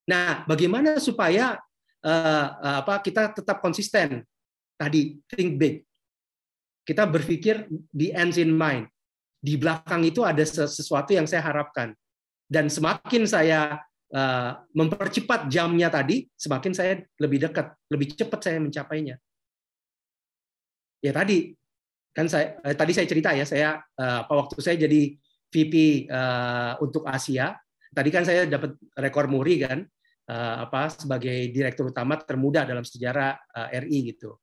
Nah, 0.08 0.46
bagaimana 0.48 0.96
supaya 1.02 1.60
uh, 2.04 2.46
apa 2.80 3.02
kita 3.04 3.34
tetap 3.36 3.60
konsisten? 3.60 4.24
Tadi 4.80 5.20
think 5.28 5.60
big. 5.60 5.84
Kita 6.86 7.04
berpikir 7.04 7.68
di 7.92 8.08
ends 8.10 8.40
in 8.40 8.56
mind. 8.56 8.88
Di 9.40 9.56
belakang 9.56 10.04
itu 10.04 10.24
ada 10.24 10.40
sesuatu 10.44 11.12
yang 11.12 11.28
saya 11.28 11.44
harapkan. 11.44 11.92
Dan 12.50 12.66
semakin 12.72 13.28
saya 13.28 13.78
uh, 14.10 14.52
mempercepat 14.74 15.46
jamnya 15.46 15.88
tadi, 15.88 16.26
semakin 16.34 16.72
saya 16.74 16.92
lebih 17.20 17.46
dekat, 17.46 17.72
lebih 17.88 18.16
cepat 18.16 18.40
saya 18.42 18.58
mencapainya. 18.58 19.16
Ya 21.00 21.16
tadi 21.16 21.56
kan 22.10 22.26
saya 22.28 22.58
eh, 22.66 22.76
tadi 22.76 22.92
saya 22.92 23.06
cerita 23.08 23.30
ya, 23.32 23.46
saya 23.46 23.80
uh, 23.80 24.20
waktu 24.28 24.58
saya 24.60 24.76
jadi 24.76 25.16
VP 25.50 26.06
uh, 26.10 26.76
untuk 26.84 27.06
Asia, 27.06 27.56
tadi 27.90 28.10
kan 28.10 28.22
saya 28.22 28.46
dapat 28.46 28.78
rekor 28.98 29.26
muri 29.26 29.62
kan, 29.62 29.82
uh, 30.30 30.56
apa 30.66 30.90
sebagai 30.90 31.50
direktur 31.50 31.90
utama 31.90 32.18
termuda 32.18 32.62
dalam 32.62 32.86
sejarah 32.86 33.34
uh, 33.34 33.68
RI 33.84 34.14
gitu. 34.14 34.38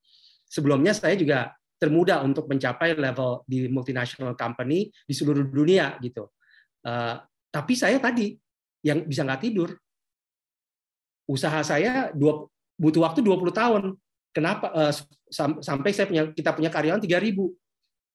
Sebelumnya 0.48 0.96
saya 0.96 1.16
juga 1.16 1.52
termuda 1.78 2.24
untuk 2.26 2.50
mencapai 2.50 2.98
level 2.98 3.46
di 3.46 3.70
multinational 3.70 4.34
company 4.34 4.90
di 5.06 5.14
seluruh 5.14 5.46
dunia 5.46 5.96
gitu. 6.02 6.32
Uh, 6.82 7.22
tapi 7.52 7.74
saya 7.78 8.00
tadi 8.02 8.36
yang 8.84 9.06
bisa 9.06 9.24
nggak 9.24 9.44
tidur. 9.44 9.76
Usaha 11.28 11.60
saya 11.62 12.16
dua, 12.16 12.48
butuh 12.80 13.04
waktu 13.04 13.20
20 13.20 13.52
tahun. 13.52 13.84
Kenapa? 14.32 14.72
Uh, 14.72 14.94
sampai 15.60 15.92
saya 15.92 16.08
punya 16.08 16.32
kita 16.32 16.56
punya 16.56 16.72
karyawan 16.72 17.04
3000 17.04 17.36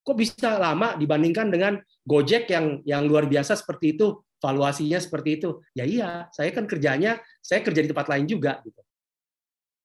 kok 0.03 0.19
bisa 0.19 0.59
lama 0.59 0.99
dibandingkan 0.99 1.49
dengan 1.49 1.79
Gojek 2.03 2.51
yang 2.51 2.83
yang 2.83 3.07
luar 3.07 3.31
biasa 3.31 3.55
seperti 3.55 3.95
itu, 3.95 4.19
valuasinya 4.43 4.99
seperti 4.99 5.39
itu. 5.39 5.63
Ya 5.73 5.87
iya, 5.87 6.11
saya 6.35 6.51
kan 6.51 6.67
kerjanya, 6.67 7.23
saya 7.39 7.63
kerja 7.63 7.87
di 7.87 7.89
tempat 7.95 8.11
lain 8.11 8.27
juga 8.27 8.59
gitu. 8.67 8.83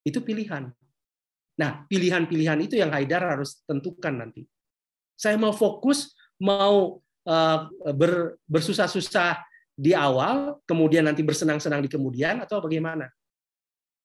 Itu 0.02 0.20
pilihan. 0.26 0.74
Nah, 1.58 1.86
pilihan-pilihan 1.86 2.58
itu 2.66 2.78
yang 2.78 2.90
Haidar 2.90 3.38
harus 3.38 3.62
tentukan 3.70 4.18
nanti. 4.18 4.46
Saya 5.14 5.38
mau 5.38 5.54
fokus, 5.54 6.14
mau 6.42 7.02
ber, 7.94 8.38
bersusah-susah 8.46 9.42
di 9.78 9.94
awal, 9.94 10.58
kemudian 10.66 11.06
nanti 11.06 11.22
bersenang-senang 11.22 11.86
di 11.86 11.90
kemudian, 11.90 12.42
atau 12.42 12.62
bagaimana? 12.62 13.10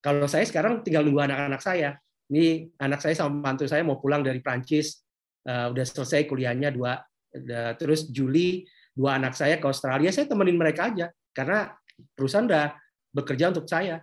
Kalau 0.01 0.29
saya 0.29 0.45
sekarang 0.45 0.85
tinggal 0.85 1.05
nunggu 1.05 1.25
anak-anak 1.25 1.61
saya. 1.61 1.97
Ini 2.29 2.73
anak 2.81 3.01
saya 3.01 3.13
sama 3.17 3.53
mantu 3.53 3.69
saya 3.69 3.85
mau 3.85 4.01
pulang 4.01 4.25
dari 4.25 4.41
Prancis, 4.41 5.03
uh, 5.47 5.71
udah 5.71 5.85
selesai 5.85 6.27
kuliahnya 6.27 6.71
dua 6.71 6.99
uh, 6.99 7.71
terus 7.75 8.07
Juli 8.09 8.63
dua 8.93 9.17
anak 9.17 9.33
saya 9.33 9.57
ke 9.57 9.65
Australia 9.65 10.13
saya 10.13 10.29
temenin 10.29 10.57
mereka 10.57 10.89
aja. 10.89 11.09
Karena 11.33 11.69
perusahaan 12.13 12.45
udah 12.45 12.77
bekerja 13.13 13.49
untuk 13.49 13.65
saya. 13.65 14.01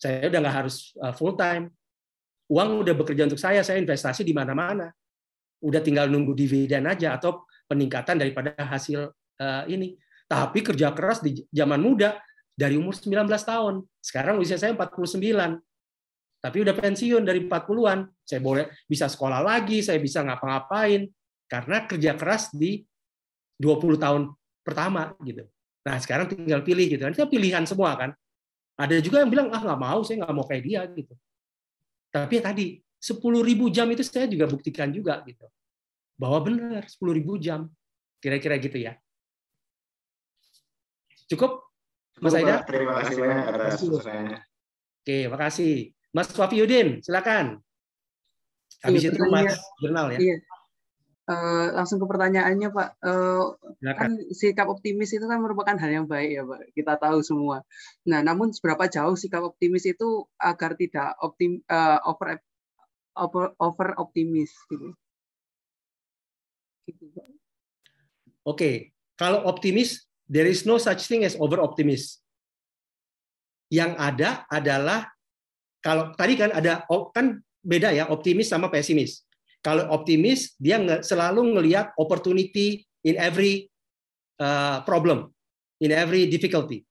Saya 0.00 0.32
udah 0.32 0.40
nggak 0.40 0.56
harus 0.64 0.96
uh, 0.96 1.12
full 1.12 1.36
time 1.36 1.68
uang 2.50 2.82
udah 2.82 2.94
bekerja 2.98 3.30
untuk 3.30 3.38
saya 3.38 3.62
saya 3.62 3.78
investasi 3.78 4.26
di 4.26 4.34
mana-mana. 4.34 4.90
Udah 5.62 5.78
tinggal 5.78 6.10
nunggu 6.10 6.34
dividen 6.34 6.90
aja 6.90 7.14
atau 7.14 7.46
peningkatan 7.70 8.18
daripada 8.18 8.58
hasil 8.58 9.06
uh, 9.38 9.64
ini. 9.70 9.94
Tapi 10.26 10.62
kerja 10.66 10.90
keras 10.90 11.22
di 11.22 11.46
zaman 11.54 11.78
muda 11.78 12.18
dari 12.58 12.74
umur 12.74 12.98
19 12.98 13.30
tahun. 13.30 13.86
Sekarang 14.02 14.42
usia 14.42 14.58
saya 14.58 14.74
49 14.74 15.62
tapi 16.40 16.64
udah 16.64 16.72
pensiun 16.72 17.22
dari 17.22 17.44
40-an. 17.44 18.08
Saya 18.24 18.40
boleh 18.40 18.72
bisa 18.88 19.06
sekolah 19.06 19.44
lagi, 19.44 19.84
saya 19.84 20.00
bisa 20.00 20.24
ngapa-ngapain. 20.24 21.04
Karena 21.44 21.84
kerja 21.84 22.16
keras 22.16 22.48
di 22.56 22.80
20 23.60 24.00
tahun 24.00 24.32
pertama 24.64 25.12
gitu. 25.20 25.44
Nah, 25.84 26.00
sekarang 26.00 26.32
tinggal 26.32 26.64
pilih 26.64 26.88
gitu. 26.88 27.04
Itu 27.04 27.28
pilihan 27.28 27.68
semua 27.68 27.92
kan. 28.00 28.10
Ada 28.80 29.04
juga 29.04 29.20
yang 29.20 29.28
bilang, 29.28 29.52
ah 29.52 29.60
nggak 29.60 29.80
mau, 29.80 30.00
saya 30.00 30.24
nggak 30.24 30.32
mau 30.32 30.44
kayak 30.48 30.64
dia 30.64 30.80
gitu. 30.88 31.12
Tapi 32.08 32.40
ya 32.40 32.42
tadi, 32.48 32.66
10.000 32.96 33.68
jam 33.68 33.86
itu 33.92 34.00
saya 34.00 34.24
juga 34.24 34.48
buktikan 34.48 34.88
juga 34.88 35.20
gitu. 35.28 35.44
Bahwa 36.16 36.40
benar, 36.40 36.88
10.000 36.88 37.36
jam. 37.36 37.68
Kira-kira 38.20 38.56
gitu 38.56 38.80
ya. 38.80 38.96
Cukup? 41.28 41.64
Mas 42.20 42.36
Aida? 42.36 42.64
Terima 42.64 43.00
kasih 43.00 43.14
banyak 43.16 43.44
atas 43.48 43.80
Oke, 45.00 45.18
makasih. 45.32 45.72
Mas 46.12 46.28
Wafiudin, 46.36 47.00
silakan. 47.00 47.62
Habis 48.84 49.02
iya, 49.06 49.10
itu 49.12 49.20
Mas 49.30 49.56
Jurnal 49.80 50.06
ya. 50.16 50.18
Iya. 50.20 50.36
Uh, 51.30 51.70
langsung 51.78 52.02
ke 52.02 52.06
pertanyaannya 52.10 52.74
Pak. 52.74 52.88
Uh, 53.06 53.54
kan 53.94 54.18
sikap 54.34 54.66
optimis 54.66 55.14
itu 55.14 55.22
kan 55.30 55.38
merupakan 55.38 55.78
hal 55.78 56.02
yang 56.02 56.06
baik 56.10 56.30
ya 56.34 56.42
Pak. 56.42 56.74
Kita 56.74 56.98
tahu 56.98 57.22
semua. 57.22 57.62
Nah, 58.10 58.18
namun 58.18 58.50
seberapa 58.50 58.90
jauh 58.90 59.14
sikap 59.14 59.46
optimis 59.46 59.86
itu 59.86 60.26
agar 60.42 60.74
tidak 60.74 61.14
optim 61.22 61.62
uh, 61.70 62.02
over 62.02 62.42
over 63.14 63.44
over 63.62 63.88
optimis 64.02 64.50
gitu. 64.66 64.90
gitu. 66.90 67.06
Oke, 67.14 67.30
okay. 68.42 68.74
kalau 69.14 69.46
optimis 69.46 70.10
there 70.26 70.50
is 70.50 70.66
no 70.66 70.82
such 70.82 71.06
thing 71.06 71.22
as 71.22 71.38
over 71.38 71.62
optimis. 71.62 72.18
Yang 73.70 73.94
ada 74.02 74.30
adalah 74.50 75.06
kalau 75.78 76.10
tadi 76.18 76.34
kan 76.34 76.50
ada 76.50 76.82
kan 77.14 77.38
beda 77.62 77.94
ya 77.94 78.10
optimis 78.10 78.50
sama 78.50 78.66
pesimis. 78.66 79.22
Kalau 79.60 79.92
optimis 79.92 80.56
dia 80.56 80.80
selalu 81.04 81.56
ngelihat 81.56 81.92
opportunity 82.00 82.80
in 83.04 83.20
every 83.20 83.68
uh, 84.40 84.80
problem, 84.88 85.28
in 85.84 85.92
every 85.92 86.28
difficulty. 86.28 86.84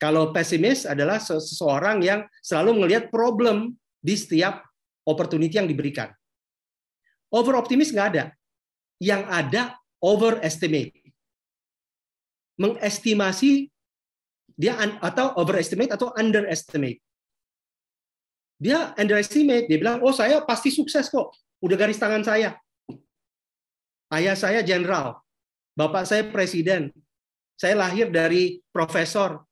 Kalau 0.00 0.32
pesimis 0.32 0.88
adalah 0.88 1.20
seseorang 1.20 2.00
yang 2.00 2.24
selalu 2.40 2.84
melihat 2.84 3.12
problem 3.12 3.76
di 4.00 4.16
setiap 4.16 4.64
opportunity 5.04 5.60
yang 5.60 5.68
diberikan. 5.68 6.08
Over 7.32 7.60
optimis 7.60 7.92
nggak 7.92 8.08
ada. 8.16 8.24
Yang 9.00 9.22
ada 9.28 9.62
overestimate. 10.00 10.96
Mengestimasi 12.60 13.68
dia 14.56 14.76
atau 15.00 15.32
overestimate 15.40 15.96
atau 15.96 16.12
underestimate 16.16 17.00
dia 18.60 18.92
underestimate, 19.00 19.72
dia 19.72 19.80
bilang, 19.80 20.04
oh 20.04 20.12
saya 20.12 20.44
pasti 20.44 20.68
sukses 20.68 21.08
kok, 21.08 21.32
udah 21.60 21.76
garis 21.76 22.00
tangan 22.00 22.24
saya. 22.24 22.56
Ayah 24.10 24.34
saya 24.34 24.60
jenderal, 24.66 25.22
bapak 25.78 26.02
saya 26.02 26.26
presiden, 26.26 26.90
saya 27.54 27.78
lahir 27.78 28.10
dari 28.10 28.58
profesor, 28.74 29.46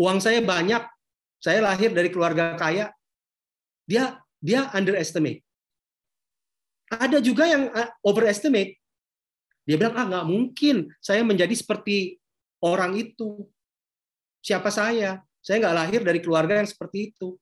uang 0.00 0.18
saya 0.18 0.42
banyak, 0.42 0.82
saya 1.38 1.62
lahir 1.62 1.94
dari 1.94 2.10
keluarga 2.10 2.58
kaya. 2.58 2.90
Dia 3.86 4.18
dia 4.42 4.66
underestimate. 4.74 5.46
Ada 6.90 7.22
juga 7.22 7.46
yang 7.46 7.70
uh, 7.70 7.90
overestimate. 8.02 8.78
Dia 9.66 9.78
bilang, 9.78 9.94
ah 9.98 10.06
nggak 10.06 10.26
mungkin 10.26 10.90
saya 10.98 11.22
menjadi 11.22 11.54
seperti 11.54 12.18
orang 12.62 12.98
itu. 12.98 13.46
Siapa 14.42 14.70
saya? 14.70 15.22
Saya 15.42 15.62
nggak 15.62 15.76
lahir 15.78 16.00
dari 16.02 16.18
keluarga 16.18 16.58
yang 16.58 16.66
seperti 16.66 17.14
itu. 17.14 17.38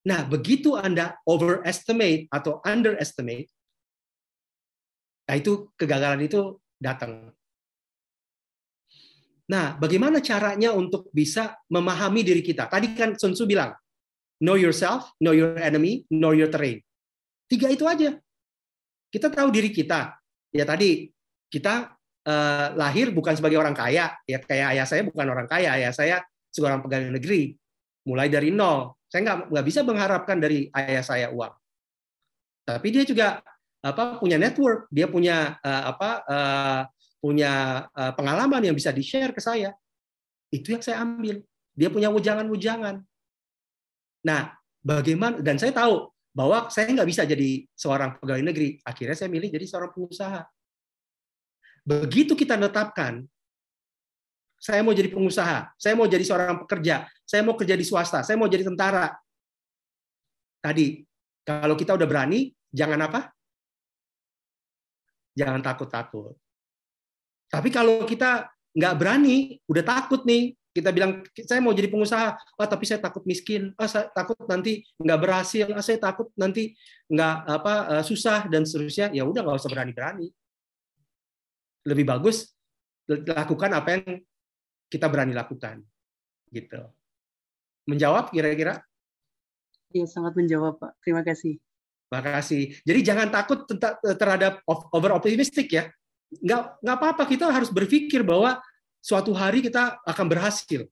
Nah, 0.00 0.24
begitu 0.24 0.80
Anda 0.80 1.20
overestimate 1.28 2.30
atau 2.32 2.64
underestimate, 2.64 3.52
nah 5.28 5.36
itu 5.36 5.68
kegagalan 5.76 6.24
itu 6.24 6.56
datang. 6.80 7.28
Nah, 9.50 9.76
bagaimana 9.76 10.22
caranya 10.22 10.72
untuk 10.72 11.10
bisa 11.12 11.58
memahami 11.68 12.22
diri 12.22 12.40
kita? 12.40 12.70
Tadi 12.70 12.94
kan 12.94 13.18
Sun 13.18 13.34
Tzu 13.34 13.44
bilang, 13.44 13.74
know 14.40 14.56
yourself, 14.56 15.10
know 15.20 15.34
your 15.34 15.58
enemy, 15.58 16.06
know 16.08 16.32
your 16.32 16.48
terrain. 16.48 16.80
Tiga 17.50 17.66
itu 17.68 17.82
aja. 17.84 18.14
Kita 19.10 19.26
tahu 19.26 19.50
diri 19.50 19.74
kita. 19.74 20.14
Ya 20.54 20.62
tadi 20.62 21.10
kita 21.50 21.98
uh, 22.24 22.66
lahir 22.78 23.10
bukan 23.10 23.34
sebagai 23.34 23.58
orang 23.58 23.74
kaya, 23.74 24.14
ya 24.22 24.38
kayak 24.38 24.78
ayah 24.78 24.86
saya 24.86 25.02
bukan 25.02 25.26
orang 25.26 25.50
kaya, 25.50 25.74
ayah 25.76 25.90
saya 25.90 26.22
seorang 26.54 26.78
pegawai 26.78 27.10
negeri, 27.18 27.58
mulai 28.06 28.30
dari 28.30 28.54
nol. 28.54 28.94
Saya 29.10 29.20
nggak 29.26 29.38
nggak 29.50 29.66
bisa 29.66 29.80
mengharapkan 29.82 30.38
dari 30.38 30.70
ayah 30.70 31.02
saya 31.02 31.26
uang. 31.34 31.50
Tapi 32.62 32.88
dia 32.94 33.02
juga 33.02 33.42
apa 33.82 34.22
punya 34.22 34.38
network, 34.38 34.86
dia 34.94 35.10
punya 35.10 35.58
uh, 35.58 35.82
apa 35.90 36.10
uh, 36.30 36.80
punya 37.18 37.84
uh, 37.90 38.12
pengalaman 38.14 38.70
yang 38.70 38.76
bisa 38.78 38.94
di-share 38.94 39.34
ke 39.34 39.42
saya. 39.42 39.74
Itu 40.54 40.78
yang 40.78 40.82
saya 40.82 41.02
ambil. 41.02 41.42
Dia 41.74 41.90
punya 41.90 42.06
wujangan-wujangan. 42.14 43.02
Nah, 44.26 44.42
bagaimana 44.78 45.42
dan 45.42 45.58
saya 45.58 45.74
tahu 45.74 46.06
bahwa 46.30 46.70
saya 46.70 46.94
nggak 46.94 47.10
bisa 47.10 47.26
jadi 47.26 47.66
seorang 47.74 48.22
pegawai 48.22 48.46
negeri. 48.46 48.78
Akhirnya 48.86 49.16
saya 49.18 49.28
milih 49.32 49.50
jadi 49.50 49.66
seorang 49.66 49.90
pengusaha. 49.90 50.46
Begitu 51.82 52.38
kita 52.38 52.54
menetapkan, 52.60 53.26
saya 54.60 54.84
mau 54.84 54.92
jadi 54.92 55.08
pengusaha, 55.08 55.72
saya 55.80 55.96
mau 55.96 56.04
jadi 56.04 56.20
seorang 56.20 56.68
pekerja, 56.68 57.08
saya 57.24 57.40
mau 57.40 57.56
kerja 57.56 57.72
di 57.72 57.84
swasta, 57.88 58.20
saya 58.20 58.36
mau 58.36 58.44
jadi 58.44 58.68
tentara. 58.68 59.16
Tadi, 60.60 61.00
kalau 61.48 61.72
kita 61.72 61.96
udah 61.96 62.04
berani, 62.04 62.52
jangan 62.68 63.00
apa? 63.08 63.32
Jangan 65.32 65.64
takut-takut. 65.64 66.36
Tapi 67.48 67.72
kalau 67.72 68.04
kita 68.04 68.52
nggak 68.76 68.94
berani, 69.00 69.56
udah 69.64 69.80
takut 69.80 70.28
nih, 70.28 70.52
kita 70.76 70.92
bilang 70.92 71.24
saya 71.34 71.58
mau 71.64 71.72
jadi 71.72 71.88
pengusaha, 71.88 72.36
oh 72.36 72.68
tapi 72.68 72.84
saya 72.84 73.00
takut 73.00 73.24
miskin, 73.24 73.72
oh 73.74 73.88
saya 73.88 74.12
takut 74.12 74.36
nanti 74.44 74.84
nggak 75.00 75.18
berhasil, 75.18 75.66
oh, 75.72 75.82
saya 75.82 75.96
takut 75.98 76.28
nanti 76.36 76.76
nggak 77.08 77.34
apa 77.48 77.74
eh, 77.96 78.04
susah 78.04 78.44
dan 78.46 78.68
seterusnya. 78.68 79.08
Ya 79.16 79.24
udah 79.24 79.40
nggak 79.40 79.56
usah 79.56 79.72
berani-berani. 79.72 80.28
Lebih 81.88 82.04
bagus 82.04 82.52
lakukan 83.08 83.70
apa 83.74 83.88
yang 83.98 84.22
kita 84.90 85.06
berani 85.06 85.32
lakukan, 85.32 85.80
gitu. 86.50 86.82
Menjawab 87.86 88.34
kira-kira? 88.34 88.82
Iya 89.90 90.06
sangat 90.06 90.34
menjawab 90.38 90.78
Pak. 90.78 90.98
Terima 91.02 91.22
kasih. 91.22 91.58
Terima 92.06 92.22
kasih. 92.22 92.74
Jadi 92.82 93.00
jangan 93.06 93.30
takut 93.30 93.66
terhadap 94.18 94.62
over 94.66 95.14
optimistic 95.14 95.70
ya. 95.70 95.90
Nggak 96.30 96.82
nggak 96.82 96.96
apa-apa 96.98 97.22
kita 97.26 97.50
harus 97.50 97.70
berpikir 97.70 98.22
bahwa 98.22 98.58
suatu 99.02 99.34
hari 99.34 99.62
kita 99.62 99.98
akan 100.06 100.26
berhasil. 100.30 100.86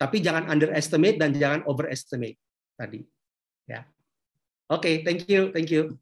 Tapi 0.00 0.16
jangan 0.18 0.48
underestimate 0.48 1.18
dan 1.20 1.34
jangan 1.36 1.66
overestimate 1.66 2.40
tadi. 2.74 3.04
Ya. 3.68 3.86
Oke, 4.70 4.86
okay, 4.86 4.94
thank 5.06 5.26
you, 5.26 5.50
thank 5.50 5.70
you. 5.70 5.98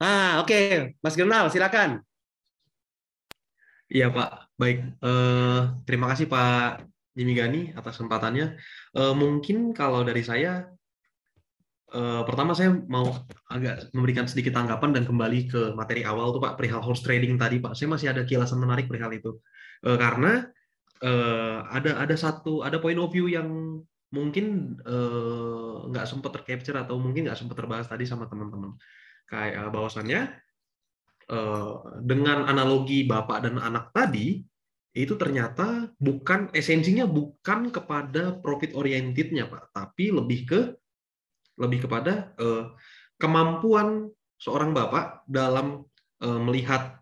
Ah, 0.00 0.40
oke, 0.40 0.48
okay. 0.48 0.96
Mas 1.00 1.16
Gernal, 1.16 1.48
silakan. 1.52 2.00
Iya 3.90 4.06
Pak, 4.12 4.49
baik. 4.60 4.78
Uh, 5.00 5.80
terima 5.88 6.12
kasih 6.12 6.28
Pak 6.28 6.84
Jimmy 7.16 7.32
Gani 7.32 7.72
atas 7.72 7.96
kesempatannya. 7.96 8.60
Uh, 8.92 9.16
mungkin 9.16 9.72
kalau 9.72 10.04
dari 10.04 10.20
saya, 10.20 10.68
uh, 11.96 12.22
pertama 12.28 12.52
saya 12.52 12.76
mau 12.76 13.08
agak 13.48 13.88
memberikan 13.96 14.28
sedikit 14.28 14.52
tanggapan 14.52 14.92
dan 14.92 15.08
kembali 15.08 15.48
ke 15.48 15.62
materi 15.72 16.04
awal 16.04 16.36
tuh 16.36 16.44
Pak 16.44 16.60
perihal 16.60 16.84
horse 16.84 17.00
trading 17.00 17.40
tadi 17.40 17.56
Pak. 17.56 17.72
Saya 17.72 17.88
masih 17.88 18.12
ada 18.12 18.22
kilasan 18.28 18.60
menarik 18.60 18.84
perihal 18.84 19.16
itu. 19.16 19.40
Uh, 19.80 19.96
karena 19.96 20.44
uh, 21.00 21.64
ada 21.72 21.96
ada 21.96 22.16
satu 22.20 22.60
ada 22.60 22.76
point 22.76 23.00
of 23.00 23.08
view 23.08 23.32
yang 23.32 23.80
mungkin 24.12 24.76
uh, 24.84 25.86
nggak 25.88 26.04
sempat 26.04 26.36
tercapture 26.36 26.76
atau 26.76 26.98
mungkin 26.98 27.30
nggak 27.30 27.38
sempat 27.38 27.56
terbahas 27.56 27.86
tadi 27.86 28.04
sama 28.04 28.26
teman-teman 28.26 28.74
kayak 29.30 29.54
uh, 29.54 29.70
bahwasannya 29.70 30.34
uh, 31.30 32.02
dengan 32.02 32.42
analogi 32.50 33.06
bapak 33.06 33.46
dan 33.46 33.62
anak 33.62 33.94
tadi 33.94 34.42
itu 34.90 35.14
ternyata 35.14 35.90
bukan 36.02 36.50
esensinya 36.50 37.06
bukan 37.06 37.70
kepada 37.70 38.34
profit 38.42 38.74
orientednya 38.74 39.46
pak 39.46 39.70
tapi 39.70 40.10
lebih 40.10 40.40
ke 40.46 40.60
lebih 41.60 41.86
kepada 41.86 42.34
uh, 42.40 42.74
kemampuan 43.20 44.10
seorang 44.40 44.74
bapak 44.74 45.22
dalam 45.28 45.86
uh, 46.24 46.40
melihat 46.42 46.98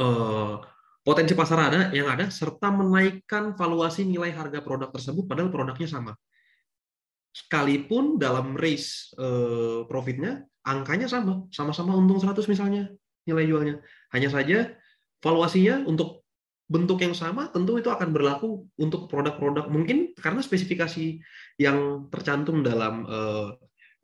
uh, 0.00 0.62
potensi 1.08 1.32
pasar 1.32 1.72
ada 1.72 1.80
yang 1.96 2.04
ada 2.04 2.28
serta 2.28 2.68
menaikkan 2.68 3.56
valuasi 3.56 4.04
nilai 4.04 4.28
harga 4.28 4.60
produk 4.60 4.92
tersebut 4.92 5.24
padahal 5.24 5.48
produknya 5.48 5.88
sama. 5.88 6.12
Sekalipun 7.32 8.20
dalam 8.20 8.52
race 8.52 9.16
eh, 9.16 9.88
profitnya 9.88 10.44
angkanya 10.68 11.08
sama, 11.08 11.48
sama-sama 11.48 11.96
untung 11.96 12.20
100 12.20 12.44
misalnya 12.44 12.92
nilai 13.24 13.44
jualnya. 13.48 13.74
Hanya 14.12 14.28
saja 14.28 14.76
valuasinya 15.24 15.88
untuk 15.88 16.27
bentuk 16.68 17.00
yang 17.00 17.16
sama 17.16 17.48
tentu 17.48 17.80
itu 17.80 17.88
akan 17.88 18.12
berlaku 18.12 18.68
untuk 18.76 19.08
produk-produk. 19.08 19.72
Mungkin 19.72 20.12
karena 20.20 20.44
spesifikasi 20.44 21.16
yang 21.56 22.08
tercantum 22.12 22.60
dalam 22.60 23.08
eh, 23.08 23.48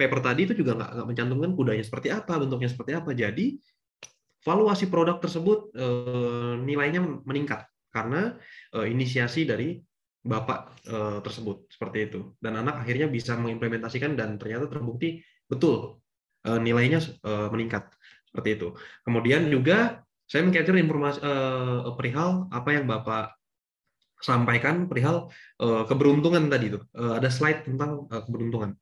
paper 0.01 0.21
tadi 0.25 0.49
itu 0.49 0.57
juga 0.57 0.75
nggak 0.81 1.07
mencantumkan 1.07 1.53
kudanya 1.53 1.85
seperti 1.85 2.09
apa, 2.09 2.41
bentuknya 2.41 2.73
seperti 2.73 2.97
apa. 2.97 3.13
Jadi 3.13 3.61
valuasi 4.41 4.89
produk 4.89 5.21
tersebut 5.21 5.77
eh, 5.77 6.55
nilainya 6.65 7.05
meningkat 7.29 7.69
karena 7.93 8.41
eh, 8.75 8.89
inisiasi 8.89 9.45
dari 9.45 9.79
bapak 10.25 10.89
tersebut. 11.21 11.69
Seperti 11.69 12.09
itu. 12.09 12.33
Dan 12.41 12.57
anak 12.57 12.81
akhirnya 12.81 13.13
bisa 13.13 13.37
mengimplementasikan 13.37 14.17
dan 14.17 14.41
ternyata 14.41 14.73
terbukti 14.73 15.21
betul 15.45 16.01
nilainya 16.49 17.05
meningkat. 17.53 17.93
Seperti 18.25 18.57
itu. 18.57 18.73
Kemudian 19.05 19.53
juga 19.53 20.01
saya 20.35 20.43
mengcapture 20.43 20.75
informasi 20.75 21.23
perihal 21.95 22.51
apa 22.51 22.75
yang 22.75 22.91
bapak 22.91 23.39
sampaikan 24.19 24.91
perihal 24.91 25.31
keberuntungan 25.63 26.51
tadi 26.51 26.75
itu 26.75 26.83
ada 26.91 27.31
slide 27.31 27.63
tentang 27.63 28.11
keberuntungan. 28.11 28.75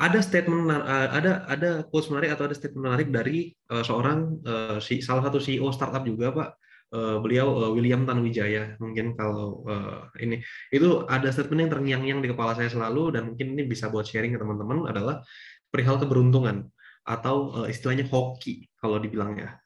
Ada 0.00 0.24
statement 0.24 0.72
eh, 0.72 1.08
ada 1.12 1.44
ada 1.44 1.70
quotes 1.84 2.08
menarik 2.08 2.32
atau 2.32 2.48
ada 2.48 2.56
statement 2.56 2.88
menarik 2.88 3.12
dari 3.12 3.52
uh, 3.68 3.84
seorang 3.84 4.40
uh, 4.48 4.78
si 4.80 5.04
salah 5.04 5.28
satu 5.28 5.36
CEO 5.36 5.68
startup 5.76 6.08
juga 6.08 6.32
Pak. 6.32 6.48
Uh, 6.90 7.16
beliau 7.22 7.46
uh, 7.54 7.70
William 7.70 8.08
Tanuwijaya 8.08 8.80
mungkin 8.80 9.12
kalau 9.12 9.60
uh, 9.68 10.08
ini. 10.16 10.40
Itu 10.72 11.04
ada 11.04 11.28
statement 11.28 11.68
yang 11.68 11.72
terngiang-ngiang 11.76 12.20
di 12.24 12.28
kepala 12.32 12.56
saya 12.56 12.72
selalu 12.72 13.12
dan 13.12 13.22
mungkin 13.28 13.52
ini 13.52 13.68
bisa 13.68 13.92
buat 13.92 14.08
sharing 14.08 14.32
ke 14.32 14.40
teman-teman 14.40 14.88
adalah 14.88 15.20
perihal 15.68 16.00
keberuntungan 16.00 16.72
atau 17.10 17.50
uh, 17.58 17.66
istilahnya 17.66 18.06
hoki 18.06 18.70
kalau 18.78 19.02
dibilang 19.02 19.34
ya 19.34 19.58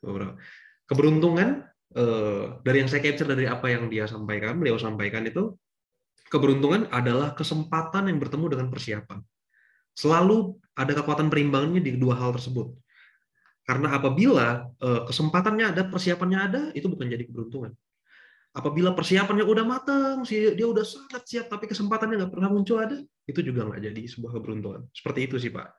keberuntungan 0.89 1.69
uh, 1.93 2.65
dari 2.65 2.81
yang 2.81 2.89
saya 2.89 3.05
capture 3.05 3.29
dari 3.29 3.45
apa 3.45 3.69
yang 3.69 3.93
dia 3.93 4.09
sampaikan 4.09 4.57
beliau 4.57 4.81
sampaikan 4.81 5.29
itu 5.29 5.53
keberuntungan 6.33 6.89
adalah 6.89 7.37
kesempatan 7.37 8.09
yang 8.09 8.16
bertemu 8.16 8.57
dengan 8.57 8.66
persiapan 8.73 9.21
Selalu 9.95 10.59
ada 10.75 10.91
kekuatan 10.91 11.31
perimbangnya 11.31 11.79
di 11.79 11.95
dua 11.95 12.19
hal 12.19 12.35
tersebut. 12.35 12.75
Karena 13.65 13.97
apabila 13.97 14.69
eh, 14.83 15.03
kesempatannya 15.09 15.65
ada, 15.71 15.83
persiapannya 15.87 16.39
ada, 16.39 16.61
itu 16.75 16.91
bukan 16.91 17.07
jadi 17.09 17.25
keberuntungan. 17.25 17.73
Apabila 18.55 18.95
persiapannya 18.95 19.47
udah 19.47 19.65
matang, 19.66 20.23
dia 20.31 20.66
udah 20.66 20.85
sangat 20.87 21.23
siap, 21.27 21.47
tapi 21.51 21.66
kesempatannya 21.66 22.23
nggak 22.23 22.33
pernah 22.35 22.51
muncul 22.55 22.79
ada, 22.79 23.03
itu 23.27 23.41
juga 23.43 23.66
nggak 23.66 23.83
jadi 23.83 24.03
sebuah 24.07 24.31
keberuntungan. 24.39 24.87
Seperti 24.95 25.27
itu 25.27 25.43
sih 25.43 25.51
Pak. 25.51 25.75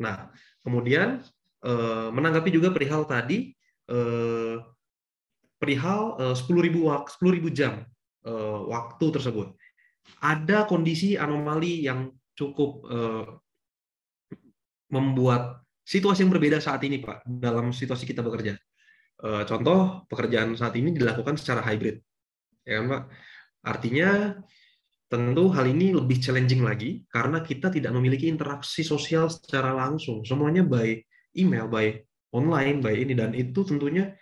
Nah, 0.00 0.30
kemudian 0.68 1.24
eh, 1.64 2.08
menanggapi 2.12 2.52
juga 2.52 2.68
perihal 2.68 3.08
tadi, 3.08 3.56
eh, 3.88 4.56
perihal 5.56 6.36
10.000 6.36 6.84
10.000 7.08 7.48
jam 7.50 7.82
waktu 8.68 9.06
tersebut. 9.10 9.56
Ada 10.20 10.68
kondisi 10.68 11.16
anomali 11.18 11.82
yang 11.82 12.12
cukup 12.38 12.86
membuat 14.86 15.66
situasi 15.82 16.22
yang 16.22 16.30
berbeda 16.30 16.62
saat 16.62 16.78
ini, 16.86 17.02
Pak, 17.02 17.26
dalam 17.26 17.74
situasi 17.74 18.06
kita 18.06 18.22
bekerja. 18.22 18.54
Contoh, 19.50 20.06
pekerjaan 20.06 20.54
saat 20.54 20.78
ini 20.78 20.94
dilakukan 20.94 21.34
secara 21.34 21.58
hybrid. 21.66 21.98
Ya 22.62 22.78
kan, 22.78 22.86
Pak? 22.86 23.02
Artinya, 23.66 24.38
tentu 25.08 25.48
hal 25.56 25.64
ini 25.64 25.96
lebih 25.96 26.20
challenging 26.20 26.60
lagi 26.60 27.00
karena 27.08 27.40
kita 27.40 27.72
tidak 27.72 27.96
memiliki 27.96 28.28
interaksi 28.28 28.84
sosial 28.84 29.32
secara 29.32 29.72
langsung. 29.72 30.20
Semuanya 30.22 30.60
by 30.60 31.00
email, 31.32 31.66
by 31.66 31.96
online, 32.36 32.84
by 32.84 32.92
ini. 32.92 33.16
Dan 33.16 33.32
itu 33.32 33.64
tentunya, 33.64 34.12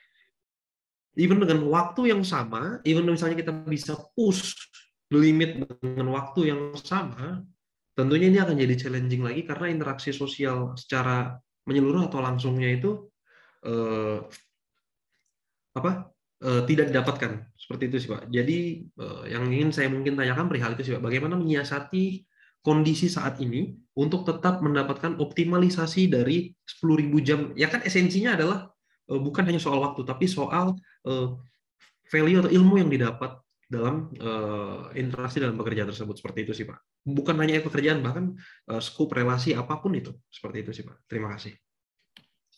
even 1.19 1.43
dengan 1.43 1.67
waktu 1.67 2.15
yang 2.15 2.23
sama, 2.23 2.79
even 2.87 3.03
misalnya 3.11 3.35
kita 3.43 3.53
bisa 3.67 3.99
push 4.15 4.55
limit 5.11 5.67
dengan 5.83 6.15
waktu 6.15 6.55
yang 6.55 6.71
sama, 6.79 7.43
tentunya 7.99 8.31
ini 8.31 8.39
akan 8.39 8.55
jadi 8.55 8.75
challenging 8.87 9.23
lagi 9.27 9.43
karena 9.43 9.67
interaksi 9.75 10.15
sosial 10.15 10.79
secara 10.79 11.35
menyeluruh 11.67 12.07
atau 12.07 12.23
langsungnya 12.23 12.71
itu 12.79 13.11
eh, 13.67 14.23
apa 15.75 16.16
eh, 16.43 16.63
tidak 16.69 16.93
didapatkan. 16.93 17.33
Seperti 17.57 17.83
itu 17.89 17.97
sih 18.03 18.09
pak. 18.11 18.29
Jadi 18.29 18.59
eh, 18.85 19.23
yang 19.33 19.49
ingin 19.49 19.71
saya 19.73 19.89
mungkin 19.89 20.19
tanyakan 20.19 20.51
perihal 20.51 20.75
itu 20.75 20.83
sih 20.85 20.93
pak. 20.97 21.05
Bagaimana 21.05 21.39
menyiasati 21.39 22.27
kondisi 22.61 23.07
saat 23.07 23.39
ini 23.39 23.79
untuk 23.95 24.27
tetap 24.27 24.59
mendapatkan 24.59 25.23
optimalisasi 25.23 26.11
dari 26.11 26.51
10.000 26.67 27.27
jam. 27.27 27.41
Ya 27.55 27.71
kan 27.71 27.81
esensinya 27.87 28.35
adalah 28.35 28.59
eh, 29.09 29.21
bukan 29.21 29.47
hanya 29.47 29.63
soal 29.63 29.79
waktu 29.81 30.03
tapi 30.03 30.27
soal 30.27 30.77
eh, 31.07 31.29
value 32.11 32.43
atau 32.43 32.53
ilmu 32.53 32.79
yang 32.79 32.91
didapat 32.91 33.43
dalam 33.67 34.15
uh, 34.23 34.95
interaksi 34.95 35.43
dalam 35.43 35.59
pekerjaan 35.59 35.91
tersebut. 35.91 36.15
Seperti 36.23 36.47
itu 36.47 36.53
sih 36.55 36.65
pak. 36.67 36.79
Bukan 37.03 37.35
hanya 37.43 37.59
pekerjaan 37.63 37.99
bahkan 37.99 38.39
uh, 38.71 38.79
skup 38.79 39.11
relasi 39.11 39.59
apa 39.59 39.83
pun 39.83 39.91
itu. 39.99 40.15
Seperti 40.31 40.63
itu 40.63 40.71
sih 40.71 40.85
pak. 40.87 41.03
Terima 41.11 41.35
kasih. 41.35 41.53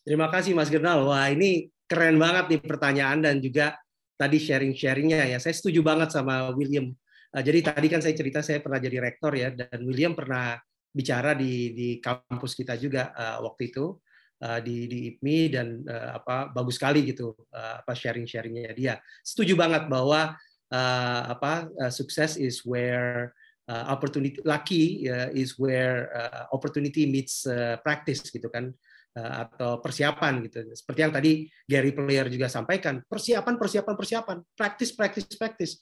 Terima 0.05 0.29
kasih 0.29 0.53
mas 0.53 0.69
Gernal. 0.69 1.09
Wah 1.09 1.33
ini 1.33 1.73
keren 1.89 2.21
banget 2.21 2.45
nih 2.53 2.61
pertanyaan 2.61 3.19
dan 3.25 3.41
juga 3.41 3.75
tadi 4.15 4.37
sharing 4.37 4.77
sharingnya 4.77 5.25
ya. 5.25 5.39
Saya 5.41 5.57
setuju 5.57 5.81
banget 5.81 6.13
sama 6.13 6.53
William. 6.53 6.93
Uh, 7.33 7.43
jadi 7.43 7.75
tadi 7.75 7.87
kan 7.89 8.05
saya 8.05 8.15
cerita 8.15 8.45
saya 8.45 8.61
pernah 8.61 8.79
jadi 8.79 9.01
rektor 9.01 9.33
ya 9.33 9.49
dan 9.51 9.81
William 9.83 10.13
pernah 10.13 10.61
bicara 10.93 11.33
di 11.33 11.73
di 11.73 11.89
kampus 12.01 12.53
kita 12.53 12.77
juga 12.77 13.13
uh, 13.13 13.45
waktu 13.45 13.73
itu 13.73 13.97
uh, 14.45 14.61
di 14.61 14.89
di 14.89 14.99
IPMI 15.15 15.39
dan 15.53 15.67
uh, 15.85 16.21
apa 16.21 16.53
bagus 16.53 16.77
sekali 16.77 17.09
gitu 17.09 17.33
uh, 17.53 17.81
apa 17.81 17.93
sharing-sharingnya 17.97 18.73
dia. 18.77 18.95
Setuju 19.25 19.57
banget 19.57 19.89
bahwa 19.89 20.37
uh, 20.73 21.23
apa 21.33 21.69
uh, 21.69 21.93
sukses 21.93 22.37
is 22.37 22.65
where 22.65 23.33
uh, 23.69 23.85
opportunity 23.93 24.41
lucky 24.45 25.07
uh, 25.09 25.29
is 25.33 25.57
where 25.61 26.09
uh, 26.17 26.49
opportunity 26.53 27.05
meets 27.09 27.45
uh, 27.45 27.77
practice 27.85 28.25
gitu 28.33 28.49
kan 28.49 28.73
atau 29.17 29.83
persiapan 29.83 30.47
gitu. 30.47 30.63
Seperti 30.75 31.01
yang 31.03 31.13
tadi 31.13 31.47
Gary 31.67 31.91
Player 31.91 32.31
juga 32.31 32.47
sampaikan, 32.47 33.03
persiapan 33.03 33.55
persiapan 33.59 33.95
persiapan, 33.99 34.37
practice 34.55 34.93
practice 34.95 35.27
practice 35.35 35.73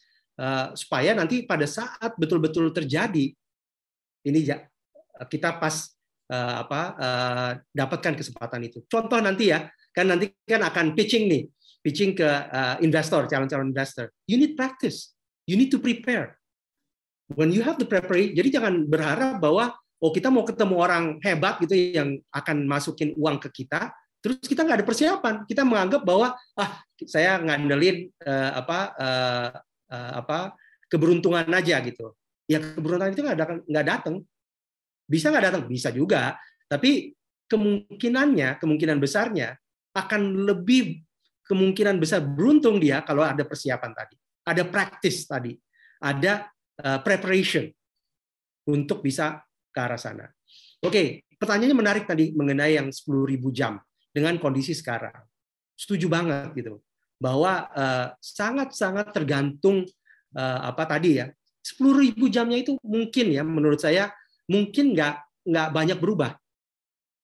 uh, 0.40 0.72
supaya 0.72 1.12
nanti 1.12 1.44
pada 1.44 1.68
saat 1.68 2.16
betul-betul 2.16 2.72
terjadi 2.72 3.34
ini 4.26 4.40
ya 4.40 4.64
kita 5.28 5.60
pas 5.60 5.92
uh, 6.32 6.64
apa 6.64 6.80
dapatkan 7.72 8.14
kesempatan 8.16 8.60
itu. 8.66 8.84
Contoh 8.88 9.20
nanti 9.20 9.52
ya, 9.52 9.68
kan 9.92 10.08
nanti 10.08 10.32
kan 10.44 10.64
akan 10.64 10.96
pitching 10.96 11.28
nih, 11.28 11.42
pitching 11.80 12.16
ke 12.16 12.28
investor, 12.84 13.24
calon-calon 13.28 13.70
investor. 13.72 14.12
You 14.28 14.36
need 14.40 14.56
practice. 14.56 15.16
You 15.46 15.54
need 15.54 15.70
to 15.70 15.78
prepare. 15.78 16.36
When 17.30 17.54
you 17.54 17.62
have 17.62 17.78
the 17.78 17.86
preparation, 17.86 18.34
jadi 18.38 18.58
jangan 18.58 18.86
berharap 18.86 19.42
bahwa 19.42 19.74
oh 20.02 20.10
kita 20.12 20.28
mau 20.28 20.44
ketemu 20.44 20.74
orang 20.76 21.04
hebat 21.24 21.60
gitu 21.62 21.72
yang 21.72 22.20
akan 22.32 22.68
masukin 22.68 23.16
uang 23.16 23.40
ke 23.40 23.64
kita, 23.64 23.92
terus 24.20 24.42
kita 24.44 24.64
nggak 24.64 24.82
ada 24.82 24.86
persiapan. 24.86 25.34
Kita 25.48 25.62
menganggap 25.64 26.02
bahwa 26.04 26.36
ah 26.58 26.70
saya 27.04 27.40
ngandelin 27.40 28.12
uh, 28.24 28.50
apa 28.60 28.78
uh, 28.96 29.48
uh, 29.92 30.12
apa 30.20 30.56
keberuntungan 30.86 31.48
aja 31.50 31.82
gitu 31.82 32.14
ya 32.46 32.62
keberuntungan 32.62 33.12
itu 33.12 33.22
nggak 33.66 33.86
datang. 33.86 34.22
Bisa 35.06 35.30
nggak 35.30 35.44
datang? 35.52 35.62
Bisa 35.66 35.90
juga. 35.94 36.38
Tapi 36.66 37.14
kemungkinannya, 37.46 38.58
kemungkinan 38.58 38.98
besarnya 38.98 39.54
akan 39.94 40.46
lebih 40.46 41.02
kemungkinan 41.46 42.02
besar 42.02 42.26
beruntung 42.26 42.82
dia 42.82 43.06
kalau 43.06 43.22
ada 43.22 43.46
persiapan 43.46 43.94
tadi, 43.94 44.18
ada 44.42 44.62
practice 44.66 45.30
tadi, 45.30 45.54
ada 46.02 46.50
uh, 46.82 46.98
preparation 47.06 47.70
untuk 48.66 49.06
bisa 49.06 49.45
ke 49.76 49.80
arah 49.84 50.00
sana. 50.00 50.24
Oke, 50.80 51.28
pertanyaannya 51.36 51.76
menarik 51.76 52.04
tadi 52.08 52.32
mengenai 52.32 52.80
yang 52.80 52.88
10.000 52.88 53.36
jam 53.52 53.76
dengan 54.08 54.40
kondisi 54.40 54.72
sekarang. 54.72 55.20
Setuju 55.76 56.08
banget 56.08 56.56
gitu 56.56 56.80
bahwa 57.16 57.68
uh, 57.72 58.06
sangat-sangat 58.20 59.12
tergantung 59.12 59.88
uh, 60.36 60.60
apa 60.68 60.84
tadi 60.84 61.20
ya 61.20 61.32
sepuluh 61.64 62.06
ribu 62.06 62.30
jamnya 62.30 62.62
itu 62.62 62.78
mungkin 62.84 63.26
ya 63.32 63.42
menurut 63.42 63.80
saya 63.80 64.12
mungkin 64.46 64.94
nggak 64.94 65.14
nggak 65.48 65.68
banyak 65.72 65.98
berubah. 65.98 66.36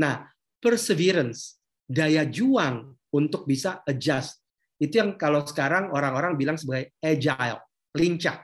Nah, 0.00 0.24
perseverance, 0.58 1.60
daya 1.84 2.24
juang 2.24 2.96
untuk 3.12 3.44
bisa 3.44 3.84
adjust. 3.84 4.40
Itu 4.80 4.98
yang 5.04 5.20
kalau 5.20 5.44
sekarang 5.44 5.92
orang-orang 5.92 6.34
bilang 6.34 6.56
sebagai 6.56 6.96
agile, 6.98 7.62
lincah. 7.94 8.40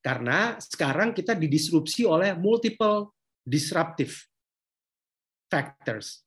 Karena 0.00 0.56
sekarang 0.56 1.12
kita 1.12 1.36
didisrupsi 1.36 2.06
oleh 2.08 2.32
multiple 2.38 3.12
disruptive 3.42 4.14
factors. 5.50 6.26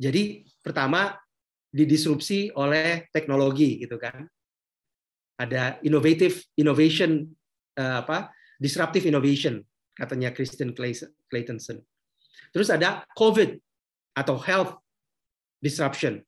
Jadi 0.00 0.44
pertama 0.60 1.14
didisrupsi 1.74 2.54
oleh 2.54 3.10
teknologi 3.10 3.82
gitu 3.82 3.98
kan. 3.98 4.26
Ada 5.34 5.82
innovative 5.82 6.46
innovation 6.54 7.26
uh, 7.74 8.06
apa 8.06 8.30
disruptive 8.62 9.10
innovation 9.10 9.58
katanya 9.94 10.30
Christian 10.30 10.74
Claytonson. 11.30 11.82
Terus 12.54 12.70
ada 12.70 13.02
COVID 13.18 13.58
atau 14.14 14.38
health 14.38 14.78
disruption, 15.58 16.22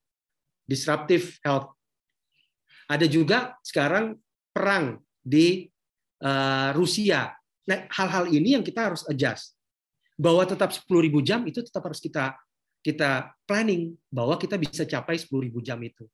disruptive 0.67 1.39
health. 1.47 1.71
Ada 2.87 3.07
juga 3.11 3.59
sekarang 3.63 4.19
perang 4.55 5.03
di 5.23 5.67
uh, 6.23 6.71
Rusia. 6.75 7.35
Nah, 7.67 7.91
hal-hal 7.91 8.31
ini 8.31 8.55
yang 8.55 8.63
kita 8.63 8.91
harus 8.91 9.03
adjust. 9.11 9.56
Bahwa 10.17 10.49
tetap 10.49 10.73
10.000 10.73 11.13
jam 11.21 11.45
itu 11.45 11.61
tetap 11.61 11.85
harus 11.85 12.01
kita 12.01 12.37
kita 12.87 13.35
planning 13.43 13.99
bahwa 14.07 14.39
kita 14.39 14.55
bisa 14.55 14.87
capai 14.87 15.19
10.000 15.19 15.51
jam 15.59 15.79
itu. 15.83 16.07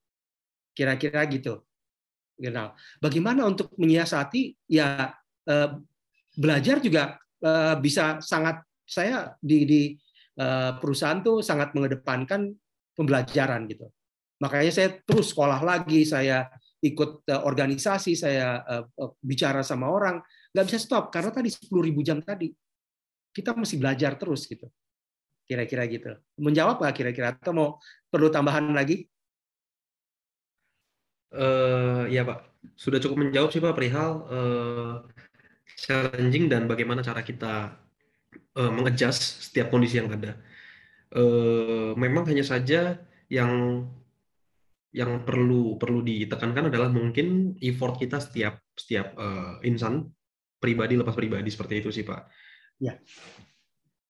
Kira-kira 0.73 1.20
gitu. 1.29 1.61
Gitu. 2.41 2.65
Bagaimana 2.97 3.45
untuk 3.45 3.77
menyiasati 3.77 4.57
ya 4.73 5.12
eh, 5.45 5.70
belajar 6.33 6.81
juga 6.81 7.20
uh, 7.45 7.77
bisa 7.77 8.24
sangat 8.24 8.65
saya 8.89 9.37
di 9.37 9.69
di 9.69 9.83
uh, 10.41 10.81
perusahaan 10.81 11.20
tuh 11.20 11.45
sangat 11.45 11.77
mengedepankan 11.77 12.57
pembelajaran 12.97 13.69
gitu. 13.69 13.93
Makanya 14.41 14.73
saya 14.73 14.89
terus 15.05 15.31
sekolah 15.31 15.61
lagi, 15.62 16.03
saya 16.03 16.51
ikut 16.83 17.31
organisasi, 17.31 18.19
saya 18.19 18.59
bicara 19.23 19.62
sama 19.62 19.87
orang, 19.87 20.19
nggak 20.51 20.66
bisa 20.66 20.83
stop 20.83 21.15
karena 21.15 21.31
tadi 21.31 21.47
10.000 21.47 21.70
jam 22.03 22.19
tadi 22.19 22.51
kita 23.33 23.57
mesti 23.57 23.77
belajar 23.81 24.15
terus 24.21 24.45
gitu. 24.47 24.69
Kira-kira 25.49 25.89
gitu. 25.89 26.15
Menjawab 26.39 26.79
nggak 26.81 26.95
kira-kira 26.95 27.35
atau 27.35 27.53
mau 27.53 27.69
perlu 28.09 28.29
tambahan 28.29 28.71
lagi? 28.73 29.09
Uh, 31.33 32.05
ya 32.13 32.29
Pak, 32.29 32.45
sudah 32.77 33.01
cukup 33.01 33.25
menjawab 33.25 33.49
sih 33.49 33.61
Pak 33.65 33.73
perihal 33.73 34.11
uh, 34.29 34.95
challenging 35.81 36.53
dan 36.53 36.69
bagaimana 36.69 37.01
cara 37.01 37.25
kita 37.25 37.73
uh, 38.61 38.73
mengadjust 38.73 39.49
setiap 39.49 39.73
kondisi 39.73 39.99
yang 39.99 40.13
ada. 40.13 40.37
Uh, 41.13 41.93
memang 41.97 42.29
hanya 42.29 42.45
saja 42.45 43.01
yang 43.29 43.85
yang 44.93 45.25
perlu 45.25 45.81
perlu 45.81 46.05
ditekankan 46.05 46.69
adalah 46.69 46.93
mungkin 46.93 47.57
effort 47.65 47.97
kita 47.97 48.21
setiap 48.21 48.61
setiap 48.77 49.17
uh, 49.17 49.57
insan 49.65 50.13
pribadi 50.61 51.01
lepas 51.01 51.17
pribadi 51.17 51.49
seperti 51.49 51.81
itu 51.81 51.89
sih 51.89 52.05
pak. 52.05 52.29
Ya, 52.83 52.99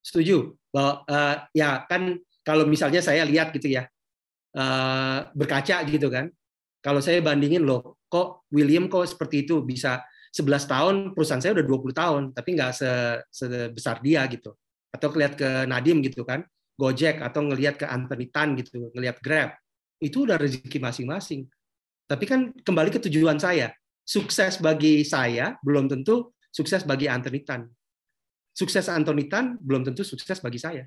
setuju. 0.01 0.57
Bahwa 0.73 1.05
uh, 1.05 1.36
ya 1.53 1.85
kan 1.85 2.16
kalau 2.40 2.65
misalnya 2.65 3.05
saya 3.05 3.28
lihat 3.28 3.53
gitu 3.53 3.69
ya 3.69 3.85
uh, 4.57 5.28
berkaca 5.36 5.85
gitu 5.85 6.09
kan, 6.09 6.32
kalau 6.81 7.05
saya 7.05 7.20
bandingin 7.20 7.69
loh 7.69 8.01
kok 8.09 8.49
William 8.49 8.89
kok 8.89 9.05
seperti 9.05 9.44
itu? 9.44 9.61
Bisa 9.61 10.01
11 10.32 10.65
tahun 10.65 10.94
perusahaan 11.12 11.44
saya 11.44 11.53
udah 11.61 11.66
20 11.69 11.93
tahun 11.93 12.23
tapi 12.32 12.49
nggak 12.57 12.73
se 12.73 12.90
sebesar 13.28 14.01
dia 14.01 14.24
gitu. 14.32 14.57
Atau 14.89 15.12
ngeliat 15.12 15.36
ke 15.36 15.69
Nadim 15.69 16.01
gitu 16.01 16.24
kan 16.24 16.44
Gojek 16.77 17.20
atau 17.20 17.44
ngelihat 17.44 17.77
ke 17.77 17.85
Anthony 17.85 18.32
Tan 18.32 18.57
gitu 18.57 18.89
ngelihat 18.97 19.20
Grab 19.20 19.53
itu 20.01 20.24
udah 20.24 20.40
rezeki 20.40 20.81
masing-masing. 20.81 21.44
Tapi 22.09 22.24
kan 22.24 22.51
kembali 22.65 22.89
ke 22.89 23.01
tujuan 23.09 23.36
saya 23.36 23.70
sukses 24.03 24.59
bagi 24.59 25.05
saya 25.07 25.55
belum 25.61 25.86
tentu 25.86 26.32
sukses 26.51 26.82
bagi 26.82 27.07
Anthony 27.07 27.44
Tan 27.44 27.69
sukses 28.52 28.86
Anthony 28.92 29.26
Tan 29.26 29.56
belum 29.58 29.82
tentu 29.82 30.04
sukses 30.04 30.38
bagi 30.38 30.60
saya. 30.60 30.84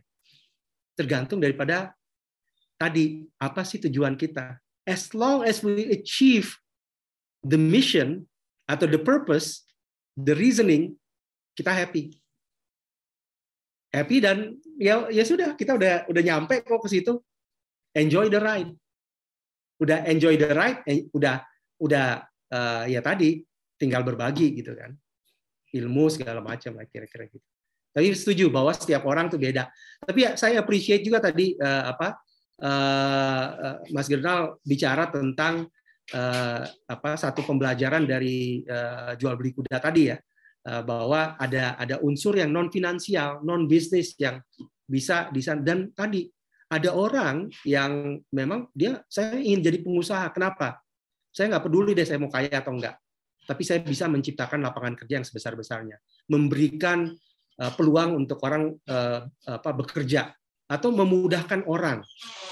Tergantung 0.95 1.41
daripada 1.41 1.91
tadi 2.77 3.25
apa 3.41 3.65
sih 3.65 3.81
tujuan 3.89 4.15
kita? 4.15 4.61
As 4.85 5.11
long 5.17 5.41
as 5.43 5.65
we 5.65 5.89
achieve 5.89 6.55
the 7.41 7.57
mission 7.57 8.29
atau 8.69 8.85
the 8.85 9.01
purpose, 9.01 9.65
the 10.13 10.37
reasoning, 10.37 10.95
kita 11.57 11.73
happy. 11.73 12.13
happy 13.95 14.19
dan 14.19 14.59
ya 14.75 15.07
ya 15.07 15.23
sudah 15.23 15.55
kita 15.55 15.79
udah 15.79 16.03
udah 16.11 16.21
nyampe 16.21 16.61
kok 16.61 16.83
ke 16.83 16.89
situ. 16.91 17.15
Enjoy 17.95 18.27
the 18.27 18.43
ride. 18.43 18.75
Udah 19.79 20.03
enjoy 20.03 20.35
the 20.35 20.51
ride 20.51 20.83
eh, 20.83 21.07
udah 21.15 21.39
udah 21.79 22.27
uh, 22.51 22.83
ya 22.91 22.99
tadi 22.99 23.39
tinggal 23.79 24.03
berbagi 24.03 24.51
gitu 24.51 24.75
kan. 24.75 24.91
Ilmu 25.71 26.11
segala 26.11 26.43
macam 26.43 26.75
lah 26.75 26.83
kira-kira 26.91 27.31
gitu 27.31 27.54
tapi 27.95 28.11
setuju 28.11 28.51
bahwa 28.51 28.75
setiap 28.75 29.07
orang 29.07 29.31
tuh 29.31 29.39
beda. 29.39 29.71
Tapi 30.03 30.19
ya, 30.27 30.35
saya 30.35 30.59
appreciate 30.59 30.99
juga 30.99 31.23
tadi 31.23 31.55
uh, 31.55 31.95
apa 31.95 32.19
uh, 32.59 33.79
Mas 33.95 34.11
Gernal 34.11 34.59
bicara 34.67 35.07
tentang 35.07 35.63
uh, 36.11 36.61
apa 36.67 37.15
satu 37.15 37.47
pembelajaran 37.47 38.03
dari 38.03 38.67
uh, 38.67 39.15
jual 39.15 39.39
beli 39.39 39.55
kuda 39.55 39.79
tadi 39.79 40.11
ya 40.11 40.19
uh, 40.67 40.83
bahwa 40.83 41.39
ada 41.39 41.79
ada 41.79 41.95
unsur 42.03 42.35
yang 42.35 42.51
non 42.51 42.67
finansial 42.67 43.39
non 43.47 43.63
bisnis 43.63 44.11
yang 44.19 44.43
bisa 44.83 45.31
di 45.31 45.39
dan 45.63 45.95
tadi 45.95 46.27
ada 46.67 46.91
orang 46.91 47.47
yang 47.63 48.19
memang 48.35 48.67
dia 48.75 48.99
saya 49.07 49.39
ingin 49.39 49.63
jadi 49.63 49.79
pengusaha. 49.79 50.35
Kenapa? 50.35 50.83
Saya 51.31 51.47
nggak 51.47 51.63
peduli 51.63 51.95
deh 51.95 52.03
saya 52.03 52.19
mau 52.19 52.27
kaya 52.27 52.59
atau 52.59 52.75
enggak 52.75 52.99
tapi 53.45 53.61
saya 53.61 53.79
bisa 53.85 54.09
menciptakan 54.09 54.65
lapangan 54.65 54.97
kerja 54.97 55.21
yang 55.21 55.27
sebesar 55.27 55.53
besarnya 55.53 56.01
memberikan 56.25 57.13
peluang 57.55 58.19
untuk 58.25 58.43
orang 58.43 58.75
uh, 58.87 59.23
apa 59.47 59.69
bekerja 59.71 60.35
atau 60.67 60.89
memudahkan 60.91 61.63
orang 61.69 62.03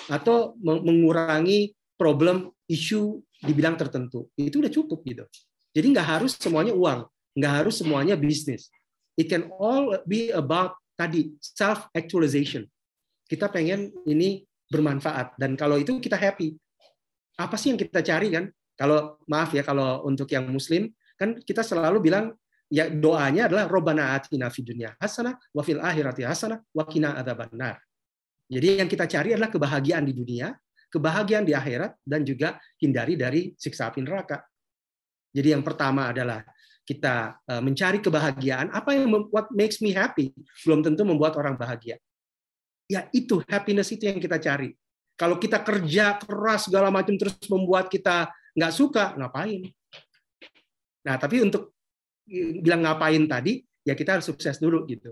atau 0.07 0.55
mengurangi 0.63 1.75
problem 1.99 2.51
isu 2.69 3.19
di 3.43 3.51
bidang 3.51 3.75
tertentu. 3.75 4.31
Itu 4.39 4.63
udah 4.63 4.71
cukup 4.71 5.03
gitu. 5.03 5.25
Jadi 5.73 5.85
nggak 5.91 6.07
harus 6.07 6.39
semuanya 6.39 6.71
uang 6.71 7.03
nggak 7.33 7.53
harus 7.63 7.81
semuanya 7.81 8.13
bisnis. 8.13 8.69
It 9.17 9.29
can 9.29 9.49
all 9.57 10.01
be 10.05 10.33
about 10.33 10.77
tadi 10.97 11.33
self 11.41 11.89
actualization 11.93 12.69
kita 13.29 13.49
pengen 13.49 13.89
ini 14.05 14.45
bermanfaat. 14.69 15.37
Dan 15.41 15.57
kalau 15.57 15.81
itu 15.81 15.97
kita 15.97 16.17
happy. 16.17 16.53
Apa 17.39 17.57
sih 17.57 17.73
yang 17.73 17.79
kita 17.81 18.05
cari 18.05 18.29
kan? 18.29 18.45
Kalau 18.77 19.17
maaf 19.29 19.53
ya 19.53 19.65
kalau 19.65 20.05
untuk 20.05 20.29
yang 20.33 20.49
muslim 20.49 20.89
kan 21.17 21.37
kita 21.41 21.61
selalu 21.61 22.09
bilang 22.09 22.33
ya 22.73 22.89
doanya 22.89 23.45
adalah 23.45 23.69
robana 23.69 24.17
atina 24.17 24.49
fid 24.49 24.65
dunya 24.65 24.97
hasanah 24.97 25.37
wa 25.53 25.61
fil 25.61 25.77
akhirati 25.77 26.25
hasanah 26.25 26.57
wa 26.73 26.83
qina 26.89 27.13
adzabannar. 27.21 27.77
Jadi 28.49 28.81
yang 28.81 28.89
kita 28.89 29.05
cari 29.05 29.37
adalah 29.37 29.53
kebahagiaan 29.53 30.03
di 30.09 30.13
dunia, 30.17 30.49
kebahagiaan 30.89 31.45
di 31.45 31.53
akhirat 31.53 32.01
dan 32.01 32.25
juga 32.25 32.57
hindari 32.81 33.13
dari 33.13 33.53
siksa 33.53 33.93
api 33.93 34.01
neraka. 34.01 34.41
Jadi 35.29 35.53
yang 35.53 35.61
pertama 35.61 36.09
adalah 36.09 36.41
kita 36.83 37.37
eh, 37.45 37.61
mencari 37.61 38.01
kebahagiaan, 38.01 38.73
apa 38.73 38.97
yang 38.97 39.07
what 39.29 39.47
makes 39.53 39.79
me 39.79 39.93
happy 39.93 40.33
belum 40.65 40.81
tentu 40.81 41.05
membuat 41.05 41.37
orang 41.37 41.55
bahagia 41.55 42.01
ya 42.93 43.07
itu 43.09 43.41
happiness 43.49 43.89
itu 43.89 44.05
yang 44.05 44.19
kita 44.21 44.37
cari. 44.37 44.69
Kalau 45.13 45.37
kita 45.37 45.61
kerja 45.61 46.17
keras 46.17 46.69
segala 46.69 46.89
macam 46.89 47.13
terus 47.17 47.37
membuat 47.49 47.89
kita 47.89 48.33
nggak 48.57 48.73
suka, 48.73 49.13
ngapain? 49.17 49.69
Nah, 51.05 51.15
tapi 51.21 51.41
untuk 51.45 51.72
bilang 52.27 52.83
ngapain 52.83 53.23
tadi, 53.27 53.63
ya 53.83 53.93
kita 53.93 54.19
harus 54.19 54.27
sukses 54.27 54.57
dulu 54.59 54.87
gitu. 54.87 55.11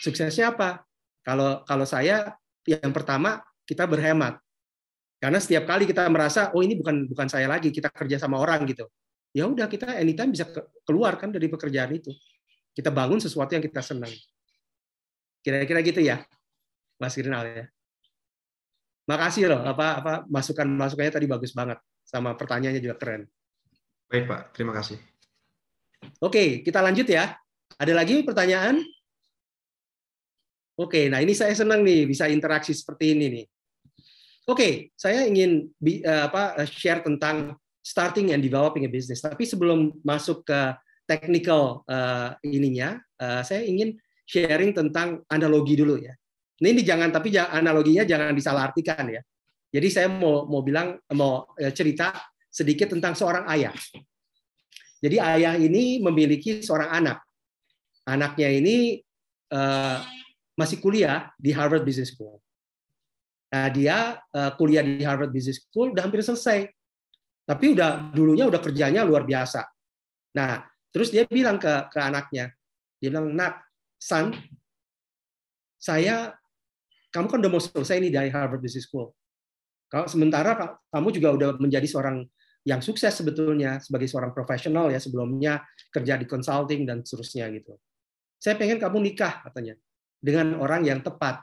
Suksesnya 0.00 0.52
apa? 0.56 0.84
Kalau 1.20 1.64
kalau 1.68 1.84
saya 1.84 2.36
yang 2.64 2.92
pertama 2.92 3.40
kita 3.64 3.84
berhemat. 3.88 4.40
Karena 5.20 5.36
setiap 5.36 5.68
kali 5.68 5.84
kita 5.84 6.08
merasa 6.08 6.48
oh 6.56 6.64
ini 6.64 6.80
bukan 6.80 7.04
bukan 7.04 7.28
saya 7.28 7.44
lagi, 7.44 7.68
kita 7.68 7.92
kerja 7.92 8.16
sama 8.16 8.40
orang 8.40 8.64
gitu. 8.64 8.88
Ya 9.36 9.44
udah 9.46 9.68
kita 9.68 10.00
anytime 10.00 10.32
bisa 10.32 10.48
keluar 10.82 11.20
kan 11.20 11.28
dari 11.28 11.46
pekerjaan 11.46 11.92
itu. 11.92 12.10
Kita 12.72 12.88
bangun 12.88 13.20
sesuatu 13.20 13.52
yang 13.52 13.62
kita 13.62 13.84
senang. 13.84 14.10
Kira-kira 15.44 15.84
gitu 15.84 16.00
ya. 16.00 16.24
Mas 16.96 17.16
Girinal 17.16 17.44
ya. 17.48 17.64
Makasih 19.08 19.50
loh 19.50 19.60
apa 19.64 19.86
apa 20.00 20.12
masukan 20.28 20.68
masukannya 20.68 21.12
tadi 21.12 21.26
bagus 21.26 21.52
banget 21.52 21.80
sama 22.04 22.34
pertanyaannya 22.34 22.80
juga 22.80 22.96
keren. 22.96 23.22
Baik 24.10 24.26
Pak, 24.26 24.40
terima 24.54 24.74
kasih. 24.74 24.98
Oke, 26.20 26.60
kita 26.60 26.84
lanjut 26.84 27.08
ya. 27.08 27.32
Ada 27.80 27.96
lagi 27.96 28.20
pertanyaan? 28.20 28.84
Oke, 30.80 31.12
nah 31.12 31.20
ini 31.20 31.36
saya 31.36 31.52
senang 31.52 31.84
nih 31.84 32.08
bisa 32.08 32.28
interaksi 32.28 32.72
seperti 32.72 33.12
ini 33.12 33.26
nih. 33.28 33.46
Oke, 34.48 34.92
saya 34.96 35.28
ingin 35.28 35.68
eh, 35.84 36.22
apa 36.24 36.64
share 36.64 37.04
tentang 37.04 37.56
starting 37.84 38.32
and 38.32 38.40
developing 38.40 38.84
a 38.84 38.90
business. 38.90 39.20
Tapi 39.20 39.44
sebelum 39.44 39.96
masuk 40.04 40.44
ke 40.44 40.60
technical 41.08 41.82
uh, 41.90 42.38
ininya, 42.46 43.00
uh, 43.18 43.42
saya 43.42 43.66
ingin 43.66 43.98
sharing 44.28 44.70
tentang 44.70 45.26
analogi 45.26 45.74
dulu 45.74 45.98
ya. 45.98 46.14
Ini 46.60 46.86
jangan 46.86 47.10
tapi 47.10 47.34
analoginya 47.34 48.04
jangan 48.04 48.36
disalahartikan 48.36 49.08
ya. 49.08 49.24
Jadi 49.72 49.88
saya 49.88 50.06
mau 50.12 50.44
mau 50.44 50.60
bilang 50.60 51.00
mau 51.16 51.56
cerita 51.72 52.12
sedikit 52.52 52.92
tentang 52.92 53.16
seorang 53.16 53.48
ayah. 53.48 53.72
Jadi 55.00 55.16
ayah 55.16 55.56
ini 55.56 55.98
memiliki 56.00 56.60
seorang 56.60 56.92
anak. 56.92 57.18
Anaknya 58.04 58.48
ini 58.52 59.00
uh, 59.52 59.98
masih 60.56 60.76
kuliah 60.76 61.32
di 61.40 61.56
Harvard 61.56 61.88
Business 61.88 62.12
School. 62.12 62.36
Nah, 63.50 63.66
dia 63.72 64.20
uh, 64.20 64.50
kuliah 64.60 64.84
di 64.84 65.02
Harvard 65.02 65.32
Business 65.32 65.64
School 65.64 65.96
udah 65.96 66.04
hampir 66.04 66.20
selesai. 66.20 66.68
Tapi 67.48 67.74
udah 67.74 68.12
dulunya 68.12 68.46
udah 68.46 68.60
kerjanya 68.60 69.02
luar 69.02 69.24
biasa. 69.24 69.66
Nah, 70.36 70.62
terus 70.94 71.10
dia 71.10 71.26
bilang 71.26 71.58
ke 71.58 71.90
ke 71.90 71.98
anaknya, 71.98 72.54
dia 73.02 73.10
bilang, 73.10 73.34
"Nak, 73.34 73.66
son, 73.98 74.30
saya 75.80 76.36
kamu 77.10 77.26
kan 77.26 77.38
udah 77.42 77.50
mau 77.50 77.62
selesai 77.62 77.98
nih 77.98 78.12
dari 78.12 78.30
Harvard 78.30 78.62
Business 78.62 78.86
School. 78.86 79.10
Kalau 79.90 80.06
sementara 80.06 80.78
kamu 80.94 81.08
juga 81.10 81.28
udah 81.34 81.48
menjadi 81.58 81.88
seorang 81.90 82.22
yang 82.68 82.84
sukses 82.84 83.12
sebetulnya 83.16 83.80
sebagai 83.80 84.04
seorang 84.04 84.36
profesional 84.36 84.92
ya 84.92 85.00
sebelumnya 85.00 85.64
kerja 85.88 86.20
di 86.20 86.28
consulting 86.28 86.84
dan 86.84 87.00
seterusnya 87.00 87.48
gitu. 87.56 87.76
Saya 88.36 88.56
pengen 88.56 88.76
kamu 88.76 89.00
nikah 89.00 89.44
katanya 89.48 89.76
dengan 90.20 90.56
orang 90.60 90.84
yang 90.84 91.00
tepat. 91.00 91.40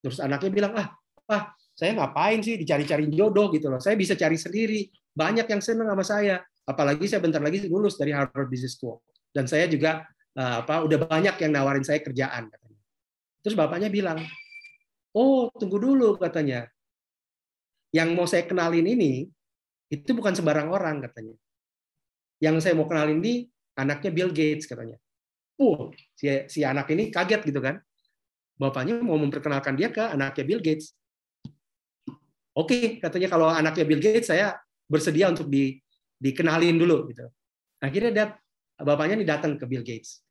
Terus 0.00 0.22
anaknya 0.22 0.50
bilang 0.50 0.72
ah, 0.78 0.88
ah 1.30 1.54
saya 1.74 1.96
ngapain 1.98 2.38
sih 2.42 2.58
dicari-cari 2.60 3.10
jodoh 3.10 3.50
gitu 3.50 3.66
loh. 3.70 3.82
Saya 3.82 3.98
bisa 3.98 4.14
cari 4.14 4.38
sendiri. 4.38 4.86
Banyak 5.10 5.50
yang 5.50 5.62
senang 5.62 5.90
sama 5.90 6.04
saya. 6.06 6.36
Apalagi 6.62 7.10
saya 7.10 7.18
bentar 7.18 7.42
lagi 7.42 7.66
lulus 7.66 7.98
dari 7.98 8.14
Harvard 8.14 8.46
Business 8.46 8.78
School 8.78 9.02
dan 9.34 9.46
saya 9.46 9.66
juga 9.70 10.06
eh, 10.34 10.56
apa 10.62 10.82
udah 10.86 10.98
banyak 11.06 11.34
yang 11.42 11.50
nawarin 11.54 11.86
saya 11.86 12.02
kerjaan 12.02 12.50
katanya. 12.50 12.80
Terus 13.40 13.56
bapaknya 13.56 13.88
bilang, 13.88 14.20
oh 15.16 15.48
tunggu 15.56 15.80
dulu 15.80 16.20
katanya. 16.20 16.68
Yang 17.90 18.08
mau 18.14 18.22
saya 18.22 18.46
kenalin 18.46 18.86
ini, 18.86 19.26
itu 19.90 20.10
bukan 20.14 20.32
sembarang 20.32 20.70
orang 20.70 21.02
katanya. 21.02 21.34
Yang 22.38 22.64
saya 22.64 22.78
mau 22.78 22.86
kenalin 22.86 23.20
ini 23.20 23.50
anaknya 23.76 24.10
Bill 24.14 24.30
Gates 24.30 24.64
katanya. 24.70 24.96
Uh, 25.60 25.92
si, 26.16 26.30
si 26.48 26.64
anak 26.64 26.88
ini 26.94 27.12
kaget 27.12 27.42
gitu 27.44 27.60
kan. 27.60 27.82
Bapaknya 28.56 29.02
mau 29.02 29.18
memperkenalkan 29.18 29.76
dia 29.76 29.90
ke 29.90 30.00
anaknya 30.00 30.44
Bill 30.46 30.62
Gates. 30.62 30.94
Oke, 32.54 32.66
okay, 32.66 32.82
katanya 33.02 33.28
kalau 33.28 33.50
anaknya 33.50 33.84
Bill 33.84 34.00
Gates 34.00 34.30
saya 34.30 34.56
bersedia 34.86 35.28
untuk 35.28 35.50
di, 35.50 35.76
dikenalin 36.16 36.78
dulu 36.78 37.10
gitu. 37.10 37.26
Akhirnya 37.82 38.10
dia 38.14 38.26
bapaknya 38.78 39.20
ini 39.20 39.26
datang 39.26 39.58
ke 39.58 39.66
Bill 39.66 39.82
Gates. 39.82 40.22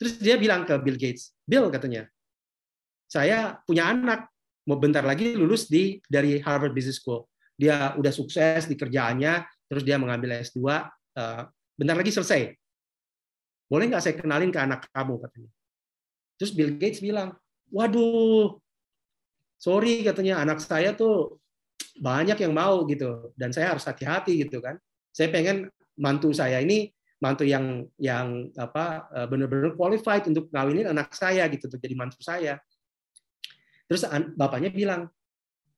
Terus 0.00 0.16
dia 0.16 0.40
bilang 0.40 0.64
ke 0.64 0.74
Bill 0.80 0.96
Gates, 0.96 1.36
Bill 1.44 1.68
katanya, 1.68 2.08
saya 3.04 3.60
punya 3.68 3.92
anak, 3.92 4.32
mau 4.64 4.80
bentar 4.80 5.04
lagi 5.04 5.36
lulus 5.36 5.68
di 5.68 6.00
dari 6.08 6.40
Harvard 6.40 6.72
Business 6.72 6.96
School. 6.96 7.29
Dia 7.60 7.92
udah 8.00 8.08
sukses 8.08 8.64
di 8.64 8.72
kerjaannya, 8.72 9.44
terus 9.68 9.84
dia 9.84 10.00
mengambil 10.00 10.40
S2, 10.40 10.88
eh, 11.20 11.42
bentar 11.76 11.96
lagi 12.00 12.08
selesai. 12.08 12.56
Boleh 13.68 13.84
nggak 13.92 14.00
saya 14.00 14.14
kenalin 14.16 14.48
ke 14.48 14.56
anak 14.56 14.88
kamu 14.88 15.20
katanya. 15.28 15.50
Terus 16.40 16.52
Bill 16.56 16.72
Gates 16.80 17.04
bilang, 17.04 17.36
waduh, 17.68 18.56
sorry 19.60 20.00
katanya 20.00 20.40
anak 20.40 20.64
saya 20.64 20.96
tuh 20.96 21.36
banyak 22.00 22.40
yang 22.40 22.56
mau 22.56 22.88
gitu 22.88 23.36
dan 23.36 23.52
saya 23.52 23.76
harus 23.76 23.84
hati-hati 23.84 24.48
gitu 24.48 24.64
kan. 24.64 24.80
Saya 25.12 25.28
pengen 25.28 25.68
mantu 26.00 26.32
saya 26.32 26.64
ini 26.64 26.88
mantu 27.20 27.44
yang 27.44 27.84
yang 28.00 28.48
apa 28.56 29.06
eh, 29.12 29.26
benar-benar 29.28 29.76
qualified 29.76 30.24
untuk 30.32 30.48
ngawinin 30.48 30.88
anak 30.88 31.12
saya 31.12 31.44
gitu 31.52 31.68
untuk 31.68 31.78
jadi 31.84 31.92
mantu 31.92 32.18
saya. 32.24 32.56
Terus 33.84 34.06
bapaknya 34.38 34.72
bilang, 34.72 35.10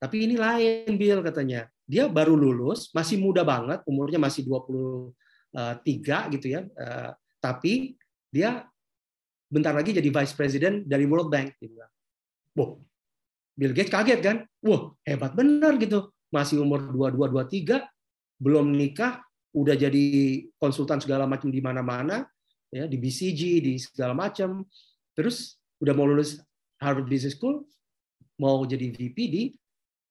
tapi 0.02 0.26
ini 0.26 0.34
lain 0.34 0.98
Bill 0.98 1.22
katanya. 1.22 1.70
Dia 1.86 2.10
baru 2.10 2.34
lulus, 2.34 2.90
masih 2.90 3.22
muda 3.22 3.46
banget, 3.46 3.86
umurnya 3.86 4.18
masih 4.18 4.42
23 4.42 6.34
gitu 6.34 6.46
ya. 6.50 6.66
Eh, 6.66 7.10
tapi 7.38 7.94
dia 8.26 8.66
bentar 9.46 9.70
lagi 9.70 9.94
jadi 9.94 10.10
vice 10.10 10.34
president 10.34 10.82
dari 10.82 11.06
World 11.06 11.30
Bank 11.30 11.54
gitu. 11.62 11.78
Wow. 12.58 12.82
Bill 13.54 13.70
Gates 13.70 13.94
kaget 13.94 14.18
kan? 14.18 14.36
Wah, 14.66 14.90
hebat 15.06 15.38
benar 15.38 15.78
gitu. 15.78 16.10
Masih 16.34 16.58
umur 16.58 16.82
22 16.90 17.46
23, 17.62 17.86
belum 18.42 18.74
nikah, 18.74 19.22
udah 19.54 19.78
jadi 19.78 20.04
konsultan 20.58 20.98
segala 20.98 21.30
macam 21.30 21.46
di 21.52 21.62
mana-mana 21.62 22.26
ya 22.72 22.88
di 22.88 22.96
BCG 22.96 23.40
di 23.60 23.76
segala 23.76 24.16
macam 24.16 24.64
terus 25.12 25.60
udah 25.76 25.92
mau 25.92 26.08
lulus 26.08 26.40
Harvard 26.80 27.06
Business 27.06 27.36
School, 27.36 27.62
mau 28.40 28.64
jadi 28.64 28.90
VP 28.90 29.18
di 29.28 29.44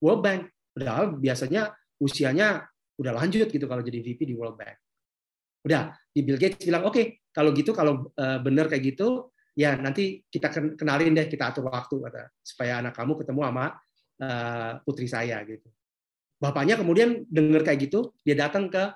World 0.01 0.21
Bank. 0.25 0.41
Padahal 0.73 1.15
biasanya 1.15 1.71
usianya 2.01 2.65
udah 2.97 3.13
lanjut 3.13 3.47
gitu 3.47 3.65
kalau 3.69 3.85
jadi 3.85 4.01
VP 4.01 4.25
di 4.25 4.35
World 4.35 4.57
Bank. 4.57 4.75
Udah, 5.61 5.93
di 6.09 6.25
Bill 6.25 6.41
Gates 6.41 6.65
bilang, 6.65 6.89
oke, 6.89 6.97
okay, 6.97 7.05
kalau 7.29 7.53
gitu, 7.53 7.71
kalau 7.71 8.09
uh, 8.17 8.39
bener 8.41 8.65
kayak 8.65 8.97
gitu, 8.97 9.29
ya 9.53 9.77
nanti 9.77 10.25
kita 10.25 10.49
kenalin 10.73 11.13
deh, 11.13 11.29
kita 11.29 11.53
atur 11.53 11.69
waktu, 11.69 12.01
kata, 12.01 12.33
supaya 12.41 12.81
anak 12.81 12.97
kamu 12.97 13.13
ketemu 13.21 13.41
sama 13.45 13.65
uh, 14.25 14.71
putri 14.81 15.05
saya 15.05 15.37
gitu. 15.45 15.69
Bapaknya 16.41 16.81
kemudian 16.81 17.21
dengar 17.29 17.61
kayak 17.61 17.85
gitu, 17.85 18.17
dia 18.25 18.33
datang 18.33 18.73
ke 18.73 18.89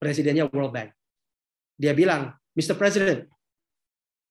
presidennya 0.00 0.48
World 0.48 0.72
Bank. 0.72 0.90
Dia 1.76 1.92
bilang, 1.92 2.32
Mr. 2.56 2.80
President, 2.80 3.28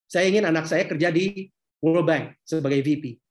saya 0.09 0.25
ingin 0.30 0.49
anak 0.49 0.65
saya 0.65 0.89
kerja 0.89 1.13
di 1.13 1.45
World 1.81 2.07
Bank 2.09 2.23
sebagai 2.41 2.81
VP. 2.81 3.22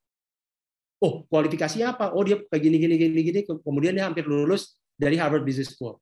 Oh, 1.02 1.26
kualifikasinya 1.26 1.98
apa? 1.98 2.14
Oh, 2.14 2.22
dia 2.22 2.38
kayak 2.46 2.62
gini, 2.62 2.78
gini, 2.78 2.94
gini, 2.94 3.20
gini. 3.26 3.40
Kemudian 3.42 3.98
dia 3.98 4.06
hampir 4.06 4.22
lulus 4.22 4.78
dari 4.94 5.18
Harvard 5.18 5.42
Business 5.42 5.74
School. 5.74 5.98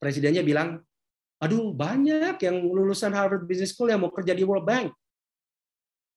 Presidennya 0.00 0.40
bilang, 0.40 0.80
aduh 1.36 1.76
banyak 1.76 2.40
yang 2.40 2.56
lulusan 2.64 3.12
Harvard 3.12 3.44
Business 3.44 3.76
School 3.76 3.92
yang 3.92 4.00
mau 4.00 4.08
kerja 4.08 4.32
di 4.32 4.40
World 4.40 4.64
Bank. 4.64 4.88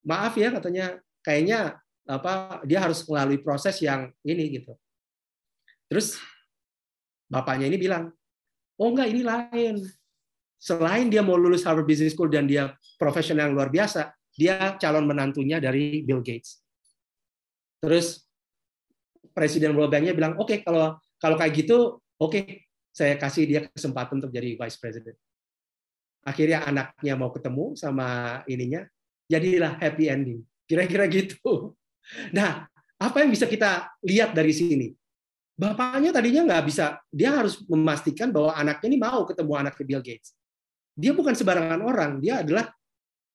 Maaf 0.08 0.40
ya 0.40 0.48
katanya, 0.56 0.96
kayaknya 1.20 1.76
apa 2.08 2.62
dia 2.64 2.80
harus 2.80 3.04
melalui 3.04 3.42
proses 3.44 3.76
yang 3.84 4.08
ini 4.24 4.64
gitu. 4.64 4.74
Terus 5.92 6.16
bapaknya 7.28 7.68
ini 7.68 7.78
bilang, 7.78 8.16
oh 8.80 8.90
enggak 8.96 9.12
ini 9.12 9.22
lain. 9.28 9.76
Selain 10.56 11.12
dia 11.12 11.20
mau 11.20 11.36
lulus 11.36 11.68
Harvard 11.68 11.86
Business 11.86 12.16
School 12.16 12.32
dan 12.32 12.48
dia 12.48 12.72
profesional 12.96 13.52
yang 13.52 13.60
luar 13.60 13.70
biasa, 13.70 14.16
dia 14.34 14.80
calon 14.80 15.04
menantunya 15.04 15.60
dari 15.60 16.02
Bill 16.02 16.24
Gates. 16.24 16.65
Terus 17.86 18.26
Presiden 19.30 19.78
World 19.78 19.94
Bank-nya 19.94 20.18
bilang, 20.18 20.34
oke 20.42 20.50
okay, 20.50 20.58
kalau 20.66 20.98
kalau 21.22 21.38
kayak 21.38 21.54
gitu, 21.54 22.02
oke 22.18 22.34
okay, 22.34 22.66
saya 22.90 23.14
kasih 23.20 23.44
dia 23.46 23.62
kesempatan 23.70 24.18
untuk 24.18 24.34
jadi 24.34 24.58
Vice 24.58 24.80
President. 24.82 25.18
Akhirnya 26.26 26.66
anaknya 26.66 27.14
mau 27.14 27.30
ketemu 27.30 27.78
sama 27.78 28.42
ininya, 28.50 28.82
jadilah 29.30 29.78
happy 29.78 30.10
ending. 30.10 30.42
Kira-kira 30.66 31.06
gitu. 31.06 31.78
Nah, 32.34 32.66
apa 32.98 33.18
yang 33.22 33.30
bisa 33.30 33.46
kita 33.46 33.94
lihat 34.02 34.34
dari 34.34 34.50
sini? 34.50 34.90
Bapaknya 35.56 36.10
tadinya 36.12 36.42
nggak 36.44 36.64
bisa, 36.68 37.00
dia 37.14 37.32
harus 37.32 37.62
memastikan 37.70 38.34
bahwa 38.34 38.52
anaknya 38.58 38.88
ini 38.92 39.00
mau 39.00 39.24
ketemu 39.24 39.54
anaknya 39.56 39.86
Bill 39.86 40.04
Gates. 40.04 40.36
Dia 40.98 41.12
bukan 41.14 41.32
sembarangan 41.38 41.80
orang, 41.86 42.12
dia 42.20 42.42
adalah 42.44 42.72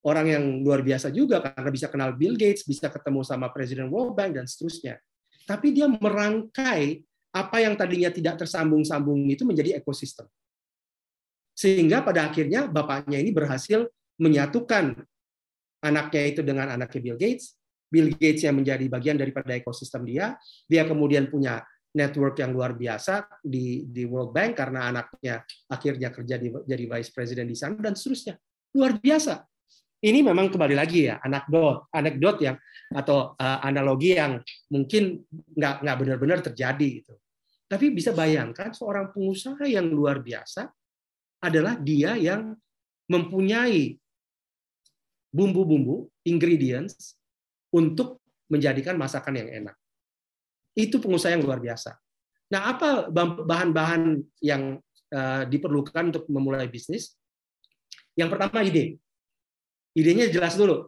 orang 0.06 0.27
yang 0.32 0.44
luar 0.64 0.81
biasa 0.81 1.12
juga 1.12 1.44
karena 1.44 1.70
bisa 1.72 1.86
kenal 1.93 2.16
Bill 2.16 2.36
Gates, 2.36 2.64
bisa 2.64 2.89
ketemu 2.89 3.20
sama 3.20 3.52
Presiden 3.52 3.93
World 3.93 4.16
Bank 4.16 4.36
dan 4.36 4.48
seterusnya. 4.48 4.97
Tapi 5.44 5.77
dia 5.77 5.90
merangkai 5.90 7.05
apa 7.31 7.56
yang 7.62 7.78
tadinya 7.78 8.10
tidak 8.10 8.40
tersambung-sambung 8.43 9.28
itu 9.28 9.44
menjadi 9.44 9.78
ekosistem. 9.78 10.27
Sehingga 11.55 12.01
pada 12.01 12.32
akhirnya 12.32 12.66
bapaknya 12.66 13.20
ini 13.20 13.31
berhasil 13.31 13.85
menyatukan 14.16 14.97
anaknya 15.85 16.22
itu 16.28 16.40
dengan 16.40 16.72
anaknya 16.72 17.01
Bill 17.01 17.18
Gates, 17.20 17.56
Bill 17.90 18.09
Gates 18.16 18.47
yang 18.47 18.56
menjadi 18.56 18.86
bagian 18.89 19.16
daripada 19.20 19.52
ekosistem 19.52 20.09
dia, 20.09 20.39
dia 20.64 20.86
kemudian 20.89 21.28
punya 21.28 21.60
network 21.90 22.39
yang 22.39 22.55
luar 22.55 22.78
biasa 22.78 23.27
di 23.43 23.90
di 23.90 24.06
World 24.06 24.31
Bank 24.31 24.55
karena 24.55 24.94
anaknya 24.94 25.43
akhirnya 25.66 26.14
kerja 26.14 26.39
di, 26.39 26.55
jadi 26.62 26.85
vice 26.86 27.10
president 27.10 27.51
di 27.51 27.59
sana 27.59 27.77
dan 27.82 27.98
seterusnya. 27.98 28.39
Luar 28.78 29.02
biasa. 29.02 29.49
Ini 30.01 30.24
memang 30.24 30.48
kembali 30.48 30.72
lagi 30.72 31.12
ya 31.12 31.20
anekdot, 31.20 31.93
anekdot 31.93 32.40
yang 32.40 32.56
atau 32.89 33.36
uh, 33.36 33.59
analogi 33.60 34.16
yang 34.16 34.40
mungkin 34.72 35.20
nggak 35.28 35.85
nggak 35.85 35.97
benar-benar 36.01 36.39
terjadi 36.40 36.89
gitu. 37.05 37.14
Tapi 37.68 37.93
bisa 37.93 38.16
bayangkan 38.16 38.72
seorang 38.72 39.12
pengusaha 39.12 39.60
yang 39.68 39.93
luar 39.93 40.24
biasa 40.24 40.72
adalah 41.44 41.77
dia 41.77 42.16
yang 42.16 42.56
mempunyai 43.06 44.01
bumbu-bumbu, 45.31 46.10
ingredients 46.27 47.14
untuk 47.70 48.18
menjadikan 48.51 48.98
masakan 48.98 49.39
yang 49.39 49.48
enak. 49.62 49.77
Itu 50.74 50.98
pengusaha 50.98 51.36
yang 51.36 51.47
luar 51.47 51.62
biasa. 51.62 51.94
Nah, 52.51 52.74
apa 52.74 53.06
bahan-bahan 53.47 54.18
yang 54.43 54.82
uh, 55.14 55.43
diperlukan 55.47 56.10
untuk 56.10 56.27
memulai 56.27 56.66
bisnis? 56.66 57.14
Yang 58.18 58.28
pertama 58.35 58.66
ide. 58.66 58.98
Idenya 59.97 60.31
jelas 60.31 60.55
dulu. 60.55 60.87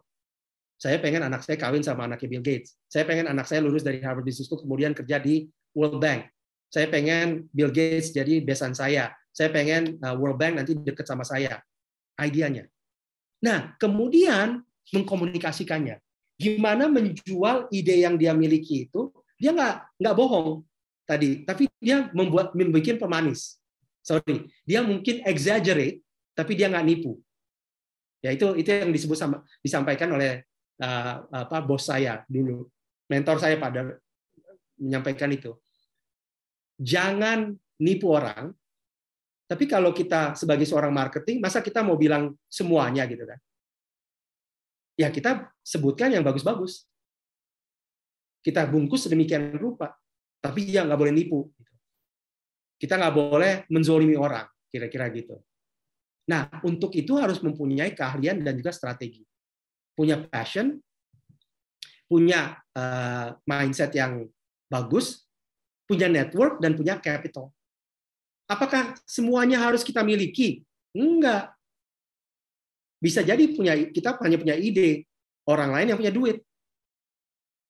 Saya 0.79 0.99
pengen 0.99 1.23
anak 1.23 1.47
saya 1.47 1.55
kawin 1.59 1.83
sama 1.83 2.11
anaknya 2.11 2.29
Bill 2.39 2.45
Gates. 2.45 2.75
Saya 2.91 3.07
pengen 3.07 3.31
anak 3.31 3.47
saya 3.47 3.63
lulus 3.63 3.87
dari 3.87 4.03
Harvard 4.03 4.27
Business 4.27 4.51
School 4.51 4.63
kemudian 4.67 4.95
kerja 4.95 5.23
di 5.23 5.47
World 5.79 6.03
Bank. 6.03 6.27
Saya 6.73 6.91
pengen 6.91 7.47
Bill 7.55 7.71
Gates 7.71 8.11
jadi 8.11 8.43
besan 8.43 8.75
saya. 8.75 9.15
Saya 9.31 9.55
pengen 9.55 10.03
uh, 10.03 10.15
World 10.19 10.39
Bank 10.43 10.59
nanti 10.59 10.75
deket 10.75 11.07
sama 11.07 11.23
saya. 11.23 11.63
Ideanya. 12.19 12.67
Nah, 13.43 13.75
kemudian 13.79 14.63
mengkomunikasikannya 14.91 16.03
gimana 16.43 16.91
menjual 16.91 17.71
ide 17.71 18.03
yang 18.03 18.19
dia 18.19 18.35
miliki 18.35 18.91
itu 18.91 19.15
dia 19.39 19.55
nggak 19.55 20.03
nggak 20.03 20.15
bohong 20.19 20.67
tadi 21.07 21.47
tapi 21.47 21.71
dia 21.79 22.11
membuat 22.11 22.51
membuat 22.59 22.99
pemanis 22.99 23.63
sorry 24.03 24.51
dia 24.67 24.83
mungkin 24.83 25.23
exaggerate 25.23 26.03
tapi 26.35 26.59
dia 26.59 26.67
nggak 26.67 26.83
nipu 26.83 27.23
ya 28.23 28.31
itu 28.33 28.55
itu 28.57 28.71
yang 28.71 28.95
disebut 28.95 29.19
sama 29.19 29.43
disampaikan 29.61 30.15
oleh 30.15 30.47
uh, 30.81 31.15
apa 31.29 31.59
bos 31.61 31.85
saya 31.91 32.23
dulu 32.31 32.65
mentor 33.11 33.43
saya 33.43 33.59
pada 33.59 33.99
menyampaikan 34.79 35.29
itu 35.35 35.53
jangan 36.79 37.53
nipu 37.83 38.09
orang 38.15 38.55
tapi 39.51 39.69
kalau 39.69 39.93
kita 39.93 40.33
sebagai 40.39 40.65
seorang 40.65 40.95
marketing 40.95 41.43
masa 41.43 41.61
kita 41.61 41.83
mau 41.83 41.99
bilang 41.99 42.33
semuanya 42.47 43.05
gitu 43.11 43.27
kan 43.27 43.37
ya 44.97 45.09
kita 45.09 45.53
sebutkan 45.65 46.13
yang 46.13 46.23
bagus-bagus. 46.27 46.87
Kita 48.43 48.67
bungkus 48.67 49.07
sedemikian 49.07 49.55
rupa, 49.55 49.95
tapi 50.43 50.67
ya 50.67 50.83
nggak 50.83 50.99
boleh 50.99 51.15
nipu. 51.15 51.47
Kita 52.75 52.99
nggak 52.99 53.15
boleh 53.15 53.53
menzolimi 53.71 54.19
orang, 54.19 54.51
kira-kira 54.67 55.07
gitu. 55.15 55.39
Nah, 56.31 56.47
untuk 56.63 56.95
itu 56.95 57.19
harus 57.19 57.43
mempunyai 57.43 57.95
keahlian 57.95 58.47
dan 58.47 58.55
juga 58.55 58.71
strategi. 58.71 59.27
Punya 59.93 60.23
passion, 60.23 60.79
punya 62.07 62.61
uh, 62.77 63.35
mindset 63.43 63.91
yang 63.97 64.29
bagus, 64.71 65.27
punya 65.89 66.07
network, 66.07 66.63
dan 66.63 66.79
punya 66.79 67.01
capital. 67.01 67.51
Apakah 68.47 68.95
semuanya 69.09 69.65
harus 69.65 69.83
kita 69.83 70.05
miliki? 70.05 70.63
Enggak. 70.93 71.57
Bisa 73.03 73.25
jadi 73.25 73.43
punya 73.51 73.75
kita 73.91 74.15
hanya 74.23 74.39
punya 74.39 74.55
ide, 74.55 75.09
orang 75.49 75.75
lain 75.75 75.87
yang 75.91 75.99
punya 75.99 76.15
duit. 76.15 76.39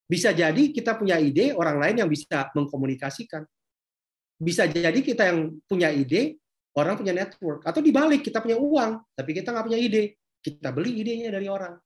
Bisa 0.04 0.34
jadi 0.34 0.68
kita 0.74 1.00
punya 1.00 1.16
ide, 1.16 1.56
orang 1.56 1.80
lain 1.80 2.04
yang 2.04 2.10
bisa 2.10 2.52
mengkomunikasikan. 2.52 3.48
Bisa 4.36 4.68
jadi 4.68 4.98
kita 5.00 5.32
yang 5.32 5.56
punya 5.64 5.88
ide, 5.88 6.41
orang 6.76 6.94
punya 7.00 7.12
network. 7.12 7.64
Atau 7.64 7.84
dibalik, 7.84 8.24
kita 8.24 8.40
punya 8.40 8.56
uang, 8.56 9.02
tapi 9.12 9.30
kita 9.36 9.52
nggak 9.52 9.66
punya 9.68 9.80
ide. 9.80 10.16
Kita 10.42 10.74
beli 10.74 11.02
idenya 11.04 11.30
dari 11.30 11.46
orang. 11.46 11.76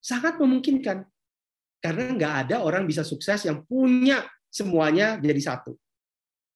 Sangat 0.00 0.38
memungkinkan. 0.40 1.04
Karena 1.82 2.16
nggak 2.16 2.34
ada 2.48 2.56
orang 2.64 2.88
bisa 2.88 3.04
sukses 3.04 3.44
yang 3.44 3.60
punya 3.68 4.24
semuanya 4.48 5.20
jadi 5.20 5.36
satu. 5.36 5.76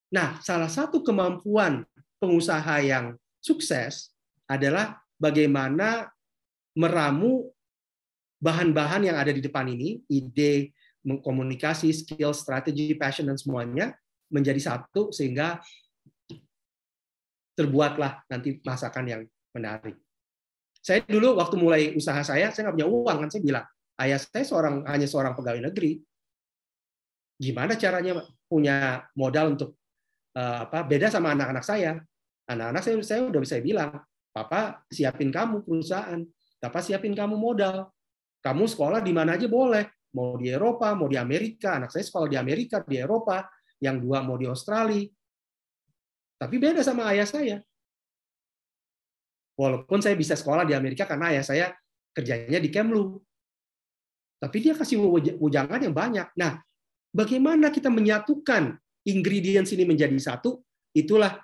Nah, 0.09 0.41
salah 0.41 0.73
satu 0.73 1.05
kemampuan 1.05 1.85
pengusaha 2.17 2.81
yang 2.81 3.13
sukses 3.45 4.17
adalah 4.49 4.97
bagaimana 5.21 6.09
meramu 6.73 7.53
bahan-bahan 8.41 9.13
yang 9.13 9.17
ada 9.21 9.35
di 9.35 9.45
depan 9.45 9.69
ini, 9.69 10.01
ide, 10.09 10.73
komunikasi, 11.05 11.93
skill, 11.93 12.33
strategi, 12.33 12.97
passion, 12.97 13.29
dan 13.29 13.37
semuanya 13.37 13.93
menjadi 14.33 14.61
satu 14.61 15.11
sehingga 15.13 15.61
terbuatlah 17.59 18.23
nanti 18.31 18.63
masakan 18.63 19.05
yang 19.11 19.23
menarik. 19.51 19.99
Saya 20.79 21.03
dulu 21.03 21.43
waktu 21.43 21.59
mulai 21.59 21.83
usaha 21.99 22.23
saya, 22.23 22.55
saya 22.55 22.71
nggak 22.71 22.77
punya 22.79 22.89
uang 22.89 23.17
kan 23.27 23.29
saya 23.35 23.43
bilang, 23.43 23.67
ayah 23.99 24.19
saya 24.23 24.45
seorang 24.47 24.87
hanya 24.87 25.11
seorang 25.11 25.35
pegawai 25.35 25.67
negeri. 25.67 25.99
Gimana 27.35 27.75
caranya 27.75 28.23
punya 28.47 29.03
modal 29.19 29.59
untuk 29.59 29.75
uh, 30.39 30.71
apa? 30.71 30.87
Beda 30.87 31.11
sama 31.11 31.35
anak-anak 31.35 31.65
saya. 31.67 31.99
Anak-anak 32.47 32.83
saya 32.87 32.95
saya 33.03 33.21
udah 33.27 33.43
bisa 33.43 33.59
bilang, 33.59 33.99
Papa 34.31 34.87
siapin 34.87 35.35
kamu 35.35 35.67
perusahaan, 35.67 36.23
Papa 36.63 36.79
siapin 36.79 37.13
kamu 37.19 37.35
modal. 37.35 37.91
Kamu 38.39 38.71
sekolah 38.71 39.03
di 39.03 39.11
mana 39.11 39.35
aja 39.35 39.51
boleh, 39.51 40.07
mau 40.15 40.39
di 40.39 40.47
Eropa, 40.47 40.95
mau 40.95 41.11
di 41.11 41.19
Amerika. 41.19 41.75
Anak 41.75 41.91
saya 41.91 42.07
sekolah 42.07 42.31
di 42.31 42.39
Amerika, 42.39 42.79
di 42.87 43.03
Eropa, 43.03 43.51
yang 43.83 43.99
dua 43.99 44.23
mau 44.23 44.39
di 44.39 44.47
Australia. 44.47 45.03
Tapi 46.39 46.55
beda 46.57 46.87
sama 46.87 47.11
ayah 47.11 47.27
saya. 47.27 47.59
Walaupun 49.59 49.99
saya 49.99 50.15
bisa 50.15 50.39
sekolah 50.39 50.63
di 50.63 50.73
Amerika 50.73 51.03
karena 51.03 51.35
ayah 51.35 51.43
saya 51.43 51.67
kerjanya 52.15 52.63
di 52.63 52.71
Kemlu. 52.71 53.19
Tapi 54.39 54.57
dia 54.63 54.79
kasih 54.79 55.03
wejangan 55.43 55.83
yang 55.83 55.91
banyak. 55.91 56.31
Nah, 56.39 56.63
bagaimana 57.11 57.75
kita 57.75 57.91
menyatukan 57.91 58.79
ingredients 59.03 59.75
ini 59.75 59.83
menjadi 59.83 60.15
satu? 60.15 60.63
Itulah 60.95 61.43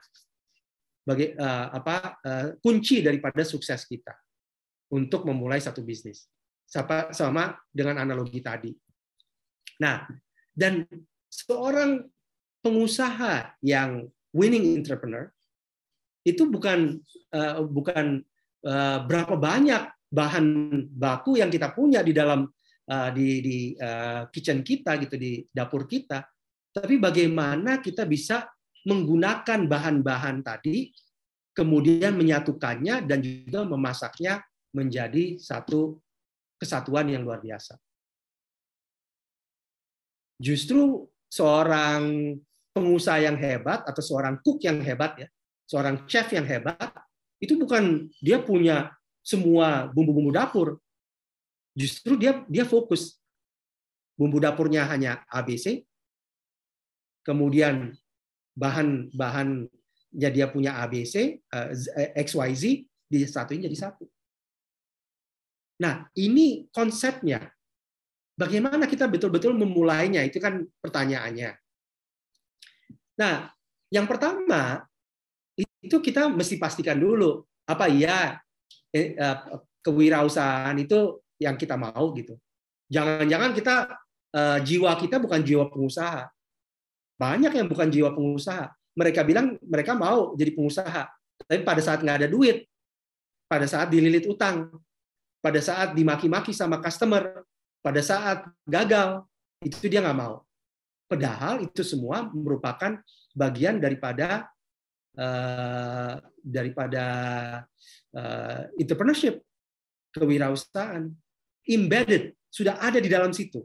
bagi 1.03 1.35
uh, 1.35 1.67
apa 1.75 2.23
uh, 2.23 2.49
kunci 2.63 3.03
daripada 3.03 3.43
sukses 3.43 3.83
kita 3.83 4.15
untuk 4.95 5.27
memulai 5.27 5.59
satu 5.59 5.83
bisnis. 5.83 6.31
Sama, 6.65 7.11
sama 7.11 7.45
dengan 7.75 7.99
analogi 7.99 8.39
tadi. 8.39 8.71
Nah, 9.83 10.07
dan 10.55 10.87
seorang 11.27 12.07
pengusaha 12.63 13.59
yang 13.59 14.07
winning 14.35 14.75
entrepreneur 14.75 15.31
itu 16.27 16.51
bukan 16.51 16.99
uh, 17.31 17.63
bukan 17.63 18.21
uh, 18.67 18.99
berapa 19.07 19.39
banyak 19.39 19.83
bahan 20.11 20.47
baku 20.91 21.39
yang 21.39 21.49
kita 21.49 21.71
punya 21.71 22.03
di 22.03 22.11
dalam 22.11 22.49
uh, 22.91 23.11
di 23.15 23.29
di 23.41 23.59
uh, 23.79 24.27
kitchen 24.35 24.67
kita 24.67 24.99
gitu 24.99 25.15
di 25.15 25.45
dapur 25.51 25.87
kita, 25.87 26.27
tapi 26.75 26.99
bagaimana 26.99 27.79
kita 27.79 28.09
bisa 28.09 28.47
menggunakan 28.85 29.65
bahan-bahan 29.65 30.45
tadi 30.45 30.93
kemudian 31.55 32.19
menyatukannya 32.19 33.07
dan 33.07 33.23
juga 33.23 33.63
memasaknya 33.65 34.43
menjadi 34.75 35.39
satu 35.39 36.03
kesatuan 36.59 37.07
yang 37.09 37.23
luar 37.23 37.39
biasa. 37.39 37.79
Justru 40.43 41.07
seorang 41.31 42.35
pengusaha 42.75 43.23
yang 43.23 43.39
hebat 43.39 43.87
atau 43.87 44.03
seorang 44.03 44.43
cook 44.43 44.59
yang 44.67 44.83
hebat 44.83 45.15
ya, 45.23 45.29
seorang 45.71 46.03
chef 46.11 46.35
yang 46.35 46.43
hebat 46.43 46.91
itu 47.39 47.55
bukan 47.55 48.11
dia 48.19 48.43
punya 48.43 48.91
semua 49.23 49.89
bumbu-bumbu 49.95 50.35
dapur. 50.35 50.83
Justru 51.75 52.19
dia 52.19 52.43
dia 52.51 52.67
fokus 52.67 53.19
bumbu 54.19 54.43
dapurnya 54.43 54.87
hanya 54.91 55.23
ABC. 55.31 55.87
Kemudian 57.25 57.95
bahan-bahan 58.59 59.67
ya 60.15 60.31
dia 60.31 60.47
punya 60.51 60.79
ABC, 60.83 61.41
eh, 61.41 62.11
XYZ 62.21 62.87
disatuin 63.11 63.65
jadi 63.65 63.75
satu. 63.75 64.07
Nah, 65.83 66.07
ini 66.15 66.71
konsepnya. 66.71 67.51
Bagaimana 68.35 68.87
kita 68.87 69.07
betul-betul 69.07 69.55
memulainya? 69.55 70.23
Itu 70.23 70.39
kan 70.39 70.63
pertanyaannya. 70.83 71.64
Nah, 73.15 73.51
yang 73.93 74.11
pertama 74.11 74.83
itu 75.55 75.97
kita 76.03 76.27
mesti 76.33 76.59
pastikan 76.59 76.99
dulu 76.99 77.45
apa 77.69 77.87
eh, 78.91 79.15
kewirausahaan 79.85 80.75
itu 80.81 81.23
yang 81.39 81.55
kita 81.55 81.79
mau 81.79 82.11
gitu. 82.17 82.35
Jangan-jangan 82.91 83.51
kita 83.55 83.75
eh, 84.35 84.59
jiwa 84.65 84.93
kita 84.99 85.23
bukan 85.23 85.41
jiwa 85.45 85.71
pengusaha. 85.71 86.27
Banyak 87.15 87.53
yang 87.55 87.69
bukan 87.71 87.89
jiwa 87.93 88.11
pengusaha. 88.11 88.75
Mereka 88.95 89.23
bilang 89.27 89.59
mereka 89.63 89.95
mau 89.99 90.39
jadi 90.39 90.55
pengusaha, 90.55 91.11
tapi 91.47 91.67
pada 91.67 91.83
saat 91.83 92.03
nggak 92.03 92.19
ada 92.23 92.29
duit, 92.31 92.67
pada 93.51 93.67
saat 93.67 93.91
dililit 93.91 94.27
utang, 94.31 94.71
pada 95.43 95.59
saat 95.59 95.99
dimaki-maki 95.99 96.55
sama 96.55 96.79
customer, 96.79 97.43
pada 97.83 98.01
saat 98.01 98.47
gagal, 98.65 99.27
itu 99.61 99.91
dia 99.91 99.99
nggak 99.99 100.19
mau. 100.19 100.47
Padahal 101.05 101.63
itu 101.63 101.85
semua 101.85 102.27
merupakan 102.33 102.97
bagian 103.37 103.79
daripada 103.79 104.49
uh, 105.19 106.17
daripada 106.41 107.05
uh, 108.17 108.61
entrepreneurship, 108.81 109.43
kewirausahaan, 110.15 111.13
embedded 111.69 112.33
sudah 112.49 112.81
ada 112.81 112.99
di 112.99 113.09
dalam 113.11 113.31
situ. 113.35 113.63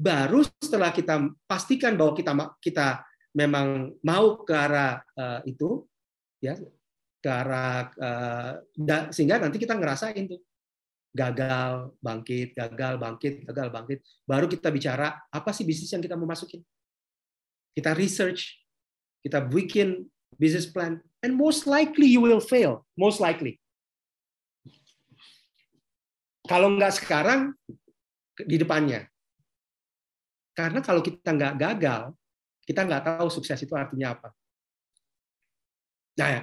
Baru 0.00 0.40
setelah 0.64 0.96
kita 0.96 1.28
pastikan 1.44 1.94
bahwa 1.94 2.16
kita 2.16 2.32
kita 2.62 2.86
memang 3.36 3.92
mau 4.00 4.40
ke 4.42 4.54
arah 4.56 5.04
uh, 5.14 5.40
itu, 5.44 5.84
ya 6.40 6.56
ke 7.20 7.28
arah 7.28 7.92
uh, 8.00 8.52
sehingga 9.12 9.36
nanti 9.36 9.60
kita 9.60 9.76
ngerasain 9.76 10.24
tuh 10.24 10.40
gagal, 11.10 11.90
bangkit, 11.98 12.54
gagal, 12.54 12.94
bangkit, 12.96 13.34
gagal, 13.50 13.68
bangkit. 13.74 13.98
Baru 14.22 14.46
kita 14.46 14.70
bicara 14.70 15.18
apa 15.30 15.50
sih 15.50 15.66
bisnis 15.66 15.90
yang 15.90 16.02
kita 16.02 16.14
mau 16.14 16.26
masukin. 16.26 16.62
Kita 17.74 17.94
research, 17.94 18.62
kita 19.22 19.42
bikin 19.42 20.06
business 20.38 20.70
plan, 20.70 21.02
and 21.22 21.34
most 21.34 21.66
likely 21.66 22.06
you 22.06 22.22
will 22.22 22.42
fail, 22.42 22.86
most 22.94 23.18
likely. 23.18 23.58
Kalau 26.46 26.72
nggak 26.74 26.98
sekarang, 26.98 27.54
di 28.34 28.56
depannya. 28.58 29.06
Karena 30.54 30.80
kalau 30.82 30.98
kita 31.04 31.30
nggak 31.30 31.54
gagal, 31.58 32.10
kita 32.66 32.86
nggak 32.86 33.02
tahu 33.06 33.28
sukses 33.30 33.58
itu 33.60 33.74
artinya 33.74 34.18
apa. 34.18 34.28
Nah, 36.18 36.28
ya. 36.28 36.42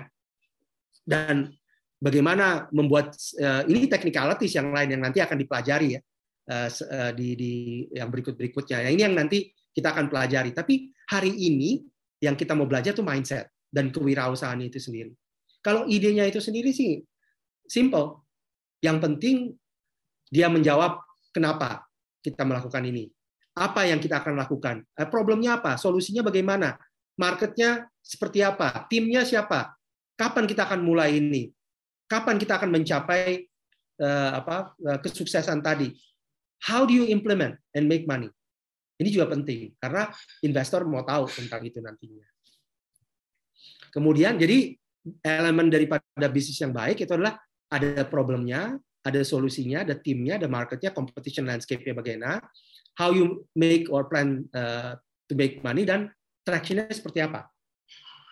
dan 1.07 1.56
bagaimana 1.97 2.69
membuat 2.69 3.17
uh, 3.41 3.65
ini 3.65 3.89
technicalities 3.89 4.53
yang 4.53 4.69
lain 4.69 4.97
yang 4.97 5.01
nanti 5.01 5.19
akan 5.21 5.37
dipelajari 5.37 5.97
ya 5.97 6.01
uh, 6.53 7.11
di, 7.13 7.27
di 7.35 7.53
yang 7.93 8.09
berikut 8.13 8.37
berikutnya. 8.37 8.85
Ya, 8.85 8.89
ini 8.93 9.01
yang 9.03 9.17
nanti 9.17 9.51
kita 9.73 9.93
akan 9.93 10.09
pelajari. 10.09 10.53
Tapi 10.53 10.93
hari 11.09 11.33
ini 11.33 11.81
yang 12.21 12.33
kita 12.33 12.57
mau 12.57 12.65
belajar 12.65 12.97
tuh 12.97 13.05
mindset 13.05 13.49
dan 13.69 13.93
kewirausahaan 13.93 14.57
itu 14.61 14.81
sendiri. 14.81 15.13
Kalau 15.61 15.85
idenya 15.85 16.25
itu 16.25 16.39
sendiri 16.39 16.71
sih 16.71 17.01
simple. 17.67 18.23
Yang 18.79 18.97
penting 19.03 19.35
dia 20.29 20.47
menjawab 20.47 21.01
kenapa 21.33 21.85
kita 22.21 22.45
melakukan 22.45 22.85
ini. 22.85 23.09
Apa 23.57 23.89
yang 23.89 23.97
kita 23.97 24.21
akan 24.21 24.37
lakukan? 24.37 24.85
Problemnya 25.09 25.57
apa? 25.57 25.81
Solusinya 25.81 26.21
bagaimana? 26.21 26.77
Marketnya 27.17 27.89
seperti 28.05 28.45
apa? 28.45 28.85
Timnya 28.85 29.25
siapa? 29.25 29.73
Kapan 30.13 30.45
kita 30.45 30.69
akan 30.69 30.85
mulai 30.85 31.17
ini? 31.17 31.49
Kapan 32.07 32.35
kita 32.39 32.57
akan 32.57 32.71
mencapai 32.71 33.45
uh, 34.01 34.31
apa 34.39 34.73
uh, 34.81 34.99
kesuksesan 35.03 35.59
tadi? 35.61 35.91
How 36.65 36.89
do 36.89 36.95
you 36.95 37.05
implement 37.11 37.61
and 37.77 37.85
make 37.85 38.09
money? 38.09 38.31
Ini 38.97 39.13
juga 39.13 39.29
penting 39.29 39.77
karena 39.77 40.09
investor 40.41 40.81
mau 40.89 41.05
tahu 41.05 41.29
tentang 41.29 41.61
itu 41.61 41.77
nantinya. 41.77 42.25
Kemudian 43.93 44.41
jadi 44.41 44.73
elemen 45.21 45.69
daripada 45.69 46.25
bisnis 46.27 46.57
yang 46.57 46.73
baik 46.73 47.05
itu 47.05 47.13
adalah 47.13 47.37
ada 47.69 48.01
problemnya, 48.09 48.73
ada 49.05 49.21
solusinya, 49.21 49.85
ada 49.85 49.95
timnya, 49.95 50.41
ada 50.41 50.49
marketnya, 50.49 50.91
competition 50.91 51.45
landscape-nya 51.45 51.93
bagaimana, 51.93 52.41
how 52.97 53.13
you 53.13 53.45
make 53.53 53.87
or 53.93 54.09
plan 54.09 54.43
uh, 54.57 54.97
to 55.29 55.37
make 55.37 55.61
money 55.61 55.85
dan 55.85 56.09
traction-nya 56.43 56.89
seperti 56.89 57.21
apa, 57.21 57.47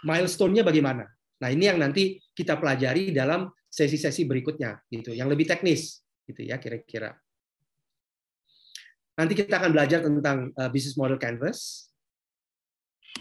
milestone-nya 0.04 0.66
bagaimana. 0.66 1.06
Nah 1.40 1.50
ini 1.52 1.68
yang 1.68 1.80
nanti 1.80 2.18
kita 2.34 2.58
pelajari 2.58 3.12
dalam 3.12 3.52
sesi-sesi 3.76 4.24
berikutnya 4.24 4.80
gitu 4.88 5.12
yang 5.12 5.28
lebih 5.28 5.44
teknis 5.44 6.00
gitu 6.24 6.48
ya 6.48 6.56
kira-kira. 6.56 7.12
Nanti 9.20 9.36
kita 9.36 9.60
akan 9.60 9.72
belajar 9.72 10.00
tentang 10.04 10.52
uh, 10.56 10.72
business 10.72 10.96
model 10.96 11.20
canvas. 11.20 11.92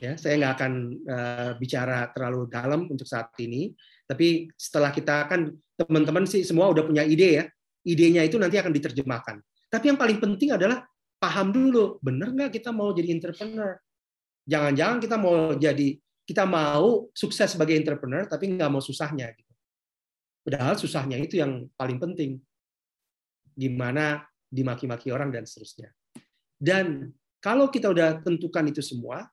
Ya, 0.02 0.18
saya 0.18 0.34
nggak 0.42 0.54
akan 0.58 0.72
uh, 1.06 1.50
bicara 1.54 2.10
terlalu 2.10 2.50
dalam 2.50 2.90
untuk 2.90 3.06
saat 3.06 3.30
ini, 3.38 3.70
tapi 4.10 4.50
setelah 4.58 4.90
kita 4.90 5.30
akan 5.30 5.54
teman-teman 5.78 6.26
sih 6.26 6.42
semua 6.42 6.66
udah 6.66 6.82
punya 6.82 7.06
ide 7.06 7.38
ya, 7.38 7.44
idenya 7.86 8.26
itu 8.26 8.34
nanti 8.34 8.58
akan 8.58 8.74
diterjemahkan. 8.74 9.38
Tapi 9.70 9.84
yang 9.94 9.98
paling 9.98 10.18
penting 10.18 10.50
adalah 10.50 10.82
paham 11.22 11.54
dulu, 11.54 12.02
benar 12.02 12.34
nggak 12.34 12.58
kita 12.58 12.74
mau 12.74 12.90
jadi 12.90 13.06
entrepreneur? 13.14 13.78
Jangan-jangan 14.50 14.98
kita 14.98 15.16
mau 15.16 15.54
jadi 15.54 15.88
kita 16.26 16.42
mau 16.42 17.06
sukses 17.14 17.54
sebagai 17.54 17.78
entrepreneur 17.78 18.26
tapi 18.26 18.50
nggak 18.50 18.70
mau 18.74 18.82
susahnya. 18.82 19.30
Gitu. 19.30 19.53
Padahal 20.44 20.76
susahnya 20.76 21.16
itu 21.16 21.40
yang 21.40 21.64
paling 21.72 21.96
penting. 21.96 22.36
Gimana 23.56 24.28
dimaki-maki 24.52 25.08
orang 25.08 25.32
dan 25.32 25.48
seterusnya. 25.48 25.88
Dan 26.60 27.08
kalau 27.40 27.72
kita 27.72 27.88
udah 27.88 28.20
tentukan 28.20 28.68
itu 28.68 28.84
semua, 28.84 29.24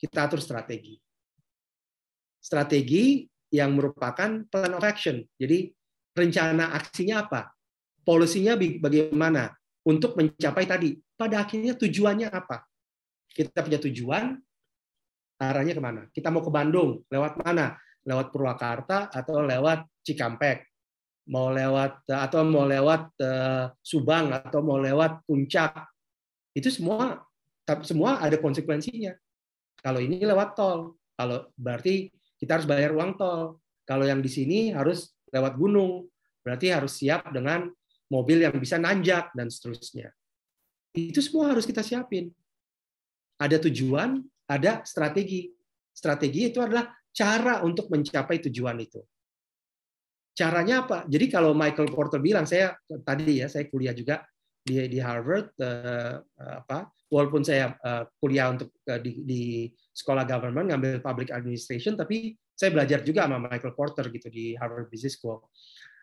kita 0.00 0.28
atur 0.28 0.40
strategi. 0.40 0.96
Strategi 2.40 3.28
yang 3.52 3.76
merupakan 3.76 4.44
plan 4.48 4.72
of 4.76 4.84
action. 4.84 5.24
Jadi 5.36 5.72
rencana 6.16 6.72
aksinya 6.72 7.28
apa? 7.28 7.52
Polisinya 8.00 8.56
bagaimana 8.56 9.52
untuk 9.84 10.16
mencapai 10.16 10.64
tadi? 10.64 10.96
Pada 11.16 11.44
akhirnya 11.44 11.76
tujuannya 11.76 12.28
apa? 12.28 12.64
Kita 13.32 13.64
punya 13.64 13.80
tujuan, 13.80 14.36
arahnya 15.40 15.74
ke 15.76 15.82
mana? 15.82 16.02
Kita 16.12 16.28
mau 16.28 16.44
ke 16.44 16.52
Bandung, 16.52 17.04
lewat 17.08 17.40
mana? 17.40 17.76
Lewat 18.06 18.30
Purwakarta 18.30 19.10
atau 19.10 19.42
lewat 19.42 19.84
Cikampek, 20.06 20.62
mau 21.34 21.50
lewat 21.50 22.06
atau 22.06 22.46
mau 22.46 22.62
lewat 22.62 23.10
uh, 23.18 23.74
Subang 23.82 24.30
atau 24.30 24.62
mau 24.62 24.78
lewat 24.78 25.26
Puncak, 25.26 25.74
itu 26.54 26.70
semua 26.70 27.20
semua 27.82 28.22
ada 28.22 28.38
konsekuensinya. 28.38 29.12
Kalau 29.82 29.98
ini 29.98 30.22
lewat 30.22 30.54
tol, 30.54 30.94
kalau 31.18 31.50
berarti 31.58 32.08
kita 32.38 32.56
harus 32.56 32.66
bayar 32.70 32.94
uang 32.94 33.18
tol. 33.18 33.58
Kalau 33.86 34.02
yang 34.02 34.18
di 34.18 34.30
sini 34.30 34.74
harus 34.74 35.14
lewat 35.30 35.58
gunung, 35.58 36.06
berarti 36.42 36.70
harus 36.70 36.98
siap 36.98 37.30
dengan 37.30 37.70
mobil 38.10 38.42
yang 38.42 38.54
bisa 38.58 38.78
nanjak 38.78 39.30
dan 39.34 39.50
seterusnya. 39.50 40.10
Itu 40.94 41.22
semua 41.22 41.54
harus 41.54 41.66
kita 41.66 41.82
siapin. 41.82 42.30
Ada 43.36 43.60
tujuan, 43.68 44.22
ada 44.48 44.82
strategi. 44.86 45.50
Strategi 45.92 46.50
itu 46.50 46.58
adalah 46.58 46.88
cara 47.16 47.64
untuk 47.64 47.88
mencapai 47.88 48.44
tujuan 48.44 48.76
itu. 48.76 49.00
Caranya 50.36 50.84
apa? 50.84 51.08
Jadi 51.08 51.32
kalau 51.32 51.56
Michael 51.56 51.88
Porter 51.88 52.20
bilang, 52.20 52.44
saya 52.44 52.76
tadi 53.08 53.40
ya, 53.40 53.48
saya 53.48 53.64
kuliah 53.72 53.96
juga 53.96 54.20
di, 54.60 54.84
di 54.84 55.00
Harvard, 55.00 55.48
uh, 55.56 56.20
apa, 56.36 56.92
walaupun 57.08 57.40
saya 57.40 57.72
uh, 57.80 58.04
kuliah 58.20 58.52
untuk 58.52 58.68
uh, 58.84 59.00
di, 59.00 59.24
di 59.24 59.42
sekolah 59.96 60.28
government, 60.28 60.68
ngambil 60.68 61.00
public 61.00 61.32
administration, 61.32 61.96
tapi 61.96 62.36
saya 62.52 62.68
belajar 62.68 63.00
juga 63.00 63.24
sama 63.24 63.40
Michael 63.48 63.72
Porter 63.72 64.12
gitu 64.12 64.28
di 64.28 64.52
Harvard 64.60 64.92
Business 64.92 65.16
School, 65.16 65.40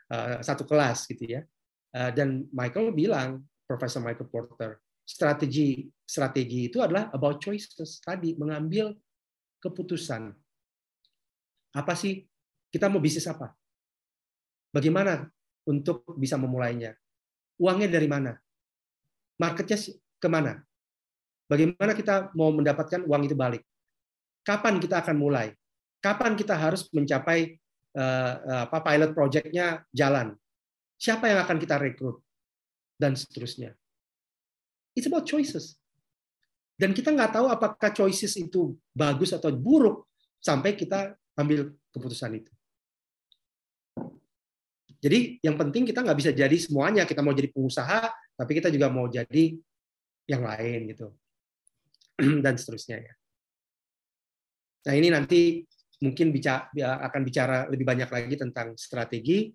uh, 0.10 0.42
satu 0.42 0.66
kelas 0.66 1.06
gitu 1.06 1.38
ya. 1.38 1.46
Uh, 1.94 2.10
dan 2.10 2.50
Michael 2.50 2.90
bilang, 2.90 3.46
Profesor 3.70 4.02
Michael 4.02 4.34
Porter, 4.34 4.82
strategi 5.06 5.86
strategi 6.10 6.74
itu 6.74 6.82
adalah 6.82 7.14
about 7.14 7.38
choices 7.38 8.02
tadi, 8.02 8.34
mengambil 8.34 8.98
keputusan. 9.62 10.43
Apa 11.74 11.98
sih 11.98 12.22
kita 12.70 12.88
mau 12.88 13.02
bisnis 13.02 13.26
apa? 13.26 13.50
Bagaimana 14.70 15.26
untuk 15.66 16.06
bisa 16.18 16.38
memulainya? 16.38 16.94
Uangnya 17.58 17.90
dari 17.90 18.06
mana? 18.10 18.34
Marketnya 19.38 19.78
ke 20.18 20.28
mana? 20.30 20.62
Bagaimana 21.50 21.94
kita 21.94 22.34
mau 22.34 22.50
mendapatkan 22.54 23.06
uang 23.06 23.30
itu 23.30 23.36
balik? 23.38 23.62
Kapan 24.42 24.82
kita 24.82 25.02
akan 25.06 25.18
mulai? 25.18 25.54
Kapan 26.02 26.34
kita 26.34 26.58
harus 26.58 26.90
mencapai 26.90 27.58
uh, 27.96 28.66
apa 28.70 28.82
pilot 28.82 29.12
projectnya 29.14 29.86
jalan? 29.94 30.34
Siapa 30.98 31.30
yang 31.30 31.44
akan 31.46 31.58
kita 31.62 31.78
rekrut? 31.78 32.22
Dan 32.98 33.18
seterusnya. 33.18 33.74
It's 34.94 35.10
about 35.10 35.26
choices. 35.26 35.78
Dan 36.78 36.94
kita 36.94 37.14
nggak 37.14 37.38
tahu 37.38 37.48
apakah 37.50 37.94
choices 37.94 38.34
itu 38.38 38.74
bagus 38.94 39.34
atau 39.34 39.54
buruk 39.54 40.10
sampai 40.42 40.74
kita 40.74 41.14
ambil 41.38 41.74
keputusan 41.94 42.38
itu. 42.38 42.52
Jadi 45.04 45.44
yang 45.44 45.60
penting 45.60 45.84
kita 45.84 46.00
nggak 46.00 46.16
bisa 46.16 46.32
jadi 46.32 46.56
semuanya. 46.56 47.04
Kita 47.04 47.20
mau 47.20 47.36
jadi 47.36 47.52
pengusaha, 47.52 48.08
tapi 48.40 48.52
kita 48.56 48.72
juga 48.72 48.88
mau 48.88 49.12
jadi 49.12 49.60
yang 50.32 50.48
lain 50.48 50.96
gitu. 50.96 51.12
Dan 52.44 52.56
seterusnya 52.56 53.04
ya. 53.04 53.14
Nah 54.88 54.94
ini 54.96 55.08
nanti 55.12 55.64
mungkin 56.00 56.32
bicara, 56.32 56.68
akan 57.08 57.22
bicara 57.24 57.58
lebih 57.68 57.84
banyak 57.84 58.08
lagi 58.08 58.36
tentang 58.40 58.76
strategi. 58.80 59.52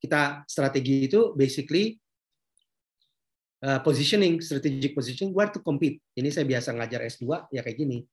Kita 0.00 0.46
strategi 0.46 1.10
itu 1.10 1.34
basically 1.34 1.98
uh, 3.62 3.82
positioning, 3.82 4.38
strategic 4.38 4.94
positioning, 4.94 5.34
where 5.34 5.50
to 5.50 5.58
compete. 5.62 5.98
Ini 6.14 6.30
saya 6.30 6.46
biasa 6.46 6.74
ngajar 6.74 7.06
S2 7.10 7.50
ya 7.50 7.60
kayak 7.62 7.78
gini. 7.78 8.06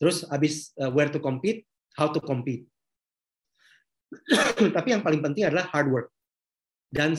Terus 0.00 0.24
habis 0.32 0.72
uh, 0.80 0.88
where 0.88 1.12
to 1.12 1.20
compete, 1.20 1.68
how 1.92 2.08
to 2.08 2.18
compete. 2.24 2.64
Tapi 4.76 4.88
yang 4.88 5.04
paling 5.04 5.20
penting 5.20 5.44
adalah 5.46 5.68
hard 5.68 5.92
work 5.92 6.08
dan 6.88 7.14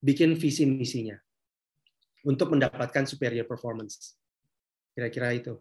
bikin 0.00 0.34
visi 0.34 0.64
misinya 0.64 1.14
untuk 2.26 2.56
mendapatkan 2.56 3.04
superior 3.04 3.44
performance. 3.44 4.16
Kira-kira 4.96 5.36
itu. 5.36 5.60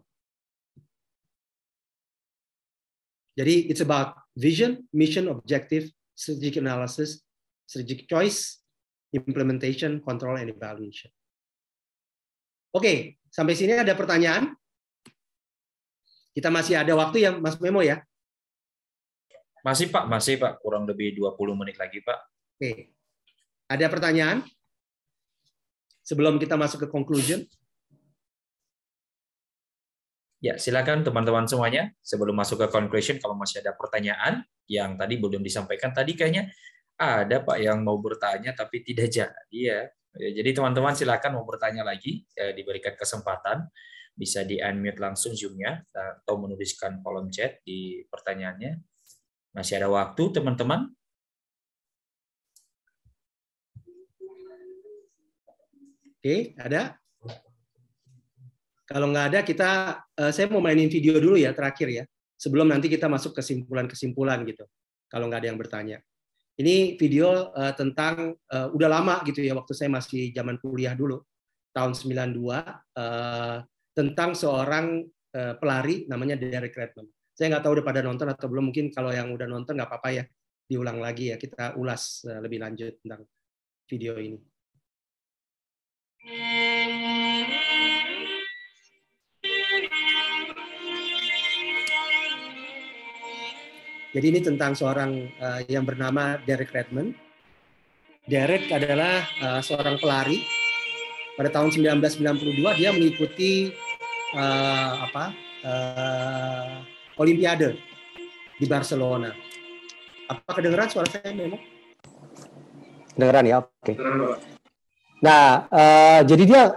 Jadi 3.35 3.67
it's 3.67 3.83
about 3.83 4.15
vision, 4.39 4.87
mission, 4.95 5.27
objective, 5.27 5.91
strategic 6.15 6.63
analysis, 6.63 7.19
strategic 7.67 8.07
choice, 8.07 8.63
implementation, 9.11 9.99
control, 9.99 10.39
and 10.39 10.47
evaluation. 10.47 11.11
Oke, 12.71 13.19
sampai 13.27 13.55
sini 13.59 13.75
ada 13.75 13.91
pertanyaan? 13.91 14.55
Kita 16.35 16.51
masih 16.51 16.75
ada 16.75 16.91
waktu 16.99 17.23
ya, 17.23 17.31
Mas 17.31 17.55
Memo 17.63 17.79
ya? 17.79 18.03
Masih 19.63 19.87
Pak, 19.87 20.03
masih 20.11 20.35
Pak. 20.35 20.59
Kurang 20.59 20.83
lebih 20.83 21.15
20 21.15 21.55
menit 21.55 21.79
lagi 21.79 22.03
Pak. 22.03 22.19
Oke. 22.59 22.91
Ada 23.71 23.87
pertanyaan? 23.87 24.43
Sebelum 26.03 26.35
kita 26.37 26.59
masuk 26.59 26.85
ke 26.85 26.87
conclusion. 26.91 27.41
Ya, 30.43 30.59
silakan 30.59 31.01
teman-teman 31.01 31.47
semuanya. 31.47 31.89
Sebelum 32.03 32.35
masuk 32.35 32.61
ke 32.61 32.67
conclusion, 32.69 33.17
kalau 33.17 33.33
masih 33.33 33.63
ada 33.63 33.73
pertanyaan 33.73 34.43
yang 34.69 34.99
tadi 34.99 35.17
belum 35.17 35.41
disampaikan, 35.41 35.95
tadi 35.95 36.13
kayaknya 36.13 36.51
ada 36.99 37.41
Pak 37.41 37.57
yang 37.57 37.81
mau 37.81 37.97
bertanya 37.97 38.55
tapi 38.55 38.83
tidak 38.83 39.07
jadi 39.11 39.31
ya. 39.55 39.79
ya 40.19 40.29
jadi 40.35 40.61
teman-teman 40.61 40.93
silakan 40.93 41.41
mau 41.41 41.45
bertanya 41.47 41.81
lagi, 41.81 42.27
ya, 42.37 42.53
diberikan 42.53 42.93
kesempatan 42.93 43.65
bisa 44.15 44.47
di 44.47 44.63
unmute 44.63 45.03
langsung 45.03 45.35
Zoom-nya 45.35 45.83
atau 45.91 46.39
menuliskan 46.39 47.03
kolom 47.03 47.27
chat 47.27 47.59
di 47.67 47.99
pertanyaannya. 48.07 48.79
Masih 49.51 49.83
ada 49.83 49.91
waktu, 49.91 50.23
teman-teman? 50.31 50.87
Oke, 56.15 56.55
ada? 56.57 56.97
Kalau 58.87 59.11
nggak 59.11 59.25
ada, 59.35 59.39
kita 59.43 59.69
uh, 60.15 60.31
saya 60.31 60.47
mau 60.47 60.63
mainin 60.63 60.89
video 60.89 61.19
dulu 61.19 61.35
ya 61.35 61.51
terakhir 61.51 61.87
ya, 61.91 62.03
sebelum 62.39 62.71
nanti 62.71 62.87
kita 62.87 63.11
masuk 63.11 63.35
kesimpulan-kesimpulan 63.35 64.41
gitu. 64.47 64.65
Kalau 65.11 65.27
nggak 65.29 65.45
ada 65.45 65.49
yang 65.51 65.59
bertanya. 65.59 65.97
Ini 66.55 66.95
video 66.95 67.51
uh, 67.51 67.75
tentang 67.75 68.31
uh, 68.31 68.67
udah 68.71 68.87
lama 68.87 69.19
gitu 69.27 69.43
ya, 69.43 69.51
waktu 69.53 69.75
saya 69.75 69.91
masih 69.91 70.31
zaman 70.31 70.55
kuliah 70.63 70.95
dulu, 70.95 71.19
tahun 71.75 71.91
92, 71.91 72.39
uh, 72.39 73.59
tentang 73.95 74.35
seorang 74.35 75.07
uh, 75.31 75.55
pelari 75.55 76.03
namanya 76.11 76.35
Derek 76.35 76.75
Redmond. 76.75 77.07
Saya 77.31 77.55
nggak 77.55 77.63
tahu 77.63 77.79
udah 77.79 77.85
pada 77.87 78.03
nonton 78.03 78.27
atau 78.27 78.51
belum. 78.51 78.69
Mungkin 78.69 78.91
kalau 78.91 79.15
yang 79.15 79.31
udah 79.31 79.47
nonton 79.47 79.79
nggak 79.79 79.87
apa-apa 79.87 80.09
ya, 80.11 80.23
diulang 80.67 80.99
lagi 80.99 81.31
ya. 81.31 81.39
Kita 81.39 81.75
ulas 81.75 82.23
eh, 82.27 82.39
lebih 82.39 82.63
lanjut 82.63 82.95
tentang 83.03 83.27
video 83.87 84.15
ini. 84.19 84.39
Jadi 94.15 94.25
ini 94.31 94.39
tentang 94.39 94.71
seorang 94.79 95.27
uh, 95.43 95.59
yang 95.67 95.83
bernama 95.83 96.39
Derek 96.47 96.71
Redmond. 96.71 97.19
Derek 98.31 98.71
adalah 98.71 99.27
seorang 99.61 100.01
pelari. 100.01 100.39
Pada 101.35 101.51
tahun 101.51 101.69
1992 101.99 102.79
dia 102.79 102.89
mengikuti 102.95 103.75
uh, 104.35 105.07
apa 105.07 105.31
uh, 105.63 106.83
Olimpiade 107.15 107.79
di 108.59 108.67
Barcelona. 108.67 109.31
Apa 110.27 110.59
kedengeran 110.59 110.91
suara 110.91 111.07
saya 111.07 111.31
memang? 111.31 111.63
Kedengeran 113.15 113.47
ya, 113.47 113.63
oke. 113.63 113.71
Okay. 113.79 113.95
Nah, 115.23 115.71
uh, 115.71 116.19
jadi 116.27 116.43
dia 116.43 116.75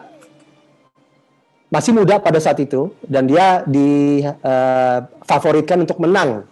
masih 1.68 1.92
muda 1.92 2.16
pada 2.22 2.40
saat 2.40 2.56
itu 2.62 2.94
dan 3.04 3.28
dia 3.28 3.60
difavoritkan 3.68 5.76
uh, 5.76 5.84
untuk 5.84 6.00
menang 6.00 6.48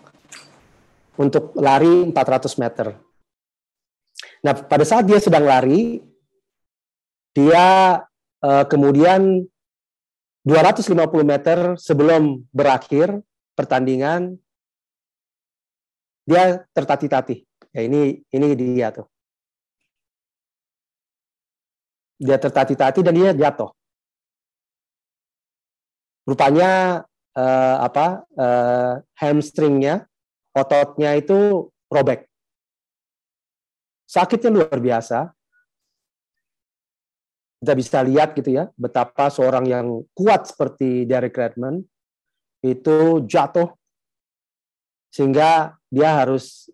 untuk 1.17 1.57
lari 1.57 2.13
400 2.13 2.61
meter. 2.61 2.93
Nah, 4.45 4.53
pada 4.53 4.85
saat 4.85 5.09
dia 5.09 5.17
sedang 5.17 5.49
lari, 5.49 6.05
dia 7.33 7.97
uh, 8.45 8.65
kemudian 8.69 9.49
250 10.47 11.27
meter 11.27 11.75
sebelum 11.75 12.47
berakhir 12.55 13.19
pertandingan 13.59 14.39
dia 16.23 16.63
tertati-tati. 16.71 17.43
Ya 17.75 17.83
ini 17.83 18.23
ini 18.31 18.47
dia 18.55 18.95
tuh. 18.95 19.11
Dia 22.23 22.39
tertati-tati 22.39 23.03
dan 23.03 23.15
dia 23.19 23.35
jatuh. 23.35 23.75
Rupanya 26.27 27.03
uh, 27.37 27.77
apa 27.83 28.27
uh, 28.35 28.93
hamstringnya, 29.19 30.07
ototnya 30.57 31.15
itu 31.19 31.71
robek. 31.91 32.27
Sakitnya 34.07 34.51
luar 34.51 34.79
biasa. 34.79 35.36
Kita 37.67 37.75
bisa 37.75 37.99
lihat 38.07 38.39
gitu 38.39 38.55
ya, 38.55 38.71
betapa 38.79 39.27
seorang 39.27 39.67
yang 39.67 40.07
kuat 40.15 40.47
seperti 40.47 41.03
Derek 41.03 41.35
Redmond 41.35 41.83
itu 42.63 43.27
jatuh 43.27 43.75
sehingga 45.11 45.75
dia 45.91 46.15
harus 46.15 46.71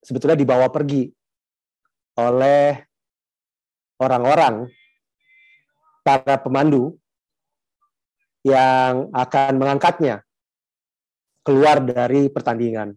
sebetulnya 0.00 0.40
dibawa 0.40 0.72
pergi 0.72 1.12
oleh 2.16 2.80
orang-orang 4.00 4.72
para 6.00 6.40
pemandu 6.40 6.96
yang 8.40 9.12
akan 9.12 9.52
mengangkatnya 9.60 10.24
keluar 11.44 11.76
dari 11.84 12.32
pertandingan. 12.32 12.96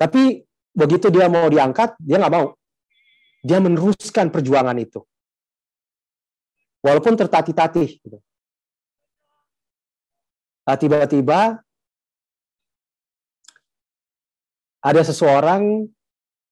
Tapi 0.00 0.40
begitu 0.72 1.12
dia 1.12 1.28
mau 1.28 1.52
diangkat, 1.52 2.00
dia 2.00 2.16
nggak 2.16 2.32
mau. 2.32 2.56
Dia 3.42 3.58
meneruskan 3.58 4.30
perjuangan 4.30 4.78
itu. 4.78 5.02
Walaupun 6.82 7.18
tertatih-tatih. 7.18 7.90
Gitu. 7.98 8.18
Nah, 10.62 10.76
tiba-tiba 10.78 11.58
ada 14.82 15.02
seseorang 15.02 15.90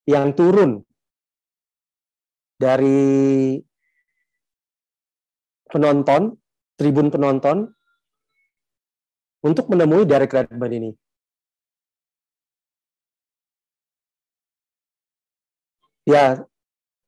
yang 0.07 0.35
turun 0.35 0.83
dari 2.59 3.59
penonton, 5.71 6.35
tribun 6.75 7.11
penonton, 7.11 7.71
untuk 9.47 9.71
menemui 9.71 10.05
Derek 10.05 10.35
Redmond 10.35 10.75
ini. 10.75 10.91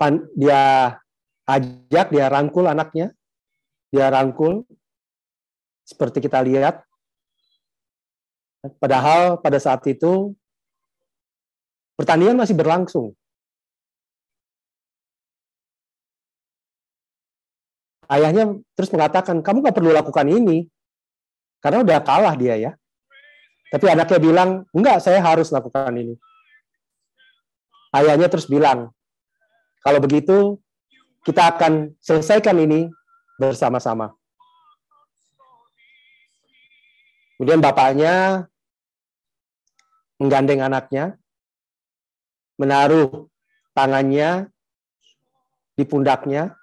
Dia 0.03 0.19
dia 0.35 0.63
ajak, 1.47 2.11
dia 2.11 2.27
rangkul 2.27 2.67
anaknya, 2.67 3.15
dia 3.95 4.11
rangkul 4.11 4.67
seperti 5.87 6.19
kita 6.19 6.43
lihat. 6.43 6.83
Padahal 8.83 9.39
pada 9.39 9.59
saat 9.63 9.83
itu 9.87 10.35
pertandingan 11.95 12.39
masih 12.39 12.55
berlangsung. 12.59 13.15
Ayahnya 18.11 18.59
terus 18.75 18.91
mengatakan, 18.91 19.41
kamu 19.41 19.63
nggak 19.63 19.77
perlu 19.79 19.91
lakukan 19.95 20.27
ini, 20.29 20.69
karena 21.65 21.81
udah 21.81 21.99
kalah 22.03 22.35
dia 22.37 22.59
ya. 22.59 22.73
Tapi 23.73 23.89
anaknya 23.89 24.19
bilang, 24.21 24.51
enggak, 24.77 25.01
saya 25.01 25.23
harus 25.25 25.49
lakukan 25.49 25.97
ini. 25.97 26.15
Ayahnya 27.97 28.29
terus 28.29 28.45
bilang, 28.45 28.93
kalau 29.83 29.99
begitu, 29.99 30.63
kita 31.27 31.55
akan 31.55 31.95
selesaikan 31.99 32.55
ini 32.63 32.87
bersama-sama. 33.39 34.15
Kemudian 37.35 37.59
bapaknya 37.59 38.47
menggandeng 40.23 40.63
anaknya, 40.63 41.19
menaruh 42.55 43.27
tangannya 43.75 44.47
di 45.75 45.83
pundaknya, 45.83 46.55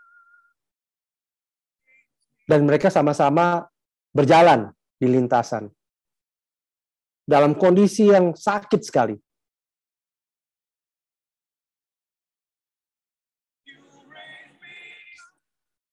dan 2.48 2.64
mereka 2.64 2.88
sama-sama 2.88 3.68
berjalan 4.16 4.72
di 4.96 5.12
lintasan 5.12 5.68
dalam 7.28 7.54
kondisi 7.54 8.10
yang 8.10 8.34
sakit 8.34 8.82
sekali. 8.82 9.14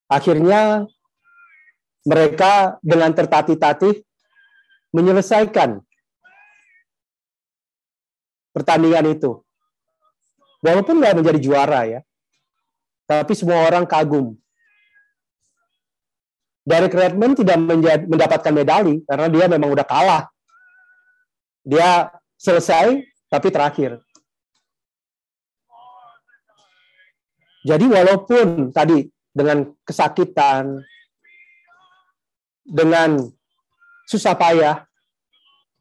Akhirnya 0.07 0.87
mereka 2.07 2.79
dengan 2.83 3.11
tertatih-tatih 3.11 4.03
menyelesaikan 4.95 5.83
pertandingan 8.55 9.13
itu. 9.13 9.43
Walaupun 10.63 11.03
nggak 11.03 11.17
menjadi 11.19 11.39
juara 11.43 11.81
ya, 11.85 12.01
tapi 13.05 13.35
semua 13.35 13.67
orang 13.67 13.85
kagum 13.85 14.39
Derek 16.67 16.99
Redmond 16.99 17.39
tidak 17.39 17.63
mendapatkan 18.11 18.51
medali 18.51 18.99
karena 19.07 19.31
dia 19.31 19.47
memang 19.47 19.71
udah 19.71 19.87
kalah. 19.87 20.27
Dia 21.63 22.11
selesai 22.35 23.07
tapi 23.31 23.49
terakhir. 23.55 24.03
Jadi 27.63 27.87
walaupun 27.87 28.75
tadi 28.75 29.07
dengan 29.37 29.69
kesakitan, 29.85 30.81
dengan 32.65 33.21
susah 34.09 34.33
payah, 34.33 34.89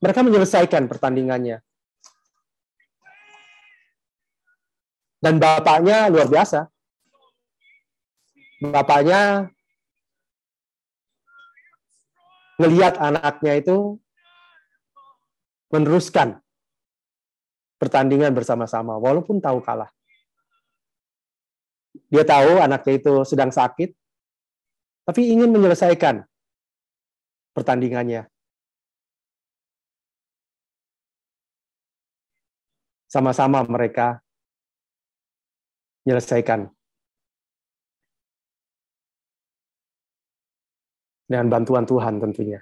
mereka 0.04 0.20
menyelesaikan 0.28 0.92
pertandingannya. 0.92 1.64
Dan 5.24 5.40
bapaknya 5.40 6.12
luar 6.12 6.28
biasa. 6.28 6.68
Bapaknya 8.60 9.50
ngelihat 12.60 13.00
anaknya 13.00 13.58
itu 13.58 13.98
meneruskan 15.72 16.44
pertandingan 17.80 18.36
bersama-sama 18.36 19.00
walaupun 19.00 19.40
tahu 19.42 19.64
kalah. 19.64 19.90
Dia 22.10 22.24
tahu 22.24 22.62
anaknya 22.62 22.94
itu 23.02 23.14
sedang 23.26 23.50
sakit, 23.50 23.90
tapi 25.06 25.22
ingin 25.30 25.50
menyelesaikan 25.50 26.26
pertandingannya. 27.54 28.30
Sama-sama 33.10 33.64
mereka 33.64 34.20
menyelesaikan 36.04 36.68
dengan 41.26 41.48
bantuan 41.50 41.88
Tuhan 41.90 42.22
tentunya. 42.22 42.62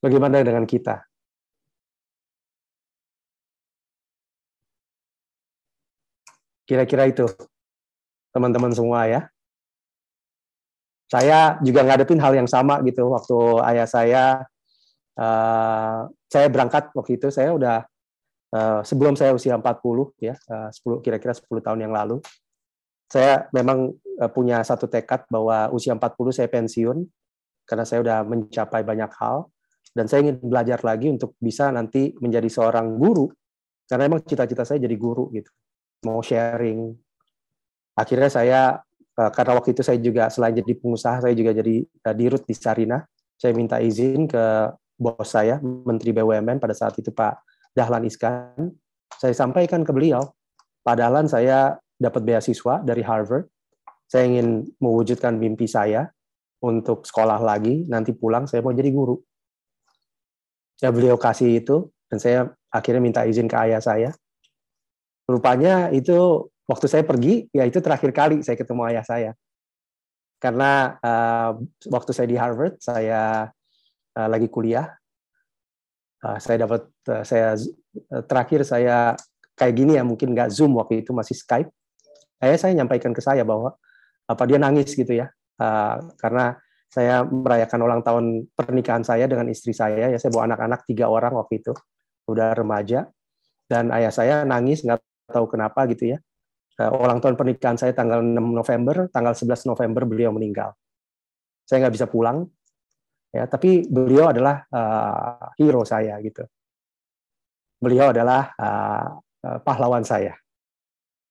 Bagaimana 0.00 0.40
dengan 0.40 0.64
kita? 0.64 1.09
Kira-kira 6.70 7.10
itu, 7.10 7.26
teman-teman 8.30 8.70
semua 8.70 9.10
ya. 9.10 9.26
Saya 11.10 11.58
juga 11.66 11.82
ngadepin 11.82 12.22
hal 12.22 12.38
yang 12.38 12.46
sama 12.46 12.78
gitu 12.86 13.10
waktu 13.10 13.34
ayah 13.66 13.88
saya, 13.90 14.24
uh, 15.18 16.06
saya 16.30 16.46
berangkat 16.46 16.94
waktu 16.94 17.18
itu 17.18 17.34
saya 17.34 17.50
udah 17.50 17.82
Eh, 18.50 18.80
sebelum 18.82 19.14
saya 19.14 19.30
usia 19.30 19.54
40 19.54 20.10
ya, 20.18 20.34
uh, 20.50 20.74
10 20.74 20.98
kira-kira 21.06 21.30
10 21.30 21.62
tahun 21.62 21.86
yang 21.86 21.94
lalu, 21.94 22.18
saya 23.06 23.46
memang 23.54 23.94
uh, 23.94 24.30
punya 24.34 24.66
satu 24.66 24.90
tekad 24.90 25.22
bahwa 25.30 25.70
usia 25.70 25.94
40 25.94 26.34
saya 26.34 26.50
pensiun 26.50 26.98
karena 27.62 27.86
saya 27.86 28.02
sudah 28.02 28.18
mencapai 28.26 28.82
banyak 28.82 29.06
hal 29.22 29.46
dan 29.94 30.10
saya 30.10 30.26
ingin 30.26 30.42
belajar 30.42 30.82
lagi 30.82 31.14
untuk 31.14 31.38
bisa 31.38 31.70
nanti 31.70 32.10
menjadi 32.18 32.50
seorang 32.50 32.98
guru 32.98 33.30
karena 33.86 34.10
memang 34.10 34.26
cita-cita 34.26 34.66
saya 34.66 34.82
jadi 34.82 34.98
guru 34.98 35.30
gitu. 35.30 35.50
Mau 36.06 36.24
sharing. 36.24 36.96
Akhirnya 37.96 38.30
saya 38.32 38.60
uh, 39.18 39.30
karena 39.32 39.52
waktu 39.58 39.76
itu 39.76 39.82
saya 39.84 39.98
juga 40.00 40.32
selain 40.32 40.56
jadi 40.56 40.72
pengusaha 40.78 41.20
saya 41.20 41.34
juga 41.36 41.52
jadi 41.52 41.84
uh, 41.84 42.14
dirut 42.16 42.42
di 42.44 42.54
Sarina. 42.56 43.04
Saya 43.40 43.56
minta 43.56 43.80
izin 43.80 44.28
ke 44.28 44.68
bos 45.00 45.32
saya, 45.32 45.56
Menteri 45.64 46.12
BUMN 46.12 46.60
pada 46.60 46.76
saat 46.76 46.92
itu 47.00 47.08
Pak 47.08 47.40
Dahlan 47.72 48.04
Iskan, 48.04 48.68
saya 49.16 49.32
sampaikan 49.32 49.80
ke 49.80 49.96
beliau, 49.96 50.36
Pak 50.84 51.00
Dahlan 51.00 51.24
saya 51.24 51.80
dapat 51.96 52.20
beasiswa 52.20 52.84
dari 52.84 53.00
Harvard, 53.00 53.48
saya 54.04 54.28
ingin 54.28 54.68
mewujudkan 54.76 55.40
mimpi 55.40 55.64
saya 55.64 56.12
untuk 56.60 57.08
sekolah 57.08 57.40
lagi, 57.40 57.88
nanti 57.88 58.12
pulang 58.12 58.44
saya 58.44 58.60
mau 58.60 58.76
jadi 58.76 58.92
guru. 58.92 59.16
Ya 60.84 60.92
beliau 60.92 61.16
kasih 61.16 61.64
itu, 61.64 61.88
dan 62.12 62.18
saya 62.20 62.38
akhirnya 62.68 63.00
minta 63.00 63.24
izin 63.24 63.48
ke 63.48 63.56
ayah 63.56 63.80
saya. 63.80 64.12
Rupanya 65.30 65.94
itu 65.94 66.50
waktu 66.66 66.86
saya 66.90 67.06
pergi, 67.06 67.46
ya 67.54 67.62
itu 67.62 67.78
terakhir 67.78 68.10
kali 68.10 68.42
saya 68.42 68.58
ketemu 68.58 68.82
ayah 68.90 69.06
saya. 69.06 69.30
Karena 70.42 70.98
uh, 70.98 71.50
waktu 71.86 72.10
saya 72.10 72.26
di 72.26 72.34
Harvard, 72.34 72.82
saya 72.82 73.46
uh, 74.18 74.28
lagi 74.30 74.50
kuliah, 74.50 74.90
uh, 76.24 76.38
saya 76.40 76.66
dapat 76.66 76.90
uh, 77.08 77.22
saya 77.24 77.56
uh, 78.10 78.22
terakhir 78.24 78.64
saya 78.64 79.14
kayak 79.56 79.74
gini 79.76 79.92
ya 79.96 80.04
mungkin 80.04 80.32
nggak 80.32 80.52
zoom 80.52 80.76
waktu 80.80 81.04
itu 81.04 81.12
masih 81.12 81.36
Skype 81.36 81.68
saya 82.40 82.56
saya 82.56 82.72
nyampaikan 82.80 83.12
ke 83.12 83.20
saya 83.20 83.44
bahwa 83.44 83.76
apa 84.24 84.42
dia 84.48 84.56
nangis 84.56 84.96
gitu 84.96 85.12
ya 85.12 85.28
uh, 85.60 85.96
karena 86.16 86.56
saya 86.90 87.22
merayakan 87.22 87.80
ulang 87.86 88.02
tahun 88.02 88.50
pernikahan 88.56 89.04
saya 89.06 89.28
dengan 89.30 89.46
istri 89.52 89.70
saya 89.70 90.10
ya 90.10 90.18
saya 90.18 90.32
bawa 90.32 90.50
anak-anak 90.50 90.80
tiga 90.88 91.06
orang 91.06 91.36
waktu 91.36 91.62
itu 91.62 91.76
udah 92.26 92.56
remaja 92.56 93.06
dan 93.70 93.94
ayah 93.94 94.10
saya 94.10 94.42
nangis 94.42 94.82
nggak 94.82 94.98
tahu 95.30 95.46
kenapa 95.46 95.86
gitu 95.88 96.16
ya. 96.16 96.18
Uh, 96.80 96.96
ulang 96.96 97.20
tahun 97.20 97.36
pernikahan 97.36 97.76
saya 97.76 97.92
tanggal 97.92 98.24
6 98.24 98.36
November 98.40 99.06
tanggal 99.12 99.34
11 99.36 99.70
November 99.70 100.02
beliau 100.08 100.30
meninggal. 100.34 100.74
Saya 101.64 101.86
nggak 101.86 101.94
bisa 101.94 102.06
pulang 102.10 102.46
ya 103.30 103.46
tapi 103.46 103.86
beliau 103.86 104.34
adalah 104.34 104.66
uh, 104.68 105.54
hero 105.56 105.86
saya 105.86 106.18
gitu. 106.20 106.42
Beliau 107.80 108.12
adalah 108.12 108.52
uh, 108.58 109.08
pahlawan 109.64 110.04
saya. 110.04 110.36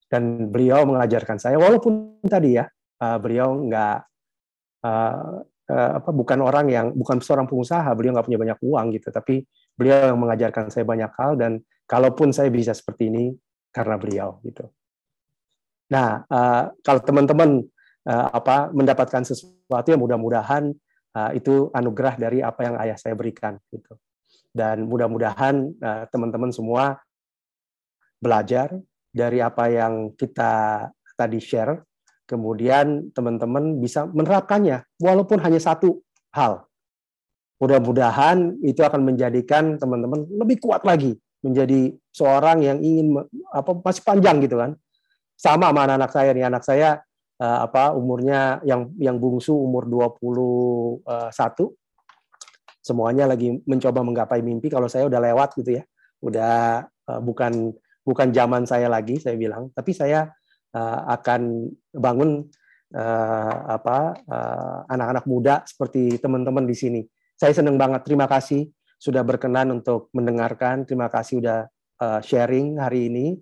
Dan 0.10 0.50
beliau 0.50 0.90
mengajarkan 0.90 1.38
saya 1.38 1.62
walaupun 1.62 2.18
tadi 2.26 2.58
ya 2.58 2.66
uh, 3.04 3.18
beliau 3.22 3.54
nggak 3.70 3.98
uh, 4.82 5.38
uh, 5.70 5.92
apa 6.02 6.10
bukan 6.10 6.40
orang 6.42 6.66
yang 6.70 6.88
bukan 6.98 7.22
seorang 7.22 7.46
pengusaha, 7.46 7.88
beliau 7.94 8.18
nggak 8.18 8.28
punya 8.28 8.40
banyak 8.42 8.60
uang 8.60 8.86
gitu, 8.98 9.08
tapi 9.14 9.46
beliau 9.78 10.12
yang 10.12 10.20
mengajarkan 10.20 10.74
saya 10.74 10.84
banyak 10.84 11.12
hal 11.16 11.38
dan 11.38 11.62
kalaupun 11.86 12.34
saya 12.34 12.50
bisa 12.50 12.74
seperti 12.74 13.10
ini 13.14 13.26
karena 13.70 13.96
beliau 13.98 14.42
gitu. 14.46 14.70
Nah, 15.90 16.22
uh, 16.30 16.70
kalau 16.86 17.02
teman-teman 17.02 17.66
uh, 18.06 18.28
apa 18.34 18.70
mendapatkan 18.70 19.26
sesuatu 19.26 19.90
yang 19.90 20.02
mudah-mudahan 20.02 20.70
uh, 21.18 21.32
itu 21.34 21.74
anugerah 21.74 22.16
dari 22.18 22.46
apa 22.46 22.62
yang 22.66 22.76
ayah 22.82 22.98
saya 22.98 23.18
berikan 23.18 23.58
gitu. 23.74 23.98
Dan 24.50 24.86
mudah-mudahan 24.90 25.56
uh, 25.82 26.04
teman-teman 26.10 26.54
semua 26.54 26.98
belajar 28.22 28.74
dari 29.10 29.42
apa 29.42 29.66
yang 29.72 30.14
kita 30.14 30.86
tadi 31.18 31.42
share 31.42 31.82
kemudian 32.30 33.10
teman-teman 33.10 33.82
bisa 33.82 34.06
menerapkannya 34.06 34.86
walaupun 35.02 35.42
hanya 35.42 35.58
satu 35.58 36.06
hal. 36.30 36.70
Mudah-mudahan 37.58 38.62
itu 38.62 38.86
akan 38.86 39.02
menjadikan 39.04 39.82
teman-teman 39.82 40.30
lebih 40.30 40.62
kuat 40.62 40.86
lagi 40.86 41.18
menjadi 41.42 41.92
seorang 42.10 42.66
yang 42.66 42.78
ingin 42.82 43.18
apa 43.54 43.72
masih 43.80 44.04
panjang 44.04 44.42
gitu 44.44 44.58
kan. 44.60 44.76
Sama 45.40 45.72
sama 45.72 45.88
anak-anak 45.88 46.12
saya 46.12 46.30
nih, 46.36 46.46
anak 46.52 46.64
saya 46.68 46.90
uh, 47.40 47.60
apa 47.66 47.96
umurnya 47.96 48.60
yang 48.68 48.92
yang 49.00 49.18
bungsu 49.18 49.56
umur 49.56 49.88
21 49.88 51.08
semuanya 52.80 53.30
lagi 53.30 53.54
mencoba 53.70 54.02
menggapai 54.02 54.42
mimpi 54.42 54.72
kalau 54.72 54.90
saya 54.90 55.08
udah 55.08 55.20
lewat 55.22 55.56
gitu 55.56 55.80
ya. 55.80 55.84
Udah 56.20 56.84
uh, 56.84 57.22
bukan 57.24 57.72
bukan 58.04 58.28
zaman 58.36 58.68
saya 58.68 58.92
lagi 58.92 59.22
saya 59.22 59.40
bilang, 59.40 59.72
tapi 59.72 59.96
saya 59.96 60.28
uh, 60.76 61.00
akan 61.14 61.72
bangun 61.94 62.44
uh, 62.96 63.54
apa 63.70 64.18
anak-anak 64.90 65.26
uh, 65.26 65.30
muda 65.30 65.56
seperti 65.64 66.20
teman-teman 66.20 66.66
di 66.68 66.76
sini. 66.76 67.02
Saya 67.40 67.56
senang 67.56 67.80
banget. 67.80 68.04
Terima 68.04 68.28
kasih 68.28 68.68
sudah 69.00 69.24
berkenan 69.24 69.72
untuk 69.72 70.12
mendengarkan. 70.12 70.84
Terima 70.84 71.08
kasih 71.08 71.40
sudah 71.40 71.60
uh, 72.00 72.20
sharing 72.24 72.80
hari 72.80 73.12
ini. 73.12 73.38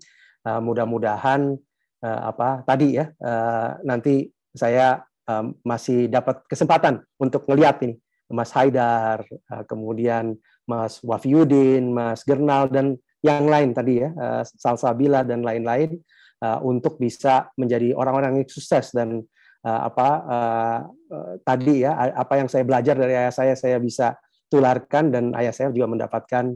Uh, 0.47 0.63
mudah-mudahan 0.63 1.59
uh, 1.99 2.21
apa 2.31 2.63
tadi 2.63 2.95
ya 2.95 3.11
uh, 3.19 3.75
nanti 3.83 4.31
saya 4.55 5.03
uh, 5.27 5.43
masih 5.67 6.07
dapat 6.07 6.39
kesempatan 6.47 7.03
untuk 7.19 7.43
melihat 7.51 7.83
ini 7.83 7.99
Mas 8.31 8.51
Haidar, 8.55 9.23
uh, 9.27 9.63
kemudian 9.67 10.35
Mas 10.67 10.99
Wafiudin, 10.99 11.95
Mas 11.95 12.27
Gernal 12.27 12.67
dan 12.67 12.99
yang 13.23 13.47
lain 13.47 13.71
tadi 13.71 14.03
ya, 14.03 14.11
uh, 14.11 14.43
Salsabila 14.43 15.23
dan 15.23 15.43
lain-lain 15.43 15.95
uh, 16.43 16.59
untuk 16.63 16.99
bisa 16.99 17.49
menjadi 17.55 17.95
orang-orang 17.95 18.43
yang 18.43 18.47
sukses 18.51 18.91
dan 18.91 19.23
uh, 19.63 19.81
apa 19.87 20.09
uh, 20.27 20.79
uh, 21.11 21.33
tadi 21.41 21.87
ya 21.87 21.95
apa 21.95 22.43
yang 22.43 22.47
saya 22.51 22.67
belajar 22.67 22.95
dari 22.99 23.15
ayah 23.15 23.33
saya 23.33 23.53
saya 23.55 23.79
bisa 23.79 24.15
tularkan 24.47 25.11
dan 25.11 25.23
ayah 25.35 25.51
saya 25.51 25.71
juga 25.71 25.87
mendapatkan 25.91 26.55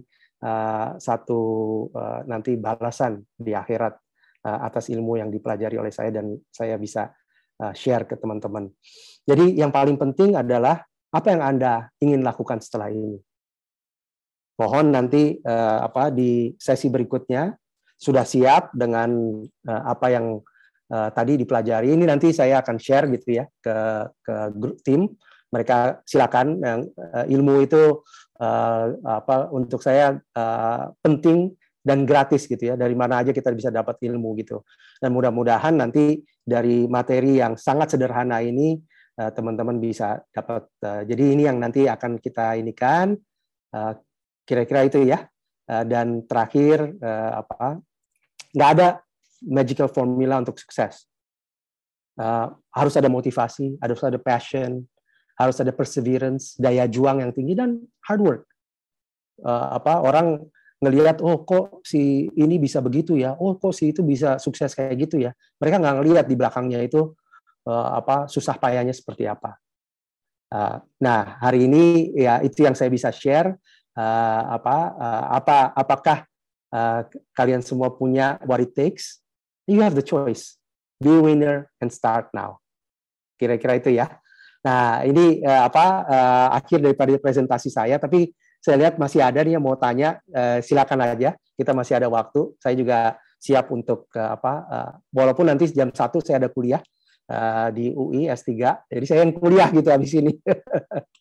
satu 0.97 1.41
uh, 1.93 2.25
nanti 2.25 2.57
balasan 2.57 3.21
di 3.37 3.53
akhirat 3.53 3.93
uh, 4.41 4.59
atas 4.65 4.89
ilmu 4.89 5.21
yang 5.21 5.29
dipelajari 5.29 5.77
oleh 5.77 5.93
saya 5.93 6.09
dan 6.09 6.33
saya 6.49 6.81
bisa 6.81 7.13
share 7.77 8.09
ke 8.09 8.17
teman-teman. 8.17 8.73
Jadi 9.21 9.53
yang 9.53 9.69
paling 9.69 9.93
penting 9.93 10.33
adalah 10.33 10.81
apa 11.13 11.27
yang 11.29 11.45
Anda 11.45 11.93
ingin 12.01 12.25
lakukan 12.25 12.57
setelah 12.57 12.89
ini. 12.89 13.21
Mohon 14.57 14.89
nanti 14.97 15.37
apa 15.45 16.09
di 16.09 16.57
sesi 16.57 16.89
berikutnya 16.89 17.53
sudah 18.01 18.25
siap 18.25 18.73
dengan 18.73 19.45
apa 19.61 20.09
yang 20.09 20.41
tadi 20.89 21.37
dipelajari. 21.37 21.93
Ini 21.93 22.01
nanti 22.09 22.33
saya 22.33 22.65
akan 22.65 22.81
share 22.81 23.05
gitu 23.13 23.29
ya 23.29 23.45
ke 23.61 23.77
ke 24.25 24.35
grup 24.57 24.81
tim. 24.81 25.05
Mereka 25.53 26.01
silakan 26.01 26.65
yang 26.65 26.81
ilmu 27.29 27.61
itu 27.61 28.01
uh, 28.41 28.85
apa 29.05 29.53
untuk 29.53 29.85
saya 29.85 30.17
uh, 30.17 30.89
penting 31.05 31.53
dan 31.81 32.03
gratis 32.09 32.49
gitu 32.49 32.73
ya. 32.73 32.75
Dari 32.75 32.97
mana 32.97 33.21
aja 33.21 33.29
kita 33.29 33.53
bisa 33.53 33.69
dapat 33.69 34.01
ilmu 34.01 34.33
gitu. 34.41 34.65
Dan 34.97 35.13
mudah-mudahan 35.13 35.77
nanti 35.77 36.17
dari 36.41 36.89
materi 36.89 37.37
yang 37.37 37.53
sangat 37.55 37.93
sederhana 37.93 38.41
ini 38.41 38.81
teman-teman 39.21 39.77
uh, 39.77 39.81
bisa 39.81 40.17
dapat. 40.33 40.65
Uh, 40.81 41.05
jadi 41.05 41.23
ini 41.37 41.45
yang 41.45 41.61
nanti 41.61 41.85
akan 41.85 42.17
kita 42.17 42.57
inikan. 42.57 43.13
Kira-kira 44.45 44.81
uh, 44.81 44.87
itu 44.89 45.05
ya. 45.05 45.25
Uh, 45.69 45.85
dan 45.85 46.25
terakhir 46.25 46.97
uh, 46.99 47.45
apa 47.45 47.79
nggak 48.51 48.69
ada 48.75 48.87
magical 49.45 49.87
formula 49.87 50.41
untuk 50.41 50.57
sukses. 50.57 51.07
Uh, 52.19 52.51
harus 52.75 52.93
ada 52.99 53.07
motivasi, 53.07 53.79
harus 53.79 54.03
ada 54.03 54.19
passion, 54.19 54.83
harus 55.47 55.57
ada 55.59 55.73
perseverance, 55.73 56.57
daya 56.59 56.85
juang 56.85 57.21
yang 57.23 57.31
tinggi 57.33 57.57
dan 57.57 57.81
hard 58.05 58.21
work. 58.21 58.43
Uh, 59.41 59.77
apa 59.81 60.05
orang 60.05 60.37
ngelihat 60.81 61.21
oh 61.21 61.45
kok 61.45 61.85
si 61.85 62.29
ini 62.37 62.57
bisa 62.57 62.81
begitu 62.81 63.17
ya, 63.17 63.37
oh 63.37 63.57
kok 63.57 63.73
si 63.73 63.93
itu 63.93 64.01
bisa 64.01 64.37
sukses 64.41 64.73
kayak 64.73 64.97
gitu 65.09 65.21
ya. 65.21 65.31
Mereka 65.61 65.77
nggak 65.81 65.95
ngelihat 66.01 66.25
di 66.29 66.35
belakangnya 66.37 66.79
itu 66.81 67.13
uh, 67.69 67.89
apa 67.97 68.25
susah 68.29 68.57
payahnya 68.57 68.93
seperti 68.93 69.29
apa. 69.29 69.57
Uh, 70.51 70.83
nah 70.99 71.39
hari 71.39 71.69
ini 71.69 72.11
ya 72.17 72.41
itu 72.41 72.65
yang 72.65 72.77
saya 72.77 72.89
bisa 72.89 73.09
share. 73.13 73.57
Uh, 73.91 74.43
apa 74.55 74.77
uh, 74.95 75.25
apa 75.35 75.57
apakah 75.75 76.17
uh, 76.71 77.03
kalian 77.35 77.59
semua 77.59 77.91
punya 77.91 78.39
what 78.47 78.63
it 78.63 78.71
takes, 78.71 79.19
you 79.67 79.83
have 79.83 79.93
the 79.93 80.05
choice. 80.05 80.57
Be 81.01 81.11
winner 81.17 81.69
and 81.81 81.89
start 81.89 82.29
now. 82.31 82.61
Kira-kira 83.41 83.81
itu 83.81 83.89
ya. 83.89 84.21
Nah, 84.61 85.01
ini 85.05 85.41
uh, 85.41 85.65
apa 85.65 85.85
uh, 86.05 86.47
akhir 86.53 86.85
daripada 86.85 87.17
presentasi 87.17 87.73
saya, 87.73 87.97
tapi 87.97 88.29
saya 88.61 88.77
lihat 88.77 89.01
masih 89.01 89.25
ada 89.25 89.41
nih 89.41 89.57
yang 89.57 89.65
mau 89.65 89.73
tanya, 89.73 90.21
uh, 90.29 90.61
silakan 90.61 91.01
aja. 91.01 91.33
Kita 91.57 91.73
masih 91.73 91.97
ada 91.97 92.07
waktu. 92.09 92.53
Saya 92.61 92.77
juga 92.77 93.17
siap 93.41 93.73
untuk 93.73 94.05
uh, 94.13 94.37
apa 94.37 94.53
uh, 94.69 94.91
walaupun 95.09 95.49
nanti 95.49 95.65
jam 95.73 95.89
satu 95.89 96.21
saya 96.21 96.37
ada 96.45 96.49
kuliah 96.53 96.77
uh, 97.25 97.73
di 97.73 97.89
UI 97.89 98.29
S3. 98.29 98.53
Jadi 98.85 99.05
saya 99.09 99.25
yang 99.25 99.33
kuliah 99.33 99.69
gitu 99.73 99.89
habis 99.89 100.13
ini. 100.13 100.37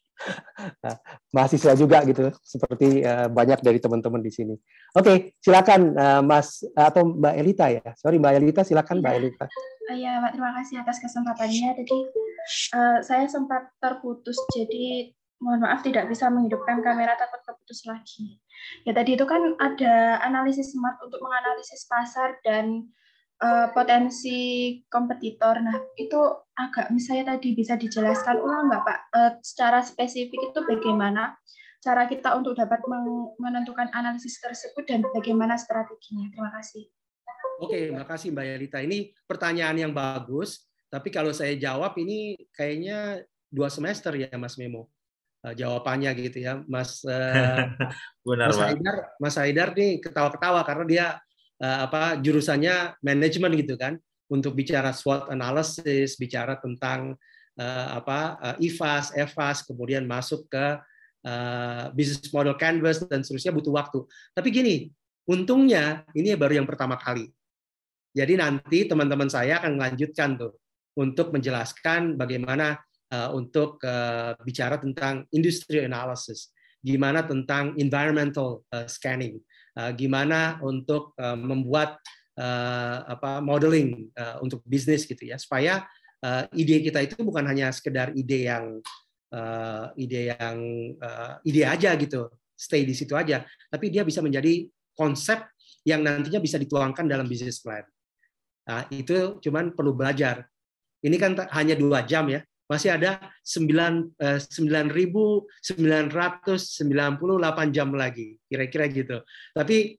Nah, 0.84 0.96
mahasiswa 1.32 1.72
juga 1.72 2.04
gitu 2.04 2.28
seperti 2.44 3.00
uh, 3.00 3.32
banyak 3.32 3.64
dari 3.64 3.80
teman-teman 3.80 4.20
di 4.20 4.32
sini. 4.32 4.54
Oke, 4.92 5.04
okay, 5.04 5.16
silakan 5.40 5.96
uh, 5.96 6.20
Mas 6.20 6.60
atau 6.76 7.16
Mbak 7.16 7.34
Elita 7.40 7.66
ya. 7.72 7.90
Sorry 7.96 8.20
Mbak 8.20 8.34
Elita, 8.36 8.62
silakan 8.62 9.00
ya. 9.00 9.02
Mbak 9.02 9.14
Elita. 9.16 9.46
Iya, 9.90 10.12
Pak. 10.22 10.30
Terima 10.36 10.52
kasih 10.60 10.74
atas 10.84 10.96
kesempatannya. 11.00 11.70
Jadi 11.82 11.98
uh, 12.76 12.98
saya 13.00 13.24
sempat 13.26 13.72
terputus, 13.80 14.36
jadi 14.52 15.10
mohon 15.40 15.64
maaf 15.64 15.80
tidak 15.80 16.04
bisa 16.12 16.28
menghidupkan 16.28 16.84
kamera 16.84 17.16
takut 17.16 17.40
terputus 17.42 17.88
lagi. 17.88 18.36
Ya 18.84 18.92
tadi 18.92 19.16
itu 19.16 19.24
kan 19.24 19.56
ada 19.56 20.20
analisis 20.20 20.76
smart 20.76 21.00
untuk 21.00 21.18
menganalisis 21.24 21.88
pasar 21.88 22.36
dan 22.44 22.92
uh, 23.40 23.68
potensi 23.72 24.38
kompetitor. 24.86 25.58
Nah, 25.64 25.76
itu 25.96 26.20
agak 26.54 26.92
misalnya 26.92 27.36
tadi 27.36 27.56
bisa 27.56 27.74
dijelaskan 27.74 28.36
ulang 28.38 28.68
nggak 28.68 28.84
Pak? 28.84 28.98
Uh, 29.10 29.32
secara 29.40 29.80
spesifik 29.80 30.52
itu 30.52 30.60
bagaimana 30.62 31.34
cara 31.80 32.04
kita 32.04 32.36
untuk 32.36 32.52
dapat 32.52 32.84
menentukan 33.40 33.88
analisis 33.96 34.36
tersebut 34.36 34.84
dan 34.84 35.00
bagaimana 35.16 35.56
strateginya? 35.56 36.28
Terima 36.28 36.52
kasih. 36.52 36.84
Oke, 37.60 37.88
terima 37.88 38.04
kasih 38.04 38.32
Mbak 38.32 38.46
Yelita. 38.46 38.78
Ini 38.84 38.98
pertanyaan 39.24 39.76
yang 39.76 39.92
bagus, 39.92 40.68
tapi 40.92 41.08
kalau 41.08 41.32
saya 41.32 41.56
jawab 41.56 41.96
ini 41.96 42.36
kayaknya 42.52 43.24
dua 43.48 43.72
semester 43.72 44.12
ya 44.16 44.32
Mas 44.36 44.60
Memo. 44.60 44.92
Uh, 45.40 45.56
jawabannya 45.56 46.12
gitu 46.20 46.44
ya, 46.44 46.60
Mas 46.68 47.00
uh, 47.08 47.64
Benar, 48.28 48.52
Mas 48.52 48.60
Haidar, 48.60 48.96
Mas 49.16 49.36
Haidar 49.40 49.68
nih 49.72 49.96
ketawa-ketawa 50.04 50.60
karena 50.68 50.84
dia 50.84 51.06
apa 51.60 52.16
jurusannya 52.16 52.96
manajemen 53.04 53.52
gitu 53.60 53.76
kan 53.76 54.00
untuk 54.30 54.56
bicara 54.56 54.94
SWOT 54.94 55.28
analysis, 55.34 56.16
bicara 56.16 56.56
tentang 56.56 57.18
uh, 57.58 57.88
apa 57.98 58.18
uh, 58.38 58.56
IFAS, 58.62 59.12
EFAS, 59.18 59.66
kemudian 59.66 60.06
masuk 60.06 60.46
ke 60.46 60.66
uh, 61.26 61.84
business 61.92 62.30
model 62.30 62.54
canvas 62.54 63.02
dan 63.04 63.26
seterusnya 63.26 63.52
butuh 63.52 63.74
waktu. 63.74 63.98
Tapi 64.32 64.48
gini, 64.54 64.74
untungnya 65.26 66.06
ini 66.14 66.32
baru 66.38 66.62
yang 66.62 66.68
pertama 66.70 66.94
kali. 66.94 67.26
Jadi 68.14 68.38
nanti 68.38 68.86
teman-teman 68.86 69.30
saya 69.30 69.62
akan 69.62 69.78
melanjutkan 69.78 70.34
tuh 70.34 70.58
untuk 70.98 71.30
menjelaskan 71.30 72.18
bagaimana 72.18 72.78
uh, 73.10 73.30
untuk 73.34 73.78
uh, 73.86 74.34
bicara 74.42 74.78
tentang 74.78 75.26
industry 75.30 75.86
analysis, 75.86 76.50
gimana 76.82 77.22
tentang 77.22 77.74
environmental 77.78 78.66
uh, 78.74 78.86
scanning, 78.90 79.38
uh, 79.76 79.92
gimana 79.94 80.58
untuk 80.64 81.14
uh, 81.20 81.38
membuat 81.38 82.00
uh, 82.38 83.06
apa 83.06 83.38
modeling 83.44 84.10
uh, 84.16 84.40
untuk 84.42 84.64
bisnis 84.66 85.04
gitu 85.04 85.28
ya. 85.28 85.36
Supaya 85.36 85.86
uh, 86.24 86.46
ide 86.56 86.80
kita 86.84 87.04
itu 87.04 87.20
bukan 87.20 87.44
hanya 87.46 87.70
sekedar 87.74 88.14
ide 88.16 88.48
yang 88.48 88.80
uh, 89.34 89.92
ide 89.96 90.34
yang 90.34 90.58
uh, 91.00 91.40
ide 91.46 91.62
aja 91.66 91.94
gitu 91.96 92.30
stay 92.60 92.84
di 92.84 92.92
situ 92.92 93.16
aja 93.16 93.40
tapi 93.72 93.88
dia 93.88 94.04
bisa 94.04 94.20
menjadi 94.20 94.68
konsep 94.92 95.40
yang 95.80 96.04
nantinya 96.04 96.44
bisa 96.44 96.60
dituangkan 96.60 97.08
dalam 97.08 97.24
bisnis 97.24 97.64
plan. 97.64 97.86
Nah 98.68 98.84
itu 98.92 99.40
cuman 99.40 99.72
perlu 99.72 99.96
belajar. 99.96 100.44
Ini 101.00 101.16
kan 101.16 101.32
hanya 101.56 101.72
dua 101.72 102.04
jam 102.04 102.28
ya 102.28 102.44
masih 102.70 102.94
ada 102.94 103.18
9.998 103.42 105.74
jam 107.74 107.90
lagi, 107.90 108.38
kira-kira 108.46 108.86
gitu. 108.86 109.18
Tapi 109.50 109.98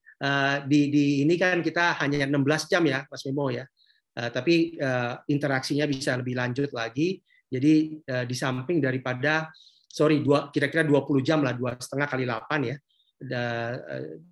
di, 0.72 0.80
di 0.88 1.28
ini 1.28 1.36
kan 1.36 1.60
kita 1.60 2.00
hanya 2.00 2.24
16 2.24 2.72
jam 2.72 2.88
ya, 2.88 3.04
Mas 3.12 3.28
Memo 3.28 3.52
ya. 3.52 3.68
Tapi 4.16 4.80
interaksinya 5.28 5.84
bisa 5.84 6.16
lebih 6.16 6.40
lanjut 6.40 6.72
lagi. 6.72 7.20
Jadi 7.52 8.00
di 8.08 8.36
samping 8.40 8.80
daripada 8.80 9.52
sorry 9.92 10.24
dua 10.24 10.48
kira-kira 10.56 10.88
20 10.88 11.20
jam 11.20 11.44
lah 11.44 11.52
dua 11.52 11.76
setengah 11.76 12.08
kali 12.08 12.24
8 12.24 12.48
ya 12.64 12.80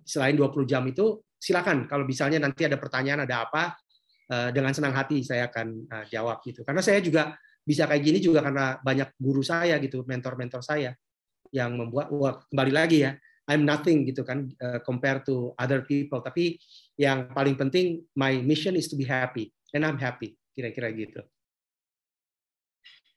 selain 0.08 0.32
20 0.32 0.64
jam 0.64 0.80
itu 0.88 1.20
silakan 1.36 1.84
kalau 1.84 2.08
misalnya 2.08 2.40
nanti 2.40 2.64
ada 2.64 2.80
pertanyaan 2.80 3.28
ada 3.28 3.44
apa 3.44 3.76
dengan 4.56 4.72
senang 4.72 4.96
hati 4.96 5.20
saya 5.20 5.52
akan 5.52 5.84
jawab 6.08 6.40
gitu 6.48 6.64
karena 6.64 6.80
saya 6.80 7.04
juga 7.04 7.36
bisa 7.70 7.86
kayak 7.86 8.02
gini 8.02 8.18
juga 8.18 8.42
karena 8.42 8.82
banyak 8.82 9.14
guru 9.14 9.46
saya 9.46 9.78
gitu 9.78 10.02
mentor-mentor 10.02 10.58
saya 10.58 10.90
yang 11.54 11.78
membuat 11.78 12.10
wah, 12.10 12.42
kembali 12.50 12.72
lagi 12.74 13.06
ya 13.06 13.14
I'm 13.46 13.62
nothing 13.62 14.06
gitu 14.06 14.26
kan 14.26 14.50
uh, 14.62 14.82
compared 14.82 15.26
to 15.26 15.54
other 15.58 15.86
people. 15.86 16.18
Tapi 16.22 16.58
yang 16.98 17.30
paling 17.30 17.54
penting 17.54 18.02
my 18.18 18.38
mission 18.42 18.74
is 18.74 18.90
to 18.90 18.98
be 18.98 19.06
happy 19.06 19.54
and 19.70 19.86
I'm 19.86 19.98
happy 19.98 20.34
kira-kira 20.54 20.90
gitu. 20.94 21.22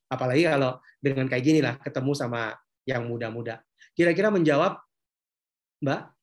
Apalagi 0.09 0.45
kalau 0.45 0.77
dengan 1.01 1.25
kayak 1.25 1.43
gini 1.45 1.59
lah 1.61 1.81
ketemu 1.81 2.13
sama 2.13 2.53
yang 2.85 3.09
muda-muda. 3.09 3.61
Kira-kira 3.97 4.30
menjawab 4.30 4.77
mbak? 5.81 6.13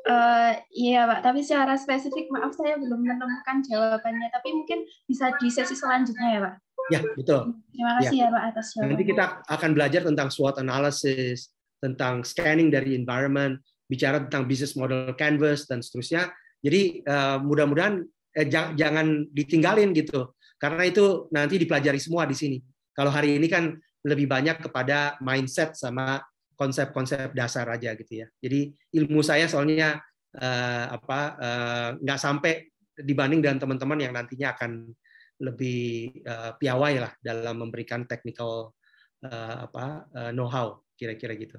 Uh, 0.00 0.56
iya 0.72 1.04
Pak, 1.04 1.20
tapi 1.22 1.44
secara 1.44 1.76
spesifik 1.76 2.32
maaf 2.32 2.56
saya 2.56 2.80
belum 2.80 3.04
menemukan 3.04 3.60
jawabannya, 3.68 4.32
tapi 4.32 4.48
mungkin 4.56 4.88
bisa 5.04 5.28
di 5.36 5.52
sesi 5.52 5.76
selanjutnya 5.76 6.28
ya 6.32 6.40
Pak. 6.40 6.54
Ya, 6.88 7.00
betul. 7.14 7.60
Terima 7.76 7.92
kasih 8.00 8.16
ya, 8.16 8.26
ya 8.26 8.34
Pak 8.34 8.42
atas 8.50 8.66
jawabannya. 8.72 8.90
Nanti 8.96 9.04
kita 9.06 9.24
akan 9.46 9.70
belajar 9.76 10.02
tentang 10.08 10.28
SWOT 10.32 10.56
analysis, 10.58 11.52
tentang 11.78 12.24
scanning 12.24 12.72
dari 12.72 12.96
environment, 12.96 13.60
bicara 13.86 14.22
tentang 14.24 14.48
business 14.48 14.74
model 14.74 15.12
canvas 15.14 15.68
dan 15.68 15.84
seterusnya. 15.84 16.30
Jadi 16.60 17.04
uh, 17.08 17.40
mudah-mudahan 17.40 18.04
eh, 18.36 18.46
jangan 18.52 19.26
ditinggalin 19.32 19.96
gitu, 19.96 20.36
karena 20.60 20.86
itu 20.86 21.30
nanti 21.32 21.56
dipelajari 21.56 21.98
semua 21.98 22.28
di 22.28 22.36
sini. 22.36 22.58
Kalau 22.92 23.08
hari 23.08 23.40
ini 23.40 23.48
kan 23.48 23.74
lebih 24.04 24.28
banyak 24.28 24.60
kepada 24.60 25.16
mindset 25.24 25.76
sama 25.76 26.20
konsep-konsep 26.56 27.32
dasar 27.32 27.64
aja 27.72 27.96
gitu 27.96 28.24
ya. 28.24 28.26
Jadi 28.44 28.76
ilmu 28.92 29.24
saya 29.24 29.48
soalnya 29.48 29.96
uh, 30.36 30.84
apa 31.00 31.20
uh, 31.40 31.88
nggak 32.04 32.20
sampai 32.20 32.68
dibanding 33.00 33.40
dengan 33.40 33.56
teman-teman 33.56 33.98
yang 34.04 34.12
nantinya 34.12 34.52
akan 34.52 34.92
lebih 35.40 36.20
uh, 36.28 36.54
piawai 36.60 36.94
lah 37.00 37.12
dalam 37.24 37.64
memberikan 37.64 38.04
technical 38.04 38.76
uh, 39.24 39.56
apa 39.66 40.06
uh, 40.12 40.30
know-how 40.36 40.84
kira-kira 40.94 41.32
gitu. 41.34 41.56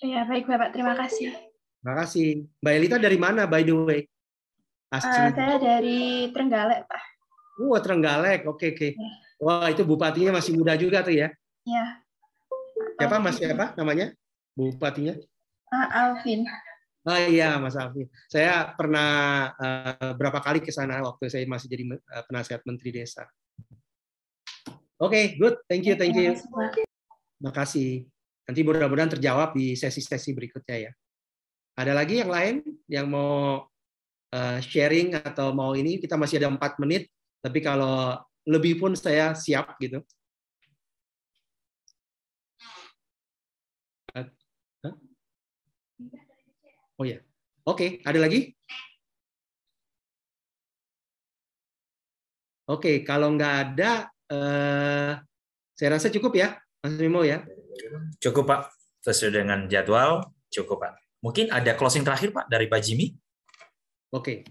Ya 0.00 0.24
baik 0.24 0.48
Bapak, 0.48 0.72
terima 0.72 0.96
kasih. 0.96 1.32
Terima 1.80 1.94
kasih. 2.00 2.48
Mbak 2.64 2.74
Elita 2.76 2.96
dari 2.96 3.18
mana 3.20 3.44
by 3.44 3.62
the 3.64 3.74
way? 3.76 4.00
Asli. 4.88 5.12
Uh, 5.12 5.30
saya 5.36 5.56
dari 5.60 6.32
Trenggalek 6.32 6.88
Pak. 6.88 7.02
Wah, 7.54 7.78
oh, 7.78 7.80
Trenggalek. 7.80 8.40
Oke, 8.48 8.68
okay, 8.68 8.68
oke. 8.72 8.78
Okay. 8.78 8.90
Ya. 8.96 9.10
Wah, 9.38 9.66
itu 9.68 9.82
bupatinya 9.84 10.40
masih 10.40 10.56
muda 10.56 10.74
juga 10.74 11.04
tuh 11.04 11.14
ya? 11.14 11.28
Iya. 11.66 11.84
Siapa 12.98 13.18
Mas 13.18 13.36
siapa 13.36 13.74
namanya? 13.74 14.14
Bupatinya? 14.54 15.14
Uh, 15.70 15.88
Alvin. 15.90 16.46
Oh 17.04 17.20
iya, 17.20 17.60
Mas 17.60 17.76
Alvin. 17.76 18.08
Saya 18.32 18.72
pernah 18.72 19.52
uh, 19.60 20.12
berapa 20.16 20.40
kali 20.40 20.64
ke 20.64 20.72
sana 20.72 21.04
waktu 21.04 21.28
saya 21.28 21.44
masih 21.44 21.68
jadi 21.68 21.84
uh, 22.00 22.24
penasihat 22.24 22.64
Menteri 22.64 22.96
Desa. 22.96 23.28
Oke, 24.96 25.12
okay, 25.12 25.24
good. 25.36 25.60
Thank 25.68 25.84
you, 25.84 26.00
thank 26.00 26.16
you. 26.16 26.32
Terima 26.32 27.52
kasih. 27.52 28.08
Nanti 28.48 28.60
mudah-mudahan 28.64 29.12
terjawab 29.20 29.52
di 29.52 29.76
sesi-sesi 29.76 30.32
berikutnya 30.32 30.88
ya. 30.88 30.92
Ada 31.76 31.92
lagi 31.92 32.24
yang 32.24 32.32
lain 32.32 32.54
yang 32.88 33.12
mau 33.12 33.68
uh, 34.32 34.58
sharing 34.64 35.12
atau 35.20 35.52
mau 35.52 35.76
ini? 35.76 36.00
Kita 36.00 36.16
masih 36.16 36.40
ada 36.40 36.48
empat 36.48 36.80
menit, 36.80 37.12
tapi 37.44 37.60
kalau 37.60 38.16
lebih 38.48 38.80
pun 38.80 38.96
saya 38.96 39.36
siap 39.36 39.76
gitu. 39.76 40.00
Oh 46.94 47.02
ya. 47.02 47.18
Oke, 47.66 47.98
ada 48.06 48.18
lagi? 48.22 48.54
Oke, 52.70 53.02
kalau 53.02 53.34
nggak 53.34 53.54
ada, 53.66 54.08
eh, 54.30 55.12
saya 55.74 55.88
rasa 55.98 56.08
cukup 56.08 56.38
ya, 56.38 56.54
Mas 56.80 56.94
Mimo 56.96 57.26
ya. 57.26 57.42
Cukup 58.22 58.46
Pak, 58.46 58.70
sesuai 59.02 59.42
dengan 59.42 59.66
jadwal, 59.66 60.22
cukup 60.54 60.86
Pak. 60.86 60.92
Mungkin 61.24 61.50
ada 61.50 61.74
closing 61.74 62.06
terakhir 62.06 62.30
Pak 62.30 62.46
dari 62.46 62.70
Pak 62.70 62.80
Jimmy? 62.84 63.10
Oke. 64.14 64.46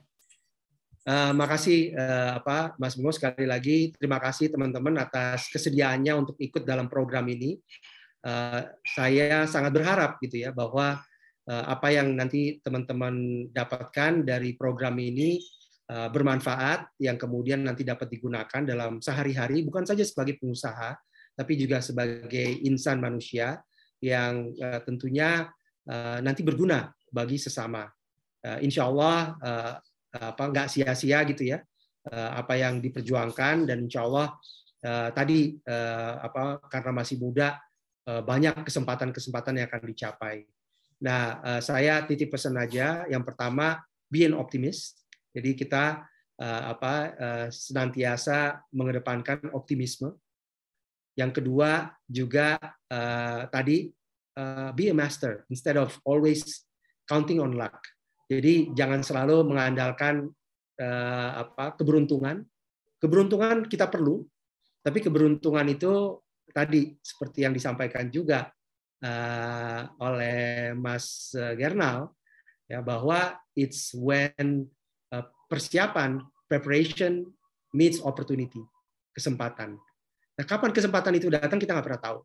Uh, 1.03 1.36
makasih 1.36 1.91
uh, 1.99 2.40
apa 2.40 2.80
Mas 2.80 2.95
Bimo 2.95 3.11
sekali 3.11 3.44
lagi 3.44 3.91
terima 3.99 4.24
kasih 4.24 4.48
teman-teman 4.48 4.95
atas 5.03 5.52
kesediaannya 5.52 6.15
untuk 6.15 6.40
ikut 6.40 6.64
dalam 6.64 6.88
program 6.88 7.28
ini. 7.28 7.60
Uh, 8.24 8.64
saya 8.88 9.44
sangat 9.44 9.76
berharap 9.76 10.15
gitu 10.24 10.48
ya 10.48 10.56
bahwa 10.56 10.95
Eh, 10.95 11.12
apa 11.44 11.91
yang 11.91 12.15
nanti 12.15 12.64
teman-teman 12.64 13.48
dapatkan 13.52 14.24
dari 14.24 14.56
program 14.56 14.95
ini 14.95 15.44
eh, 15.91 16.07
bermanfaat 16.07 16.95
yang 17.03 17.20
kemudian 17.20 17.68
nanti 17.68 17.84
dapat 17.84 18.07
digunakan 18.07 18.64
dalam 18.64 19.03
sehari-hari 19.03 19.68
bukan 19.68 19.84
saja 19.84 20.07
sebagai 20.07 20.40
pengusaha 20.40 20.95
tapi 21.36 21.60
juga 21.60 21.84
sebagai 21.84 22.64
insan 22.64 23.03
manusia 23.03 23.60
yang 23.99 24.56
eh, 24.56 24.82
tentunya 24.88 25.52
nanti 26.24 26.48
berguna 26.48 26.88
bagi 27.11 27.36
sesama. 27.36 27.84
Insya 28.64 28.88
Allah 28.88 29.36
apa 30.15 30.44
nggak 30.48 30.72
sia-sia 30.72 31.28
gitu 31.28 31.44
ya 31.44 31.60
apa 32.07 32.56
yang 32.56 32.80
diperjuangkan 32.80 33.68
dan 33.68 33.84
insya 33.84 34.07
Allah 34.07 34.32
tadi 35.11 35.60
apa 36.24 36.64
karena 36.72 37.03
masih 37.03 37.20
muda 37.20 37.60
banyak 38.07 38.64
kesempatan-kesempatan 38.64 39.60
yang 39.60 39.68
akan 39.68 39.84
dicapai. 39.91 40.48
Nah, 41.04 41.44
uh, 41.44 41.62
saya 41.62 42.08
titip 42.08 42.32
pesan 42.32 42.56
aja. 42.56 43.04
Yang 43.12 43.24
pertama, 43.28 43.84
be 44.08 44.24
an 44.24 44.40
optimist. 44.40 45.04
Jadi 45.36 45.52
kita 45.52 46.08
uh, 46.40 46.64
apa 46.72 46.94
uh, 47.20 47.48
senantiasa 47.52 48.64
mengedepankan 48.72 49.52
optimisme. 49.52 50.16
Yang 51.14 51.44
kedua 51.44 51.94
juga 52.10 52.58
tadi 53.54 53.86
be 54.74 54.86
a 54.90 54.96
master 54.98 55.46
instead 55.54 55.78
of 55.78 55.94
always 56.10 56.66
counting 57.06 57.38
on 57.38 57.54
luck. 57.54 57.78
Jadi 58.26 58.74
jangan 58.74 59.06
selalu 59.06 59.46
mengandalkan 59.46 60.26
apa 61.38 61.78
keberuntungan. 61.78 62.42
Keberuntungan 62.98 63.70
kita 63.70 63.94
perlu, 63.94 64.26
tapi 64.82 65.06
keberuntungan 65.06 65.70
itu 65.70 66.18
tadi 66.50 66.98
seperti 66.98 67.46
yang 67.46 67.54
disampaikan 67.54 68.10
juga 68.10 68.50
uh, 69.04 69.82
oleh 70.00 70.72
Mas 70.74 71.36
eh, 71.36 71.54
Gernal 71.60 72.10
ya 72.66 72.80
bahwa 72.80 73.36
it's 73.54 73.92
when 73.94 74.66
uh, 75.12 75.26
persiapan 75.52 76.24
preparation 76.48 77.28
meets 77.76 78.00
opportunity 78.00 78.64
kesempatan. 79.14 79.78
Nah, 80.34 80.46
kapan 80.48 80.74
kesempatan 80.74 81.14
itu 81.20 81.30
datang 81.30 81.62
kita 81.62 81.78
nggak 81.78 81.86
pernah 81.86 82.02
tahu. 82.02 82.20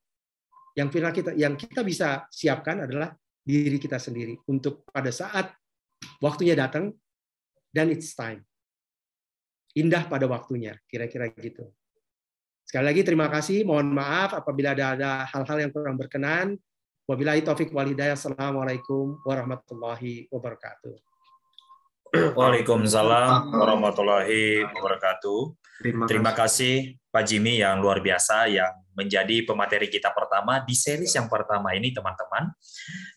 Yang 0.79 0.89
kita 0.95 1.31
yang 1.35 1.55
kita 1.59 1.81
bisa 1.83 2.25
siapkan 2.31 2.87
adalah 2.87 3.13
diri 3.43 3.77
kita 3.77 3.99
sendiri 3.99 4.39
untuk 4.49 4.87
pada 4.89 5.11
saat 5.11 5.53
waktunya 6.23 6.55
datang 6.55 6.95
dan 7.75 7.91
it's 7.93 8.15
time. 8.15 8.47
Indah 9.77 10.09
pada 10.09 10.25
waktunya, 10.25 10.77
kira-kira 10.89 11.29
gitu. 11.37 11.69
Sekali 12.65 12.85
lagi 12.85 13.03
terima 13.05 13.33
kasih, 13.33 13.65
mohon 13.65 13.93
maaf 13.93 14.37
apabila 14.37 14.77
ada 14.77 15.25
hal-hal 15.29 15.69
yang 15.69 15.73
kurang 15.73 15.97
berkenan. 15.97 16.57
Wabillahi 17.09 17.41
taufik 17.41 17.73
wal 17.73 17.89
hidayah. 17.89 18.21
Assalamualaikum 18.21 19.17
warahmatullahi 19.25 20.29
wabarakatuh. 20.29 20.93
Waalaikumsalam 22.37 23.49
warahmatullahi 23.49 24.69
wabarakatuh. 24.77 25.41
Terima, 25.81 26.05
Terima 26.05 26.33
kasih 26.37 27.01
Pak 27.09 27.25
Jimmy 27.25 27.65
yang 27.65 27.81
luar 27.81 28.05
biasa 28.05 28.53
yang 28.53 28.77
menjadi 28.93 29.41
pemateri 29.41 29.89
kita 29.89 30.13
pertama 30.13 30.61
di 30.61 30.77
series 30.77 31.17
yang 31.17 31.33
pertama 31.33 31.73
ini 31.73 31.97
teman-teman. 31.97 32.53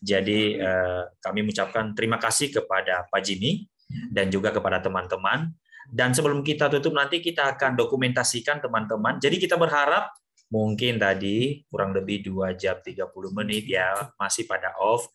Jadi 0.00 0.56
eh, 0.56 1.02
kami 1.20 1.44
mengucapkan 1.44 1.92
terima 1.92 2.16
kasih 2.16 2.48
kepada 2.48 3.04
Pak 3.12 3.20
Jimmy 3.20 3.68
dan 4.08 4.32
juga 4.32 4.56
kepada 4.56 4.80
teman-teman. 4.80 5.52
Dan 5.92 6.16
sebelum 6.16 6.40
kita 6.40 6.72
tutup 6.72 6.96
nanti 6.96 7.20
kita 7.20 7.44
akan 7.44 7.76
dokumentasikan 7.76 8.64
teman-teman. 8.64 9.20
Jadi 9.20 9.36
kita 9.36 9.60
berharap 9.60 10.16
mungkin 10.52 11.00
tadi 11.00 11.64
kurang 11.72 11.96
lebih 11.96 12.28
2 12.28 12.52
jam 12.60 12.76
30 12.76 13.08
menit 13.32 13.64
ya 13.64 14.12
masih 14.20 14.44
pada 14.44 14.76
off. 14.76 15.08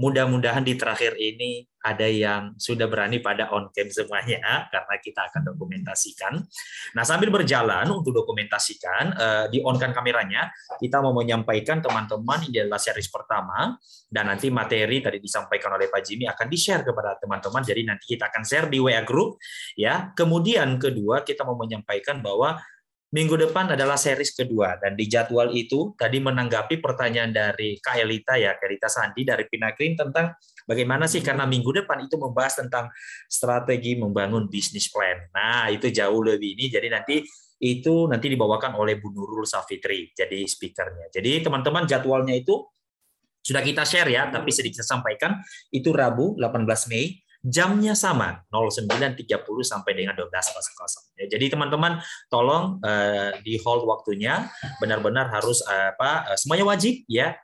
Mudah-mudahan 0.00 0.64
di 0.64 0.80
terakhir 0.80 1.12
ini 1.20 1.68
ada 1.84 2.08
yang 2.08 2.56
sudah 2.56 2.88
berani 2.88 3.20
pada 3.20 3.52
on 3.52 3.68
cam 3.68 3.84
semuanya 3.92 4.64
karena 4.72 4.96
kita 4.96 5.28
akan 5.28 5.52
dokumentasikan. 5.52 6.40
Nah, 6.96 7.04
sambil 7.04 7.28
berjalan 7.28 7.84
untuk 7.92 8.16
dokumentasikan 8.16 9.04
eh, 9.12 9.44
di 9.52 9.60
on 9.60 9.76
kan 9.76 9.92
kameranya, 9.92 10.48
kita 10.80 11.04
mau 11.04 11.12
menyampaikan 11.12 11.84
teman-teman 11.84 12.48
ini 12.48 12.64
adalah 12.64 12.80
series 12.80 13.12
pertama 13.12 13.76
dan 14.08 14.32
nanti 14.32 14.48
materi 14.48 15.04
tadi 15.04 15.20
disampaikan 15.20 15.76
oleh 15.76 15.92
Pak 15.92 16.00
Jimmy 16.00 16.24
akan 16.32 16.48
di-share 16.48 16.80
kepada 16.80 17.20
teman-teman. 17.20 17.60
Jadi 17.60 17.84
nanti 17.84 18.16
kita 18.16 18.32
akan 18.32 18.40
share 18.40 18.72
di 18.72 18.80
WA 18.80 19.04
group 19.04 19.36
ya. 19.76 20.16
Kemudian 20.16 20.80
kedua 20.80 21.28
kita 21.28 21.44
mau 21.44 21.60
menyampaikan 21.60 22.24
bahwa 22.24 22.56
minggu 23.10 23.34
depan 23.34 23.74
adalah 23.74 23.98
series 23.98 24.30
kedua 24.30 24.78
dan 24.78 24.94
di 24.94 25.10
jadwal 25.10 25.50
itu 25.50 25.98
tadi 25.98 26.22
menanggapi 26.22 26.78
pertanyaan 26.78 27.34
dari 27.34 27.82
Kak 27.82 27.98
Elita 27.98 28.38
ya, 28.38 28.54
Kak 28.54 28.70
Elita 28.70 28.86
Sandi 28.86 29.26
dari 29.26 29.50
Pinakrin 29.50 29.98
tentang 29.98 30.38
bagaimana 30.62 31.10
sih 31.10 31.18
karena 31.18 31.42
minggu 31.42 31.74
depan 31.82 32.06
itu 32.06 32.14
membahas 32.14 32.62
tentang 32.62 32.86
strategi 33.26 33.98
membangun 33.98 34.46
bisnis 34.46 34.86
plan. 34.86 35.26
Nah, 35.34 35.66
itu 35.74 35.90
jauh 35.90 36.22
lebih 36.22 36.54
ini 36.54 36.70
jadi 36.70 36.86
nanti 36.86 37.26
itu 37.60 38.08
nanti 38.08 38.30
dibawakan 38.30 38.78
oleh 38.78 38.96
Bu 39.02 39.10
Nurul 39.10 39.44
Safitri 39.44 40.14
jadi 40.14 40.46
speakernya. 40.46 41.10
Jadi 41.10 41.42
teman-teman 41.42 41.90
jadwalnya 41.90 42.38
itu 42.38 42.62
sudah 43.42 43.64
kita 43.64 43.82
share 43.82 44.06
ya, 44.06 44.30
tapi 44.30 44.54
sedikit 44.54 44.86
saya 44.86 45.00
sampaikan 45.00 45.40
itu 45.74 45.90
Rabu 45.90 46.38
18 46.38 46.62
Mei 46.92 47.18
jamnya 47.40 47.96
sama 47.96 48.44
09.30 48.52 49.24
sampai 49.64 49.92
dengan 49.96 50.12
12.00. 50.12 51.16
Ya, 51.16 51.26
jadi 51.36 51.56
teman-teman 51.56 52.00
tolong 52.28 52.80
uh, 52.84 53.32
di 53.40 53.56
hold 53.64 53.88
waktunya 53.88 54.48
benar-benar 54.80 55.32
harus 55.32 55.64
uh, 55.64 55.96
apa 55.96 56.32
uh, 56.32 56.36
semuanya 56.36 56.68
wajib 56.68 57.04
ya. 57.08 57.36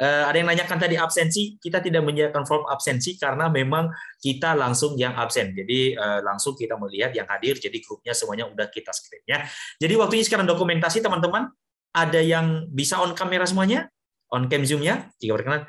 Uh, 0.00 0.24
ada 0.24 0.40
yang 0.40 0.48
nanyakan 0.48 0.80
tadi 0.80 0.96
absensi, 0.96 1.60
kita 1.60 1.84
tidak 1.84 2.00
menyediakan 2.00 2.48
form 2.48 2.64
absensi 2.72 3.20
karena 3.20 3.52
memang 3.52 3.92
kita 4.16 4.56
langsung 4.56 4.96
yang 4.96 5.12
absen. 5.12 5.52
Jadi 5.52 5.92
uh, 5.92 6.24
langsung 6.24 6.56
kita 6.56 6.80
melihat 6.80 7.12
yang 7.12 7.28
hadir, 7.28 7.60
jadi 7.60 7.76
grupnya 7.84 8.16
semuanya 8.16 8.48
udah 8.48 8.72
kita 8.72 8.96
screen 8.96 9.20
ya. 9.28 9.44
Jadi 9.76 9.94
waktunya 10.00 10.24
sekarang 10.24 10.48
dokumentasi 10.48 11.04
teman-teman. 11.04 11.52
Ada 11.90 12.22
yang 12.22 12.70
bisa 12.70 13.02
on 13.02 13.18
kamera 13.18 13.42
semuanya? 13.44 13.90
On 14.30 14.46
cam 14.46 14.62
zoom-nya? 14.62 15.10
Jika 15.18 15.34
berkenan, 15.34 15.66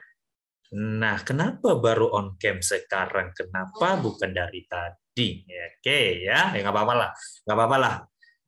Nah, 0.71 1.19
kenapa 1.27 1.75
baru 1.75 2.15
on 2.15 2.39
cam 2.39 2.63
sekarang? 2.63 3.35
Kenapa 3.35 3.99
bukan 3.99 4.31
dari 4.31 4.63
tadi? 4.71 5.43
Ya, 5.43 5.67
Oke 5.75 6.23
ya, 6.23 6.55
ya 6.55 6.59
nggak 6.63 6.71
apa-apa 6.71 6.93
lah, 6.95 7.09
nggak 7.43 7.57
apa-apa 7.59 7.77
lah. 7.77 7.95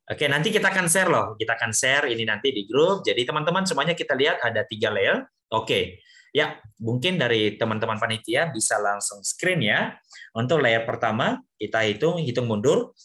Oke, 0.08 0.32
nanti 0.32 0.48
kita 0.52 0.72
akan 0.72 0.88
share 0.88 1.12
loh. 1.12 1.36
Kita 1.36 1.56
akan 1.60 1.72
share 1.76 2.08
ini 2.12 2.24
nanti 2.24 2.56
di 2.56 2.64
grup. 2.64 3.04
Jadi 3.04 3.24
teman-teman 3.28 3.68
semuanya 3.68 3.92
kita 3.92 4.16
lihat 4.16 4.40
ada 4.40 4.64
tiga 4.64 4.92
layer. 4.92 5.24
Oke, 5.52 6.00
ya 6.32 6.60
mungkin 6.80 7.20
dari 7.20 7.60
teman-teman 7.60 8.00
panitia 8.00 8.52
bisa 8.52 8.80
langsung 8.80 9.20
screen 9.24 9.64
ya. 9.64 9.96
Untuk 10.32 10.64
layer 10.64 10.88
pertama 10.88 11.44
kita 11.60 11.84
hitung, 11.84 12.24
hitung 12.24 12.48
mundur. 12.48 12.96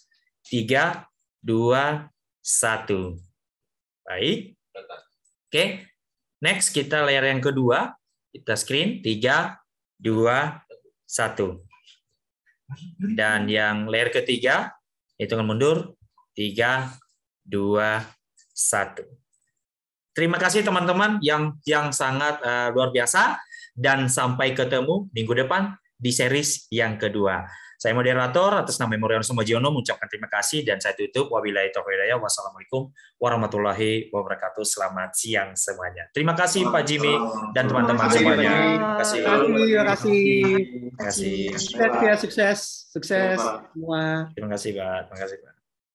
Tiga, 0.47 1.07
dua, 1.43 2.07
satu. 2.39 3.19
Baik. 4.07 4.55
Oke, 5.51 5.91
next 6.39 6.71
kita 6.71 7.03
layer 7.03 7.27
yang 7.35 7.43
kedua 7.43 7.98
kita 8.33 8.57
screen 8.57 9.01
3, 9.01 9.57
2, 10.01 10.69
1. 11.09 13.17
Dan 13.17 13.49
yang 13.49 13.89
layer 13.89 14.13
ketiga, 14.13 14.77
hitungan 15.17 15.49
mundur, 15.49 15.97
3, 16.37 16.93
2, 17.49 18.05
1. 18.53 19.09
Terima 20.13 20.35
kasih 20.35 20.67
teman-teman 20.67 21.23
yang 21.23 21.55
yang 21.63 21.95
sangat 21.95 22.43
uh, 22.43 22.75
luar 22.75 22.91
biasa 22.91 23.39
dan 23.79 24.11
sampai 24.11 24.51
ketemu 24.51 25.07
minggu 25.15 25.47
depan 25.47 25.79
di 25.95 26.11
series 26.11 26.67
yang 26.75 26.99
kedua. 26.99 27.47
Saya 27.79 27.95
moderator 27.95 28.59
atas 28.59 28.83
nama 28.83 28.91
Memorial 28.91 29.23
Sumajiono 29.23 29.71
mengucapkan 29.71 30.11
terima 30.11 30.27
kasih 30.27 30.67
dan 30.67 30.83
saya 30.83 30.99
tutup. 30.99 31.31
Wabillahi 31.31 31.71
taufiq 31.71 32.11
Wassalamualaikum 32.19 32.91
warahmatullahi 33.23 34.11
wabarakatuh. 34.11 34.67
Selamat 34.67 35.15
siang 35.15 35.55
semuanya. 35.55 36.11
Terima 36.11 36.35
kasih 36.35 36.67
Pak 36.75 36.83
Jimmy 36.83 37.15
dan 37.55 37.71
teman-teman 37.71 38.11
semuanya. 38.11 38.51
Terima 38.51 38.99
kasih. 38.99 39.21
Terima 39.23 39.85
kasih. 39.95 40.43
Terima 40.59 40.99
kasih. 41.07 41.39
Sukses 41.55 41.95
ya, 42.03 42.15
sukses. 42.19 42.59
Sukses 42.91 43.39
semua. 43.39 44.35
Terima 44.35 44.51
kasih, 44.59 44.71
Pak. 44.75 44.99
Terima 45.07 45.19
kasih, 45.23 45.37
Pak. 45.39 45.48